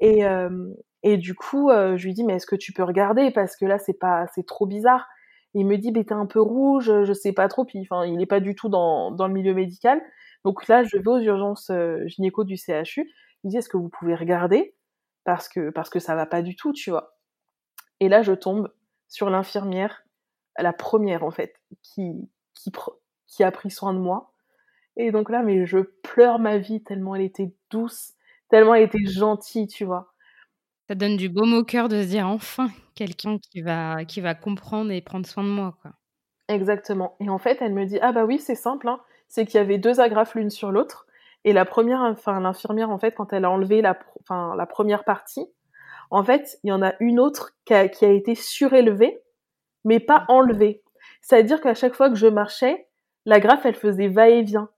Et, 0.00 0.24
euh, 0.26 0.50
et 1.02 1.16
du 1.18 1.34
coup, 1.34 1.70
euh, 1.70 1.96
je 1.96 2.06
lui 2.06 2.14
dis, 2.14 2.24
mais 2.24 2.34
est-ce 2.34 2.46
que 2.46 2.56
tu 2.56 2.72
peux 2.72 2.82
regarder? 2.84 3.30
Parce 3.30 3.56
que 3.56 3.66
là, 3.66 3.78
c'est 3.78 3.98
pas, 3.98 4.26
c'est 4.34 4.46
trop 4.46 4.66
bizarre. 4.66 5.06
Il 5.54 5.66
me 5.66 5.76
dit, 5.76 5.92
mais 5.92 6.04
t'es 6.04 6.14
un 6.14 6.26
peu 6.26 6.40
rouge, 6.40 6.92
je 7.04 7.12
sais 7.12 7.32
pas 7.32 7.48
trop. 7.48 7.64
Puis, 7.64 7.86
il 8.06 8.22
est 8.22 8.26
pas 8.26 8.40
du 8.40 8.54
tout 8.54 8.68
dans, 8.68 9.10
dans 9.12 9.28
le 9.28 9.34
milieu 9.34 9.54
médical. 9.54 10.02
Donc 10.44 10.66
là, 10.68 10.82
je 10.84 10.96
vais 10.98 11.08
aux 11.08 11.20
urgences 11.20 11.70
euh, 11.70 12.06
gynéco 12.06 12.44
du 12.44 12.56
CHU. 12.56 13.10
Il 13.44 13.50
dit, 13.50 13.58
est-ce 13.58 13.68
que 13.68 13.76
vous 13.76 13.90
pouvez 13.90 14.14
regarder 14.14 14.74
Parce 15.24 15.48
que, 15.48 15.70
parce 15.70 15.90
que 15.90 16.00
ça 16.00 16.14
va 16.14 16.26
pas 16.26 16.42
du 16.42 16.56
tout, 16.56 16.72
tu 16.72 16.90
vois. 16.90 17.16
Et 18.00 18.08
là, 18.08 18.22
je 18.22 18.32
tombe 18.32 18.72
sur 19.08 19.30
l'infirmière, 19.30 20.04
la 20.58 20.72
première 20.72 21.24
en 21.24 21.30
fait, 21.30 21.54
qui, 21.82 22.28
qui, 22.54 22.72
qui 23.26 23.44
a 23.44 23.50
pris 23.50 23.70
soin 23.70 23.94
de 23.94 23.98
moi. 23.98 24.32
Et 24.96 25.12
donc 25.12 25.30
là, 25.30 25.42
mais 25.42 25.66
je 25.66 25.78
pleure 25.78 26.38
ma 26.38 26.58
vie 26.58 26.82
tellement 26.82 27.14
elle 27.14 27.22
était 27.22 27.52
douce, 27.70 28.14
tellement 28.48 28.74
elle 28.74 28.84
était 28.84 29.06
gentille, 29.06 29.66
tu 29.66 29.84
vois. 29.84 30.14
Ça 30.88 30.94
donne 30.94 31.16
du 31.16 31.28
baume 31.28 31.54
au 31.54 31.64
cœur 31.64 31.88
de 31.88 32.02
se 32.02 32.08
dire 32.08 32.26
enfin 32.26 32.68
quelqu'un 32.94 33.38
qui 33.38 33.62
va, 33.62 34.04
qui 34.04 34.20
va 34.20 34.34
comprendre 34.34 34.90
et 34.92 35.00
prendre 35.00 35.26
soin 35.26 35.42
de 35.42 35.48
moi, 35.48 35.76
quoi. 35.82 35.92
Exactement. 36.48 37.16
Et 37.20 37.30
en 37.30 37.38
fait, 37.38 37.58
elle 37.60 37.72
me 37.72 37.86
dit 37.86 37.98
ah 38.02 38.12
bah 38.12 38.24
oui, 38.24 38.38
c'est 38.38 38.54
simple, 38.54 38.88
hein. 38.88 39.00
c'est 39.28 39.46
qu'il 39.46 39.56
y 39.56 39.60
avait 39.60 39.78
deux 39.78 40.00
agrafes 40.00 40.34
l'une 40.34 40.50
sur 40.50 40.70
l'autre. 40.70 41.06
Et 41.44 41.52
la 41.52 41.64
première, 41.64 42.00
enfin 42.00 42.40
l'infirmière 42.40 42.90
en 42.90 42.98
fait, 42.98 43.14
quand 43.14 43.32
elle 43.32 43.44
a 43.44 43.50
enlevé 43.50 43.82
la, 43.82 43.98
enfin 44.20 44.54
la 44.56 44.66
première 44.66 45.04
partie, 45.04 45.46
en 46.10 46.24
fait, 46.24 46.58
il 46.62 46.68
y 46.68 46.72
en 46.72 46.82
a 46.82 46.94
une 47.00 47.20
autre 47.20 47.52
qui 47.64 47.74
a, 47.74 47.88
qui 47.88 48.04
a 48.04 48.10
été 48.10 48.34
surélevée, 48.34 49.20
mais 49.84 50.00
pas 50.00 50.24
enlevée. 50.28 50.82
C'est-à-dire 51.20 51.60
qu'à 51.60 51.74
chaque 51.74 51.94
fois 51.94 52.08
que 52.08 52.16
je 52.16 52.26
marchais, 52.26 52.88
la 53.26 53.40
graffe, 53.40 53.64
elle 53.66 53.74
faisait 53.74 54.08
va-et-vient. 54.08 54.68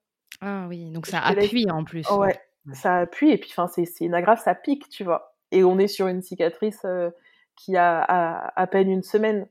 Ah 0.40 0.66
oui, 0.68 0.90
donc 0.90 1.06
ça 1.06 1.20
appuie 1.20 1.70
en 1.70 1.84
plus. 1.84 2.08
Ouais, 2.10 2.38
ça 2.72 2.98
appuie 2.98 3.30
et 3.30 3.38
puis 3.38 3.50
enfin 3.56 3.68
c'est 3.68 4.04
une 4.04 4.14
agrafe, 4.14 4.42
ça 4.42 4.54
pique, 4.54 4.88
tu 4.88 5.04
vois. 5.04 5.34
Et 5.52 5.64
on 5.64 5.78
est 5.78 5.88
sur 5.88 6.08
une 6.08 6.22
cicatrice 6.22 6.82
euh, 6.84 7.10
qui 7.54 7.76
a 7.76 8.02
à, 8.02 8.66
peine 8.66 8.90
une 8.90 9.02
semaine. 9.02 9.48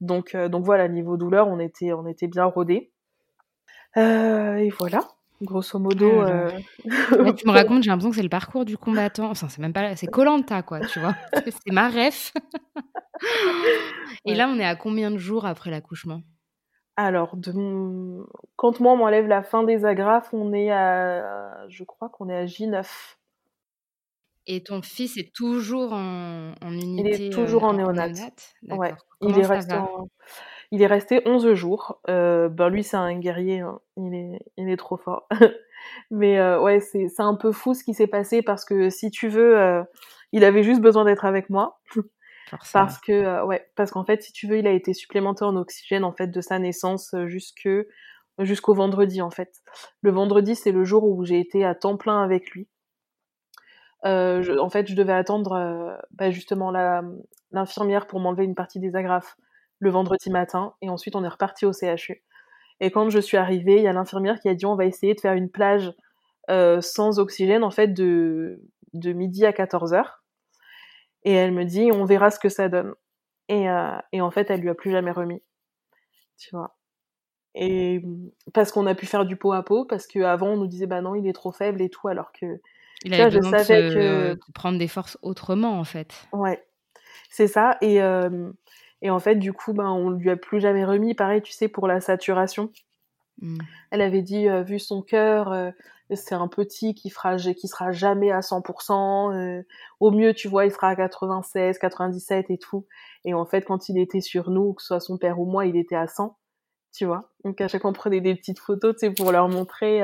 Donc 0.00 0.34
euh, 0.34 0.48
donc 0.48 0.64
voilà, 0.64 0.88
niveau 0.88 1.16
douleur, 1.16 1.48
on 1.48 1.58
était 1.58 1.92
on 1.92 2.06
était 2.06 2.28
bien 2.28 2.44
rodés. 2.44 2.92
Euh, 3.96 4.56
et 4.56 4.70
voilà, 4.70 5.06
grosso 5.44 5.78
modo. 5.78 6.06
Euh... 6.06 6.50
tu 7.36 7.46
me 7.46 7.52
racontes, 7.52 7.82
j'ai 7.82 7.90
l'impression 7.90 8.10
que 8.10 8.16
c'est 8.16 8.22
le 8.22 8.28
parcours 8.28 8.64
du 8.64 8.76
combattant. 8.76 9.30
Enfin, 9.30 9.48
c'est 9.48 9.60
même 9.60 9.72
pas, 9.72 9.94
c'est 9.96 10.06
Colanta 10.06 10.62
quoi, 10.62 10.80
tu 10.80 11.00
vois. 11.00 11.14
c'est 11.44 11.72
ma 11.72 11.88
ref. 11.88 12.32
et 14.24 14.34
là, 14.34 14.48
on 14.48 14.58
est 14.58 14.64
à 14.64 14.76
combien 14.76 15.10
de 15.10 15.18
jours 15.18 15.46
après 15.46 15.70
l'accouchement? 15.70 16.22
Alors, 16.96 17.36
de 17.36 17.52
quand 18.56 18.80
moi 18.80 18.92
on 18.92 18.96
m'enlève 18.96 19.26
la 19.26 19.42
fin 19.42 19.62
des 19.62 19.84
agrafes, 19.84 20.28
on 20.32 20.52
est 20.52 20.70
à, 20.70 21.66
je 21.68 21.84
crois 21.84 22.10
qu'on 22.10 22.28
est 22.28 22.36
à 22.36 22.44
J9. 22.44 22.86
Et 24.46 24.62
ton 24.62 24.82
fils 24.82 25.16
est 25.16 25.32
toujours 25.32 25.92
en, 25.92 26.52
en 26.60 26.72
unité 26.72 27.14
Il 27.14 27.22
est 27.22 27.30
toujours 27.30 27.64
en 27.64 27.74
néonat. 27.74 28.08
Ouais. 28.68 28.92
Il 29.20 29.38
est, 29.38 29.46
resté 29.46 29.76
il 30.72 30.82
est 30.82 30.86
resté 30.86 31.22
11 31.24 31.54
jours. 31.54 32.00
Euh, 32.08 32.48
ben 32.48 32.68
lui, 32.68 32.82
c'est 32.82 32.96
un 32.96 33.16
guerrier. 33.18 33.60
Hein. 33.60 33.78
Il, 33.96 34.14
est... 34.14 34.40
il 34.56 34.68
est 34.68 34.76
trop 34.76 34.96
fort. 34.96 35.28
Mais 36.10 36.38
euh, 36.38 36.60
ouais, 36.60 36.80
c'est 36.80 37.08
un 37.20 37.34
peu 37.34 37.52
fou 37.52 37.74
ce 37.74 37.84
qui 37.84 37.94
s'est 37.94 38.06
passé 38.06 38.42
parce 38.42 38.64
que 38.64 38.90
si 38.90 39.10
tu 39.10 39.28
veux, 39.28 39.58
euh, 39.58 39.82
il 40.32 40.44
avait 40.44 40.62
juste 40.62 40.80
besoin 40.80 41.04
d'être 41.04 41.24
avec 41.24 41.48
moi. 41.50 41.80
Parce 42.74 42.98
que 43.00 43.42
ouais, 43.46 43.66
parce 43.76 43.90
qu'en 43.92 44.04
fait, 44.04 44.22
si 44.22 44.30
tu 44.30 44.46
veux, 44.46 44.58
il 44.58 44.66
a 44.66 44.72
été 44.72 44.92
supplémenté 44.92 45.42
en 45.42 45.56
oxygène 45.56 46.04
en 46.04 46.12
fait 46.12 46.26
de 46.26 46.40
sa 46.42 46.58
naissance 46.58 47.14
jusque 47.24 47.66
jusqu'au 48.38 48.74
vendredi 48.74 49.22
en 49.22 49.30
fait. 49.30 49.62
Le 50.02 50.10
vendredi, 50.10 50.54
c'est 50.54 50.72
le 50.72 50.84
jour 50.84 51.04
où 51.04 51.24
j'ai 51.24 51.40
été 51.40 51.64
à 51.64 51.74
temps 51.74 51.96
plein 51.96 52.22
avec 52.22 52.50
lui. 52.50 52.68
Euh, 54.04 54.58
en 54.58 54.68
fait, 54.68 54.88
je 54.88 54.94
devais 54.94 55.12
attendre 55.12 55.52
euh, 55.52 55.96
bah, 56.12 56.30
justement 56.30 56.72
l'infirmière 57.52 58.06
pour 58.06 58.20
m'enlever 58.20 58.44
une 58.44 58.54
partie 58.54 58.80
des 58.80 58.96
agrafes 58.96 59.36
le 59.82 59.90
vendredi 59.90 60.30
matin, 60.30 60.74
et 60.80 60.88
ensuite 60.88 61.16
on 61.16 61.24
est 61.24 61.28
reparti 61.28 61.66
au 61.66 61.72
CHU. 61.72 62.22
Et 62.80 62.90
quand 62.90 63.10
je 63.10 63.18
suis 63.18 63.36
arrivée, 63.36 63.76
il 63.76 63.82
y 63.82 63.88
a 63.88 63.92
l'infirmière 63.92 64.40
qui 64.40 64.48
a 64.48 64.54
dit 64.54 64.66
on 64.66 64.76
va 64.76 64.86
essayer 64.86 65.14
de 65.14 65.20
faire 65.20 65.34
une 65.34 65.50
plage 65.50 65.92
sans 66.80 67.18
oxygène 67.18 67.64
en 67.64 67.70
fait 67.70 67.88
de 67.88 68.60
de 68.94 69.12
midi 69.12 69.46
à 69.46 69.52
14 69.52 69.94
heures 69.94 70.22
et 71.24 71.32
elle 71.32 71.52
me 71.52 71.64
dit, 71.64 71.90
on 71.92 72.04
verra 72.04 72.30
ce 72.30 72.38
que 72.38 72.48
ça 72.48 72.68
donne. 72.68 72.94
Et, 73.48 73.68
euh, 73.68 73.96
et 74.12 74.20
en 74.20 74.30
fait, 74.30 74.50
elle 74.50 74.60
lui 74.60 74.70
a 74.70 74.74
plus 74.74 74.90
jamais 74.90 75.12
remis. 75.12 75.42
Tu 76.38 76.50
vois. 76.52 76.76
Et 77.54 78.02
parce 78.54 78.72
qu'on 78.72 78.86
a 78.86 78.94
pu 78.94 79.06
faire 79.06 79.24
du 79.24 79.36
pot 79.36 79.52
à 79.52 79.62
pot, 79.62 79.84
parce 79.84 80.06
qu'avant, 80.06 80.48
on 80.48 80.56
nous 80.56 80.66
disait, 80.66 80.86
bah 80.86 81.00
non, 81.00 81.14
il 81.14 81.28
est 81.28 81.32
trop 81.32 81.52
faible 81.52 81.82
et 81.82 81.90
tout, 81.90 82.08
alors 82.08 82.32
que. 82.32 82.60
Il 83.04 83.14
a 83.14 83.28
besoin 83.28 83.58
je 83.58 83.64
savais 83.64 83.88
que... 83.94 84.38
prendre 84.54 84.78
des 84.78 84.88
forces 84.88 85.18
autrement, 85.22 85.78
en 85.78 85.84
fait. 85.84 86.26
Ouais. 86.32 86.64
C'est 87.30 87.48
ça. 87.48 87.76
Et, 87.80 88.00
euh, 88.00 88.50
et 89.02 89.10
en 89.10 89.18
fait, 89.18 89.34
du 89.34 89.52
coup, 89.52 89.72
ben, 89.72 89.90
on 89.90 90.10
lui 90.10 90.30
a 90.30 90.36
plus 90.36 90.60
jamais 90.60 90.84
remis. 90.84 91.14
Pareil, 91.14 91.42
tu 91.42 91.52
sais, 91.52 91.68
pour 91.68 91.88
la 91.88 92.00
saturation. 92.00 92.70
Mmh. 93.40 93.58
Elle 93.90 94.00
avait 94.00 94.22
dit, 94.22 94.48
euh, 94.48 94.62
vu 94.62 94.78
son 94.78 95.02
cœur, 95.02 95.52
euh, 95.52 95.70
c'est 96.14 96.36
un 96.36 96.46
petit 96.46 96.94
qui 96.94 97.10
fera 97.10 97.36
qui 97.36 97.66
sera 97.66 97.90
jamais 97.90 98.30
à 98.30 98.42
100%. 98.42 99.32
Euh, 99.34 99.62
au 99.98 100.12
mieux, 100.12 100.34
tu 100.34 100.46
vois, 100.46 100.66
il 100.66 100.72
sera 100.72 100.88
à 100.88 100.96
96, 100.96 101.78
97 101.78 102.50
et 102.50 102.58
tout. 102.58 102.86
Et 103.24 103.34
en 103.34 103.44
fait, 103.44 103.62
quand 103.62 103.88
il 103.88 103.98
était 103.98 104.20
sur 104.20 104.50
nous, 104.50 104.74
que 104.74 104.82
ce 104.82 104.88
soit 104.88 105.00
son 105.00 105.18
père 105.18 105.40
ou 105.40 105.46
moi, 105.46 105.66
il 105.66 105.76
était 105.76 105.96
à 105.96 106.06
100. 106.06 106.38
Tu 106.94 107.04
vois. 107.04 107.32
Donc 107.44 107.60
à 107.60 107.68
chaque 107.68 107.82
fois, 107.82 107.90
on 107.90 107.94
prenait 107.94 108.20
des 108.20 108.36
petites 108.36 108.60
photos, 108.60 108.94
tu 108.94 109.06
sais, 109.06 109.10
pour 109.12 109.32
leur 109.32 109.48
montrer. 109.48 110.02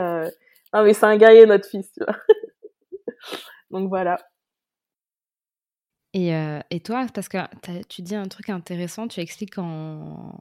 Ah 0.72 0.82
mais 0.82 0.92
c'est 0.92 1.06
un 1.06 1.16
guerrier 1.16 1.46
notre 1.46 1.68
fils, 1.68 1.92
tu 1.92 2.02
vois. 2.04 2.16
Donc 3.70 3.88
voilà. 3.88 4.18
Et, 6.14 6.34
euh, 6.34 6.60
et 6.70 6.80
toi, 6.80 7.06
parce 7.12 7.28
que 7.28 7.38
tu 7.88 8.02
dis 8.02 8.14
un 8.14 8.28
truc 8.28 8.48
intéressant, 8.48 9.08
tu 9.08 9.20
expliques 9.20 9.58
en, 9.58 10.40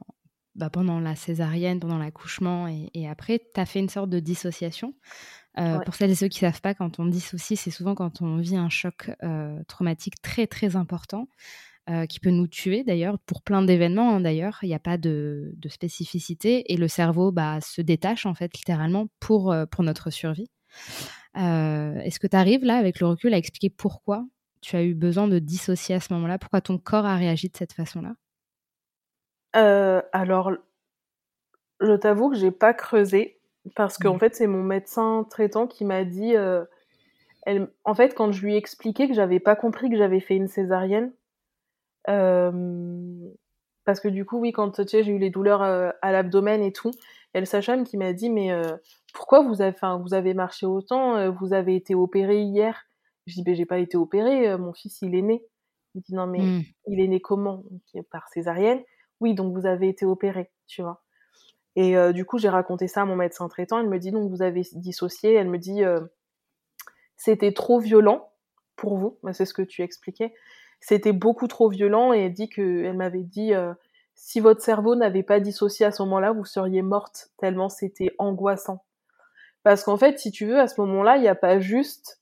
bah, 0.54 0.70
pendant 0.70 0.98
la 0.98 1.14
césarienne, 1.14 1.78
pendant 1.78 1.98
l'accouchement 1.98 2.66
et, 2.68 2.90
et, 2.94 3.08
après, 3.08 3.38
tu 3.54 3.60
as 3.60 3.66
fait 3.66 3.78
une 3.78 3.88
sorte 3.88 4.10
de 4.10 4.18
dissociation. 4.18 4.94
Euh, 5.58 5.78
pour 5.80 5.94
celles 5.94 6.10
et 6.10 6.14
ceux 6.14 6.28
qui 6.28 6.44
ne 6.44 6.50
savent 6.50 6.60
pas, 6.60 6.74
quand 6.74 6.98
on 7.00 7.06
dissocie, 7.06 7.58
c'est 7.58 7.70
souvent 7.70 7.94
quand 7.94 8.22
on 8.22 8.36
vit 8.36 8.56
un 8.56 8.68
choc 8.68 9.10
euh, 9.22 9.62
traumatique 9.66 10.20
très 10.22 10.46
très 10.46 10.76
important. 10.76 11.28
Euh, 11.90 12.04
qui 12.04 12.20
peut 12.20 12.28
nous 12.28 12.46
tuer 12.46 12.84
d'ailleurs 12.84 13.18
pour 13.20 13.40
plein 13.40 13.62
d'événements 13.62 14.16
hein, 14.16 14.20
d'ailleurs 14.20 14.58
il 14.60 14.66
n'y 14.66 14.74
a 14.74 14.78
pas 14.78 14.98
de, 14.98 15.54
de, 15.56 15.68
spécificité 15.70 16.70
et 16.70 16.76
le 16.76 16.86
cerveau 16.86 17.32
bah, 17.32 17.62
se 17.62 17.80
détache 17.80 18.26
en 18.26 18.34
fait 18.34 18.54
littéralement 18.54 19.06
pour, 19.20 19.56
pour 19.70 19.84
notre 19.84 20.10
survie 20.10 20.50
est-ce 21.34 22.18
que 22.18 22.26
tu 22.26 22.36
arrives 22.36 22.62
là 22.62 22.76
avec 22.76 23.00
le 23.00 23.06
recul 23.06 23.32
à 23.32 23.38
expliquer 23.38 23.70
pourquoi 23.70 24.26
tu 24.60 24.76
as 24.76 24.82
eu 24.82 24.94
besoin 24.94 25.28
de 25.28 25.38
dissocier 25.38 25.94
à 25.94 26.00
ce 26.00 26.12
moment-là? 26.14 26.38
Pourquoi 26.38 26.60
ton 26.60 26.78
corps 26.78 27.06
a 27.06 27.16
réagi 27.16 27.48
de 27.48 27.56
cette 27.56 27.72
façon-là? 27.72 28.14
Alors 30.12 30.52
je 31.80 31.92
t'avoue 31.92 32.30
que 32.30 32.36
j'ai 32.36 32.50
pas 32.50 32.74
creusé 32.74 33.38
parce 33.74 33.98
qu'en 33.98 34.14
mmh. 34.14 34.20
fait, 34.20 34.34
c'est 34.34 34.46
mon 34.46 34.62
médecin 34.62 35.26
traitant 35.30 35.66
qui 35.66 35.84
m'a 35.84 36.04
dit 36.04 36.36
euh, 36.36 36.64
elle, 37.42 37.68
en 37.84 37.94
fait, 37.94 38.14
quand 38.14 38.32
je 38.32 38.44
lui 38.44 38.54
ai 38.54 38.56
expliqué 38.56 39.08
que 39.08 39.14
j'avais 39.14 39.40
pas 39.40 39.56
compris 39.56 39.90
que 39.90 39.96
j'avais 39.96 40.20
fait 40.20 40.36
une 40.36 40.48
césarienne, 40.48 41.12
parce 42.04 44.00
que 44.00 44.08
du 44.08 44.24
coup, 44.24 44.38
oui, 44.38 44.52
quand 44.52 44.70
tu 44.70 44.86
sais, 44.86 45.02
j'ai 45.02 45.12
eu 45.12 45.18
les 45.18 45.30
douleurs 45.30 45.62
à 45.62 46.12
l'abdomen 46.12 46.62
et 46.62 46.72
tout, 46.72 46.90
il 46.90 47.36
y 47.36 47.38
a 47.38 47.40
le 47.40 47.46
sage-femme 47.46 47.84
qui 47.84 47.98
m'a 47.98 48.14
dit, 48.14 48.30
mais 48.30 48.50
pourquoi 49.12 49.42
vous 49.42 49.60
avez, 49.60 49.76
vous 50.00 50.14
avez 50.14 50.32
marché 50.32 50.64
autant 50.64 51.30
Vous 51.32 51.52
avez 51.52 51.76
été 51.76 51.94
opéré 51.94 52.40
hier? 52.40 52.87
Je 53.28 53.34
dis, 53.34 53.42
ben 53.44 53.54
j'ai 53.54 53.66
pas 53.66 53.78
été 53.78 53.96
opéré, 53.96 54.56
mon 54.58 54.72
fils 54.72 55.02
il 55.02 55.14
est 55.14 55.22
né. 55.22 55.44
Il 55.94 56.02
dit, 56.02 56.14
non 56.14 56.26
mais 56.26 56.40
mmh. 56.40 56.62
il 56.88 57.00
est 57.00 57.08
né 57.08 57.20
comment? 57.20 57.62
Par 58.10 58.28
césarienne. 58.28 58.82
Oui, 59.20 59.34
donc 59.34 59.52
vous 59.52 59.66
avez 59.66 59.88
été 59.88 60.04
opéré, 60.04 60.50
tu 60.66 60.82
vois. 60.82 61.02
Et 61.76 61.94
du 62.12 62.24
coup, 62.24 62.38
j'ai 62.38 62.48
raconté 62.48 62.88
ça 62.88 63.02
à 63.02 63.04
mon 63.04 63.14
médecin 63.14 63.48
traitant. 63.48 63.78
Il 63.78 63.88
me 63.88 63.98
dit, 63.98 64.10
donc 64.10 64.30
vous 64.30 64.42
avez 64.42 64.62
dissocié. 64.72 65.34
Elle 65.34 65.48
me 65.48 65.58
dit, 65.58 65.82
c'était 67.16 67.52
trop 67.52 67.78
violent 67.78 68.32
pour 68.74 68.96
vous. 68.96 69.18
C'est 69.32 69.44
ce 69.44 69.54
que 69.54 69.62
tu 69.62 69.82
expliquais. 69.82 70.34
C'était 70.80 71.12
beaucoup 71.12 71.46
trop 71.46 71.68
violent 71.68 72.12
et 72.12 72.26
elle 72.26 72.32
dit 72.32 72.48
que, 72.48 72.84
elle 72.84 72.96
m'avait 72.96 73.22
dit, 73.22 73.52
si 74.14 74.40
votre 74.40 74.60
cerveau 74.60 74.96
n'avait 74.96 75.22
pas 75.22 75.38
dissocié 75.38 75.86
à 75.86 75.92
ce 75.92 76.02
moment-là, 76.02 76.32
vous 76.32 76.44
seriez 76.44 76.82
morte 76.82 77.30
tellement 77.36 77.68
c'était 77.68 78.12
angoissant. 78.18 78.84
Parce 79.62 79.84
qu'en 79.84 79.96
fait, 79.96 80.18
si 80.18 80.30
tu 80.32 80.46
veux, 80.46 80.58
à 80.58 80.66
ce 80.66 80.80
moment-là, 80.80 81.16
il 81.16 81.22
n'y 81.22 81.28
a 81.28 81.34
pas 81.34 81.60
juste 81.60 82.20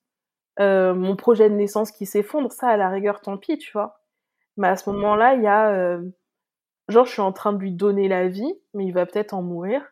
euh, 0.58 0.94
mon 0.94 1.16
projet 1.16 1.50
de 1.50 1.54
naissance 1.54 1.90
qui 1.90 2.06
s'effondre, 2.06 2.50
ça 2.50 2.68
à 2.68 2.76
la 2.76 2.88
rigueur, 2.88 3.20
tant 3.20 3.36
pis, 3.36 3.58
tu 3.58 3.72
vois. 3.72 4.00
Mais 4.56 4.68
à 4.68 4.76
ce 4.76 4.88
moment-là, 4.90 5.34
il 5.34 5.42
y 5.42 5.46
a, 5.46 5.70
euh, 5.70 6.02
genre, 6.88 7.04
je 7.04 7.12
suis 7.12 7.20
en 7.20 7.32
train 7.32 7.52
de 7.52 7.58
lui 7.58 7.72
donner 7.72 8.08
la 8.08 8.28
vie, 8.28 8.54
mais 8.74 8.86
il 8.86 8.92
va 8.92 9.04
peut-être 9.06 9.34
en 9.34 9.42
mourir, 9.42 9.82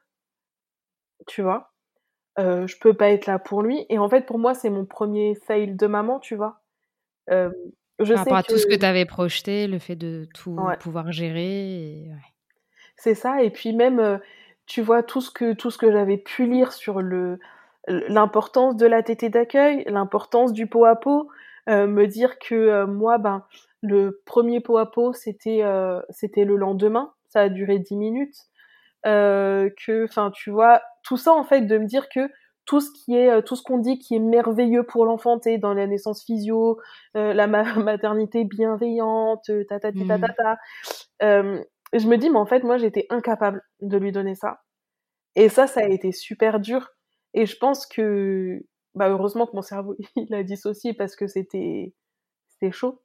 tu 1.27 1.43
vois. 1.43 1.73
Euh, 2.39 2.67
je 2.67 2.79
peux 2.79 2.95
pas 2.95 3.11
être 3.11 3.27
là 3.27 3.39
pour 3.39 3.62
lui. 3.62 3.85
Et 3.91 3.99
en 3.99 4.09
fait, 4.09 4.27
pour 4.27 4.39
moi, 4.39 4.55
c'est 4.55 4.71
mon 4.71 4.87
premier 4.87 5.35
fail 5.35 5.75
de 5.75 5.87
maman, 5.87 6.19
tu 6.19 6.35
vois. 6.35 6.62
Euh, 7.31 7.51
je 8.01 8.15
Par 8.15 8.25
rapport 8.25 8.37
à 8.39 8.43
tout 8.43 8.59
ce 8.59 8.67
que 8.67 8.75
tu 8.75 8.87
avais 8.87 9.05
projeté, 9.05 9.67
le 9.67 9.79
fait 9.79 9.97
de 9.97 10.27
tout 10.35 10.59
pouvoir 10.81 11.12
gérer. 11.12 12.11
C'est 12.97 13.15
ça. 13.15 13.43
Et 13.43 13.51
puis 13.51 13.73
même, 13.73 14.21
tu 14.67 14.81
vois, 14.81 15.03
tout 15.03 15.21
ce 15.21 15.31
que, 15.31 15.53
tout 15.53 15.71
ce 15.71 15.79
que 15.79 15.93
j'avais 15.93 16.17
pu 16.17 16.47
lire 16.47 16.73
sur 16.73 17.01
le, 17.01 17.39
l'importance 17.89 18.76
de 18.76 18.87
la 18.87 19.03
tétée 19.03 19.28
d'accueil, 19.28 19.85
l'importance 19.87 20.53
du 20.53 20.66
pot 20.66 20.85
à 20.85 20.97
pot, 20.97 21.28
euh, 21.68 21.87
me 21.87 22.07
dire 22.07 22.39
que 22.39 22.55
euh, 22.55 22.87
moi, 22.87 23.18
ben, 23.18 23.45
le 23.82 24.22
premier 24.26 24.61
pot 24.61 24.78
à 24.78 24.91
pot, 24.91 25.12
c'était, 25.12 25.62
euh, 25.62 26.01
c'était 26.11 26.45
le 26.45 26.57
lendemain, 26.57 27.12
ça 27.28 27.43
a 27.43 27.49
duré 27.49 27.78
10 27.78 27.97
minutes, 27.97 28.37
que, 29.05 30.05
enfin, 30.05 30.30
tu 30.30 30.51
vois, 30.51 30.80
tout 31.03 31.18
ça, 31.18 31.32
en 31.32 31.45
fait, 31.45 31.62
de 31.62 31.76
me 31.76 31.87
dire 31.87 32.09
que 32.09 32.30
tout 32.64 32.80
ce 32.80 32.91
qui 32.91 33.14
est, 33.14 33.43
tout 33.43 33.57
ce 33.57 33.62
qu'on 33.62 33.76
dit 33.76 33.99
qui 33.99 34.14
est 34.14 34.18
merveilleux 34.18 34.85
pour 34.85 35.05
l'enfant, 35.05 35.39
dans 35.59 35.74
la 35.74 35.87
naissance 35.87 36.24
physio, 36.24 36.80
la 37.14 37.47
maternité 37.76 38.45
bienveillante, 38.45 39.51
ta 39.68 39.78
ta 39.78 39.93
ta 39.93 40.07
ta 40.09 40.18
ta, 40.18 40.32
ta 40.32 41.64
je 41.95 42.09
me 42.09 42.16
dis, 42.16 42.30
mais 42.30 42.39
en 42.39 42.47
fait, 42.47 42.64
moi, 42.64 42.78
j'étais 42.78 43.07
incapable 43.11 43.62
de 43.80 43.97
lui 43.99 44.11
donner 44.11 44.35
ça. 44.35 44.61
Et 45.37 45.49
ça, 45.49 45.66
ça 45.66 45.80
a 45.80 45.89
été 45.89 46.12
super 46.12 46.61
dur. 46.61 46.91
Et 47.35 47.47
je 47.47 47.57
pense 47.57 47.87
que, 47.87 48.64
bah, 48.95 49.09
heureusement 49.09 49.47
que 49.47 49.55
mon 49.55 49.62
cerveau, 49.62 49.97
il 50.16 50.32
a 50.35 50.43
dissocié 50.43 50.95
parce 50.95 51.16
que 51.16 51.26
c'était, 51.26 51.93
chaud. 52.70 53.03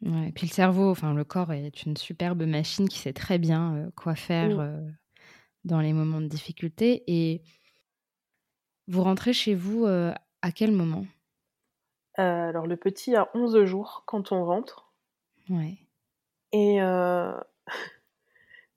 Ouais, 0.00 0.28
et 0.28 0.32
puis 0.32 0.46
le 0.46 0.52
cerveau, 0.52 0.88
enfin 0.88 1.12
le 1.12 1.24
corps 1.24 1.52
est 1.52 1.82
une 1.82 1.98
superbe 1.98 2.44
machine 2.44 2.88
qui 2.88 2.98
sait 2.98 3.12
très 3.12 3.36
bien 3.36 3.76
euh, 3.76 3.90
quoi 3.94 4.14
faire 4.14 4.56
mmh. 4.56 4.60
euh, 4.60 4.90
dans 5.64 5.80
les 5.80 5.92
moments 5.92 6.22
de 6.22 6.26
difficulté. 6.26 7.04
Et 7.06 7.42
vous 8.86 9.02
rentrez 9.02 9.34
chez 9.34 9.54
vous 9.54 9.84
euh, 9.84 10.14
à 10.40 10.52
quel 10.52 10.72
moment? 10.72 11.04
Alors 12.14 12.66
le 12.66 12.78
petit 12.78 13.14
a 13.14 13.28
11 13.34 13.64
jours 13.66 14.04
quand 14.06 14.32
on 14.32 14.46
rentre. 14.46 14.90
Ouais. 15.50 15.76
Et 16.52 16.80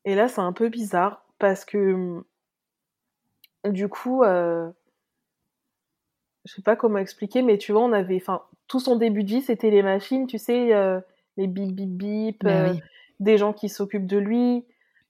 Et 0.05 0.15
là, 0.15 0.27
c'est 0.27 0.41
un 0.41 0.53
peu 0.53 0.69
bizarre 0.69 1.25
parce 1.39 1.65
que 1.65 2.23
du 3.65 3.87
coup, 3.87 4.23
euh, 4.23 4.69
je 6.45 6.53
sais 6.53 6.61
pas 6.61 6.75
comment 6.75 6.97
expliquer, 6.97 7.41
mais 7.41 7.57
tu 7.57 7.71
vois, 7.71 7.81
on 7.81 7.93
avait, 7.93 8.17
enfin, 8.17 8.41
tout 8.67 8.79
son 8.79 8.95
début 8.95 9.23
de 9.23 9.29
vie, 9.29 9.41
c'était 9.41 9.69
les 9.69 9.83
machines, 9.83 10.27
tu 10.27 10.37
sais, 10.37 10.73
euh, 10.73 10.99
les 11.37 11.47
bip 11.47 11.73
bip 11.73 11.89
bip, 11.89 12.43
bah 12.43 12.69
euh, 12.69 12.73
des 13.19 13.37
gens 13.37 13.53
qui 13.53 13.69
s'occupent 13.69 14.07
de 14.07 14.17
lui, 14.17 14.65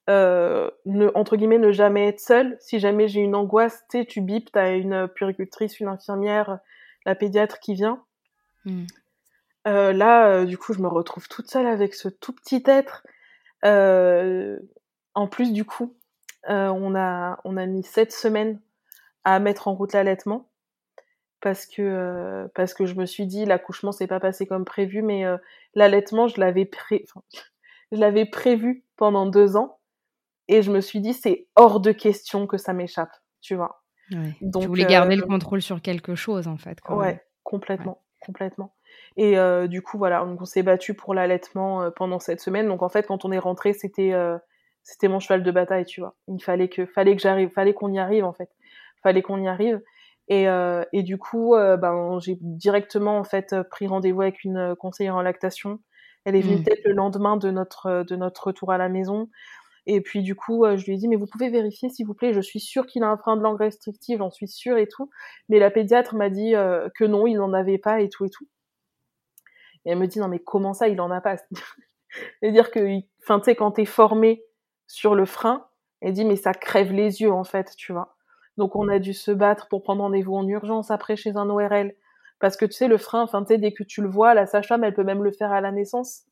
ne, 0.08 1.12
entre 1.16 1.36
guillemets, 1.36 1.58
ne 1.58 1.72
jamais 1.72 2.08
être 2.08 2.20
seul. 2.20 2.58
Si 2.60 2.80
jamais 2.80 3.08
j'ai 3.08 3.22
une 3.22 3.36
angoisse, 3.36 3.84
tu 3.89 3.99
sais, 3.99 4.06
tu 4.06 4.22
bip, 4.22 4.51
t'as 4.51 4.76
une 4.76 5.08
puricultrice, 5.08 5.80
une 5.80 5.88
infirmière, 5.88 6.60
la 7.06 7.16
pédiatre 7.16 7.60
qui 7.60 7.74
vient. 7.74 8.04
Mmh. 8.66 8.86
là, 9.66 10.45
du 10.45 10.58
coup, 10.58 10.74
je 10.74 10.80
me 10.80 10.88
retrouve 10.88 11.28
toute 11.28 11.49
seule 11.49 11.68
avec 11.68 11.93
ce 11.93 12.10
tout 12.10 12.34
petit 12.34 12.64
être. 12.66 13.04
Euh, 13.64 14.60
en 15.14 15.28
plus, 15.28 15.54
du 15.54 15.66
coup, 15.66 15.95
euh, 16.50 16.68
on, 16.68 16.96
a, 16.96 17.39
on 17.46 17.58
a 17.58 17.66
mis 17.66 17.84
sept 17.84 18.12
semaines 18.12 18.60
à 19.24 19.39
mettre 19.39 19.68
en 19.68 19.76
route 19.76 19.94
l'allaitement 19.94 20.50
parce 21.39 21.66
que 21.66 21.82
euh, 21.82 22.48
parce 22.56 22.74
que 22.74 22.86
je 22.86 22.96
me 22.96 23.06
suis 23.06 23.26
dit 23.26 23.46
l'accouchement 23.46 23.91
s'est 23.91 24.08
pas 24.08 24.20
passé 24.20 24.46
comme 24.46 24.66
prévu, 24.66 25.02
mais 25.02 25.26
euh, 25.26 25.38
l'allaitement 25.74 26.28
je 26.28 26.39
l'avais 26.39 26.66
pré... 26.66 27.06
je 27.91 27.98
l'avais 27.98 28.26
prévu 28.26 28.84
pendant 28.98 29.26
deux 29.26 29.56
ans 29.56 29.80
et 30.50 30.62
je 30.62 30.72
me 30.72 30.82
suis 30.82 31.00
dit 31.00 31.14
c'est 31.14 31.48
hors 31.56 31.80
de 31.80 31.91
question 31.91 32.48
que 32.48 32.58
ça 32.58 32.74
m'échappe, 32.74 33.14
tu 33.41 33.56
vois. 33.56 33.82
Donc, 34.41 34.64
tu 34.64 34.68
voulais 34.68 34.86
garder 34.86 35.16
le 35.16 35.24
contrôle 35.24 35.62
sur 35.62 35.82
quelque 35.82 36.14
chose 36.14 36.48
en 36.48 36.58
fait. 36.58 36.78
ouais, 36.89 37.24
complètement, 37.44 38.02
complètement. 38.20 38.76
Et 39.16 39.38
du 39.68 39.82
coup 39.82 39.98
voilà, 39.98 40.26
on 40.26 40.44
s'est 40.46 40.64
battu 40.64 40.94
pour 40.94 41.14
l'allaitement 41.14 41.89
pendant 41.91 42.20
cette 42.20 42.41
semaine. 42.41 42.68
Donc 42.68 42.84
en 42.84 42.89
fait 42.89 43.08
quand 43.08 43.24
on 43.24 43.32
est 43.32 43.39
rentré 43.39 43.74
c'était 43.74 44.14
c'était 44.84 45.07
mon 45.07 45.19
cheval 45.19 45.43
de 45.43 45.51
bataille, 45.51 45.86
tu 45.86 46.01
vois. 46.01 46.15
Il 46.27 46.43
fallait 46.43 46.69
que, 46.69 46.86
fallait 46.86 47.15
que 47.15 47.21
j'arrive, 47.21 47.49
fallait 47.49 47.73
qu'on 47.73 47.91
y 47.91 47.99
arrive 47.99 48.25
en 48.25 48.34
fait, 48.34 48.49
fallait 49.01 49.21
qu'on 49.21 49.41
y 49.41 49.47
arrive. 49.47 49.81
Et, 50.27 50.47
euh, 50.47 50.84
et 50.93 51.03
du 51.03 51.17
coup, 51.17 51.55
euh, 51.55 51.77
ben 51.77 52.19
j'ai 52.19 52.38
directement 52.41 53.17
en 53.17 53.23
fait 53.23 53.55
pris 53.69 53.88
rendez-vous 53.88 54.21
avec 54.21 54.43
une 54.43 54.75
conseillère 54.77 55.15
en 55.15 55.21
lactation. 55.21 55.79
Elle 56.25 56.36
est 56.36 56.41
venue 56.41 56.57
mmh. 56.57 56.63
peut-être 56.63 56.86
le 56.86 56.93
lendemain 56.93 57.36
de 57.36 57.51
notre 57.51 58.03
de 58.03 58.15
notre 58.15 58.47
retour 58.47 58.71
à 58.71 58.77
la 58.77 58.89
maison. 58.89 59.29
Et 59.86 59.99
puis 59.99 60.21
du 60.23 60.36
coup, 60.36 60.63
euh, 60.63 60.77
je 60.77 60.86
lui 60.86 60.93
ai 60.93 60.97
dit 60.97 61.09
mais 61.09 61.17
vous 61.17 61.25
pouvez 61.25 61.49
vérifier 61.49 61.89
s'il 61.89 62.05
vous 62.05 62.13
plaît. 62.13 62.34
Je 62.34 62.39
suis 62.39 62.61
sûre 62.61 62.86
qu'il 62.86 63.03
a 63.03 63.09
un 63.09 63.17
frein 63.17 63.36
de 63.36 63.41
langue 63.41 63.59
restrictif, 63.59 64.19
j'en 64.19 64.31
suis 64.31 64.47
sûre 64.47 64.77
et 64.77 64.88
tout. 64.88 65.09
Mais 65.49 65.59
la 65.59 65.71
pédiatre 65.71 66.15
m'a 66.15 66.29
dit 66.29 66.53
que 66.95 67.03
non, 67.03 67.27
il 67.27 67.36
n'en 67.36 67.53
avait 67.53 67.77
pas 67.77 68.01
et 68.01 68.09
tout 68.09 68.25
et 68.25 68.29
tout. 68.29 68.47
Et 69.86 69.91
elle 69.91 69.99
me 69.99 70.07
dit 70.07 70.19
non 70.19 70.29
mais 70.29 70.39
comment 70.39 70.73
ça, 70.73 70.88
il 70.88 71.01
en 71.01 71.11
a 71.11 71.19
pas? 71.19 71.36
C'est-à-dire 72.39 72.71
que, 72.71 72.99
enfin 73.23 73.39
tu 73.39 73.45
sais 73.45 73.55
quand 73.55 73.71
t'es 73.71 73.86
formé 73.86 74.43
sur 74.88 75.15
le 75.15 75.25
frein 75.25 75.65
et 76.01 76.11
dit 76.11 76.25
mais 76.25 76.36
ça 76.36 76.53
crève 76.53 76.91
les 76.91 77.21
yeux 77.21 77.31
en 77.31 77.43
fait, 77.43 77.73
tu 77.77 77.93
vois. 77.93 78.15
Donc 78.57 78.75
on 78.75 78.88
a 78.88 78.99
dû 78.99 79.13
se 79.13 79.31
battre 79.31 79.67
pour 79.67 79.81
prendre 79.84 80.03
rendez-vous 80.03 80.36
en 80.36 80.47
urgence 80.47 80.91
après 80.91 81.15
chez 81.15 81.36
un 81.36 81.49
ORL 81.49 81.93
parce 82.39 82.57
que 82.57 82.65
tu 82.65 82.73
sais 82.73 82.88
le 82.88 82.97
frein, 82.97 83.21
enfin 83.21 83.41
tu 83.43 83.53
sais 83.53 83.57
dès 83.57 83.71
que 83.71 83.84
tu 83.84 84.01
le 84.01 84.09
vois, 84.09 84.34
la 84.34 84.45
sage-femme 84.45 84.84
elle 84.84 84.93
peut 84.93 85.03
même 85.03 85.23
le 85.23 85.31
faire 85.31 85.51
à 85.51 85.61
la 85.61 85.71
naissance. 85.71 86.23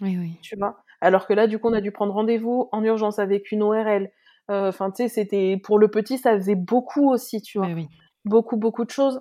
Oui 0.00 0.16
oui. 0.18 0.38
Tu 0.42 0.56
vois. 0.56 0.82
Alors 1.00 1.26
que 1.26 1.32
là 1.34 1.46
du 1.46 1.58
coup 1.58 1.68
on 1.68 1.72
a 1.72 1.80
dû 1.80 1.92
prendre 1.92 2.12
rendez-vous 2.12 2.68
en 2.72 2.82
urgence 2.84 3.18
avec 3.18 3.52
une 3.52 3.62
ORL. 3.62 4.10
Euh, 4.50 4.68
enfin 4.68 4.90
tu 4.90 5.04
sais 5.04 5.08
c'était 5.08 5.56
pour 5.62 5.78
le 5.78 5.88
petit 5.88 6.18
ça 6.18 6.34
faisait 6.36 6.56
beaucoup 6.56 7.10
aussi, 7.10 7.40
tu 7.40 7.58
vois. 7.58 7.68
Oui, 7.68 7.88
Beaucoup 8.24 8.56
beaucoup 8.56 8.84
de 8.84 8.90
choses. 8.90 9.20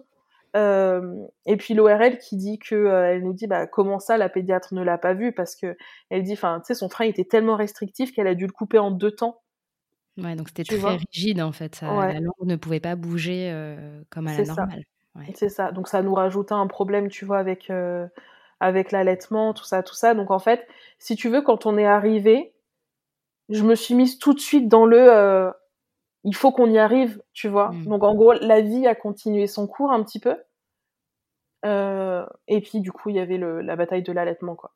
Euh, 0.57 1.15
et 1.45 1.55
puis 1.55 1.73
l'ORL 1.73 2.17
qui 2.17 2.35
dit 2.35 2.59
que 2.59 2.75
euh, 2.75 3.13
elle 3.13 3.23
nous 3.23 3.33
dit 3.33 3.47
bah 3.47 3.67
comment 3.67 3.99
ça 3.99 4.17
la 4.17 4.27
pédiatre 4.27 4.73
ne 4.73 4.83
l'a 4.83 4.97
pas 4.97 5.13
vu? 5.13 5.31
Parce 5.31 5.55
que 5.55 5.77
elle 6.09 6.23
dit 6.23 6.33
enfin 6.33 6.59
tu 6.59 6.67
sais 6.67 6.73
son 6.73 6.89
frein 6.89 7.05
était 7.05 7.23
tellement 7.23 7.55
restrictif 7.55 8.11
qu'elle 8.11 8.27
a 8.27 8.35
dû 8.35 8.47
le 8.47 8.51
couper 8.51 8.77
en 8.77 8.91
deux 8.91 9.11
temps. 9.11 9.41
Ouais 10.17 10.35
donc 10.35 10.49
c'était 10.49 10.63
très 10.63 10.97
rigide 10.97 11.41
en 11.41 11.53
fait 11.53 11.81
la 11.81 12.19
langue 12.19 12.33
ne 12.41 12.57
pouvait 12.57 12.81
pas 12.81 12.95
bouger 12.95 13.49
euh, 13.49 14.01
comme 14.09 14.27
à 14.27 14.37
la 14.37 14.43
normale. 14.43 14.83
C'est 15.35 15.49
ça. 15.49 15.71
Donc 15.71 15.87
ça 15.87 16.01
nous 16.01 16.13
rajoutait 16.13 16.53
un 16.53 16.67
problème 16.67 17.07
tu 17.07 17.23
vois 17.23 17.37
avec 17.37 17.71
avec 18.59 18.91
l'allaitement 18.91 19.53
tout 19.53 19.63
ça 19.63 19.83
tout 19.83 19.95
ça. 19.95 20.13
Donc 20.13 20.31
en 20.31 20.39
fait 20.39 20.67
si 20.99 21.15
tu 21.15 21.29
veux 21.29 21.41
quand 21.41 21.65
on 21.65 21.77
est 21.77 21.85
arrivé 21.85 22.53
je 23.47 23.63
me 23.63 23.75
suis 23.75 23.95
mise 23.95 24.19
tout 24.19 24.33
de 24.33 24.39
suite 24.39 24.67
dans 24.67 24.85
le 24.85 25.53
il 26.23 26.35
faut 26.35 26.51
qu'on 26.51 26.69
y 26.69 26.77
arrive, 26.77 27.21
tu 27.33 27.47
vois. 27.47 27.71
Mm. 27.71 27.85
Donc 27.85 28.03
en 28.03 28.15
gros, 28.15 28.33
la 28.33 28.61
vie 28.61 28.87
a 28.87 28.95
continué 28.95 29.47
son 29.47 29.67
cours 29.67 29.91
un 29.91 30.03
petit 30.03 30.19
peu. 30.19 30.35
Euh, 31.65 32.25
et 32.47 32.61
puis 32.61 32.79
du 32.79 32.91
coup, 32.91 33.09
il 33.09 33.15
y 33.15 33.19
avait 33.19 33.37
la 33.37 33.75
bataille 33.75 34.03
de 34.03 34.11
l'allaitement, 34.11 34.55
quoi. 34.55 34.73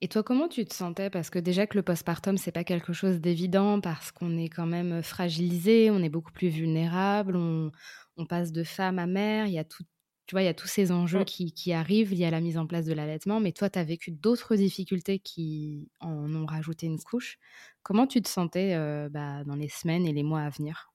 Et 0.00 0.08
toi, 0.08 0.24
comment 0.24 0.48
tu 0.48 0.64
te 0.64 0.74
sentais? 0.74 1.10
Parce 1.10 1.30
que 1.30 1.38
déjà 1.38 1.68
que 1.68 1.76
le 1.76 1.84
postpartum, 1.84 2.36
c'est 2.36 2.50
pas 2.50 2.64
quelque 2.64 2.92
chose 2.92 3.20
d'évident 3.20 3.80
parce 3.80 4.10
qu'on 4.10 4.36
est 4.36 4.48
quand 4.48 4.66
même 4.66 5.00
fragilisé, 5.00 5.92
on 5.92 6.02
est 6.02 6.08
beaucoup 6.08 6.32
plus 6.32 6.48
vulnérable, 6.48 7.36
on, 7.36 7.70
on 8.16 8.26
passe 8.26 8.50
de 8.50 8.64
femme 8.64 8.98
à 8.98 9.06
mère, 9.06 9.46
il 9.46 9.52
y 9.52 9.60
a 9.60 9.64
tout, 9.64 9.84
tu 10.26 10.34
vois, 10.34 10.42
il 10.42 10.46
y 10.46 10.48
a 10.48 10.54
tous 10.54 10.68
ces 10.68 10.92
enjeux 10.92 11.24
qui, 11.24 11.52
qui, 11.52 11.72
arrivent 11.72 12.12
liés 12.12 12.26
à 12.26 12.30
la 12.30 12.40
mise 12.40 12.56
en 12.56 12.66
place 12.66 12.86
de 12.86 12.94
l'allaitement, 12.94 13.40
mais 13.40 13.52
toi, 13.52 13.68
tu 13.68 13.78
as 13.78 13.84
vécu 13.84 14.12
d'autres 14.12 14.54
difficultés 14.54 15.18
qui 15.18 15.90
en 16.00 16.32
ont 16.34 16.46
rajouté 16.46 16.86
une 16.86 16.98
couche. 17.00 17.38
Comment 17.82 18.06
tu 18.06 18.22
te 18.22 18.28
sentais 18.28 18.74
euh, 18.74 19.08
bah, 19.08 19.42
dans 19.44 19.56
les 19.56 19.68
semaines 19.68 20.06
et 20.06 20.12
les 20.12 20.22
mois 20.22 20.42
à 20.42 20.50
venir 20.50 20.92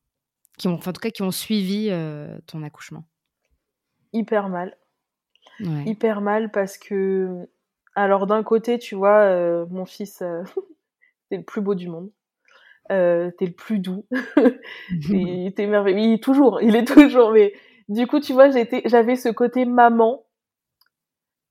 qui 0.58 0.68
ont, 0.68 0.76
En 0.76 0.94
tout 0.94 0.94
cas, 0.94 1.10
qui 1.10 1.24
ont 1.24 1.32
suivi 1.32 1.90
euh, 1.92 2.38
ton 2.48 2.64
accouchement? 2.64 3.04
Hyper 4.14 4.50
mal. 4.50 4.78
Hyper 5.60 6.22
mal 6.22 6.52
parce 6.52 6.78
que, 6.78 7.50
alors 7.96 8.28
d'un 8.28 8.44
côté, 8.44 8.78
tu 8.78 8.96
vois, 8.96 9.22
euh, 9.22 9.66
mon 9.70 9.86
fils, 9.86 10.24
c'est 11.30 11.38
le 11.38 11.44
plus 11.44 11.62
beau 11.62 11.76
du 11.76 11.90
monde. 11.90 12.10
T'es 12.90 13.34
le 13.42 13.52
plus 13.52 13.80
doux. 13.80 14.06
t'es 15.56 15.68
merveilleux. 15.68 16.00
Il 16.00 16.14
est 16.14 16.24
toujours, 16.24 16.62
il 16.62 16.76
est 16.76 16.86
toujours. 16.86 17.32
Mais 17.32 17.54
du 17.90 18.08
coup, 18.08 18.20
tu 18.20 18.34
vois, 18.34 18.50
j'étais, 18.50 18.82
j'avais 18.86 19.16
ce 19.16 19.30
côté 19.30 19.66
maman 19.66 20.26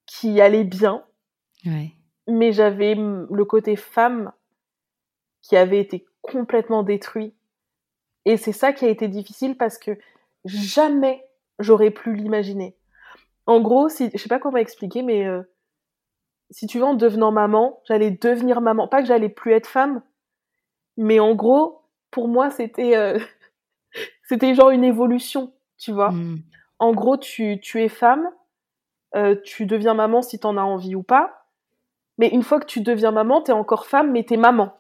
qui 0.07 0.41
allait 0.41 0.65
bien. 0.65 1.05
Mais 2.29 2.53
j'avais 2.53 2.95
le 2.95 3.45
côté 3.45 3.77
femme 3.77 4.33
qui 5.43 5.57
avait 5.57 5.81
été 5.81 6.07
complètement 6.23 6.83
détruit. 6.83 7.35
Et 8.25 8.37
c'est 8.37 8.53
ça 8.53 8.73
qui 8.73 8.85
a 8.85 8.89
été 8.89 9.09
difficile 9.09 9.57
parce 9.57 9.79
que 9.79 9.99
jamais 10.45 11.25
j'aurais 11.59 11.91
pu 11.91 12.15
l'imaginer. 12.15 12.77
En 13.47 13.61
gros, 13.61 13.89
si, 13.89 14.11
je 14.13 14.19
sais 14.19 14.29
pas 14.29 14.41
comment 14.41 14.59
expliquer, 14.59 15.03
mais 15.03 15.25
euh, 15.25 15.43
si 16.51 16.67
tu 16.67 16.79
veux, 16.79 16.85
en 16.85 16.95
devenant 16.95 17.33
maman, 17.33 17.81
j'allais 17.85 18.11
devenir 18.11 18.61
maman. 18.61 18.89
Pas 18.89 19.01
que 19.01 19.09
j'allais 19.09 19.29
plus 19.29 19.53
être 19.53 19.69
femme, 19.69 20.03
mais 20.97 21.21
en 21.21 21.35
gros, 21.35 21.83
pour 22.11 22.29
moi, 22.29 22.51
c'était 22.51 22.97
euh, 22.97 23.19
c'était 24.25 24.55
genre 24.55 24.71
une 24.71 24.85
évolution, 24.85 25.53
tu 25.79 25.93
vois. 25.93 26.11
Hmm. 26.11 26.39
En 26.79 26.93
gros, 26.93 27.17
tu, 27.17 27.59
tu 27.61 27.83
es 27.83 27.89
femme, 27.89 28.29
euh, 29.15 29.37
tu 29.45 29.67
deviens 29.67 29.95
maman 29.95 30.23
si 30.23 30.39
t'en 30.39 30.57
as 30.57 30.63
envie 30.63 30.95
ou 30.95 31.03
pas. 31.03 31.47
Mais 32.19 32.29
une 32.29 32.43
fois 32.43 32.61
que 32.61 32.67
tu 32.67 32.81
deviens 32.81 33.11
maman, 33.11 33.43
t'es 33.43 33.53
encore 33.53 33.87
femme, 33.87 34.13
mais 34.13 34.25
t'es 34.25 34.37
maman. 34.37 34.75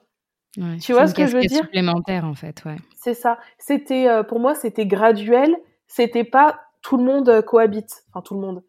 tu 0.80 0.92
vois 0.92 1.06
ce 1.06 1.14
que 1.14 1.26
je 1.26 1.36
veux 1.36 1.44
dire? 1.44 1.62
supplémentaire 1.62 2.24
en 2.24 2.34
fait, 2.34 2.64
ouais. 2.64 2.76
C'est 2.96 3.14
ça. 3.14 3.38
C'était 3.58 4.08
euh, 4.08 4.22
pour 4.22 4.40
moi, 4.40 4.54
c'était 4.54 4.86
graduel. 4.86 5.56
C'était 5.86 6.24
pas 6.24 6.60
tout 6.82 6.96
le 6.96 7.04
monde 7.04 7.42
cohabite. 7.42 8.04
Enfin, 8.08 8.22
tout 8.22 8.34
le 8.34 8.40
monde. 8.40 8.62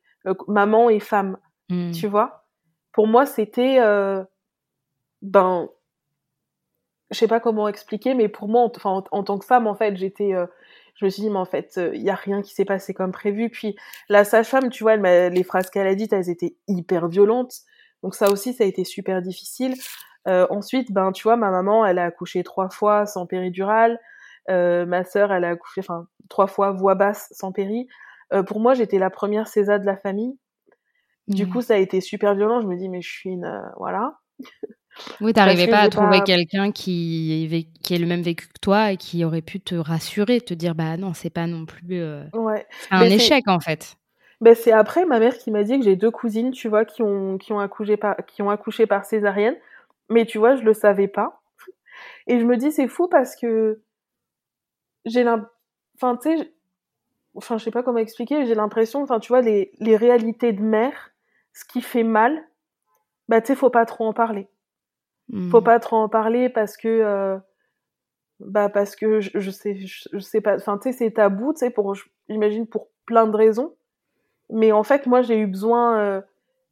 maman 0.47 0.89
et 0.89 0.99
femme. 0.99 1.37
Hmm. 1.69 1.91
Tu 1.91 2.07
vois? 2.07 2.45
Pour 2.91 3.07
moi, 3.07 3.25
c'était 3.25 3.79
ben 5.21 5.69
je 7.11 7.17
sais 7.17 7.27
pas 7.27 7.39
comment 7.39 7.67
expliquer, 7.67 8.13
mais 8.13 8.27
pour 8.27 8.47
moi, 8.47 8.69
en, 8.83 9.03
en, 9.11 9.23
tant 9.23 9.37
que 9.37 9.45
femme, 9.45 9.67
en 9.67 9.75
fait, 9.75 9.95
j'étais, 9.95 10.33
euh, 10.33 10.45
je 10.97 11.05
me 11.05 11.09
suis 11.09 11.23
dit, 11.23 11.29
mais 11.29 11.37
en 11.37 11.45
fait, 11.45 11.73
il 11.77 11.81
euh, 11.81 11.95
y 11.95 12.09
a 12.09 12.15
rien 12.15 12.41
qui 12.41 12.53
s'est 12.53 12.65
passé 12.65 12.93
comme 12.93 13.11
prévu. 13.11 13.49
Puis 13.49 13.75
la 14.09 14.23
sage-femme, 14.23 14.69
tu 14.69 14.83
vois, 14.83 14.95
elle 14.95 15.33
les 15.33 15.43
phrases 15.43 15.69
qu'elle 15.69 15.87
a 15.87 15.95
dites, 15.95 16.11
elles 16.13 16.29
étaient 16.29 16.55
hyper 16.67 17.07
violentes. 17.07 17.53
Donc 18.03 18.15
ça 18.15 18.31
aussi, 18.31 18.53
ça 18.53 18.63
a 18.63 18.67
été 18.67 18.83
super 18.83 19.21
difficile. 19.21 19.75
Euh, 20.27 20.47
ensuite, 20.49 20.91
ben, 20.91 21.11
tu 21.11 21.23
vois, 21.23 21.37
ma 21.37 21.51
maman, 21.51 21.85
elle 21.85 21.99
a 21.99 22.05
accouché 22.05 22.43
trois 22.43 22.69
fois 22.69 23.05
sans 23.05 23.25
péridurale. 23.25 23.99
ma 24.49 25.03
sœur, 25.03 25.31
elle 25.31 25.45
a 25.45 25.49
accouché, 25.49 25.81
enfin, 25.81 26.07
trois 26.29 26.47
fois 26.47 26.71
voix 26.71 26.95
basse 26.95 27.27
sans 27.31 27.51
péri. 27.51 27.87
pour 28.47 28.59
moi, 28.59 28.73
j'étais 28.73 28.99
la 28.99 29.09
première 29.09 29.47
César 29.47 29.79
de 29.79 29.85
la 29.85 29.97
famille. 29.97 30.37
Du 31.27 31.45
mmh. 31.45 31.49
coup, 31.49 31.61
ça 31.61 31.75
a 31.75 31.77
été 31.77 32.01
super 32.01 32.35
violent. 32.35 32.61
Je 32.61 32.67
me 32.67 32.75
dis, 32.75 32.89
mais 32.89 33.01
je 33.01 33.09
suis 33.09 33.29
une, 33.29 33.61
voilà. 33.77 34.17
Oui, 35.21 35.33
t'arrivais 35.33 35.67
pas 35.67 35.81
à 35.81 35.89
trouver 35.89 36.21
quelqu'un 36.25 36.71
qui, 36.71 37.67
qui 37.83 37.95
ait 37.95 37.99
le 37.99 38.07
même 38.07 38.21
vécu 38.21 38.47
que 38.47 38.59
toi 38.61 38.91
et 38.91 38.97
qui 38.97 39.23
aurait 39.25 39.41
pu 39.41 39.59
te 39.59 39.75
rassurer, 39.75 40.41
te 40.41 40.53
dire 40.53 40.75
bah 40.75 40.97
non, 40.97 41.13
c'est 41.13 41.29
pas 41.29 41.47
non 41.47 41.65
plus 41.65 42.01
euh, 42.01 42.23
un 42.91 43.03
échec 43.03 43.47
en 43.47 43.59
fait. 43.59 43.97
Ben, 44.39 44.53
c'est 44.53 44.71
après 44.71 45.05
ma 45.05 45.19
mère 45.19 45.37
qui 45.37 45.49
m'a 45.49 45.63
dit 45.63 45.79
que 45.79 45.85
j'ai 45.85 45.95
deux 45.95 46.11
cousines, 46.11 46.51
tu 46.51 46.69
vois, 46.69 46.85
qui 46.85 47.01
ont, 47.01 47.37
qui 47.37 47.53
ont, 47.53 47.59
accouché, 47.59 47.97
par, 47.97 48.15
qui 48.27 48.41
ont 48.41 48.49
accouché 48.49 48.85
par 48.85 49.03
césarienne. 49.05 49.55
Mais 50.09 50.25
tu 50.25 50.37
vois, 50.37 50.55
je 50.55 50.61
le 50.61 50.73
savais 50.73 51.07
pas. 51.07 51.41
Et 52.27 52.39
je 52.39 52.45
me 52.45 52.57
dis, 52.57 52.71
c'est 52.71 52.87
fou 52.87 53.07
parce 53.07 53.35
que 53.35 53.81
j'ai 55.05 55.23
l'impression. 55.23 55.51
Enfin, 55.95 56.17
tu 56.17 56.37
sais, 56.37 56.53
enfin, 57.33 57.57
je 57.57 57.63
sais 57.63 57.71
pas 57.71 57.81
comment 57.81 57.97
expliquer, 57.97 58.45
j'ai 58.45 58.53
l'impression, 58.53 59.01
enfin, 59.01 59.19
tu 59.19 59.29
vois, 59.29 59.41
les, 59.41 59.71
les 59.79 59.95
réalités 59.95 60.53
de 60.53 60.61
mère, 60.61 61.11
ce 61.53 61.65
qui 61.65 61.81
fait 61.81 62.03
mal, 62.03 62.47
bah, 63.27 63.41
tu 63.41 63.47
sais, 63.47 63.55
faut 63.55 63.71
pas 63.71 63.85
trop 63.85 64.05
en 64.05 64.13
parler. 64.13 64.47
Faut 65.51 65.59
mmh. 65.59 65.63
pas 65.63 65.79
trop 65.79 65.97
en 65.97 66.07
parler 66.07 66.47
parce 66.47 66.77
que 66.77 66.87
euh, 66.87 67.37
bah 68.39 68.69
parce 68.69 68.95
que 68.95 69.19
je, 69.19 69.31
je 69.35 69.51
sais 69.51 69.75
je, 69.75 70.19
sais 70.19 70.39
pas 70.39 70.55
enfin 70.55 70.77
tu 70.77 70.89
sais 70.89 70.97
c'est 70.97 71.11
tabou 71.11 71.51
tu 71.51 71.59
sais 71.59 71.69
pour 71.69 71.95
j'imagine 72.29 72.65
pour 72.65 72.87
plein 73.05 73.27
de 73.27 73.35
raisons. 73.35 73.75
Mais 74.49 74.71
en 74.71 74.83
fait 74.83 75.05
moi 75.05 75.21
j'ai 75.21 75.37
eu 75.37 75.47
besoin 75.47 75.99
euh, 75.99 76.21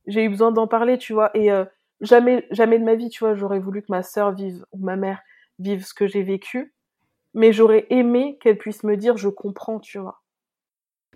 j'ai 0.08 0.24
eu 0.24 0.30
besoin 0.30 0.52
d'en 0.52 0.68
parler 0.68 0.98
tu 0.98 1.12
vois. 1.12 1.32
Et 1.36 1.52
euh, 1.52 1.66
jamais 2.00 2.48
jamais 2.50 2.80
de 2.80 2.86
ma 2.86 2.96
vie 2.96 3.10
tu 3.10 3.26
vois 3.26 3.36
j'aurais 3.36 3.60
voulu 3.60 3.82
que 3.82 3.88
ma 3.90 4.04
sœur 4.04 4.32
vive 4.32 4.66
ou 4.72 4.78
ma 4.78 4.96
mère 4.96 5.22
vive 5.60 5.84
ce 5.86 5.94
que 5.94 6.08
j'ai 6.08 6.24
vécu. 6.24 6.74
Mais 7.34 7.52
j'aurais 7.52 7.86
aimé 7.90 8.38
qu'elle 8.40 8.58
puisse 8.58 8.86
me 8.86 8.96
dire 8.96 9.18
je 9.18 9.28
comprends 9.28 9.80
tu 9.80 10.00
vois. 10.00 10.22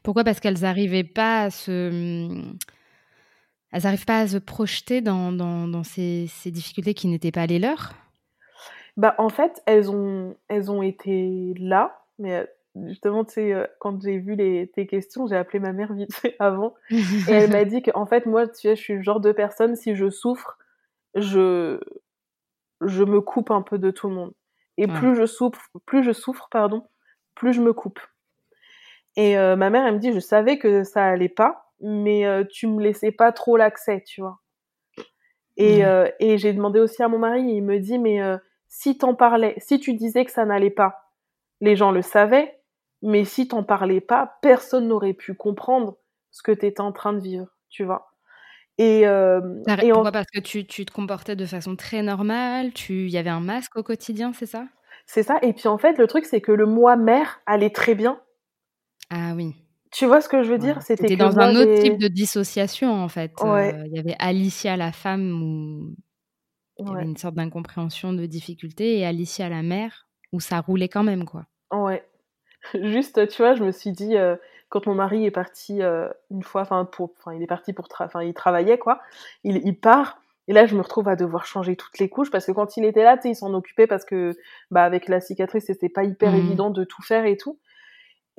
Pourquoi? 0.04 0.26
Parce 0.26 0.42
qu'elles 0.42 0.66
arrivaient 0.66 1.06
pas 1.06 1.44
à 1.44 1.50
se 1.50 2.44
elles 3.72 3.84
n'arrivent 3.84 4.06
pas 4.06 4.20
à 4.20 4.28
se 4.28 4.38
projeter 4.38 5.02
dans, 5.02 5.32
dans, 5.32 5.68
dans 5.68 5.84
ces, 5.84 6.28
ces, 6.28 6.52
difficultés 6.52 6.94
qui 6.94 7.08
n'étaient 7.08 7.32
pas 7.32 7.46
les 7.46 7.60
leurs? 7.60 7.94
Bah, 8.98 9.16
En 9.18 9.30
fait, 9.30 9.62
elles 9.66 9.90
ont, 9.92 10.36
elles 10.48 10.72
ont 10.72 10.82
été 10.82 11.54
là, 11.60 12.04
mais 12.18 12.36
euh, 12.36 12.46
justement, 12.88 13.24
tu 13.24 13.34
sais, 13.34 13.54
euh, 13.54 13.66
quand 13.80 14.02
j'ai 14.02 14.18
vu 14.18 14.36
les, 14.36 14.68
tes 14.68 14.88
questions, 14.88 15.28
j'ai 15.28 15.36
appelé 15.36 15.60
ma 15.60 15.74
mère 15.74 15.94
vite 15.94 16.14
fait 16.14 16.36
avant, 16.40 16.74
et 16.90 17.32
elle 17.32 17.52
m'a 17.52 17.64
dit 17.66 17.82
qu'en 17.82 18.06
fait, 18.06 18.26
moi, 18.26 18.48
tu 18.48 18.62
sais, 18.62 18.76
je 18.76 18.82
suis 18.82 18.96
le 18.96 19.04
genre 19.04 19.20
de 19.20 19.32
personne, 19.32 19.76
si 19.76 19.96
je 19.96 20.10
souffre, 20.10 20.58
je, 21.16 21.80
je 22.82 23.04
me 23.04 23.22
coupe 23.22 23.52
un 23.52 23.62
peu 23.62 23.78
de 23.78 23.92
tout 23.92 24.10
le 24.10 24.16
monde. 24.16 24.34
Et 24.78 24.88
plus 24.88 25.14
je 25.14 25.26
souffre, 25.26 25.60
plus 25.86 26.06
je 26.06 26.14
souffre, 26.14 26.48
pardon, 26.50 26.88
plus 27.36 27.52
je 27.52 27.60
me 27.60 27.74
coupe. 27.74 28.00
Et 29.18 29.38
euh, 29.38 29.58
ma 29.58 29.70
mère, 29.70 29.86
elle 29.86 29.96
me 29.96 30.00
dit, 30.00 30.14
je 30.14 30.20
savais 30.20 30.58
que 30.58 30.86
ça 30.86 31.04
allait 31.04 31.28
pas, 31.28 31.69
mais 31.82 32.26
euh, 32.26 32.44
tu 32.50 32.68
me 32.68 32.82
laissais 32.82 33.12
pas 33.12 33.32
trop 33.32 33.58
l'accès, 33.58 34.04
tu 34.06 34.22
vois. 34.22 34.40
Et, 35.58 35.84
euh, 35.84 36.10
et 36.20 36.38
j'ai 36.38 36.54
demandé 36.54 36.80
aussi 36.80 37.04
à 37.04 37.10
mon 37.10 37.20
mari, 37.20 37.42
il 37.42 37.62
me 37.62 37.80
dit, 37.80 38.00
mais 38.00 38.22
euh, 38.22 38.38
si 38.70 38.98
t'en 38.98 39.14
parlais, 39.14 39.56
si 39.58 39.78
tu 39.78 39.94
disais 39.94 40.24
que 40.24 40.32
ça 40.32 40.46
n'allait 40.46 40.70
pas, 40.70 41.12
les 41.60 41.76
gens 41.76 41.92
le 41.92 42.02
savaient, 42.02 42.62
mais 43.02 43.26
si 43.26 43.48
t'en 43.50 43.64
parlais 43.64 44.00
pas, 44.00 44.38
personne 44.42 44.88
n'aurait 44.88 45.14
pu 45.14 45.34
comprendre 45.34 45.98
ce 46.32 46.44
que 46.44 46.54
t'étais 46.54 46.80
en 46.80 46.94
train 46.94 47.12
de 47.12 47.20
vivre, 47.20 47.48
tu 47.70 47.84
vois. 47.84 48.14
Et, 48.78 49.06
euh, 49.06 49.42
et 49.82 49.92
pourquoi? 49.92 50.14
Parce 50.14 50.32
que 50.34 50.40
tu, 50.40 50.66
tu, 50.66 50.86
te 50.86 50.94
comportais 50.94 51.36
de 51.36 51.46
façon 51.46 51.76
très 51.76 52.02
normale, 52.02 52.72
il 52.88 53.10
y 53.10 53.18
avait 53.18 53.30
un 53.30 53.42
masque 53.42 53.76
au 53.76 53.84
quotidien, 53.84 54.32
c'est 54.32 54.46
ça? 54.46 54.66
C'est 55.06 55.24
ça. 55.24 55.40
Et 55.42 55.52
puis 55.52 55.68
en 55.68 55.78
fait, 55.78 55.98
le 55.98 56.08
truc, 56.08 56.24
c'est 56.24 56.40
que 56.40 56.54
le 56.54 56.66
moi 56.66 56.96
mère 56.96 57.42
allait 57.46 57.72
très 57.72 57.96
bien. 57.96 58.22
Ah 59.10 59.34
oui. 59.36 59.56
Tu 59.92 60.06
vois 60.06 60.22
ce 60.22 60.30
que 60.30 60.44
je 60.44 60.52
veux 60.52 60.58
dire? 60.60 60.82
C'était 60.82 61.16
dans 61.16 61.40
un 61.40 61.56
autre 61.56 61.82
type 61.82 61.98
de 61.98 62.08
dissociation 62.08 62.94
en 62.94 63.08
fait. 63.08 63.34
Euh, 63.44 63.84
il 63.88 63.96
y 63.96 64.00
avait 64.00 64.16
Alicia 64.20 64.78
la 64.78 64.92
femme 64.92 65.42
où 65.42 65.96
il 66.78 66.88
y 66.88 66.92
avait 66.92 67.04
une 67.04 67.18
sorte 67.18 67.36
d'incompréhension, 67.36 68.14
de 68.14 68.26
difficulté, 68.26 69.00
et 69.00 69.06
Alicia 69.06 69.50
la 69.50 69.64
mère 69.64 70.08
où 70.32 70.40
ça 70.40 70.62
roulait 70.62 70.90
quand 70.90 71.04
même 71.04 71.26
quoi. 71.26 71.46
Ouais. 71.72 72.06
Juste, 72.84 73.28
tu 73.30 73.42
vois, 73.42 73.56
je 73.56 73.64
me 73.64 73.72
suis 73.72 73.92
dit 73.92 74.16
euh, 74.16 74.36
quand 74.70 74.86
mon 74.86 74.94
mari 74.94 75.26
est 75.26 75.32
parti 75.32 75.82
euh, 75.82 76.08
une 76.30 76.44
fois, 76.44 76.62
enfin 76.62 76.86
pour, 76.86 77.12
enfin 77.18 77.34
il 77.34 77.42
est 77.42 77.48
parti 77.48 77.74
pour, 77.74 77.88
enfin 78.00 78.22
il 78.22 78.34
travaillait 78.34 78.78
quoi, 78.78 79.02
il, 79.44 79.62
il 79.66 79.80
part. 79.80 80.22
Et 80.48 80.54
là, 80.54 80.66
je 80.66 80.76
me 80.76 80.82
retrouve 80.82 81.08
à 81.08 81.16
devoir 81.16 81.46
changer 81.46 81.76
toutes 81.76 82.00
les 82.00 82.10
couches 82.10 82.32
parce 82.32 82.48
que 82.48 82.52
quand 82.52 82.76
il 82.76 82.84
était 82.84 83.04
là, 83.04 83.18
tu 83.18 83.24
sais, 83.24 83.30
il 83.30 83.36
s'en 83.36 83.54
occupait 83.54 83.86
parce 83.86 84.04
que, 84.04 84.36
bah, 84.72 84.84
avec 84.84 85.08
la 85.08 85.22
cicatrice, 85.22 85.66
c'était 85.66 85.90
pas 85.90 86.04
hyper 86.04 86.32
mmh. 86.32 86.38
évident 86.38 86.70
de 86.72 86.84
tout 86.84 87.04
faire 87.04 87.26
et 87.26 87.38
tout. 87.38 87.60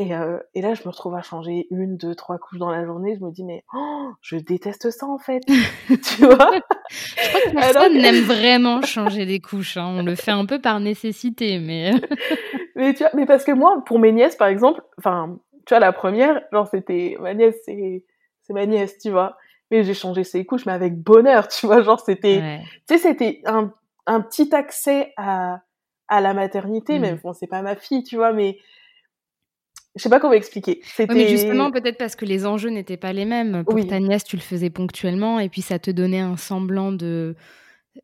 Et, 0.01 0.15
euh, 0.15 0.39
et, 0.55 0.63
là, 0.63 0.73
je 0.73 0.81
me 0.87 0.89
retrouve 0.89 1.15
à 1.15 1.21
changer 1.21 1.67
une, 1.71 1.99
deux, 1.99 2.15
trois 2.15 2.39
couches 2.39 2.59
dans 2.59 2.71
la 2.71 2.87
journée. 2.87 3.17
Je 3.21 3.23
me 3.23 3.31
dis, 3.31 3.45
mais 3.45 3.65
oh, 3.75 4.09
je 4.23 4.37
déteste 4.37 4.91
ça 4.91 5.07
en 5.07 5.19
fait. 5.19 5.41
tu 5.89 6.25
vois? 6.25 6.53
Je 6.89 7.29
crois 7.29 7.41
que 7.43 7.55
personne 7.55 7.99
n'aime 7.99 8.25
vraiment 8.25 8.81
changer 8.81 9.27
des 9.27 9.41
couches. 9.41 9.77
Hein. 9.77 9.97
On 9.99 10.03
le 10.03 10.15
fait 10.15 10.31
un 10.31 10.47
peu 10.47 10.59
par 10.59 10.81
nécessité, 10.81 11.59
mais. 11.59 11.91
mais, 12.77 12.95
tu 12.95 13.03
vois, 13.03 13.11
mais 13.13 13.27
parce 13.27 13.45
que 13.45 13.53
moi, 13.53 13.85
pour 13.85 13.99
mes 13.99 14.11
nièces, 14.11 14.37
par 14.37 14.49
exemple, 14.49 14.81
enfin, 14.97 15.39
tu 15.67 15.75
vois, 15.75 15.81
la 15.81 15.93
première, 15.93 16.41
genre, 16.51 16.67
c'était 16.67 17.19
ma 17.21 17.35
nièce, 17.35 17.57
c'est, 17.67 18.03
c'est 18.41 18.55
ma 18.55 18.65
nièce, 18.65 18.97
tu 18.97 19.11
vois. 19.11 19.37
Mais 19.71 19.85
j'ai 19.85 19.93
changé 19.93 20.25
ses 20.25 20.47
couches, 20.47 20.65
mais 20.65 20.73
avec 20.73 20.97
bonheur, 20.97 21.47
tu 21.49 21.67
vois. 21.67 21.83
Genre, 21.83 22.01
c'était, 22.01 22.63
tu 22.89 22.97
sais, 22.97 22.99
c'était 22.99 23.43
un, 23.45 23.71
un 24.07 24.23
petit 24.23 24.55
accès 24.55 25.13
à, 25.19 25.61
à 26.09 26.23
la 26.23 26.33
maternité, 26.33 26.99
mmh. 26.99 27.03
même 27.03 27.21
bon, 27.23 27.35
c'est 27.35 27.47
pas 27.47 27.61
ma 27.61 27.77
fille, 27.77 28.03
tu 28.03 28.17
vois, 28.17 28.33
mais 28.33 28.57
je 30.01 30.05
sais 30.05 30.09
pas 30.09 30.19
comment 30.19 30.33
expliquer. 30.33 30.81
C'était... 30.83 31.13
mais 31.13 31.29
justement, 31.29 31.71
peut-être 31.71 31.99
parce 31.99 32.17
que 32.17 32.25
les 32.25 32.47
enjeux 32.47 32.71
n'étaient 32.71 32.97
pas 32.97 33.13
les 33.13 33.27
mêmes. 33.27 33.65
Pour 33.65 33.87
ta 33.87 34.01
nièce, 34.01 34.25
tu 34.25 34.37
le 34.37 34.41
faisais 34.41 34.71
ponctuellement 34.71 35.39
et 35.39 35.51
puis 35.51 35.61
ça 35.61 35.79
te 35.79 35.91
donnait 35.91 36.21
un 36.21 36.39
semblant 36.39 36.91
de, 36.91 37.37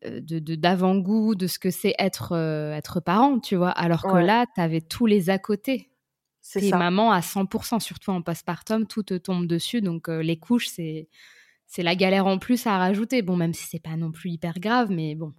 euh, 0.05 0.19
de, 0.21 0.53
d'avant-goût 0.53 1.33
de 1.33 1.47
ce 1.47 1.57
que 1.57 1.71
c'est 1.71 1.95
être, 1.97 2.33
euh, 2.33 2.71
être 2.71 2.99
parent, 2.99 3.39
tu 3.39 3.55
vois. 3.55 3.71
Alors 3.71 4.03
que 4.03 4.17
là, 4.17 4.45
tu 4.53 4.61
avais 4.61 4.81
tous 4.81 5.07
les 5.07 5.31
à 5.31 5.39
côté. 5.39 5.89
C'est 6.39 6.59
T'es 6.59 6.69
maman 6.69 7.11
à 7.11 7.21
100%, 7.21 7.79
surtout 7.79 8.11
en 8.11 8.21
postpartum, 8.21 8.85
tout 8.85 9.01
te 9.01 9.15
tombe 9.15 9.47
dessus. 9.47 9.81
Donc 9.81 10.07
euh, 10.07 10.21
les 10.21 10.37
couches, 10.37 10.67
c'est, 10.67 11.09
c'est 11.65 11.81
la 11.81 11.95
galère 11.95 12.27
en 12.27 12.37
plus 12.37 12.67
à 12.67 12.77
rajouter. 12.77 13.23
Bon, 13.23 13.35
même 13.35 13.55
si 13.55 13.65
c'est 13.67 13.81
pas 13.81 13.95
non 13.95 14.11
plus 14.11 14.29
hyper 14.29 14.59
grave, 14.59 14.91
mais 14.91 15.15
bon. 15.15 15.33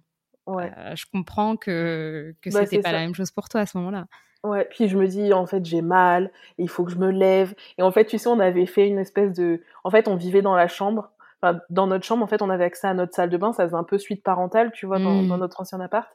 Ouais. 0.45 0.71
je 0.95 1.05
comprends 1.09 1.55
que, 1.55 2.35
que 2.41 2.49
bah, 2.49 2.65
c'était 2.65 2.81
pas 2.81 2.91
la 2.91 2.99
même 2.99 3.15
chose 3.15 3.31
pour 3.31 3.47
toi 3.47 3.61
à 3.61 3.65
ce 3.65 3.77
moment-là. 3.77 4.07
Ouais, 4.45 4.65
puis 4.69 4.87
je 4.87 4.97
me 4.97 5.05
dis, 5.05 5.33
en 5.33 5.45
fait, 5.45 5.65
j'ai 5.65 5.81
mal, 5.81 6.31
il 6.57 6.69
faut 6.69 6.85
que 6.85 6.91
je 6.91 6.97
me 6.97 7.11
lève. 7.11 7.53
Et 7.77 7.81
en 7.81 7.91
fait, 7.91 8.05
tu 8.05 8.17
sais, 8.17 8.29
on 8.29 8.39
avait 8.39 8.65
fait 8.65 8.87
une 8.87 8.97
espèce 8.97 9.33
de. 9.33 9.61
En 9.83 9.91
fait, 9.91 10.07
on 10.07 10.15
vivait 10.15 10.41
dans 10.41 10.55
la 10.55 10.67
chambre. 10.67 11.11
Enfin, 11.41 11.59
dans 11.69 11.87
notre 11.87 12.05
chambre, 12.05 12.23
en 12.23 12.27
fait, 12.27 12.41
on 12.41 12.49
avait 12.49 12.63
accès 12.63 12.87
à 12.87 12.93
notre 12.93 13.13
salle 13.13 13.29
de 13.29 13.37
bain. 13.37 13.51
Ça 13.51 13.65
faisait 13.65 13.75
un 13.75 13.83
peu 13.83 13.97
suite 13.97 14.23
parentale, 14.23 14.71
tu 14.71 14.85
vois, 14.85 14.99
dans, 14.99 15.23
dans 15.23 15.35
mmh. 15.35 15.39
notre 15.39 15.59
ancien 15.61 15.79
appart. 15.81 16.09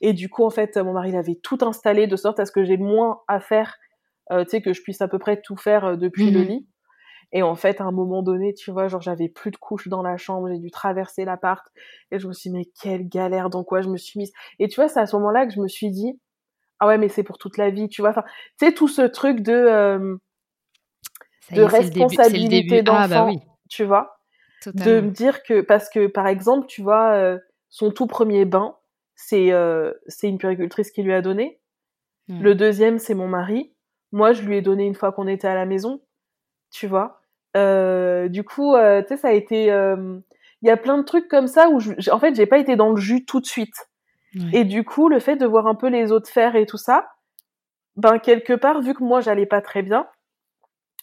Et 0.00 0.12
du 0.12 0.28
coup, 0.28 0.44
en 0.44 0.50
fait, 0.50 0.76
mon 0.76 0.92
mari 0.92 1.12
l'avait 1.12 1.36
tout 1.36 1.58
installé 1.62 2.08
de 2.08 2.16
sorte 2.16 2.40
à 2.40 2.46
ce 2.46 2.52
que 2.52 2.64
j'ai 2.64 2.76
moins 2.76 3.20
à 3.28 3.38
faire, 3.38 3.76
euh, 4.32 4.42
tu 4.44 4.50
sais, 4.50 4.62
que 4.62 4.72
je 4.72 4.82
puisse 4.82 5.00
à 5.00 5.06
peu 5.06 5.20
près 5.20 5.40
tout 5.40 5.56
faire 5.56 5.84
euh, 5.84 5.96
depuis 5.96 6.32
le 6.32 6.40
mmh. 6.40 6.48
lit. 6.48 6.66
Et 7.32 7.42
en 7.42 7.54
fait, 7.54 7.80
à 7.80 7.84
un 7.84 7.92
moment 7.92 8.22
donné, 8.22 8.54
tu 8.54 8.72
vois, 8.72 8.88
genre, 8.88 9.00
j'avais 9.00 9.28
plus 9.28 9.52
de 9.52 9.56
couches 9.56 9.88
dans 9.88 10.02
la 10.02 10.16
chambre, 10.16 10.48
j'ai 10.50 10.58
dû 10.58 10.70
traverser 10.70 11.24
l'appart. 11.24 11.64
Et 12.10 12.18
je 12.18 12.26
me 12.26 12.32
suis 12.32 12.50
dit, 12.50 12.56
mais 12.56 12.66
quelle 12.82 13.08
galère, 13.08 13.50
dans 13.50 13.64
quoi 13.64 13.82
je 13.82 13.88
me 13.88 13.96
suis 13.96 14.18
mise? 14.18 14.32
Et 14.58 14.68
tu 14.68 14.80
vois, 14.80 14.88
c'est 14.88 15.00
à 15.00 15.06
ce 15.06 15.16
moment-là 15.16 15.46
que 15.46 15.52
je 15.52 15.60
me 15.60 15.68
suis 15.68 15.90
dit, 15.90 16.18
ah 16.82 16.86
ouais, 16.88 16.98
mais 16.98 17.08
c'est 17.08 17.22
pour 17.22 17.38
toute 17.38 17.58
la 17.58 17.70
vie, 17.70 17.88
tu 17.88 18.00
vois. 18.00 18.10
Enfin, 18.10 18.24
tu 18.58 18.66
sais, 18.66 18.72
tout 18.72 18.88
ce 18.88 19.02
truc 19.02 19.38
de, 19.38 19.52
euh, 19.52 20.16
de 21.52 21.62
responsabilité 21.62 22.82
d'enfant, 22.82 23.00
ah, 23.02 23.08
bah 23.08 23.24
oui. 23.26 23.38
tu 23.70 23.84
vois. 23.84 24.18
De 24.66 25.00
me 25.00 25.10
dire 25.10 25.44
que, 25.44 25.60
parce 25.60 25.88
que, 25.88 26.08
par 26.08 26.26
exemple, 26.26 26.66
tu 26.66 26.82
vois, 26.82 27.12
euh, 27.12 27.38
son 27.68 27.92
tout 27.92 28.08
premier 28.08 28.44
bain, 28.46 28.74
c'est 29.14 29.52
euh, 29.52 29.92
c'est 30.08 30.28
une 30.28 30.38
puricultrice 30.38 30.90
qui 30.90 31.04
lui 31.04 31.12
a 31.12 31.22
donné. 31.22 31.60
Le 32.28 32.56
deuxième, 32.56 32.98
c'est 32.98 33.14
mon 33.14 33.28
mari. 33.28 33.72
Moi, 34.10 34.32
je 34.32 34.42
lui 34.42 34.56
ai 34.56 34.62
donné 34.62 34.84
une 34.84 34.96
fois 34.96 35.12
qu'on 35.12 35.28
était 35.28 35.46
à 35.46 35.54
la 35.54 35.66
maison, 35.66 36.00
tu 36.72 36.88
vois. 36.88 37.20
Euh, 37.56 38.26
du 38.26 38.42
coup, 38.42 38.74
tu 38.74 39.06
sais, 39.06 39.16
ça 39.16 39.28
a 39.28 39.32
été. 39.32 39.66
Il 39.66 40.68
y 40.68 40.70
a 40.70 40.76
plein 40.76 40.98
de 40.98 41.04
trucs 41.04 41.28
comme 41.28 41.46
ça 41.46 41.68
où, 41.68 41.78
je, 41.78 42.10
en 42.10 42.18
fait, 42.18 42.34
j'ai 42.34 42.46
pas 42.46 42.58
été 42.58 42.74
dans 42.74 42.90
le 42.90 42.96
jus 42.96 43.24
tout 43.24 43.38
de 43.38 43.46
suite. 43.46 43.91
Et 44.52 44.64
du 44.64 44.84
coup, 44.84 45.08
le 45.08 45.20
fait 45.20 45.36
de 45.36 45.46
voir 45.46 45.66
un 45.66 45.74
peu 45.74 45.88
les 45.88 46.10
autres 46.10 46.30
faire 46.30 46.56
et 46.56 46.64
tout 46.64 46.78
ça, 46.78 47.10
ben 47.96 48.18
quelque 48.18 48.54
part, 48.54 48.80
vu 48.80 48.94
que 48.94 49.02
moi 49.02 49.20
j'allais 49.20 49.46
pas 49.46 49.60
très 49.60 49.82
bien, 49.82 50.06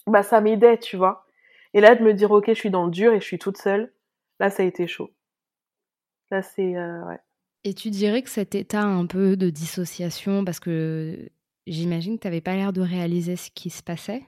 bah 0.06 0.22
ça 0.22 0.40
m'aidait, 0.40 0.78
tu 0.78 0.96
vois. 0.96 1.26
Et 1.72 1.80
là, 1.80 1.94
de 1.94 2.02
me 2.02 2.12
dire, 2.12 2.32
ok, 2.32 2.46
je 2.48 2.54
suis 2.54 2.70
dans 2.70 2.84
le 2.84 2.90
dur 2.90 3.12
et 3.12 3.20
je 3.20 3.24
suis 3.24 3.38
toute 3.38 3.56
seule, 3.56 3.92
là, 4.40 4.50
ça 4.50 4.64
a 4.64 4.66
été 4.66 4.88
chaud. 4.88 5.10
Là, 6.30 6.42
c'est 6.42 6.76
ouais. 6.76 7.18
Et 7.64 7.74
tu 7.74 7.90
dirais 7.90 8.22
que 8.22 8.30
cet 8.30 8.54
état 8.54 8.82
un 8.82 9.06
peu 9.06 9.36
de 9.36 9.50
dissociation, 9.50 10.44
parce 10.44 10.60
que 10.60 11.28
j'imagine 11.66 12.16
que 12.16 12.22
tu 12.22 12.26
n'avais 12.26 12.40
pas 12.40 12.56
l'air 12.56 12.72
de 12.72 12.80
réaliser 12.80 13.36
ce 13.36 13.50
qui 13.50 13.70
se 13.70 13.82
passait, 13.82 14.24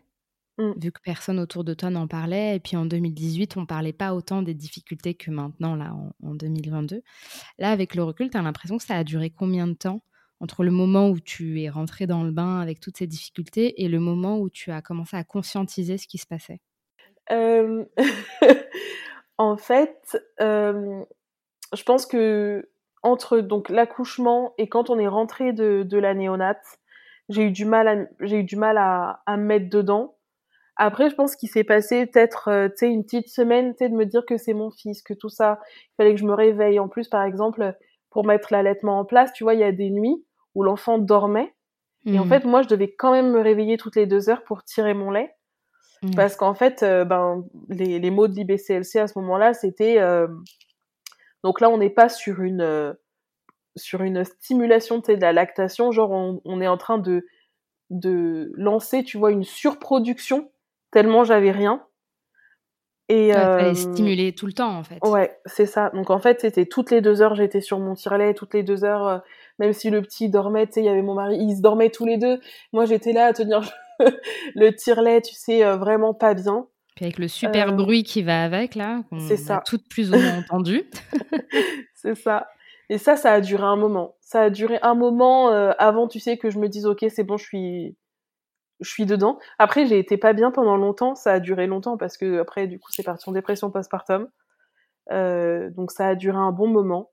mmh. 0.58 0.72
vu 0.76 0.92
que 0.92 1.00
personne 1.02 1.38
autour 1.38 1.64
de 1.64 1.74
toi 1.74 1.90
n'en 1.90 2.06
parlait. 2.06 2.56
Et 2.56 2.60
puis 2.60 2.76
en 2.76 2.86
2018, 2.86 3.56
on 3.56 3.66
parlait 3.66 3.92
pas 3.92 4.14
autant 4.14 4.42
des 4.42 4.54
difficultés 4.54 5.14
que 5.14 5.30
maintenant, 5.30 5.74
là, 5.74 5.94
en, 6.22 6.34
2022. 6.34 7.02
Là, 7.58 7.70
avec 7.70 7.94
le 7.94 8.02
recul, 8.02 8.30
tu 8.30 8.36
as 8.36 8.42
l'impression 8.42 8.78
que 8.78 8.84
ça 8.84 8.96
a 8.96 9.04
duré 9.04 9.30
combien 9.30 9.66
de 9.66 9.74
temps 9.74 10.02
entre 10.40 10.64
le 10.64 10.72
moment 10.72 11.08
où 11.08 11.20
tu 11.20 11.62
es 11.62 11.68
rentré 11.68 12.06
dans 12.06 12.24
le 12.24 12.32
bain 12.32 12.60
avec 12.60 12.80
toutes 12.80 12.96
ces 12.96 13.06
difficultés 13.06 13.82
et 13.82 13.88
le 13.88 14.00
moment 14.00 14.38
où 14.38 14.50
tu 14.50 14.72
as 14.72 14.82
commencé 14.82 15.16
à 15.16 15.22
conscientiser 15.22 15.98
ce 15.98 16.08
qui 16.08 16.18
se 16.18 16.26
passait? 16.26 16.60
En 19.38 19.56
fait, 19.56 20.16
je 20.38 21.82
pense 21.84 22.06
que 22.06 22.68
entre 23.02 23.38
donc 23.38 23.68
l'accouchement 23.68 24.54
et 24.58 24.68
quand 24.68 24.90
on 24.90 24.98
est 24.98 25.08
rentré 25.08 25.52
de, 25.52 25.82
de 25.82 25.98
la 25.98 26.14
néonate, 26.14 26.78
j'ai 27.28 27.44
eu 27.44 27.50
du 27.50 27.64
mal 27.64 27.88
à, 27.88 27.96
j'ai 28.20 28.38
eu 28.40 28.44
du 28.44 28.56
mal 28.56 28.78
à, 28.78 29.22
à 29.26 29.36
me 29.36 29.44
mettre 29.44 29.68
dedans. 29.68 30.16
Après, 30.76 31.10
je 31.10 31.14
pense 31.14 31.36
qu'il 31.36 31.48
s'est 31.48 31.64
passé 31.64 32.06
peut-être, 32.06 32.48
euh, 32.48 32.68
tu 32.68 32.74
sais, 32.76 32.88
une 32.88 33.04
petite 33.04 33.28
semaine, 33.28 33.72
tu 33.72 33.78
sais, 33.78 33.88
de 33.90 33.94
me 33.94 34.06
dire 34.06 34.24
que 34.26 34.36
c'est 34.36 34.54
mon 34.54 34.70
fils, 34.70 35.02
que 35.02 35.14
tout 35.14 35.28
ça, 35.28 35.60
il 35.68 35.94
fallait 35.96 36.14
que 36.14 36.20
je 36.20 36.24
me 36.24 36.34
réveille. 36.34 36.80
En 36.80 36.88
plus, 36.88 37.08
par 37.08 37.24
exemple, 37.24 37.74
pour 38.10 38.24
mettre 38.24 38.48
l'allaitement 38.52 38.98
en 38.98 39.04
place, 39.04 39.32
tu 39.32 39.44
vois, 39.44 39.54
il 39.54 39.60
y 39.60 39.64
a 39.64 39.72
des 39.72 39.90
nuits 39.90 40.24
où 40.54 40.62
l'enfant 40.62 40.98
dormait. 40.98 41.54
Et 42.04 42.18
en 42.18 42.24
mmh. 42.24 42.28
fait, 42.28 42.44
moi, 42.44 42.62
je 42.62 42.68
devais 42.68 42.92
quand 42.92 43.12
même 43.12 43.30
me 43.30 43.40
réveiller 43.40 43.76
toutes 43.76 43.96
les 43.96 44.06
deux 44.06 44.28
heures 44.28 44.42
pour 44.44 44.64
tirer 44.64 44.92
mon 44.92 45.10
lait. 45.10 45.34
Mmh. 46.02 46.14
Parce 46.16 46.34
qu'en 46.34 46.54
fait, 46.54 46.82
euh, 46.82 47.04
ben, 47.04 47.44
les, 47.68 48.00
les 48.00 48.10
mots 48.10 48.26
de 48.26 48.34
l'IBCLC 48.34 48.96
à 48.96 49.06
ce 49.06 49.18
moment-là, 49.20 49.54
c'était, 49.54 50.00
euh, 50.00 50.26
donc 51.44 51.60
là, 51.60 51.70
on 51.70 51.78
n'est 51.78 51.90
pas 51.90 52.08
sur 52.08 52.42
une 52.42 52.60
euh, 52.60 52.92
sur 53.76 54.02
une 54.02 54.24
stimulation 54.24 54.98
de 54.98 55.12
la 55.14 55.32
lactation, 55.32 55.92
genre 55.92 56.10
on, 56.10 56.60
est 56.60 56.68
en 56.68 56.76
train 56.76 56.98
de 56.98 57.26
de 57.90 58.52
lancer, 58.54 59.02
tu 59.02 59.16
vois, 59.16 59.30
une 59.30 59.44
surproduction 59.44 60.50
tellement 60.92 61.24
j'avais 61.24 61.50
rien. 61.50 61.82
Et 63.08 63.34
euh, 63.34 63.74
stimuler 63.74 64.32
tout 64.32 64.46
le 64.46 64.52
temps 64.52 64.78
en 64.78 64.84
fait. 64.84 64.98
Ouais, 65.02 65.36
c'est 65.44 65.66
ça. 65.66 65.90
Donc 65.90 66.10
en 66.10 66.20
fait, 66.20 66.40
c'était 66.40 66.64
toutes 66.64 66.90
les 66.90 67.00
deux 67.00 67.20
heures, 67.20 67.34
j'étais 67.34 67.60
sur 67.60 67.78
mon 67.78 67.94
tirelet, 67.94 68.32
toutes 68.32 68.54
les 68.54 68.62
deux 68.62 68.84
heures, 68.84 69.06
euh, 69.06 69.18
même 69.58 69.72
si 69.72 69.90
le 69.90 70.00
petit 70.00 70.30
dormait, 70.30 70.66
tu 70.66 70.74
sais, 70.74 70.80
il 70.80 70.86
y 70.86 70.88
avait 70.88 71.02
mon 71.02 71.14
mari, 71.14 71.36
ils 71.38 71.56
se 71.56 71.60
dormaient 71.60 71.90
tous 71.90 72.06
les 72.06 72.16
deux. 72.16 72.40
Moi, 72.72 72.86
j'étais 72.86 73.12
là 73.12 73.26
à 73.26 73.32
tenir 73.32 73.60
le 74.54 74.70
tirelet, 74.70 75.20
tu 75.20 75.34
sais, 75.34 75.62
vraiment 75.76 76.14
pas 76.14 76.34
bien. 76.34 76.68
Puis 76.94 77.06
avec 77.06 77.18
le 77.18 77.28
super 77.28 77.70
euh, 77.70 77.72
bruit 77.72 78.02
qui 78.02 78.22
va 78.22 78.44
avec, 78.44 78.74
là, 78.74 79.02
c'est 79.26 79.36
ça. 79.36 79.58
a 79.58 79.60
toutes 79.62 79.88
plus 79.88 80.12
ou 80.12 80.16
moins 80.16 80.38
entendu. 80.44 80.84
c'est 81.94 82.14
ça. 82.14 82.48
Et 82.90 82.98
ça, 82.98 83.16
ça 83.16 83.32
a 83.32 83.40
duré 83.40 83.64
un 83.64 83.76
moment. 83.76 84.16
Ça 84.20 84.42
a 84.42 84.50
duré 84.50 84.78
un 84.82 84.94
moment 84.94 85.50
euh, 85.50 85.72
avant, 85.78 86.06
tu 86.06 86.20
sais, 86.20 86.36
que 86.36 86.50
je 86.50 86.58
me 86.58 86.68
dise, 86.68 86.84
ok, 86.84 87.06
c'est 87.08 87.24
bon, 87.24 87.38
je 87.38 87.44
suis, 87.44 87.96
je 88.82 88.90
suis 88.90 89.06
dedans. 89.06 89.38
Après, 89.58 89.86
j'ai 89.86 89.98
été 89.98 90.16
pas 90.16 90.32
bien 90.32 90.50
pendant 90.50 90.76
longtemps. 90.76 91.14
Ça 91.14 91.32
a 91.32 91.40
duré 91.40 91.66
longtemps 91.66 91.96
parce 91.96 92.16
que 92.16 92.40
après, 92.40 92.66
du 92.66 92.78
coup, 92.78 92.90
c'est 92.92 93.02
parti 93.02 93.28
en 93.28 93.32
dépression 93.32 93.70
postpartum. 93.70 94.28
Euh, 95.10 95.70
donc 95.70 95.90
ça 95.90 96.08
a 96.08 96.14
duré 96.14 96.36
un 96.36 96.52
bon 96.52 96.68
moment. 96.68 97.10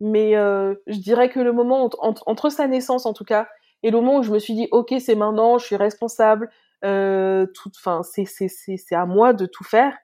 Mais 0.00 0.36
euh, 0.36 0.74
je 0.86 0.98
dirais 0.98 1.30
que 1.30 1.40
le 1.40 1.52
moment 1.52 1.84
entre, 1.84 2.22
entre, 2.26 2.50
sa 2.50 2.68
naissance, 2.68 3.06
en 3.06 3.14
tout 3.14 3.24
cas, 3.24 3.48
et 3.82 3.90
le 3.90 3.96
moment 3.98 4.18
où 4.18 4.22
je 4.22 4.30
me 4.30 4.38
suis 4.38 4.54
dit, 4.54 4.68
ok, 4.70 4.94
c'est 5.00 5.14
maintenant, 5.14 5.58
je 5.58 5.64
suis 5.64 5.76
responsable, 5.76 6.50
euh, 6.84 7.46
tout, 7.54 7.70
enfin, 7.76 8.02
c'est, 8.02 8.26
c'est, 8.26 8.48
c'est, 8.48 8.76
c'est 8.76 8.94
à 8.94 9.06
moi 9.06 9.32
de 9.32 9.46
tout 9.46 9.64
faire. 9.64 9.96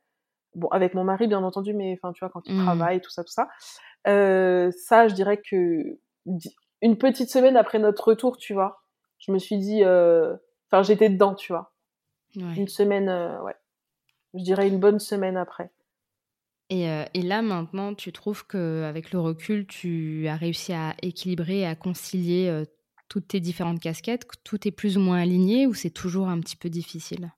Bon, 0.55 0.69
avec 0.69 0.95
mon 0.95 1.05
mari, 1.05 1.27
bien 1.29 1.43
entendu, 1.43 1.75
mais 1.75 1.99
enfin, 2.03 2.13
tu 2.13 2.21
vois, 2.21 2.31
quand 2.31 2.43
il 2.47 2.57
mmh. 2.57 2.65
travaille, 2.65 3.01
tout 3.01 3.11
ça, 3.11 3.23
tout 3.23 3.33
ça. 3.33 3.49
Ça, 4.05 5.09
je 5.09 5.15
dirais 5.15 5.39
que 5.39 5.99
une 6.81 6.99
petite 6.99 7.31
semaine 7.31 7.57
après 7.57 7.79
notre 7.79 8.09
retour, 8.09 8.37
tu 8.37 8.55
vois, 8.55 8.83
je 9.19 9.31
me 9.31 9.39
suis 9.39 9.59
dit, 9.59 9.83
enfin, 10.73 10.83
j'étais 10.83 11.11
dedans, 11.11 11.35
tu 11.35 11.53
vois. 11.53 11.73
Une 12.35 12.69
semaine, 12.69 13.09
euh, 13.09 13.41
ouais. 13.43 13.55
Je 14.35 14.43
dirais 14.43 14.67
une 14.67 14.81
bonne 14.81 14.99
semaine 14.99 15.37
après. 15.37 15.71
Et, 16.71 16.87
et, 17.13 17.21
là, 17.21 17.43
maintenant, 17.43 17.93
tu 17.93 18.13
trouves 18.13 18.47
qu'avec 18.47 19.13
le 19.13 19.21
recul, 19.21 19.67
tu 19.67 20.27
as 20.27 20.37
réussi 20.37 20.73
à 20.73 20.95
équilibrer, 21.03 21.67
à 21.67 21.75
concilier 21.75 22.65
toutes 23.13 23.29
tes 23.29 23.41
différentes 23.41 23.79
casquettes, 23.79 24.27
tout 24.43 24.67
est 24.67 24.71
plus 24.71 24.97
ou 24.97 25.01
moins 25.01 25.21
aligné 25.21 25.67
ou 25.67 25.75
c'est 25.75 25.91
toujours 25.91 26.29
un 26.29 26.41
petit 26.41 26.57
peu 26.57 26.71
difficile? 26.71 27.31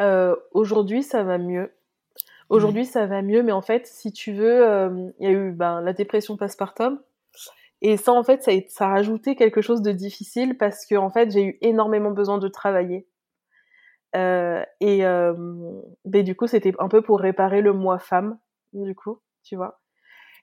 Euh, 0.00 0.34
Aujourd'hui, 0.50 1.04
ça 1.04 1.22
va 1.22 1.38
mieux. 1.38 1.72
Aujourd'hui, 2.48 2.84
ça 2.84 3.06
va 3.06 3.22
mieux, 3.22 3.44
mais 3.44 3.52
en 3.52 3.62
fait, 3.62 3.86
si 3.86 4.10
tu 4.10 4.32
veux, 4.32 4.66
euh, 4.66 5.10
il 5.20 5.24
y 5.24 5.28
a 5.28 5.30
eu 5.30 5.52
ben, 5.52 5.80
la 5.80 5.92
dépression 5.92 6.36
postpartum. 6.36 6.98
Et 7.82 7.96
ça, 7.96 8.12
en 8.12 8.24
fait, 8.24 8.42
ça 8.42 8.52
a, 8.52 8.54
ça 8.68 8.86
a 8.86 8.88
rajouté 8.88 9.36
quelque 9.36 9.60
chose 9.60 9.82
de 9.82 9.92
difficile 9.92 10.56
parce 10.56 10.86
que, 10.86 10.94
en 10.94 11.10
fait, 11.10 11.30
j'ai 11.30 11.44
eu 11.44 11.58
énormément 11.60 12.10
besoin 12.10 12.38
de 12.38 12.48
travailler. 12.48 13.06
Euh, 14.14 14.64
et 14.80 15.00
ben, 16.04 16.22
du 16.22 16.34
coup, 16.34 16.46
c'était 16.46 16.72
un 16.78 16.88
peu 16.88 17.02
pour 17.02 17.20
réparer 17.20 17.60
le 17.60 17.72
moi 17.72 17.98
femme, 17.98 18.38
du 18.72 18.94
coup, 18.94 19.20
tu 19.42 19.56
vois. 19.56 19.80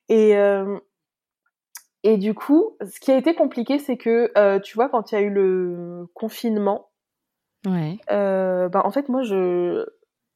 Et, 0.09 0.35
et 2.03 2.17
du 2.17 2.33
coup, 2.33 2.77
ce 2.85 2.99
qui 2.99 3.11
a 3.11 3.17
été 3.17 3.35
compliqué, 3.35 3.77
c'est 3.77 3.97
que, 3.97 4.31
euh, 4.37 4.59
tu 4.59 4.75
vois, 4.75 4.89
quand 4.89 5.11
il 5.11 5.15
y 5.15 5.17
a 5.17 5.21
eu 5.21 5.29
le 5.29 6.07
confinement, 6.13 6.91
ouais. 7.65 7.97
euh, 8.11 8.69
bah, 8.69 8.81
en 8.85 8.91
fait, 8.91 9.09
moi, 9.09 9.21
je, 9.23 9.85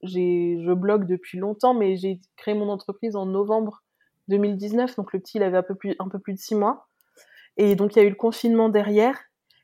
je 0.02 0.74
blogue 0.74 1.08
depuis 1.08 1.38
longtemps, 1.38 1.74
mais 1.74 1.96
j'ai 1.96 2.20
créé 2.36 2.54
mon 2.54 2.68
entreprise 2.70 3.16
en 3.16 3.26
novembre 3.26 3.84
2019, 4.28 4.96
donc 4.98 5.14
le 5.14 5.20
petit, 5.20 5.38
il 5.38 5.44
avait 5.44 5.58
un 5.58 5.64
peu 5.64 5.76
plus, 5.76 5.96
un 6.00 6.10
peu 6.10 6.20
plus 6.20 6.34
de 6.34 6.40
six 6.40 6.56
mois. 6.56 6.90
Et 7.58 7.76
donc, 7.76 7.96
il 7.96 8.00
y 8.00 8.02
a 8.02 8.06
eu 8.06 8.10
le 8.10 8.16
confinement 8.16 8.70
derrière. 8.70 9.20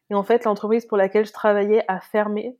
Et 0.09 0.15
en 0.15 0.23
fait, 0.23 0.45
l'entreprise 0.45 0.85
pour 0.85 0.97
laquelle 0.97 1.25
je 1.25 1.33
travaillais 1.33 1.83
a 1.87 1.99
fermé. 1.99 2.57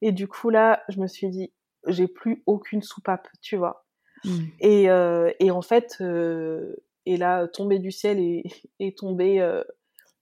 Et 0.00 0.12
du 0.12 0.28
coup, 0.28 0.50
là, 0.50 0.82
je 0.88 1.00
me 1.00 1.06
suis 1.06 1.28
dit, 1.28 1.52
j'ai 1.86 2.08
plus 2.08 2.42
aucune 2.46 2.82
soupape, 2.82 3.28
tu 3.40 3.56
vois. 3.56 3.84
Mmh. 4.24 4.30
Et, 4.60 4.90
euh, 4.90 5.32
et 5.40 5.50
en 5.50 5.62
fait, 5.62 5.96
euh, 6.00 6.74
et 7.08 7.16
là 7.16 7.48
tombé 7.48 7.78
du 7.78 7.90
ciel 7.90 8.20
et, 8.20 8.44
et 8.78 8.94
tombé 8.94 9.40
euh, 9.40 9.64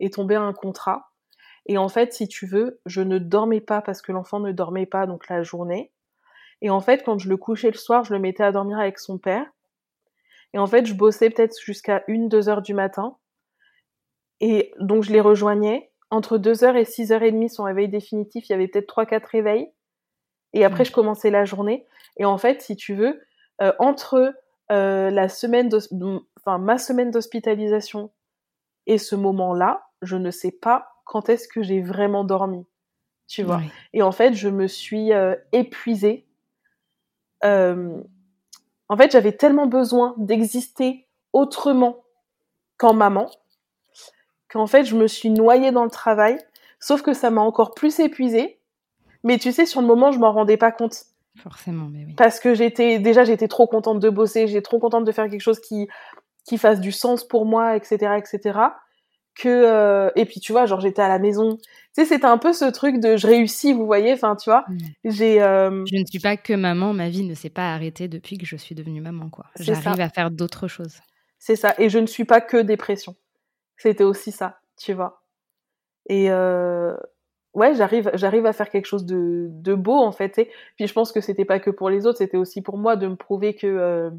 est 0.01 0.15
tombé 0.15 0.37
un 0.37 0.53
contrat 0.53 1.11
et 1.67 1.77
en 1.77 1.89
fait 1.89 2.13
si 2.15 2.29
tu 2.29 2.47
veux 2.47 2.81
je 2.87 3.03
ne 3.03 3.19
dormais 3.19 3.61
pas 3.61 3.83
parce 3.83 4.01
que 4.01 4.13
l'enfant 4.13 4.41
ne 4.41 4.53
dormait 4.53 4.87
pas 4.87 5.07
donc 5.07 5.29
la 5.29 5.43
journée 5.43 5.93
et 6.63 6.71
en 6.71 6.81
fait 6.81 7.03
quand 7.05 7.19
je 7.19 7.29
le 7.29 7.37
couchais 7.37 7.71
le 7.71 7.77
soir 7.77 8.05
je 8.05 8.15
le 8.15 8.21
mettais 8.21 8.45
à 8.45 8.53
dormir 8.53 8.79
avec 8.79 8.99
son 8.99 9.19
père 9.19 9.47
et 10.53 10.59
en 10.59 10.67
fait 10.67 10.87
je 10.87 10.95
bossais 10.95 11.29
peut-être 11.29 11.61
jusqu'à 11.61 12.05
une 12.07 12.29
deux 12.29 12.49
heures 12.49 12.63
du 12.63 12.73
matin 12.73 13.17
et 14.41 14.73
donc 14.79 15.03
je 15.03 15.13
les 15.13 15.21
rejoignais 15.21 15.91
entre 16.11 16.39
2 16.39 16.65
heures 16.65 16.77
et 16.77 16.85
6 16.85 17.13
heures 17.13 17.23
et 17.23 17.33
demie 17.33 17.49
son 17.49 17.65
réveil 17.65 17.89
définitif 17.89 18.49
il 18.49 18.53
y 18.53 18.55
avait 18.55 18.69
peut-être 18.69 18.87
trois 18.87 19.07
quatre 19.07 19.27
réveils 19.27 19.71
et 20.53 20.65
après 20.65 20.83
mmh. 20.83 20.87
je 20.87 20.93
commençais 20.93 21.31
la 21.31 21.45
journée 21.45 21.87
et 22.17 22.25
en 22.25 22.39
fait 22.39 22.63
si 22.63 22.77
tu 22.77 22.95
veux 22.95 23.21
euh, 23.63 23.73
entre 23.79 24.35
euh, 24.71 25.11
la 25.11 25.29
semaine 25.29 25.71
enfin 26.39 26.59
ma 26.59 26.77
semaine 26.77 27.11
d'hospitalisation 27.11 28.11
et 28.87 28.99
ce 28.99 29.17
moment-là, 29.17 29.87
je 30.03 30.17
ne 30.17 30.31
sais 30.31 30.51
pas 30.51 30.89
quand 31.05 31.29
est-ce 31.29 31.49
que 31.49 31.63
j'ai 31.63 31.81
vraiment 31.81 32.25
dormi, 32.25 32.67
tu 33.27 33.43
vois. 33.43 33.61
Et 33.93 34.03
en 34.03 34.13
fait, 34.13 34.35
je 34.35 34.49
me 34.49 34.67
suis 34.67 35.13
euh, 35.13 35.35
épuisée. 35.53 36.27
En 37.43 38.97
fait, 38.97 39.11
j'avais 39.11 39.33
tellement 39.33 39.67
besoin 39.67 40.15
d'exister 40.19 41.09
autrement 41.33 42.05
qu'en 42.77 42.93
maman 42.93 43.31
qu'en 44.49 44.67
fait, 44.67 44.85
je 44.85 44.97
me 44.97 45.07
suis 45.07 45.31
noyée 45.31 45.73
dans 45.73 45.85
le 45.85 45.91
travail. 45.91 46.39
Sauf 46.81 47.03
que 47.03 47.15
ça 47.15 47.31
m'a 47.31 47.41
encore 47.41 47.75
plus 47.75 47.99
épuisée. 48.01 48.59
Mais 49.25 49.39
tu 49.39 49.53
sais, 49.53 49.67
sur 49.67 49.81
le 49.81 49.87
moment, 49.87 50.13
je 50.13 50.19
m'en 50.19 50.33
rendais 50.33 50.57
pas 50.57 50.73
compte. 50.73 51.05
Forcément, 51.43 51.89
mais 51.91 52.05
oui. 52.07 52.15
Parce 52.15 52.41
que 52.41 52.55
j'étais 52.55 52.99
déjà, 52.99 53.25
j'étais 53.25 53.49
trop 53.49 53.67
contente 53.67 54.01
de 54.01 54.09
bosser, 54.09 54.47
j'étais 54.47 54.63
trop 54.63 54.79
contente 54.79 55.05
de 55.05 55.13
faire 55.13 55.29
quelque 55.29 55.41
chose 55.41 55.61
qui 55.61 55.89
qui 56.47 56.59
fasse 56.59 56.81
du 56.81 56.93
sens 56.93 57.27
pour 57.27 57.45
moi, 57.45 57.77
etc., 57.77 58.13
etc. 58.17 58.59
Que 59.35 59.49
euh, 59.49 60.11
et 60.17 60.25
puis 60.25 60.41
tu 60.41 60.53
vois, 60.53 60.65
genre 60.65 60.81
j'étais 60.81 61.03
à 61.03 61.09
la 61.09 61.19
maison. 61.19 61.57
Tu 61.57 61.65
sais, 61.93 62.05
c'était 62.07 62.27
un 62.27 62.39
peu 62.39 62.53
ce 62.53 62.65
truc 62.65 63.01
de 63.01 63.17
je 63.17 63.27
réussis, 63.27 63.75
vous 63.75 63.85
voyez. 63.85 64.13
Enfin, 64.15 64.35
tu 64.37 64.49
vois, 64.49 64.65
mm. 64.69 64.79
j'ai. 65.05 65.43
Euh, 65.43 65.85
je 65.93 65.99
ne 65.99 66.07
suis 66.07 66.21
pas 66.21 66.37
que 66.39 66.55
maman, 66.55 66.95
ma 66.95 67.11
vie 67.11 67.25
ne 67.25 67.35
s'est 67.35 67.51
pas 67.51 67.75
arrêtée 67.75 68.09
depuis 68.09 68.39
que 68.39 68.47
je 68.47 68.57
suis 68.57 68.75
devenue 68.75 69.03
maman, 69.03 69.29
quoi. 69.29 69.47
J'arrive 69.59 70.01
à 70.01 70.09
faire 70.09 70.31
d'autres 70.31 70.69
choses. 70.69 71.01
C'est 71.39 71.57
ça. 71.57 71.75
Et 71.79 71.91
je 71.91 71.99
ne 71.99 72.07
suis 72.07 72.25
pas 72.25 72.41
que 72.41 72.57
dépression. 72.57 73.15
C'était 73.77 74.05
aussi 74.05 74.33
ça, 74.33 74.61
tu 74.77 74.93
vois. 74.93 75.23
Et 76.09 76.31
euh, 76.31 76.97
ouais, 77.55 77.75
j'arrive, 77.75 78.11
j'arrive 78.15 78.47
à 78.47 78.53
faire 78.53 78.71
quelque 78.71 78.87
chose 78.87 79.05
de, 79.07 79.49
de 79.51 79.75
beau 79.75 79.99
en 79.99 80.13
fait. 80.13 80.39
Et 80.39 80.51
puis 80.77 80.87
je 80.87 80.93
pense 80.93 81.13
que 81.13 81.21
c'était 81.21 81.45
pas 81.45 81.61
que 81.61 81.71
pour 81.71 81.91
les 81.91 82.07
autres, 82.07 82.19
c'était 82.19 82.37
aussi 82.37 82.63
pour 82.63 82.79
moi 82.79 82.97
de 82.97 83.07
me 83.09 83.17
prouver 83.17 83.55
que 83.55 83.67
euh, 83.67 84.11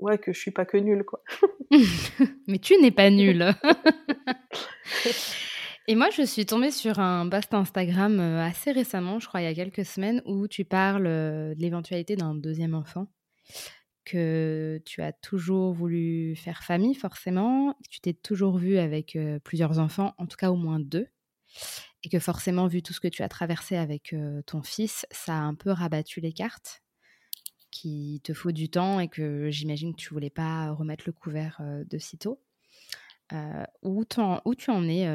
ouais 0.00 0.18
que 0.18 0.32
je 0.32 0.40
suis 0.40 0.50
pas 0.50 0.64
que 0.64 0.76
nulle 0.76 1.04
quoi. 1.04 1.22
Mais 2.48 2.58
tu 2.58 2.76
n'es 2.80 2.90
pas 2.90 3.10
nulle. 3.10 3.52
Et 5.88 5.96
moi, 5.96 6.10
je 6.10 6.22
suis 6.22 6.46
tombée 6.46 6.70
sur 6.70 7.00
un 7.00 7.28
post 7.28 7.52
Instagram 7.54 8.20
euh, 8.20 8.40
assez 8.40 8.70
récemment, 8.70 9.18
je 9.18 9.26
crois 9.26 9.40
il 9.40 9.44
y 9.44 9.48
a 9.48 9.54
quelques 9.54 9.84
semaines, 9.84 10.22
où 10.26 10.46
tu 10.46 10.64
parles 10.64 11.04
de 11.04 11.54
l'éventualité 11.58 12.14
d'un 12.14 12.34
deuxième 12.34 12.74
enfant 12.74 13.08
que 14.04 14.80
tu 14.84 15.02
as 15.02 15.12
toujours 15.12 15.72
voulu 15.72 16.34
faire 16.36 16.62
famille, 16.62 16.94
forcément, 16.94 17.74
que 17.74 17.88
tu 17.88 18.00
t'es 18.00 18.14
toujours 18.14 18.58
vu 18.58 18.78
avec 18.78 19.18
plusieurs 19.44 19.78
enfants, 19.78 20.14
en 20.18 20.26
tout 20.26 20.36
cas 20.36 20.50
au 20.50 20.56
moins 20.56 20.80
deux, 20.80 21.08
et 22.02 22.08
que 22.08 22.18
forcément, 22.18 22.66
vu 22.66 22.82
tout 22.82 22.92
ce 22.92 23.00
que 23.00 23.08
tu 23.08 23.22
as 23.22 23.28
traversé 23.28 23.76
avec 23.76 24.14
ton 24.46 24.62
fils, 24.62 25.06
ça 25.10 25.34
a 25.34 25.40
un 25.40 25.54
peu 25.54 25.70
rabattu 25.70 26.20
les 26.20 26.32
cartes, 26.32 26.82
qu'il 27.70 28.20
te 28.20 28.34
faut 28.34 28.52
du 28.52 28.68
temps 28.68 29.00
et 29.00 29.08
que 29.08 29.50
j'imagine 29.50 29.94
que 29.94 30.00
tu 30.00 30.12
voulais 30.12 30.30
pas 30.30 30.72
remettre 30.72 31.04
le 31.06 31.12
couvert 31.12 31.60
de 31.88 31.98
sitôt. 31.98 32.40
où, 33.82 34.04
où, 34.44 34.54
tu 34.54 34.70
en 34.70 34.88
es 34.88 35.06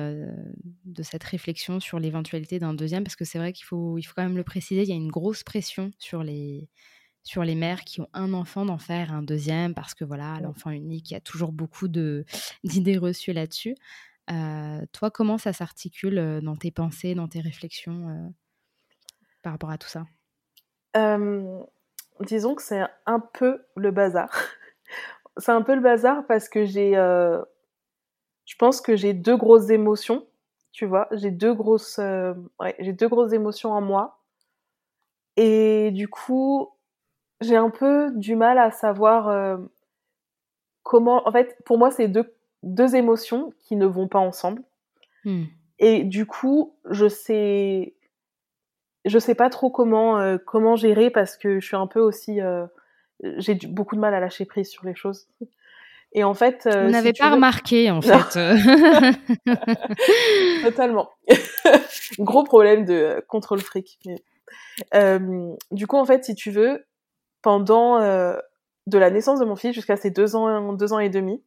de 0.85 1.03
cette 1.03 1.23
réflexion 1.23 1.79
sur 1.79 1.99
l'éventualité 1.99 2.59
d'un 2.59 2.73
deuxième? 2.73 3.03
Parce 3.03 3.15
que 3.15 3.25
c'est 3.25 3.37
vrai 3.37 3.53
qu'il 3.53 3.65
faut, 3.65 3.97
il 3.97 4.03
faut 4.03 4.13
quand 4.15 4.23
même 4.23 4.37
le 4.37 4.43
préciser, 4.43 4.83
il 4.83 4.89
y 4.89 4.93
a 4.93 4.95
une 4.95 5.11
grosse 5.11 5.43
pression 5.43 5.91
sur 5.99 6.23
les, 6.23 6.69
sur 7.27 7.43
les 7.43 7.55
mères 7.55 7.83
qui 7.83 7.99
ont 7.99 8.07
un 8.13 8.33
enfant 8.33 8.65
d'en 8.65 8.77
faire 8.77 9.11
un 9.13 9.21
deuxième 9.21 9.73
parce 9.73 9.93
que 9.93 10.05
voilà, 10.05 10.39
l'enfant 10.41 10.69
unique, 10.69 11.11
il 11.11 11.13
y 11.13 11.17
a 11.17 11.21
toujours 11.21 11.51
beaucoup 11.51 11.89
de, 11.89 12.23
d'idées 12.63 12.97
reçues 12.97 13.33
là-dessus. 13.33 13.75
Euh, 14.31 14.85
toi, 14.93 15.11
comment 15.11 15.37
ça 15.37 15.51
s'articule 15.51 16.19
euh, 16.19 16.41
dans 16.41 16.55
tes 16.55 16.71
pensées, 16.71 17.15
dans 17.15 17.27
tes 17.27 17.41
réflexions 17.41 18.07
euh, 18.09 18.29
par 19.43 19.51
rapport 19.53 19.71
à 19.71 19.77
tout 19.77 19.89
ça? 19.89 20.05
Disons 22.21 22.55
que 22.55 22.63
c'est 22.63 22.81
un 23.05 23.19
peu 23.19 23.61
le 23.75 23.91
bazar. 23.91 24.31
c'est 25.37 25.51
un 25.51 25.61
peu 25.61 25.75
le 25.75 25.81
bazar 25.81 26.25
parce 26.27 26.49
que 26.49 26.65
j'ai, 26.65 26.93
je 26.93 28.55
pense 28.57 28.81
que 28.81 28.95
j'ai 28.95 29.13
deux 29.13 29.37
grosses 29.37 29.69
émotions. 29.69 30.25
Tu 30.71 30.85
vois, 30.85 31.07
j'ai 31.11 31.29
deux 31.29 31.53
grosses, 31.53 31.99
ouais, 31.99 32.75
j'ai 32.79 32.93
deux 32.93 33.07
grosses 33.07 33.33
émotions 33.33 33.71
en 33.71 33.81
moi. 33.81 34.23
Et 35.35 35.91
du 35.91 36.07
coup, 36.07 36.71
j'ai 37.41 37.55
un 37.55 37.69
peu 37.69 38.11
du 38.15 38.35
mal 38.35 38.57
à 38.57 38.71
savoir 38.71 39.29
euh, 39.29 39.57
comment. 40.83 41.27
En 41.27 41.31
fait, 41.31 41.57
pour 41.65 41.77
moi, 41.77 41.91
c'est 41.91 42.07
deux, 42.07 42.33
deux 42.63 42.95
émotions 42.95 43.53
qui 43.59 43.75
ne 43.75 43.85
vont 43.85 44.07
pas 44.07 44.19
ensemble. 44.19 44.63
Hmm. 45.23 45.45
Et 45.79 46.03
du 46.03 46.25
coup, 46.25 46.75
je 46.89 47.07
sais, 47.07 47.93
je 49.05 49.19
sais 49.19 49.35
pas 49.35 49.49
trop 49.49 49.69
comment 49.69 50.19
euh, 50.19 50.37
comment 50.43 50.75
gérer 50.75 51.09
parce 51.11 51.37
que 51.37 51.59
je 51.59 51.65
suis 51.65 51.75
un 51.75 51.87
peu 51.87 51.99
aussi, 51.99 52.41
euh, 52.41 52.65
j'ai 53.37 53.53
beaucoup 53.55 53.95
de 53.95 54.01
mal 54.01 54.13
à 54.15 54.19
lâcher 54.19 54.45
prise 54.45 54.69
sur 54.69 54.85
les 54.85 54.95
choses. 54.95 55.27
Et 56.13 56.23
en 56.23 56.33
fait, 56.33 56.63
vous 56.63 56.89
n'avez 56.89 57.13
pas 57.13 57.29
remarqué 57.29 57.91
en 57.91 58.01
fait. 58.01 58.39
Totalement. 60.63 61.11
Gros 62.19 62.43
problème 62.43 62.85
de 62.85 63.23
contrôle 63.27 63.59
fric. 63.59 63.99
du 65.71 65.85
coup, 65.87 65.97
en 65.97 66.05
fait, 66.05 66.23
si 66.23 66.33
tu 66.33 66.49
veux, 66.49 66.87
pendant 67.47 68.01
euh, 68.01 68.35
de 68.87 68.97
la 68.97 69.09
naissance 69.09 69.39
de 69.39 69.45
mon 69.45 69.55
fils 69.55 69.73
jusqu'à 69.73 69.95
ses 69.95 70.11
deux 70.11 70.35
ans, 70.35 70.73
deux 70.73 70.91
ans 70.91 70.99
et 70.99 71.07
demi. 71.07 71.41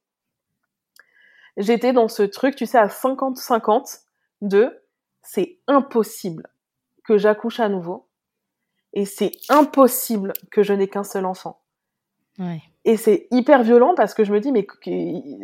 J'étais 1.58 1.92
dans 1.92 2.08
ce 2.08 2.22
truc, 2.22 2.56
tu 2.56 2.64
sais, 2.64 2.78
à 2.78 2.86
50-50 2.86 4.00
de 4.40 4.82
c'est 5.20 5.58
impossible 5.66 6.48
que 7.04 7.18
j'accouche 7.18 7.60
à 7.60 7.68
nouveau 7.68 8.08
et 8.94 9.04
c'est 9.04 9.32
impossible 9.50 10.32
que 10.50 10.62
je 10.62 10.72
n'ai 10.72 10.88
qu'un 10.88 11.04
seul 11.04 11.26
enfant. 11.26 11.60
Et 12.86 12.96
c'est 12.96 13.28
hyper 13.30 13.62
violent 13.62 13.94
parce 13.94 14.14
que 14.14 14.24
je 14.24 14.32
me 14.32 14.40
dis, 14.40 14.52
mais 14.52 14.66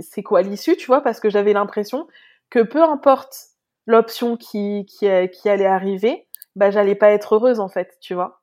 c'est 0.00 0.22
quoi 0.22 0.40
l'issue, 0.40 0.78
tu 0.78 0.86
vois, 0.86 1.02
parce 1.02 1.20
que 1.20 1.28
j'avais 1.28 1.52
l'impression 1.52 2.08
que 2.48 2.60
peu 2.60 2.82
importe 2.82 3.36
l'option 3.84 4.38
qui, 4.38 4.86
qui, 4.86 5.06
qui 5.34 5.48
allait 5.50 5.66
arriver, 5.66 6.26
bah, 6.54 6.70
j'allais 6.70 6.94
pas 6.94 7.10
être 7.10 7.34
heureuse, 7.34 7.60
en 7.60 7.68
fait, 7.68 7.98
tu 8.00 8.14
vois? 8.14 8.40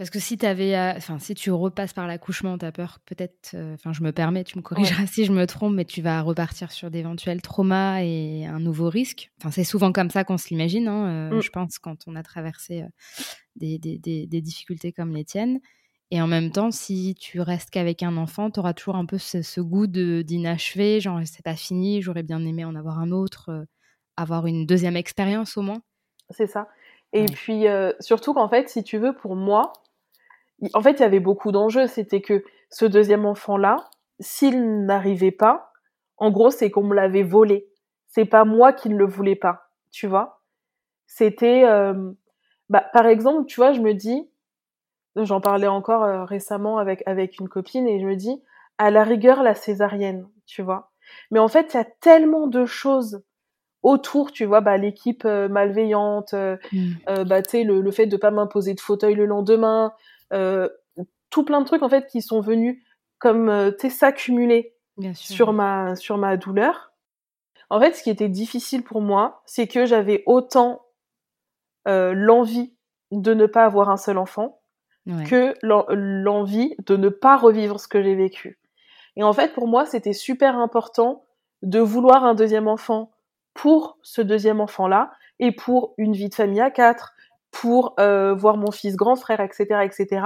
Parce 0.00 0.08
que 0.08 0.18
si, 0.18 0.38
avais, 0.46 0.74
enfin, 0.96 1.18
si 1.18 1.34
tu 1.34 1.50
repasses 1.50 1.92
par 1.92 2.06
l'accouchement, 2.06 2.56
tu 2.56 2.64
as 2.64 2.72
peur 2.72 3.00
peut-être, 3.04 3.50
euh, 3.52 3.74
enfin 3.74 3.92
je 3.92 4.02
me 4.02 4.12
permets, 4.12 4.44
tu 4.44 4.56
me 4.56 4.62
corrigeras 4.62 5.04
si 5.06 5.26
je 5.26 5.32
me 5.32 5.46
trompe, 5.46 5.74
mais 5.74 5.84
tu 5.84 6.00
vas 6.00 6.22
repartir 6.22 6.72
sur 6.72 6.90
d'éventuels 6.90 7.42
traumas 7.42 8.00
et 8.00 8.46
un 8.46 8.60
nouveau 8.60 8.88
risque. 8.88 9.30
Enfin, 9.38 9.50
c'est 9.50 9.62
souvent 9.62 9.92
comme 9.92 10.08
ça 10.08 10.24
qu'on 10.24 10.38
se 10.38 10.48
l'imagine, 10.48 10.88
hein, 10.88 11.30
euh, 11.30 11.36
mm. 11.36 11.42
je 11.42 11.50
pense, 11.50 11.78
quand 11.78 11.98
on 12.06 12.16
a 12.16 12.22
traversé 12.22 12.80
euh, 12.80 12.86
des, 13.56 13.78
des, 13.78 13.98
des, 13.98 14.40
difficultés 14.40 14.90
comme 14.90 15.14
les 15.14 15.26
tiennes. 15.26 15.60
Et 16.10 16.22
en 16.22 16.26
même 16.26 16.50
temps, 16.50 16.70
si 16.70 17.14
tu 17.20 17.42
restes 17.42 17.68
qu'avec 17.68 18.02
un 18.02 18.16
enfant, 18.16 18.50
tu 18.50 18.58
auras 18.58 18.72
toujours 18.72 18.96
un 18.96 19.04
peu 19.04 19.18
ce, 19.18 19.60
goût 19.60 19.86
d'inachevé, 19.86 21.02
genre 21.02 21.20
c'est 21.26 21.44
pas 21.44 21.56
fini, 21.56 22.00
j'aurais 22.00 22.22
bien 22.22 22.42
aimé 22.46 22.64
en 22.64 22.74
avoir 22.74 23.00
un 23.00 23.10
autre, 23.10 23.66
avoir 24.16 24.46
une 24.46 24.64
deuxième 24.64 24.96
expérience 24.96 25.58
au 25.58 25.62
moins. 25.62 25.82
C'est 26.30 26.46
ça. 26.46 26.68
Et 27.12 27.26
puis, 27.26 27.66
surtout 27.98 28.32
qu'en 28.32 28.48
fait, 28.48 28.70
si 28.70 28.82
tu 28.82 28.96
veux, 28.96 29.14
pour 29.14 29.36
moi, 29.36 29.72
en 30.74 30.82
fait, 30.82 30.92
il 30.92 31.00
y 31.00 31.04
avait 31.04 31.20
beaucoup 31.20 31.52
d'enjeux. 31.52 31.86
C'était 31.86 32.20
que 32.20 32.44
ce 32.68 32.84
deuxième 32.84 33.26
enfant-là, 33.26 33.88
s'il 34.20 34.84
n'arrivait 34.84 35.30
pas, 35.30 35.72
en 36.20 36.30
gros, 36.30 36.50
c'est 36.50 36.70
qu'on 36.70 36.82
me 36.82 36.94
l'avait 36.94 37.22
volé. 37.22 37.66
C'est 38.06 38.26
pas 38.26 38.44
moi 38.44 38.72
qui 38.72 38.90
ne 38.90 38.96
le 38.96 39.06
voulais 39.06 39.36
pas, 39.36 39.70
tu 39.90 40.06
vois. 40.06 40.42
C'était, 41.06 41.64
euh, 41.64 42.12
bah, 42.68 42.84
par 42.92 43.06
exemple, 43.06 43.46
tu 43.46 43.56
vois, 43.56 43.72
je 43.72 43.80
me 43.80 43.94
dis, 43.94 44.28
j'en 45.16 45.40
parlais 45.40 45.66
encore 45.66 46.04
euh, 46.04 46.24
récemment 46.24 46.78
avec 46.78 47.02
avec 47.06 47.38
une 47.40 47.48
copine 47.48 47.88
et 47.88 48.00
je 48.00 48.06
me 48.06 48.16
dis, 48.16 48.42
à 48.78 48.90
la 48.90 49.02
rigueur, 49.02 49.42
la 49.42 49.54
césarienne, 49.54 50.28
tu 50.46 50.62
vois. 50.62 50.92
Mais 51.30 51.38
en 51.38 51.48
fait, 51.48 51.72
il 51.74 51.78
y 51.78 51.80
a 51.80 51.86
tellement 52.00 52.46
de 52.46 52.66
choses 52.66 53.22
autour, 53.82 54.30
tu 54.30 54.44
vois, 54.44 54.60
bah, 54.60 54.76
l'équipe 54.76 55.24
euh, 55.24 55.48
malveillante, 55.48 56.34
mmh. 56.34 57.24
bah, 57.26 57.42
tu 57.42 57.50
sais, 57.50 57.64
le, 57.64 57.80
le, 57.80 57.90
fait 57.90 58.06
de 58.06 58.16
pas 58.16 58.30
m'imposer 58.30 58.74
de 58.74 58.80
fauteuil 58.80 59.14
le 59.14 59.24
lendemain, 59.24 59.94
tout 60.30 61.44
plein 61.44 61.60
de 61.60 61.66
trucs 61.66 61.82
en 61.82 61.88
fait 61.88 62.06
qui 62.06 62.22
sont 62.22 62.40
venus 62.40 62.82
comme 63.18 63.48
euh, 63.48 63.70
s'accumuler 63.88 64.74
sur 65.14 65.52
ma 65.52 65.96
sur 65.96 66.18
ma 66.18 66.36
douleur. 66.36 66.92
En 67.68 67.80
fait, 67.80 67.92
ce 67.92 68.02
qui 68.02 68.10
était 68.10 68.28
difficile 68.28 68.82
pour 68.82 69.00
moi, 69.00 69.42
c'est 69.46 69.68
que 69.68 69.86
j'avais 69.86 70.24
autant 70.26 70.82
euh, 71.86 72.12
l'envie 72.14 72.74
de 73.12 73.32
ne 73.32 73.46
pas 73.46 73.64
avoir 73.64 73.90
un 73.90 73.96
seul 73.96 74.18
enfant 74.18 74.56
que 75.26 75.54
l'envie 75.62 76.76
de 76.86 76.96
ne 76.96 77.08
pas 77.08 77.36
revivre 77.36 77.80
ce 77.80 77.88
que 77.88 78.00
j'ai 78.00 78.14
vécu. 78.14 78.60
Et 79.16 79.24
en 79.24 79.32
fait, 79.32 79.52
pour 79.54 79.66
moi, 79.66 79.84
c'était 79.84 80.12
super 80.12 80.56
important 80.56 81.24
de 81.62 81.80
vouloir 81.80 82.24
un 82.24 82.34
deuxième 82.34 82.68
enfant 82.68 83.10
pour 83.54 83.98
ce 84.02 84.20
deuxième 84.20 84.60
enfant-là 84.60 85.10
et 85.40 85.50
pour 85.52 85.94
une 85.98 86.12
vie 86.12 86.28
de 86.28 86.34
famille 86.34 86.60
à 86.60 86.70
quatre, 86.70 87.14
pour 87.50 87.94
euh, 87.98 88.34
voir 88.34 88.56
mon 88.56 88.70
fils 88.70 88.96
grand 88.96 89.16
frère, 89.16 89.40
etc., 89.40 89.82
etc., 89.84 90.22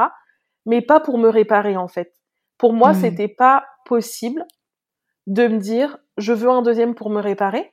mais 0.66 0.80
pas 0.80 1.00
pour 1.00 1.18
me 1.18 1.28
réparer 1.28 1.76
en 1.76 1.88
fait. 1.88 2.14
Pour 2.58 2.72
moi, 2.72 2.92
mmh. 2.92 2.94
c'était 2.94 3.28
pas 3.28 3.66
possible 3.84 4.44
de 5.26 5.46
me 5.48 5.58
dire 5.58 5.98
je 6.16 6.32
veux 6.32 6.50
un 6.50 6.62
deuxième 6.62 6.94
pour 6.94 7.10
me 7.10 7.20
réparer, 7.20 7.72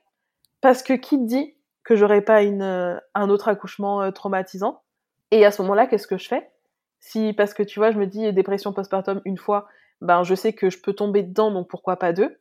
parce 0.60 0.82
que 0.82 0.94
qui 0.94 1.18
dit 1.18 1.54
que 1.84 1.96
j'aurais 1.96 2.22
pas 2.22 2.42
une, 2.42 2.62
euh, 2.62 2.98
un 3.14 3.28
autre 3.28 3.48
accouchement 3.48 4.02
euh, 4.02 4.10
traumatisant? 4.10 4.82
Et 5.30 5.44
à 5.44 5.50
ce 5.50 5.62
moment-là, 5.62 5.86
qu'est-ce 5.86 6.06
que 6.06 6.18
je 6.18 6.28
fais? 6.28 6.50
Si 7.00 7.32
parce 7.32 7.54
que 7.54 7.62
tu 7.62 7.80
vois, 7.80 7.90
je 7.90 7.98
me 7.98 8.06
dis 8.06 8.32
dépression 8.32 8.72
postpartum 8.72 9.20
une 9.24 9.38
fois, 9.38 9.66
ben 10.00 10.22
je 10.22 10.34
sais 10.34 10.52
que 10.52 10.70
je 10.70 10.80
peux 10.80 10.92
tomber 10.92 11.22
dedans, 11.22 11.50
donc 11.50 11.68
pourquoi 11.68 11.96
pas 11.96 12.12
deux 12.12 12.38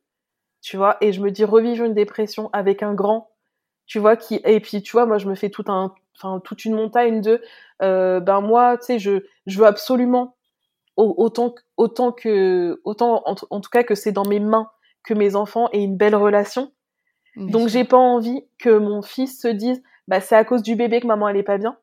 Tu 0.62 0.78
vois? 0.78 0.98
Et 1.02 1.14
je 1.14 1.22
me 1.22 1.32
dis 1.32 1.46
revivre 1.46 1.86
une 1.86 1.94
dépression 1.94 2.50
avec 2.54 2.84
un 2.84 2.94
grand, 2.94 3.32
tu 3.86 4.00
vois, 4.00 4.16
qui 4.16 4.42
et 4.44 4.60
puis 4.60 4.82
tu 4.84 4.92
vois, 4.92 5.06
moi 5.06 5.18
je 5.18 5.28
me 5.28 5.36
fais 5.36 5.50
tout 5.50 5.66
un, 5.68 5.94
enfin 6.16 6.40
toute 6.40 6.66
une 6.66 6.74
montagne 6.74 7.22
de, 7.22 7.42
euh, 7.82 8.20
ben 8.20 8.42
moi, 8.42 8.78
tu 8.78 8.86
sais, 8.86 9.00
je 9.00 9.24
je 9.48 9.60
veux 9.60 9.66
absolument 9.66 10.36
autant 10.98 11.56
autant 11.78 12.12
que 12.12 12.82
autant 12.84 13.24
en, 13.26 13.36
tout 13.36 13.70
cas 13.70 13.84
que 13.84 13.96
c'est 13.96 14.12
dans 14.12 14.26
mes 14.26 14.40
mains 14.40 14.70
que 15.04 15.14
mes 15.14 15.36
enfants 15.36 15.70
aient 15.72 15.84
une 15.84 15.98
belle 15.98 16.16
relation. 16.16 16.72
Donc 17.38 17.70
j'ai 17.70 17.86
pas 17.86 17.98
envie 17.98 18.44
que 18.60 18.78
mon 18.78 19.02
fils 19.02 19.40
se 19.42 19.48
dise, 19.48 19.82
bah 20.08 20.20
c'est 20.20 20.36
à 20.36 20.44
cause 20.44 20.62
du 20.62 20.76
bébé 20.76 21.00
que 21.00 21.08
maman 21.08 21.30
elle 21.30 21.38
est 21.38 21.44
pas 21.44 21.58
bien. 21.58 21.78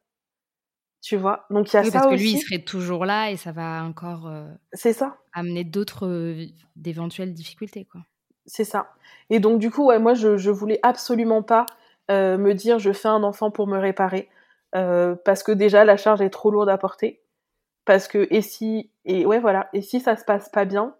Tu 1.00 1.16
vois? 1.16 1.46
Donc 1.48 1.72
il 1.72 1.76
y 1.76 1.78
a 1.78 1.84
ça 1.84 1.90
parce 1.90 2.06
que 2.06 2.20
lui 2.20 2.32
il 2.32 2.38
serait 2.38 2.62
toujours 2.62 3.06
là 3.06 3.30
et 3.30 3.36
ça 3.36 3.52
va 3.52 3.82
encore. 3.84 4.26
Euh, 4.26 4.48
c'est 4.72 4.92
ça. 4.92 5.16
Amener 5.32 5.64
d'autres 5.64 6.06
euh, 6.06 6.46
d'éventuelles 6.76 7.32
difficultés 7.32 7.84
quoi. 7.84 8.02
C'est 8.46 8.64
ça. 8.64 8.94
Et 9.30 9.40
donc 9.40 9.59
du 9.59 9.70
coup 9.70 9.86
ouais 9.86 9.98
moi 9.98 10.14
je 10.14 10.36
je 10.36 10.50
voulais 10.50 10.80
absolument 10.82 11.42
pas 11.42 11.66
euh, 12.10 12.39
me 12.39 12.55
dire 12.55 12.78
je 12.78 12.93
fais 12.93 13.09
un 13.09 13.22
enfant 13.22 13.51
pour 13.51 13.66
me 13.66 13.78
réparer 13.78 14.30
euh, 14.74 15.14
parce 15.26 15.43
que 15.43 15.52
déjà 15.52 15.85
la 15.85 15.98
charge 15.98 16.22
est 16.22 16.30
trop 16.30 16.51
lourde 16.51 16.70
à 16.70 16.78
porter. 16.78 17.22
Parce 17.85 18.09
que 18.09 18.26
et 18.30 18.40
si 18.40 18.90
et 19.05 19.26
ouais 19.26 19.40
voilà. 19.40 19.68
Et 19.74 19.82
si 19.82 20.01
ça 20.01 20.16
se 20.16 20.24
passe 20.24 20.48
pas 20.48 20.64
bien 20.64 20.94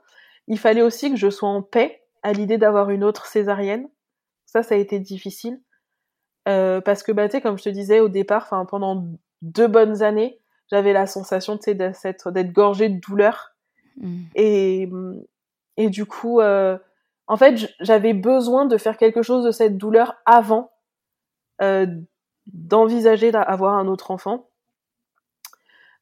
il 0.49 0.59
fallait 0.59 0.83
aussi 0.83 1.11
que 1.11 1.17
je 1.17 1.31
sois 1.31 1.49
en 1.49 1.63
paix 1.63 2.03
à 2.23 2.33
l'idée 2.33 2.59
d'avoir 2.59 2.91
une 2.91 3.05
autre 3.05 3.27
césarienne. 3.27 3.89
Ça 4.45 4.63
ça 4.63 4.75
a 4.75 4.79
été 4.79 4.99
difficile. 4.99 5.61
Euh, 6.47 6.81
parce 6.83 7.03
que 7.03 7.13
bah 7.13 7.27
tu 7.29 7.33
sais 7.33 7.41
comme 7.41 7.59
je 7.59 7.65
te 7.65 7.69
disais 7.69 8.01
au 8.01 8.09
départ 8.09 8.43
enfin 8.43 8.65
pendant 8.67 9.07
deux 9.43 9.67
bonnes 9.67 10.03
années 10.03 10.41
j'avais 10.71 10.95
la 10.95 11.07
sensation 11.07 11.59
tu 11.59 11.65
sais 11.65 11.75
d'être 11.75 12.31
d'être 12.31 12.53
gorgée 12.53 12.91
de 12.91 13.01
douleur. 13.01 13.55
Mmh. 14.01 14.23
et 14.37 14.89
et 15.77 15.89
du 15.89 16.05
coup 16.07 16.41
en 16.41 17.37
fait 17.37 17.75
j'avais 17.81 18.13
besoin 18.13 18.67
de 18.67 18.77
faire 18.77 18.99
quelque 18.99 19.23
chose 19.23 19.45
de 19.45 19.51
cette 19.51 19.79
douleur 19.79 20.17
avant 20.27 20.71
d'envisager 22.49 23.31
d'avoir 23.31 23.75
un 23.75 23.87
autre 23.89 24.11
enfant. 24.11 24.49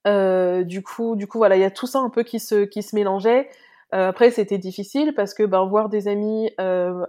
Euh, 0.07 0.62
du 0.62 0.83
coup, 0.83 1.16
du 1.16 1.27
coup, 1.27 1.39
voilà, 1.39 1.57
il 1.57 1.61
y 1.61 1.65
a 1.65 1.70
tout 1.70 1.87
ça 1.87 1.99
un 1.99 2.11
peu 2.11 2.23
qui 2.23 2.39
se 2.39 2.65
qui 2.65 2.83
se 2.83 2.95
mélangeait. 2.95 3.49
Euh, 3.95 4.09
après, 4.09 4.31
c'était 4.31 4.59
difficile 4.59 5.15
parce 5.15 5.35
que 5.35 5.43
ben, 5.43 5.65
voir 5.66 5.89
des 5.89 6.09
amis, 6.09 6.51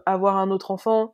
avoir 0.06 0.38
un 0.38 0.49
autre 0.52 0.72
enfant, 0.72 1.14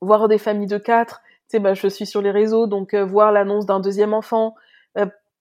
voir 0.00 0.28
des 0.28 0.38
familles 0.38 0.68
de 0.68 0.78
quatre. 0.78 1.20
Tu 1.50 1.56
sais, 1.56 1.58
ben, 1.58 1.74
je 1.74 1.88
suis 1.88 2.06
sur 2.06 2.22
les 2.22 2.30
réseaux, 2.30 2.66
donc 2.66 2.94
voir 2.94 3.32
l'annonce 3.32 3.66
d'un 3.66 3.80
deuxième 3.80 4.14
enfant. 4.14 4.54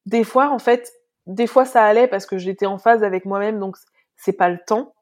des 0.06 0.24
fois, 0.24 0.50
en 0.50 0.60
fait, 0.60 0.92
des 1.28 1.48
fois 1.48 1.66
ça 1.66 1.84
allait 1.84 2.08
parce 2.08 2.26
que 2.26 2.38
j'étais 2.38 2.66
en 2.66 2.78
phase 2.78 3.04
avec 3.04 3.26
moi-même, 3.26 3.60
donc 3.60 3.76
c'est 4.16 4.34
pas 4.34 4.50
le 4.50 4.60
temps. 4.66 4.94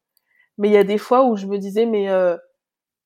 Mais 0.57 0.69
il 0.69 0.73
y 0.73 0.77
a 0.77 0.83
des 0.83 0.97
fois 0.97 1.25
où 1.25 1.35
je 1.37 1.45
me 1.47 1.57
disais, 1.57 1.85
mais 1.85 2.09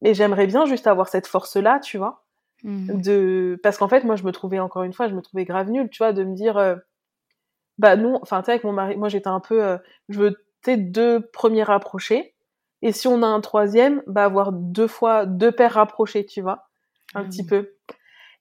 mais 0.02 0.14
j'aimerais 0.14 0.48
bien 0.48 0.66
juste 0.66 0.88
avoir 0.88 1.10
cette 1.10 1.28
force-là, 1.28 1.80
tu 1.80 1.98
vois. 1.98 2.24
Mmh. 2.64 3.02
De... 3.02 3.60
Parce 3.64 3.78
qu'en 3.78 3.88
fait, 3.88 4.04
moi, 4.04 4.16
je 4.16 4.24
me 4.24 4.32
trouvais, 4.32 4.60
encore 4.60 4.84
une 4.84 4.94
fois, 4.94 5.08
je 5.08 5.16
me 5.16 5.22
trouvais 5.22 5.46
grave 5.46 5.70
nulle, 5.70 5.90
tu 5.90 6.00
vois, 6.00 6.14
de 6.14 6.24
me 6.24 6.36
dire, 6.36 6.58
euh, 6.58 6.76
bah 7.78 7.96
non, 7.96 8.20
enfin, 8.22 8.42
tu 8.42 8.46
sais, 8.46 8.52
avec 8.52 8.64
mon 8.64 8.74
mari, 8.74 8.98
moi, 8.98 9.10
j'étais 9.10 9.28
un 9.28 9.40
peu, 9.40 9.64
euh, 9.64 9.78
je 10.10 10.20
veux, 10.20 10.44
tu 10.64 10.78
deux 10.78 11.22
premiers 11.22 11.64
rapprochés. 11.64 12.36
Et 12.82 12.92
si 12.92 13.08
on 13.08 13.24
a 13.24 13.28
un 13.28 13.42
troisième, 13.42 14.04
bah 14.08 14.24
avoir 14.24 14.52
deux 14.54 14.88
fois, 14.88 15.26
deux 15.26 15.52
pères 15.52 15.74
rapprochés, 15.74 16.26
tu 16.26 16.42
vois, 16.42 16.70
un 17.14 17.24
petit 17.26 17.44
mmh. 17.44 17.48
peu. 17.48 17.76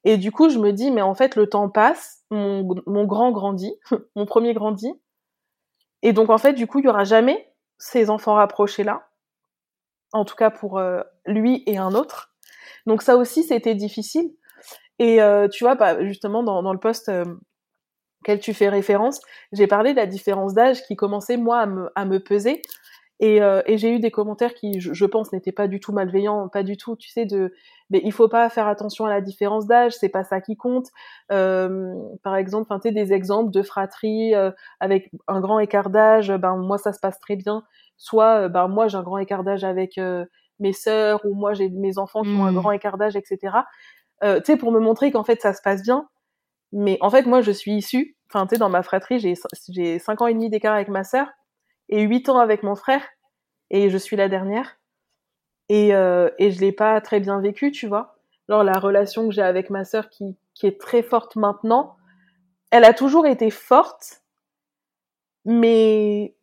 Et 0.05 0.17
du 0.17 0.31
coup, 0.31 0.49
je 0.49 0.59
me 0.59 0.73
dis, 0.73 0.91
mais 0.91 1.03
en 1.03 1.15
fait, 1.15 1.37
le 1.37 1.49
temps 1.49 1.69
passe, 1.69 2.25
mon, 2.31 2.69
mon 2.87 3.05
grand 3.05 3.33
grandit, 3.33 3.75
mon 4.17 4.27
premier 4.27 4.55
grandit. 4.55 4.93
Et 6.03 6.13
donc, 6.13 6.31
en 6.31 6.39
fait, 6.39 6.53
du 6.53 6.67
coup, 6.67 6.79
il 6.79 6.85
y 6.85 6.89
aura 6.89 7.05
jamais 7.05 7.53
ces 7.79 8.11
enfants 8.11 8.35
rapprochés-là 8.35 9.08
en 10.13 10.25
tout 10.25 10.37
cas 10.37 10.51
pour 10.51 10.79
euh, 10.79 11.01
lui 11.27 11.63
et 11.67 11.79
un 11.79 11.95
autre. 11.95 12.33
Donc 12.87 13.03
ça 13.03 13.17
aussi, 13.17 13.43
c'était 13.43 13.75
difficile. 13.75 14.31
Et 14.99 15.23
euh, 15.23 15.49
tu 15.49 15.65
vois, 15.65 15.75
bah, 15.75 16.05
justement, 16.05 16.43
dans, 16.43 16.73
le 16.73 16.79
poste 16.79 17.09
euh, 17.09 17.25
auquel 18.23 18.41
tu 18.41 18.55
fais 18.55 18.69
référence, 18.69 19.21
j'ai 19.53 19.67
parlé 19.67 19.93
de 19.93 19.99
la 19.99 20.07
différence 20.07 20.55
d'âge 20.55 20.83
qui 20.83 20.97
commençait, 20.97 21.37
moi, 21.37 21.67
à 21.95 22.05
me, 22.05 22.19
peser. 22.19 22.63
Et, 23.21 23.41
j'ai 23.77 23.93
eu 23.93 24.01
des 24.01 24.11
commentaires 24.11 24.55
qui, 24.55 24.81
je, 24.81 25.05
pense, 25.05 25.33
n'étaient 25.33 25.53
pas 25.53 25.69
du 25.69 25.81
tout 25.81 25.93
malveillants, 25.93 26.49
pas 26.49 26.63
du 26.63 26.77
tout, 26.77 26.97
tu 26.97 27.11
sais, 27.11 27.27
de, 27.27 27.53
mais 27.91 28.01
il 28.05 28.13
faut 28.13 28.29
pas 28.29 28.49
faire 28.49 28.69
attention 28.69 29.07
à 29.07 29.11
la 29.11 29.21
différence 29.21 29.67
d'âge, 29.67 29.93
c'est 29.93 30.09
pas 30.09 30.25
ça 30.25 30.41
qui 30.41 30.57
compte. 30.57 30.87
Par 31.29 32.37
exemple, 32.37 32.73
tu 32.81 32.93
des 32.93 33.13
exemples 33.13 33.51
de 33.51 33.63
fratrie 33.63 34.35
avec 34.81 35.11
un 35.27 35.41
grand 35.41 35.59
écart 35.59 35.91
d'âge, 35.91 36.33
ben 36.33 36.57
moi 36.57 36.79
ça 36.79 36.93
se 36.93 37.01
passe 37.01 37.19
très 37.19 37.37
bien 37.37 37.65
soit 37.99 38.45
euh, 38.45 38.49
bah, 38.49 38.69
moi 38.69 38.89
j'ai 38.89 38.97
un 38.97 39.03
grand 39.03 39.19
écart 39.19 39.45
d'âge 39.45 39.65
avec 39.65 39.99
euh, 39.99 40.25
mes 40.61 40.73
sœurs 40.73 41.21
ou 41.25 41.35
moi 41.35 41.53
j'ai 41.53 41.69
mes 41.69 41.99
enfants 41.99 42.23
qui 42.23 42.31
ont 42.31 42.47
un 42.47 42.53
mmh. 42.53 42.57
grand 42.57 42.71
écart 42.73 42.97
d'âge, 42.97 43.17
etc. 43.17 43.59
Euh, 44.25 44.39
tu 44.41 44.47
sais, 44.47 44.57
pour 44.57 44.73
me 44.73 44.81
montrer 44.81 45.13
qu'en 45.13 45.25
fait 45.25 45.41
ça 45.43 45.53
se 45.53 45.61
passe 45.63 45.83
bien. 45.83 46.09
Mais 46.73 46.99
en 47.01 47.11
fait, 47.11 47.27
moi 47.27 47.43
je 47.43 47.51
suis 47.51 47.73
issue, 47.73 48.17
enfin 48.31 48.47
tu 48.47 48.55
sais, 48.55 48.59
dans 48.59 48.69
ma 48.69 48.83
fratrie, 48.83 49.19
j'ai 49.19 49.35
j'ai 49.69 49.99
cinq 49.99 50.23
ans 50.23 50.27
et 50.27 50.35
demi 50.35 50.51
d'écart 50.51 50.75
avec 50.75 50.89
ma 50.89 51.05
sœur 51.05 51.29
et 51.89 52.03
huit 52.03 52.29
ans 52.29 52.39
avec 52.39 52.63
mon 52.63 52.75
frère 52.75 53.03
et 53.71 53.91
je 53.91 53.99
suis 53.99 54.17
la 54.17 54.29
dernière. 54.29 54.79
Et, 55.71 55.95
euh, 55.95 56.31
et 56.39 56.51
je 56.51 56.61
l'ai 56.61 56.73
pas 56.73 57.01
très 57.01 57.21
bien 57.21 57.41
vécu, 57.41 57.71
tu 57.73 57.87
vois. 57.87 58.17
Alors 58.49 58.65
la 58.65 58.79
relation 58.79 59.29
que 59.29 59.35
j'ai 59.35 59.43
avec 59.43 59.69
ma 59.69 59.85
sœur 59.85 60.09
qui, 60.09 60.37
qui 60.55 60.67
est 60.67 60.81
très 60.81 61.03
forte 61.03 61.37
maintenant, 61.37 61.97
elle 62.71 62.85
a 62.85 62.95
toujours 62.95 63.27
été 63.27 63.51
forte, 63.51 64.23
mais 65.45 66.35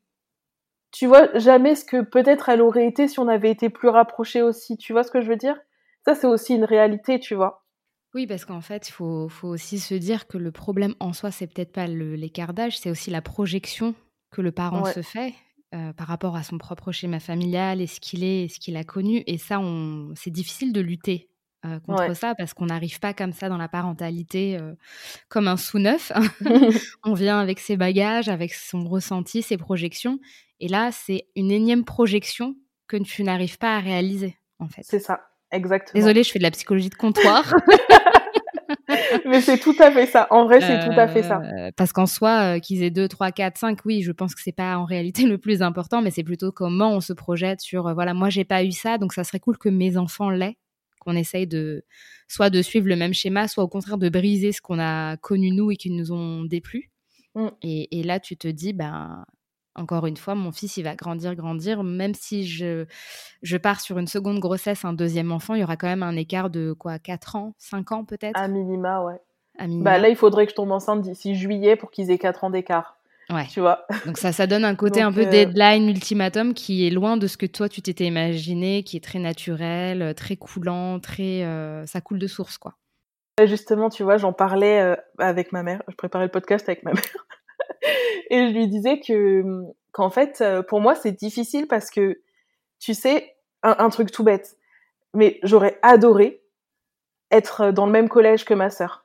tu 0.95 1.07
vois 1.07 1.27
jamais 1.37 1.75
ce 1.75 1.83
que 1.83 2.01
peut-être 2.01 2.47
elle 2.47 2.61
aurait 2.61 2.87
été 2.87 3.09
si 3.09 3.19
on 3.19 3.27
avait 3.27 3.51
été 3.51 3.69
plus 3.69 3.89
rapprochés 3.89 4.41
aussi. 4.41 4.77
Tu 4.77 4.93
vois 4.93 5.03
ce 5.03 5.11
que 5.11 5.21
je 5.21 5.27
veux 5.27 5.35
dire? 5.35 5.57
Ça, 6.05 6.15
c'est 6.15 6.27
aussi 6.27 6.55
une 6.55 6.63
réalité, 6.63 7.19
tu 7.19 7.35
vois. 7.35 7.65
Oui, 8.13 8.27
parce 8.27 8.45
qu'en 8.45 8.61
fait, 8.61 8.87
il 8.87 8.91
faut, 8.93 9.29
aussi 9.43 9.79
se 9.79 9.93
dire 9.93 10.25
que 10.25 10.37
le 10.37 10.53
problème 10.53 10.95
en 11.01 11.11
soi, 11.11 11.31
c'est 11.31 11.47
peut-être 11.47 11.73
pas 11.73 11.87
l'écart 11.87 12.53
d'âge, 12.53 12.79
c'est 12.79 12.89
aussi 12.89 13.11
la 13.11 13.21
projection 13.21 13.93
que 14.31 14.41
le 14.41 14.53
parent 14.53 14.85
se 14.85 15.01
fait 15.01 15.33
euh, 15.73 15.91
par 15.91 16.07
rapport 16.07 16.37
à 16.37 16.43
son 16.43 16.57
propre 16.57 16.93
schéma 16.93 17.19
familial 17.19 17.81
et 17.81 17.87
ce 17.87 17.99
qu'il 17.99 18.23
est 18.23 18.43
et 18.43 18.47
ce 18.47 18.59
qu'il 18.59 18.77
a 18.77 18.85
connu. 18.85 19.21
Et 19.27 19.37
ça, 19.37 19.59
c'est 20.15 20.31
difficile 20.31 20.71
de 20.71 20.79
lutter 20.79 21.29
euh, 21.65 21.79
contre 21.79 22.15
ça 22.15 22.35
parce 22.35 22.53
qu'on 22.53 22.67
n'arrive 22.67 22.99
pas 22.99 23.13
comme 23.13 23.33
ça 23.33 23.49
dans 23.49 23.57
la 23.57 23.67
parentalité 23.67 24.57
euh, 24.59 24.73
comme 25.29 25.47
un 25.47 25.57
sous-neuf. 25.57 26.11
on 27.03 27.13
vient 27.13 27.39
avec 27.39 27.59
ses 27.59 27.77
bagages, 27.77 28.29
avec 28.29 28.53
son 28.53 28.85
ressenti, 28.85 29.41
ses 29.41 29.57
projections. 29.57 30.19
Et 30.59 30.67
là, 30.67 30.91
c'est 30.91 31.27
une 31.35 31.51
énième 31.51 31.85
projection 31.85 32.55
que 32.87 32.97
tu 32.97 33.23
n'arrives 33.23 33.57
pas 33.57 33.75
à 33.75 33.79
réaliser, 33.79 34.37
en 34.59 34.67
fait. 34.67 34.83
C'est 34.83 34.99
ça, 34.99 35.21
exactement. 35.51 35.99
Désolée, 35.99 36.23
je 36.23 36.31
fais 36.31 36.39
de 36.39 36.43
la 36.43 36.51
psychologie 36.51 36.89
de 36.89 36.95
comptoir. 36.95 37.53
Mais 39.25 39.41
c'est 39.41 39.57
tout 39.57 39.75
à 39.79 39.91
fait 39.91 40.05
ça. 40.05 40.27
En 40.29 40.45
vrai, 40.45 40.61
c'est 40.61 40.85
tout 40.85 40.99
à 40.99 41.07
fait 41.07 41.23
ça. 41.23 41.41
Euh, 41.41 41.71
parce 41.75 41.91
qu'en 41.91 42.05
soi, 42.05 42.59
qu'ils 42.59 42.83
aient 42.83 42.91
2, 42.91 43.07
3, 43.07 43.31
4, 43.31 43.57
5, 43.57 43.79
oui, 43.85 44.01
je 44.01 44.11
pense 44.11 44.35
que 44.35 44.41
c'est 44.41 44.51
pas 44.51 44.77
en 44.77 44.85
réalité 44.85 45.23
le 45.23 45.37
plus 45.37 45.61
important, 45.61 46.01
mais 46.01 46.11
c'est 46.11 46.23
plutôt 46.23 46.51
comment 46.51 46.91
on 46.91 47.01
se 47.01 47.13
projette 47.13 47.61
sur, 47.61 47.93
voilà, 47.93 48.13
moi, 48.13 48.29
j'ai 48.29 48.45
pas 48.45 48.63
eu 48.63 48.71
ça, 48.71 48.97
donc 48.97 49.13
ça 49.13 49.23
serait 49.23 49.39
cool 49.39 49.57
que 49.57 49.69
mes 49.69 49.97
enfants 49.97 50.29
l'aient 50.29 50.57
qu'on 51.05 51.15
essaye 51.15 51.47
de 51.47 51.85
soit 52.27 52.49
de 52.49 52.61
suivre 52.61 52.87
le 52.87 52.95
même 52.95 53.13
schéma, 53.13 53.47
soit 53.47 53.63
au 53.63 53.67
contraire 53.67 53.97
de 53.97 54.09
briser 54.09 54.51
ce 54.51 54.61
qu'on 54.61 54.79
a 54.79 55.17
connu 55.17 55.51
nous 55.51 55.71
et 55.71 55.77
qui 55.77 55.91
nous 55.91 56.11
ont 56.11 56.43
déplu. 56.43 56.91
Mm. 57.35 57.47
Et, 57.61 58.03
là, 58.03 58.19
tu 58.19 58.37
te 58.37 58.47
dis, 58.47 58.73
ben, 58.73 59.25
encore 59.75 60.05
une 60.07 60.17
fois, 60.17 60.35
mon 60.35 60.51
fils, 60.51 60.77
il 60.77 60.83
va 60.83 60.95
grandir, 60.95 61.35
grandir. 61.35 61.83
Même 61.83 62.15
si 62.15 62.47
je, 62.47 62.85
je 63.41 63.57
pars 63.57 63.81
sur 63.81 63.97
une 63.99 64.07
seconde 64.07 64.39
grossesse, 64.39 64.85
un 64.85 64.93
deuxième 64.93 65.31
enfant, 65.31 65.53
il 65.53 65.61
y 65.61 65.63
aura 65.63 65.77
quand 65.77 65.87
même 65.87 66.03
un 66.03 66.15
écart 66.15 66.49
de 66.49 66.73
quoi 66.73 66.97
4 66.97 67.35
ans 67.35 67.53
5 67.57 67.91
ans 67.91 68.05
peut-être? 68.05 68.39
À 68.39 68.47
minima, 68.47 69.01
ouais. 69.03 69.19
À 69.57 69.67
minima. 69.67 69.91
Bah, 69.91 69.97
là, 69.97 70.09
il 70.09 70.15
faudrait 70.15 70.45
que 70.45 70.51
je 70.51 70.55
tombe 70.55 70.71
enceinte 70.71 71.01
d'ici 71.01 71.35
juillet 71.35 71.75
pour 71.75 71.91
qu'ils 71.91 72.09
aient 72.09 72.17
4 72.17 72.45
ans 72.45 72.49
d'écart. 72.49 72.97
Ouais. 73.29 73.47
Tu 73.49 73.59
vois. 73.59 73.85
Donc 74.05 74.17
ça, 74.17 74.31
ça 74.31 74.45
donne 74.45 74.65
un 74.65 74.75
côté 74.75 75.01
un 75.01 75.11
peu 75.11 75.25
euh, 75.25 75.29
deadline, 75.29 75.89
ultimatum, 75.89 76.53
qui 76.53 76.85
est 76.85 76.91
loin 76.91 77.17
de 77.17 77.27
ce 77.27 77.37
que 77.37 77.45
toi 77.45 77.67
tu 77.67 77.81
t'étais 77.81 78.05
imaginé, 78.05 78.83
qui 78.83 78.97
est 78.97 79.03
très 79.03 79.19
naturel, 79.19 80.01
euh, 80.01 80.13
très 80.13 80.35
coulant, 80.35 80.99
très, 80.99 81.43
euh, 81.43 81.85
ça 81.85 82.01
coule 82.01 82.19
de 82.19 82.27
source 82.27 82.57
quoi. 82.57 82.75
Justement, 83.43 83.89
tu 83.89 84.03
vois, 84.03 84.17
j'en 84.17 84.31
parlais 84.31 84.95
avec 85.17 85.51
ma 85.51 85.61
mère. 85.61 85.81
Je 85.89 85.95
préparais 85.95 86.23
le 86.23 86.31
podcast 86.31 86.69
avec 86.69 86.83
ma 86.83 86.93
mère 86.93 87.03
et 88.29 88.47
je 88.47 88.53
lui 88.53 88.69
disais 88.69 89.01
que 89.01 89.43
qu'en 89.91 90.09
fait, 90.09 90.41
pour 90.69 90.79
moi, 90.79 90.95
c'est 90.95 91.11
difficile 91.11 91.67
parce 91.67 91.89
que 91.89 92.21
tu 92.79 92.93
sais, 92.93 93.35
un, 93.61 93.75
un 93.79 93.89
truc 93.89 94.11
tout 94.11 94.23
bête, 94.23 94.57
mais 95.13 95.39
j'aurais 95.43 95.79
adoré 95.81 96.43
être 97.29 97.71
dans 97.71 97.85
le 97.85 97.91
même 97.91 98.07
collège 98.07 98.45
que 98.45 98.53
ma 98.53 98.69
sœur 98.69 99.04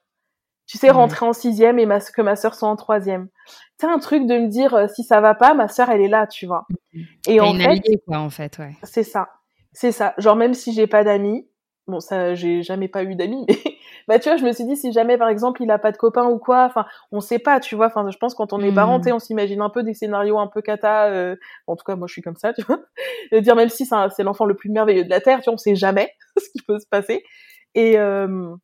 tu 0.71 0.79
sais, 0.79 0.91
rentrer 0.91 1.27
en 1.27 1.33
sixième 1.33 1.81
et 1.81 1.87
ma, 1.87 1.99
que 1.99 2.23
ma 2.23 2.37
sœur 2.37 2.55
soit 2.55 2.69
en 2.69 2.77
troisième. 2.77 3.27
C'est 3.79 3.89
un 3.89 3.99
truc 3.99 4.25
de 4.27 4.39
me 4.39 4.47
dire, 4.47 4.73
euh, 4.75 4.87
si 4.87 5.03
ça 5.03 5.21
va 5.21 5.35
pas, 5.35 5.53
ma 5.53 5.67
sœur, 5.67 5.91
elle 5.91 6.01
est 6.01 6.09
là, 6.09 6.29
tu 6.29 6.47
vois. 6.47 6.69
Et 7.27 7.41
en 7.41 7.55
fait, 7.55 7.81
quoi, 8.07 8.19
en 8.19 8.31
fait, 8.31 8.57
ouais. 8.59 8.77
C'est 8.85 9.03
ça. 9.03 9.31
C'est 9.73 9.91
ça. 9.91 10.15
Genre, 10.19 10.37
même 10.37 10.55
si 10.55 10.73
j'ai 10.73 10.87
pas 10.87 11.03
d'amis, 11.03 11.49
bon, 11.89 11.99
ça, 11.99 12.35
j'ai 12.35 12.63
jamais 12.63 12.87
pas 12.87 13.03
eu 13.03 13.17
d'amis, 13.17 13.47
mais 13.49 13.75
bah 14.07 14.19
tu 14.21 14.29
vois, 14.29 14.37
je 14.37 14.45
me 14.45 14.53
suis 14.53 14.65
dit 14.65 14.77
si 14.77 14.93
jamais 14.93 15.19
par 15.19 15.29
exemple 15.29 15.61
il 15.61 15.71
a 15.73 15.79
pas 15.79 15.91
de 15.91 15.97
copain 15.97 16.25
ou 16.27 16.39
quoi, 16.39 16.67
enfin, 16.67 16.87
on 17.11 17.21
sait 17.21 17.41
pas, 17.41 17.59
tu 17.59 17.75
vois. 17.75 17.87
Enfin, 17.87 18.09
je 18.09 18.17
pense 18.17 18.35
quand 18.35 18.53
on 18.53 18.61
est 18.61 18.73
parent, 18.73 19.01
mmh. 19.01 19.13
on 19.13 19.19
s'imagine 19.19 19.63
un 19.63 19.71
peu 19.71 19.83
des 19.83 19.95
scénarios 19.95 20.39
un 20.39 20.47
peu 20.47 20.63
cata. 20.63 21.07
Euh, 21.07 21.35
en 21.67 21.75
tout 21.75 21.85
cas, 21.85 21.97
moi, 21.97 22.07
je 22.07 22.13
suis 22.13 22.23
comme 22.23 22.37
ça, 22.37 22.53
tu 22.53 22.63
vois. 22.63 22.79
De 23.33 23.41
dire 23.41 23.57
même 23.57 23.71
si 23.71 23.87
c'est 23.87 24.23
l'enfant 24.23 24.45
le 24.45 24.55
plus 24.55 24.71
merveilleux 24.71 25.05
de 25.05 25.11
la 25.11 25.21
terre, 25.21 25.39
tu 25.39 25.47
vois, 25.47 25.55
on 25.55 25.59
sait 25.59 25.75
jamais 25.75 26.13
ce 26.37 26.49
qui 26.53 26.65
peut 26.65 26.79
se 26.79 26.87
passer. 26.87 27.25
Et 27.75 27.99
euh, 27.99 28.55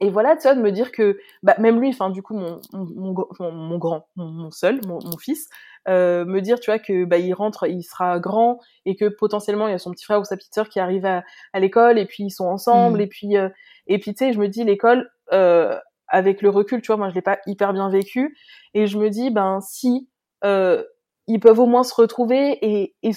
et 0.00 0.08
voilà, 0.10 0.34
tu 0.36 0.42
vois, 0.42 0.54
de 0.54 0.62
me 0.62 0.72
dire 0.72 0.92
que 0.92 1.18
bah, 1.42 1.54
même 1.58 1.78
lui, 1.78 1.90
enfin 1.90 2.08
du 2.10 2.22
coup 2.22 2.34
mon 2.34 2.60
mon, 2.72 3.14
mon, 3.52 3.78
grand, 3.78 4.08
mon, 4.16 4.50
seul, 4.50 4.80
mon, 4.86 5.00
fils, 5.18 5.48
euh, 5.88 6.24
me 6.24 6.40
dire, 6.40 6.58
tu 6.58 6.70
vois, 6.70 6.78
que 6.78 7.04
bah 7.04 7.18
il 7.18 7.34
rentre, 7.34 7.68
il 7.68 7.82
sera 7.82 8.18
grand 8.18 8.60
et 8.86 8.96
que 8.96 9.06
potentiellement 9.06 9.68
il 9.68 9.72
y 9.72 9.74
a 9.74 9.78
son 9.78 9.90
petit 9.90 10.04
frère 10.04 10.20
ou 10.20 10.24
sa 10.24 10.36
petite 10.36 10.54
sœur 10.54 10.68
qui 10.68 10.80
arrive 10.80 11.04
à, 11.04 11.22
à 11.52 11.60
l'école 11.60 11.98
et 11.98 12.06
puis 12.06 12.24
ils 12.24 12.30
sont 12.30 12.46
ensemble 12.46 12.98
mmh. 12.98 13.02
et 13.02 13.06
puis 13.06 13.36
euh, 13.36 13.48
et 13.86 13.98
puis 13.98 14.14
tu 14.14 14.24
sais, 14.24 14.32
je 14.32 14.38
me 14.38 14.48
dis 14.48 14.64
l'école 14.64 15.10
euh, 15.32 15.78
avec 16.08 16.42
le 16.42 16.48
recul, 16.48 16.80
tu 16.80 16.86
vois, 16.86 16.96
moi 16.96 17.10
je 17.10 17.14
l'ai 17.14 17.22
pas 17.22 17.38
hyper 17.46 17.72
bien 17.74 17.90
vécu 17.90 18.36
et 18.74 18.86
je 18.86 18.98
me 18.98 19.10
dis 19.10 19.30
ben 19.30 19.60
si 19.60 20.08
euh, 20.44 20.82
ils 21.26 21.40
peuvent 21.40 21.60
au 21.60 21.66
moins 21.66 21.84
se 21.84 21.94
retrouver 21.94 22.58
et, 22.62 22.94
et 23.02 23.12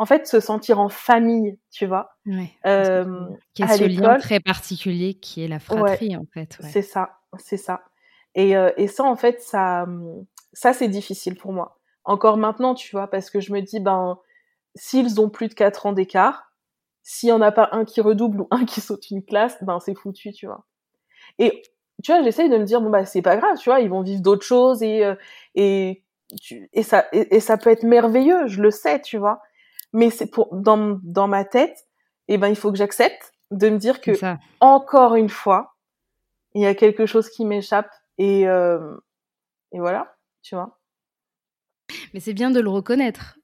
en 0.00 0.06
fait 0.06 0.26
se 0.26 0.40
sentir 0.40 0.80
en 0.80 0.88
famille, 0.88 1.58
tu 1.70 1.84
vois. 1.84 2.16
Ouais, 2.24 2.50
euh, 2.64 3.28
qui 3.52 3.62
est 3.62 3.76
ce 3.76 3.84
lien 3.84 4.16
très 4.16 4.40
particulier 4.40 5.12
qui 5.12 5.44
est 5.44 5.46
la 5.46 5.58
fratrie 5.58 6.16
en 6.16 6.24
fait. 6.32 6.56
C'est 6.72 6.80
ça, 6.80 7.18
c'est 7.36 7.58
ça. 7.58 7.82
Et, 8.34 8.56
euh, 8.56 8.70
et 8.78 8.88
ça 8.88 9.04
en 9.04 9.14
fait 9.14 9.42
ça 9.42 9.86
ça 10.54 10.72
c'est 10.72 10.88
difficile 10.88 11.36
pour 11.36 11.52
moi. 11.52 11.78
Encore 12.04 12.38
maintenant, 12.38 12.74
tu 12.74 12.90
vois, 12.92 13.08
parce 13.08 13.28
que 13.28 13.40
je 13.40 13.52
me 13.52 13.60
dis 13.60 13.78
ben 13.78 14.18
s'ils 14.74 15.20
ont 15.20 15.28
plus 15.28 15.48
de 15.48 15.54
4 15.54 15.84
ans 15.84 15.92
d'écart, 15.92 16.50
s'il 17.02 17.28
y 17.28 17.32
en 17.32 17.42
a 17.42 17.52
pas 17.52 17.68
un 17.72 17.84
qui 17.84 18.00
redouble 18.00 18.40
ou 18.40 18.48
un 18.50 18.64
qui 18.64 18.80
saute 18.80 19.10
une 19.10 19.22
classe, 19.22 19.62
ben 19.62 19.80
c'est 19.80 19.94
foutu, 19.94 20.32
tu 20.32 20.46
vois. 20.46 20.64
Et 21.38 21.60
tu 22.02 22.10
vois, 22.10 22.22
j'essaye 22.22 22.48
de 22.48 22.56
me 22.56 22.64
dire 22.64 22.80
bon 22.80 22.88
bah 22.88 23.04
c'est 23.04 23.20
pas 23.20 23.36
grave, 23.36 23.58
tu 23.58 23.68
vois, 23.68 23.80
ils 23.80 23.90
vont 23.90 24.00
vivre 24.00 24.22
d'autres 24.22 24.46
choses 24.46 24.82
et 24.82 25.04
euh, 25.04 25.14
et 25.54 26.04
et 26.72 26.82
ça 26.82 27.04
et, 27.12 27.40
ça 27.40 27.58
peut 27.58 27.68
être 27.68 27.82
merveilleux, 27.82 28.46
je 28.46 28.62
le 28.62 28.70
sais, 28.70 29.02
tu 29.02 29.18
vois 29.18 29.42
mais 29.92 30.10
c'est 30.10 30.30
pour 30.30 30.54
dans 30.54 30.98
dans 31.02 31.28
ma 31.28 31.44
tête, 31.44 31.86
eh 32.28 32.38
ben 32.38 32.48
il 32.48 32.56
faut 32.56 32.70
que 32.70 32.78
j'accepte 32.78 33.32
de 33.50 33.68
me 33.68 33.78
dire 33.78 34.00
que 34.00 34.12
encore 34.60 35.16
une 35.16 35.28
fois, 35.28 35.76
il 36.54 36.62
y 36.62 36.66
a 36.66 36.74
quelque 36.74 37.06
chose 37.06 37.28
qui 37.28 37.44
m'échappe 37.44 37.90
et 38.18 38.46
euh, 38.48 38.96
et 39.72 39.78
voilà, 39.78 40.16
tu 40.42 40.54
vois. 40.54 40.78
Mais 42.14 42.20
c'est 42.20 42.34
bien 42.34 42.50
de 42.50 42.60
le 42.60 42.68
reconnaître, 42.68 43.38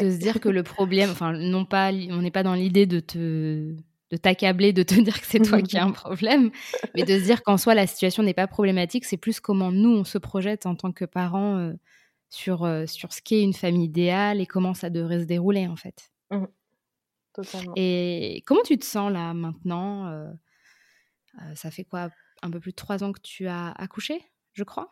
de 0.00 0.10
se 0.10 0.16
dire 0.16 0.40
que 0.40 0.48
le 0.48 0.62
problème, 0.62 1.10
enfin 1.10 1.32
non 1.32 1.64
pas, 1.64 1.90
on 1.92 2.22
n'est 2.22 2.30
pas 2.30 2.42
dans 2.42 2.54
l'idée 2.54 2.86
de 2.86 3.00
te 3.00 3.76
de 4.10 4.16
t'accabler, 4.18 4.72
de 4.72 4.82
te 4.82 4.94
dire 5.00 5.20
que 5.20 5.26
c'est 5.26 5.40
toi 5.40 5.62
qui 5.62 5.78
as 5.78 5.84
un 5.84 5.90
problème, 5.92 6.50
mais 6.94 7.04
de 7.04 7.18
se 7.18 7.24
dire 7.24 7.42
qu'en 7.42 7.56
soi 7.56 7.74
la 7.74 7.86
situation 7.86 8.22
n'est 8.22 8.34
pas 8.34 8.46
problématique, 8.46 9.04
c'est 9.04 9.16
plus 9.16 9.40
comment 9.40 9.72
nous 9.72 9.90
on 9.90 10.04
se 10.04 10.18
projette 10.18 10.66
en 10.66 10.74
tant 10.74 10.92
que 10.92 11.04
parents. 11.04 11.56
Euh, 11.56 11.72
sur, 12.32 12.64
euh, 12.64 12.86
sur 12.86 13.12
ce 13.12 13.20
qu'est 13.20 13.42
une 13.42 13.52
famille 13.52 13.84
idéale 13.84 14.40
et 14.40 14.46
comment 14.46 14.72
ça 14.72 14.88
devrait 14.88 15.20
se 15.20 15.26
dérouler 15.26 15.68
en 15.68 15.76
fait. 15.76 16.10
Mmh. 16.30 16.46
Totalement. 17.34 17.72
Et 17.76 18.42
comment 18.46 18.62
tu 18.62 18.78
te 18.78 18.84
sens 18.84 19.12
là 19.12 19.34
maintenant 19.34 20.06
euh, 20.06 20.30
euh, 21.40 21.54
Ça 21.54 21.70
fait 21.70 21.84
quoi 21.84 22.08
Un 22.42 22.50
peu 22.50 22.58
plus 22.58 22.72
de 22.72 22.76
trois 22.76 23.04
ans 23.04 23.12
que 23.12 23.20
tu 23.20 23.46
as 23.46 23.70
accouché, 23.72 24.24
je 24.54 24.64
crois? 24.64 24.90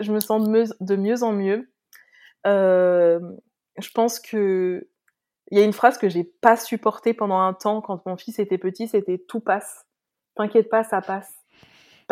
Je 0.00 0.12
me 0.12 0.18
sens 0.18 0.44
de 0.44 0.50
mieux, 0.50 0.64
de 0.80 0.96
mieux 0.96 1.22
en 1.22 1.32
mieux. 1.32 1.72
je 2.44 3.90
pense 3.94 4.18
que 4.18 4.88
il 5.52 5.58
y 5.58 5.60
a 5.60 5.64
une 5.64 5.72
phrase 5.72 5.98
que 5.98 6.08
j'ai 6.08 6.24
pas 6.24 6.56
supportée 6.56 7.12
pendant 7.12 7.38
un 7.38 7.54
temps 7.54 7.80
quand 7.80 8.04
mon 8.06 8.16
fils 8.16 8.38
était 8.38 8.58
petit, 8.58 8.88
c'était 8.88 9.18
tout 9.18 9.40
passe. 9.40 9.84
T'inquiète 10.36 10.68
pas, 10.68 10.84
ça 10.84 11.00
passe 11.00 11.39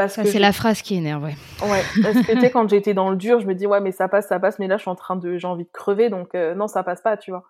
ça, 0.06 0.24
c'est 0.24 0.38
la 0.38 0.52
phrase 0.52 0.82
qui 0.82 0.94
énerve, 0.94 1.24
ouais. 1.24 1.36
Ouais, 1.62 1.82
parce 2.02 2.24
que 2.24 2.38
tu 2.38 2.50
quand 2.52 2.68
j'étais 2.68 2.94
dans 2.94 3.10
le 3.10 3.16
dur, 3.16 3.40
je 3.40 3.46
me 3.46 3.54
dis, 3.54 3.66
ouais, 3.66 3.80
mais 3.80 3.90
ça 3.90 4.06
passe, 4.06 4.28
ça 4.28 4.38
passe, 4.38 4.60
mais 4.60 4.68
là, 4.68 4.76
je 4.76 4.82
suis 4.82 4.90
en 4.90 4.94
train 4.94 5.16
de, 5.16 5.36
j'ai 5.36 5.48
envie 5.48 5.64
de 5.64 5.70
crever, 5.72 6.08
donc 6.10 6.36
euh, 6.36 6.54
non, 6.54 6.68
ça 6.68 6.84
passe 6.84 7.02
pas, 7.02 7.16
tu 7.16 7.32
vois. 7.32 7.42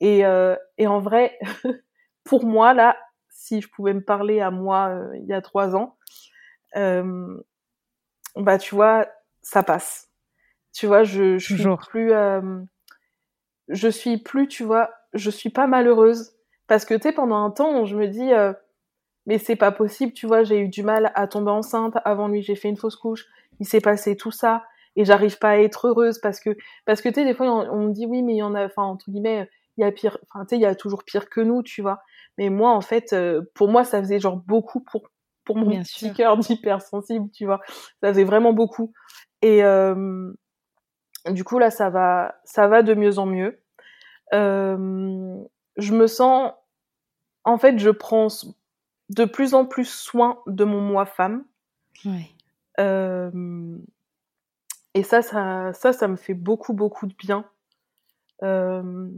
Et, 0.00 0.26
euh, 0.26 0.54
et 0.76 0.86
en 0.86 1.00
vrai, 1.00 1.38
pour 2.24 2.44
moi, 2.44 2.74
là, 2.74 2.98
si 3.30 3.62
je 3.62 3.68
pouvais 3.68 3.94
me 3.94 4.02
parler 4.02 4.40
à 4.40 4.50
moi 4.50 4.88
euh, 4.88 5.16
il 5.16 5.24
y 5.26 5.32
a 5.32 5.40
trois 5.40 5.74
ans, 5.74 5.96
bah, 6.74 8.58
tu 8.58 8.74
vois, 8.74 9.06
ça 9.40 9.62
passe. 9.62 10.10
Tu 10.74 10.86
vois, 10.86 11.04
je, 11.04 11.38
je 11.38 11.54
suis 11.54 11.76
plus, 11.88 12.12
je 13.68 13.88
suis 13.88 14.18
plus, 14.18 14.48
tu 14.48 14.64
vois, 14.64 14.90
je 15.14 15.30
suis 15.30 15.50
pas 15.50 15.66
malheureuse. 15.66 16.32
Parce 16.66 16.84
que, 16.84 16.94
tu 16.94 17.02
sais, 17.02 17.12
pendant 17.12 17.44
un 17.44 17.50
temps, 17.50 17.84
je 17.84 17.96
me 17.96 18.08
dis, 18.08 18.30
mais 19.26 19.38
c'est 19.38 19.56
pas 19.56 19.72
possible, 19.72 20.12
tu 20.12 20.26
vois, 20.26 20.42
j'ai 20.42 20.58
eu 20.58 20.68
du 20.68 20.82
mal 20.82 21.12
à 21.14 21.26
tomber 21.26 21.50
enceinte, 21.50 21.94
avant 22.04 22.28
lui 22.28 22.42
j'ai 22.42 22.56
fait 22.56 22.68
une 22.68 22.76
fausse 22.76 22.96
couche, 22.96 23.26
il 23.60 23.66
s'est 23.66 23.80
passé 23.80 24.16
tout 24.16 24.32
ça, 24.32 24.64
et 24.96 25.04
j'arrive 25.04 25.38
pas 25.38 25.50
à 25.50 25.58
être 25.58 25.88
heureuse 25.88 26.18
parce 26.18 26.40
que, 26.40 26.56
parce 26.84 27.00
que 27.00 27.08
tu 27.08 27.16
sais, 27.16 27.24
des 27.24 27.34
fois 27.34 27.46
on, 27.46 27.88
me 27.88 27.92
dit 27.92 28.06
oui, 28.06 28.22
mais 28.22 28.34
il 28.34 28.38
y 28.38 28.42
en 28.42 28.54
a, 28.54 28.66
enfin, 28.66 28.82
entre 28.82 29.10
guillemets, 29.10 29.48
il 29.76 29.82
y 29.82 29.84
a 29.84 29.92
pire, 29.92 30.18
enfin, 30.30 30.44
tu 30.44 30.50
sais, 30.50 30.56
il 30.56 30.62
y 30.62 30.66
a 30.66 30.74
toujours 30.74 31.04
pire 31.04 31.30
que 31.30 31.40
nous, 31.40 31.62
tu 31.62 31.82
vois. 31.82 32.02
Mais 32.38 32.50
moi, 32.50 32.70
en 32.72 32.80
fait, 32.80 33.12
euh, 33.12 33.42
pour 33.54 33.68
moi, 33.68 33.84
ça 33.84 34.00
faisait 34.00 34.20
genre 34.20 34.36
beaucoup 34.36 34.80
pour, 34.80 35.08
pour 35.44 35.56
mon 35.56 35.82
petit 35.82 36.12
cœur 36.12 36.36
d'hypersensible, 36.38 37.30
tu 37.30 37.46
vois. 37.46 37.60
Ça 38.02 38.10
faisait 38.10 38.24
vraiment 38.24 38.52
beaucoup. 38.52 38.92
Et, 39.40 39.64
euh, 39.64 40.30
du 41.30 41.44
coup, 41.44 41.58
là, 41.58 41.70
ça 41.70 41.88
va, 41.88 42.34
ça 42.44 42.68
va 42.68 42.82
de 42.82 42.94
mieux 42.94 43.18
en 43.18 43.26
mieux. 43.26 43.62
Euh, 44.34 45.36
je 45.76 45.92
me 45.94 46.06
sens, 46.06 46.52
en 47.44 47.58
fait, 47.58 47.78
je 47.78 47.90
prends 47.90 48.28
de 49.10 49.24
plus 49.24 49.54
en 49.54 49.66
plus 49.66 49.88
soin 49.88 50.38
de 50.46 50.64
mon 50.64 50.80
moi 50.80 51.06
femme. 51.06 51.44
Euh, 52.80 53.78
et 54.94 55.02
ça, 55.02 55.22
ça, 55.22 55.72
ça, 55.72 55.92
ça 55.92 56.08
me 56.08 56.16
fait 56.16 56.34
beaucoup, 56.34 56.72
beaucoup 56.72 57.06
de 57.06 57.14
bien. 57.14 57.44
Euh, 58.42 59.08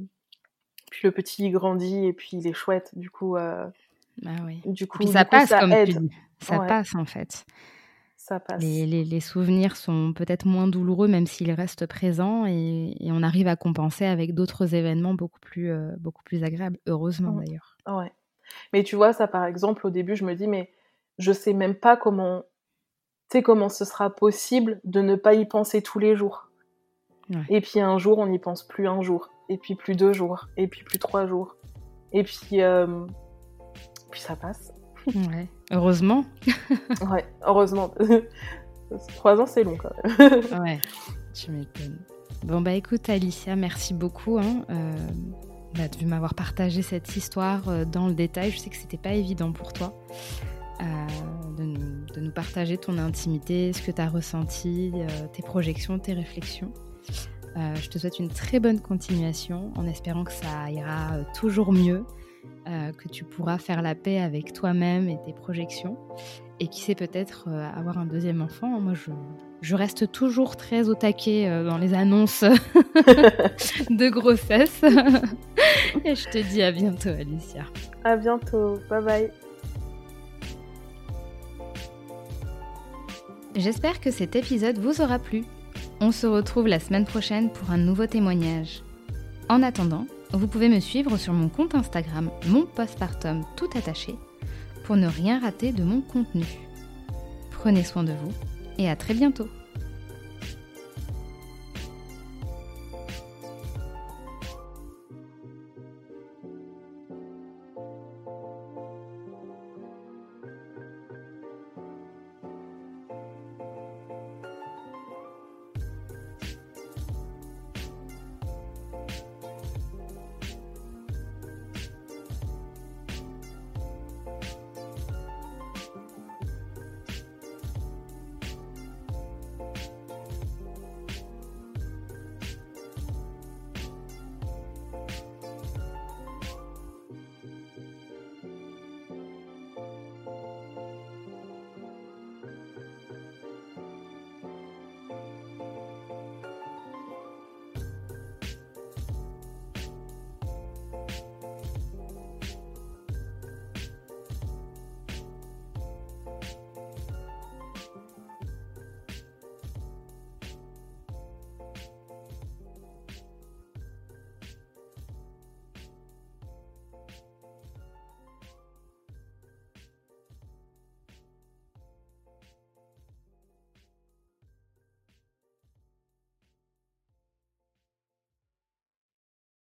puis 0.91 1.01
le 1.05 1.13
petit 1.13 1.51
grandit 1.51 2.07
et 2.07 2.13
puis 2.13 2.31
il 2.33 2.47
est 2.47 2.53
chouette, 2.53 2.91
du 2.95 3.11
coup. 3.11 3.37
Euh, 3.37 3.67
bah 4.23 4.31
oui. 4.45 4.61
Du 4.67 4.87
coup, 4.87 5.07
ça 5.07 5.25
passe 5.25 5.49
ça 5.49 5.61
comme 5.61 5.73
aide. 5.73 6.09
Ça 6.41 6.59
passe 6.59 6.95
en 6.95 7.05
fait. 7.05 7.45
Ça 8.17 8.41
passe. 8.41 8.63
Les, 8.63 8.87
les, 8.87 9.21
souvenirs 9.21 9.77
sont 9.77 10.15
peut-être 10.15 10.47
moins 10.47 10.67
douloureux, 10.67 11.09
même 11.09 11.27
s'ils 11.27 11.51
restent 11.51 11.87
présents, 11.87 12.47
et, 12.47 12.95
on 13.03 13.23
arrive 13.23 13.49
à 13.49 13.57
compenser 13.57 14.07
avec 14.07 14.35
d'autres 14.35 14.75
événements 14.75 15.13
beaucoup 15.13 15.41
plus, 15.41 15.71
beaucoup 15.99 16.23
plus 16.23 16.43
agréables, 16.43 16.79
heureusement 16.87 17.33
d'ailleurs. 17.33 17.77
Ouais. 17.87 18.11
Mais 18.73 18.83
tu 18.83 18.97
vois, 18.97 19.13
ça 19.13 19.27
par 19.27 19.45
exemple, 19.45 19.87
au 19.87 19.91
début, 19.91 20.17
je 20.17 20.25
me 20.25 20.35
dis, 20.35 20.47
mais 20.47 20.71
je 21.19 21.33
sais 21.33 21.53
même 21.53 21.75
pas 21.75 21.97
comment, 21.97 22.43
tu 23.31 23.39
sais, 23.39 23.43
comment 23.43 23.69
ce 23.69 23.85
sera 23.85 24.11
possible 24.11 24.81
de 24.85 25.01
ne 25.01 25.17
pas 25.17 25.35
y 25.35 25.47
penser 25.47 25.83
tous 25.83 25.99
les 25.99 26.17
jours. 26.17 26.49
Et 27.49 27.63
puis 27.63 27.81
un 27.81 27.97
jour, 27.97 28.19
on 28.19 28.27
n'y 28.27 28.39
pense 28.39 28.63
plus 28.63 28.87
un 28.87 29.01
jour, 29.01 29.31
et 29.49 29.57
puis 29.57 29.75
plus 29.75 29.97
deux 29.97 30.13
jours, 30.13 30.49
et 30.59 30.69
puis 30.69 30.85
plus 30.85 30.99
trois 30.99 31.27
jours. 31.27 31.57
Et 32.13 32.23
puis, 32.23 32.61
euh, 32.61 33.07
puis 34.11 34.21
ça 34.21 34.37
passe. 34.37 34.73
Ouais. 35.07 35.49
Heureusement. 35.71 36.25
ouais, 37.11 37.25
heureusement. 37.43 37.95
Trois 39.17 39.41
ans, 39.41 39.47
c'est 39.47 39.65
long 39.65 39.77
quand 39.77 39.91
même. 40.19 40.63
ouais, 40.63 40.81
tu 41.35 41.51
m'étonnes. 41.51 41.99
Bon, 42.45 42.61
bah 42.61 42.73
écoute, 42.73 43.09
Alicia, 43.09 43.57
merci 43.57 43.95
beaucoup. 43.95 44.39
Hein. 44.39 44.65
Euh, 44.71 44.93
bah, 45.77 45.89
de 45.89 46.07
m'avoir 46.07 46.35
partagé 46.35 46.83
cette 46.83 47.17
histoire 47.17 47.69
euh, 47.69 47.85
dans 47.85 48.07
le 48.07 48.15
détail. 48.15 48.53
Je 48.53 48.59
sais 48.59 48.71
que 48.71 48.77
c'était 48.77 48.97
pas 48.97 49.15
évident 49.15 49.51
pour 49.51 49.73
toi 49.73 49.93
euh, 50.81 50.85
de, 51.57 52.21
nous, 52.21 52.31
partager 52.31 52.79
ton 52.79 52.99
intimité, 52.99 53.73
ce 53.73 53.83
que 53.83 53.91
tu 53.91 54.01
as 54.01 54.09
ressenti, 54.09 54.93
euh, 54.95 55.09
tes 55.33 55.43
projections, 55.43 55.99
tes 55.99 56.13
réflexions. 56.13 56.73
je 57.57 57.89
te 57.89 57.99
souhaite 57.99 58.19
une 58.19 58.29
très 58.29 58.61
bonne 58.61 58.81
continuation 58.81 59.73
en 59.77 59.87
espérant 59.87 60.25
que 60.25 60.33
ça 60.33 60.71
ira 60.71 61.25
toujours 61.35 61.73
mieux, 61.73 62.05
que 62.67 63.09
tu 63.09 63.25
pourras 63.25 63.59
faire 63.59 63.81
la 63.83 63.95
paix 63.95 64.19
avec 64.19 64.53
toi-même 64.53 65.09
et 65.09 65.19
tes 65.25 65.33
projections 65.33 65.97
et 66.61 66.67
qui 66.67 66.81
sait 66.81 66.97
peut-être 66.97 67.49
avoir 67.49 67.99
un 67.99 68.07
deuxième 68.07 68.43
enfant. 68.43 68.81
Moi, 68.81 68.95
je, 68.95 69.11
je 69.65 69.77
reste 69.77 70.13
toujours 70.13 70.57
très 70.57 70.91
au 70.91 70.95
taquet 70.95 71.49
euh, 71.49 71.65
dans 71.65 71.79
les 71.79 71.95
annonces 71.95 72.45
de 72.45 74.11
grossesse. 74.11 74.83
Et 76.05 76.15
je 76.15 76.29
te 76.29 76.37
dis 76.37 76.63
à 76.63 76.71
bientôt, 76.71 77.09
Alicia. 77.09 77.65
À 78.05 78.17
bientôt. 78.17 78.79
Bye 78.91 79.03
bye. 79.03 79.31
J'espère 83.57 84.01
que 84.01 84.11
cet 84.11 84.37
épisode 84.37 84.79
vous 84.79 85.01
aura 85.01 85.19
plu. 85.19 85.45
On 85.99 86.13
se 86.13 86.27
retrouve 86.27 86.69
la 86.69 86.79
semaine 86.79 87.07
prochaine 87.07 87.51
pour 87.51 87.71
un 87.71 87.79
nouveau 87.79 88.07
témoignage. 88.07 88.83
En 89.49 89.63
attendant, 89.63 90.07
vous 90.33 90.47
pouvez 90.47 90.69
me 90.69 90.81
suivre 90.81 91.17
sur 91.17 91.33
mon 91.33 91.49
compte 91.49 91.75
Instagram, 91.75 92.31
mon 92.49 92.67
postpartum 92.67 93.47
tout 93.57 93.71
attaché, 93.75 94.15
pour 94.85 94.97
ne 94.97 95.07
rien 95.07 95.41
rater 95.41 95.73
de 95.73 95.85
mon 95.85 96.03
contenu. 96.03 96.45
Prenez 97.51 97.83
soin 97.85 98.05
de 98.05 98.13
vous 98.13 98.54
et 98.79 98.89
à 98.89 98.97
très 98.97 99.15
bientôt 99.15 99.49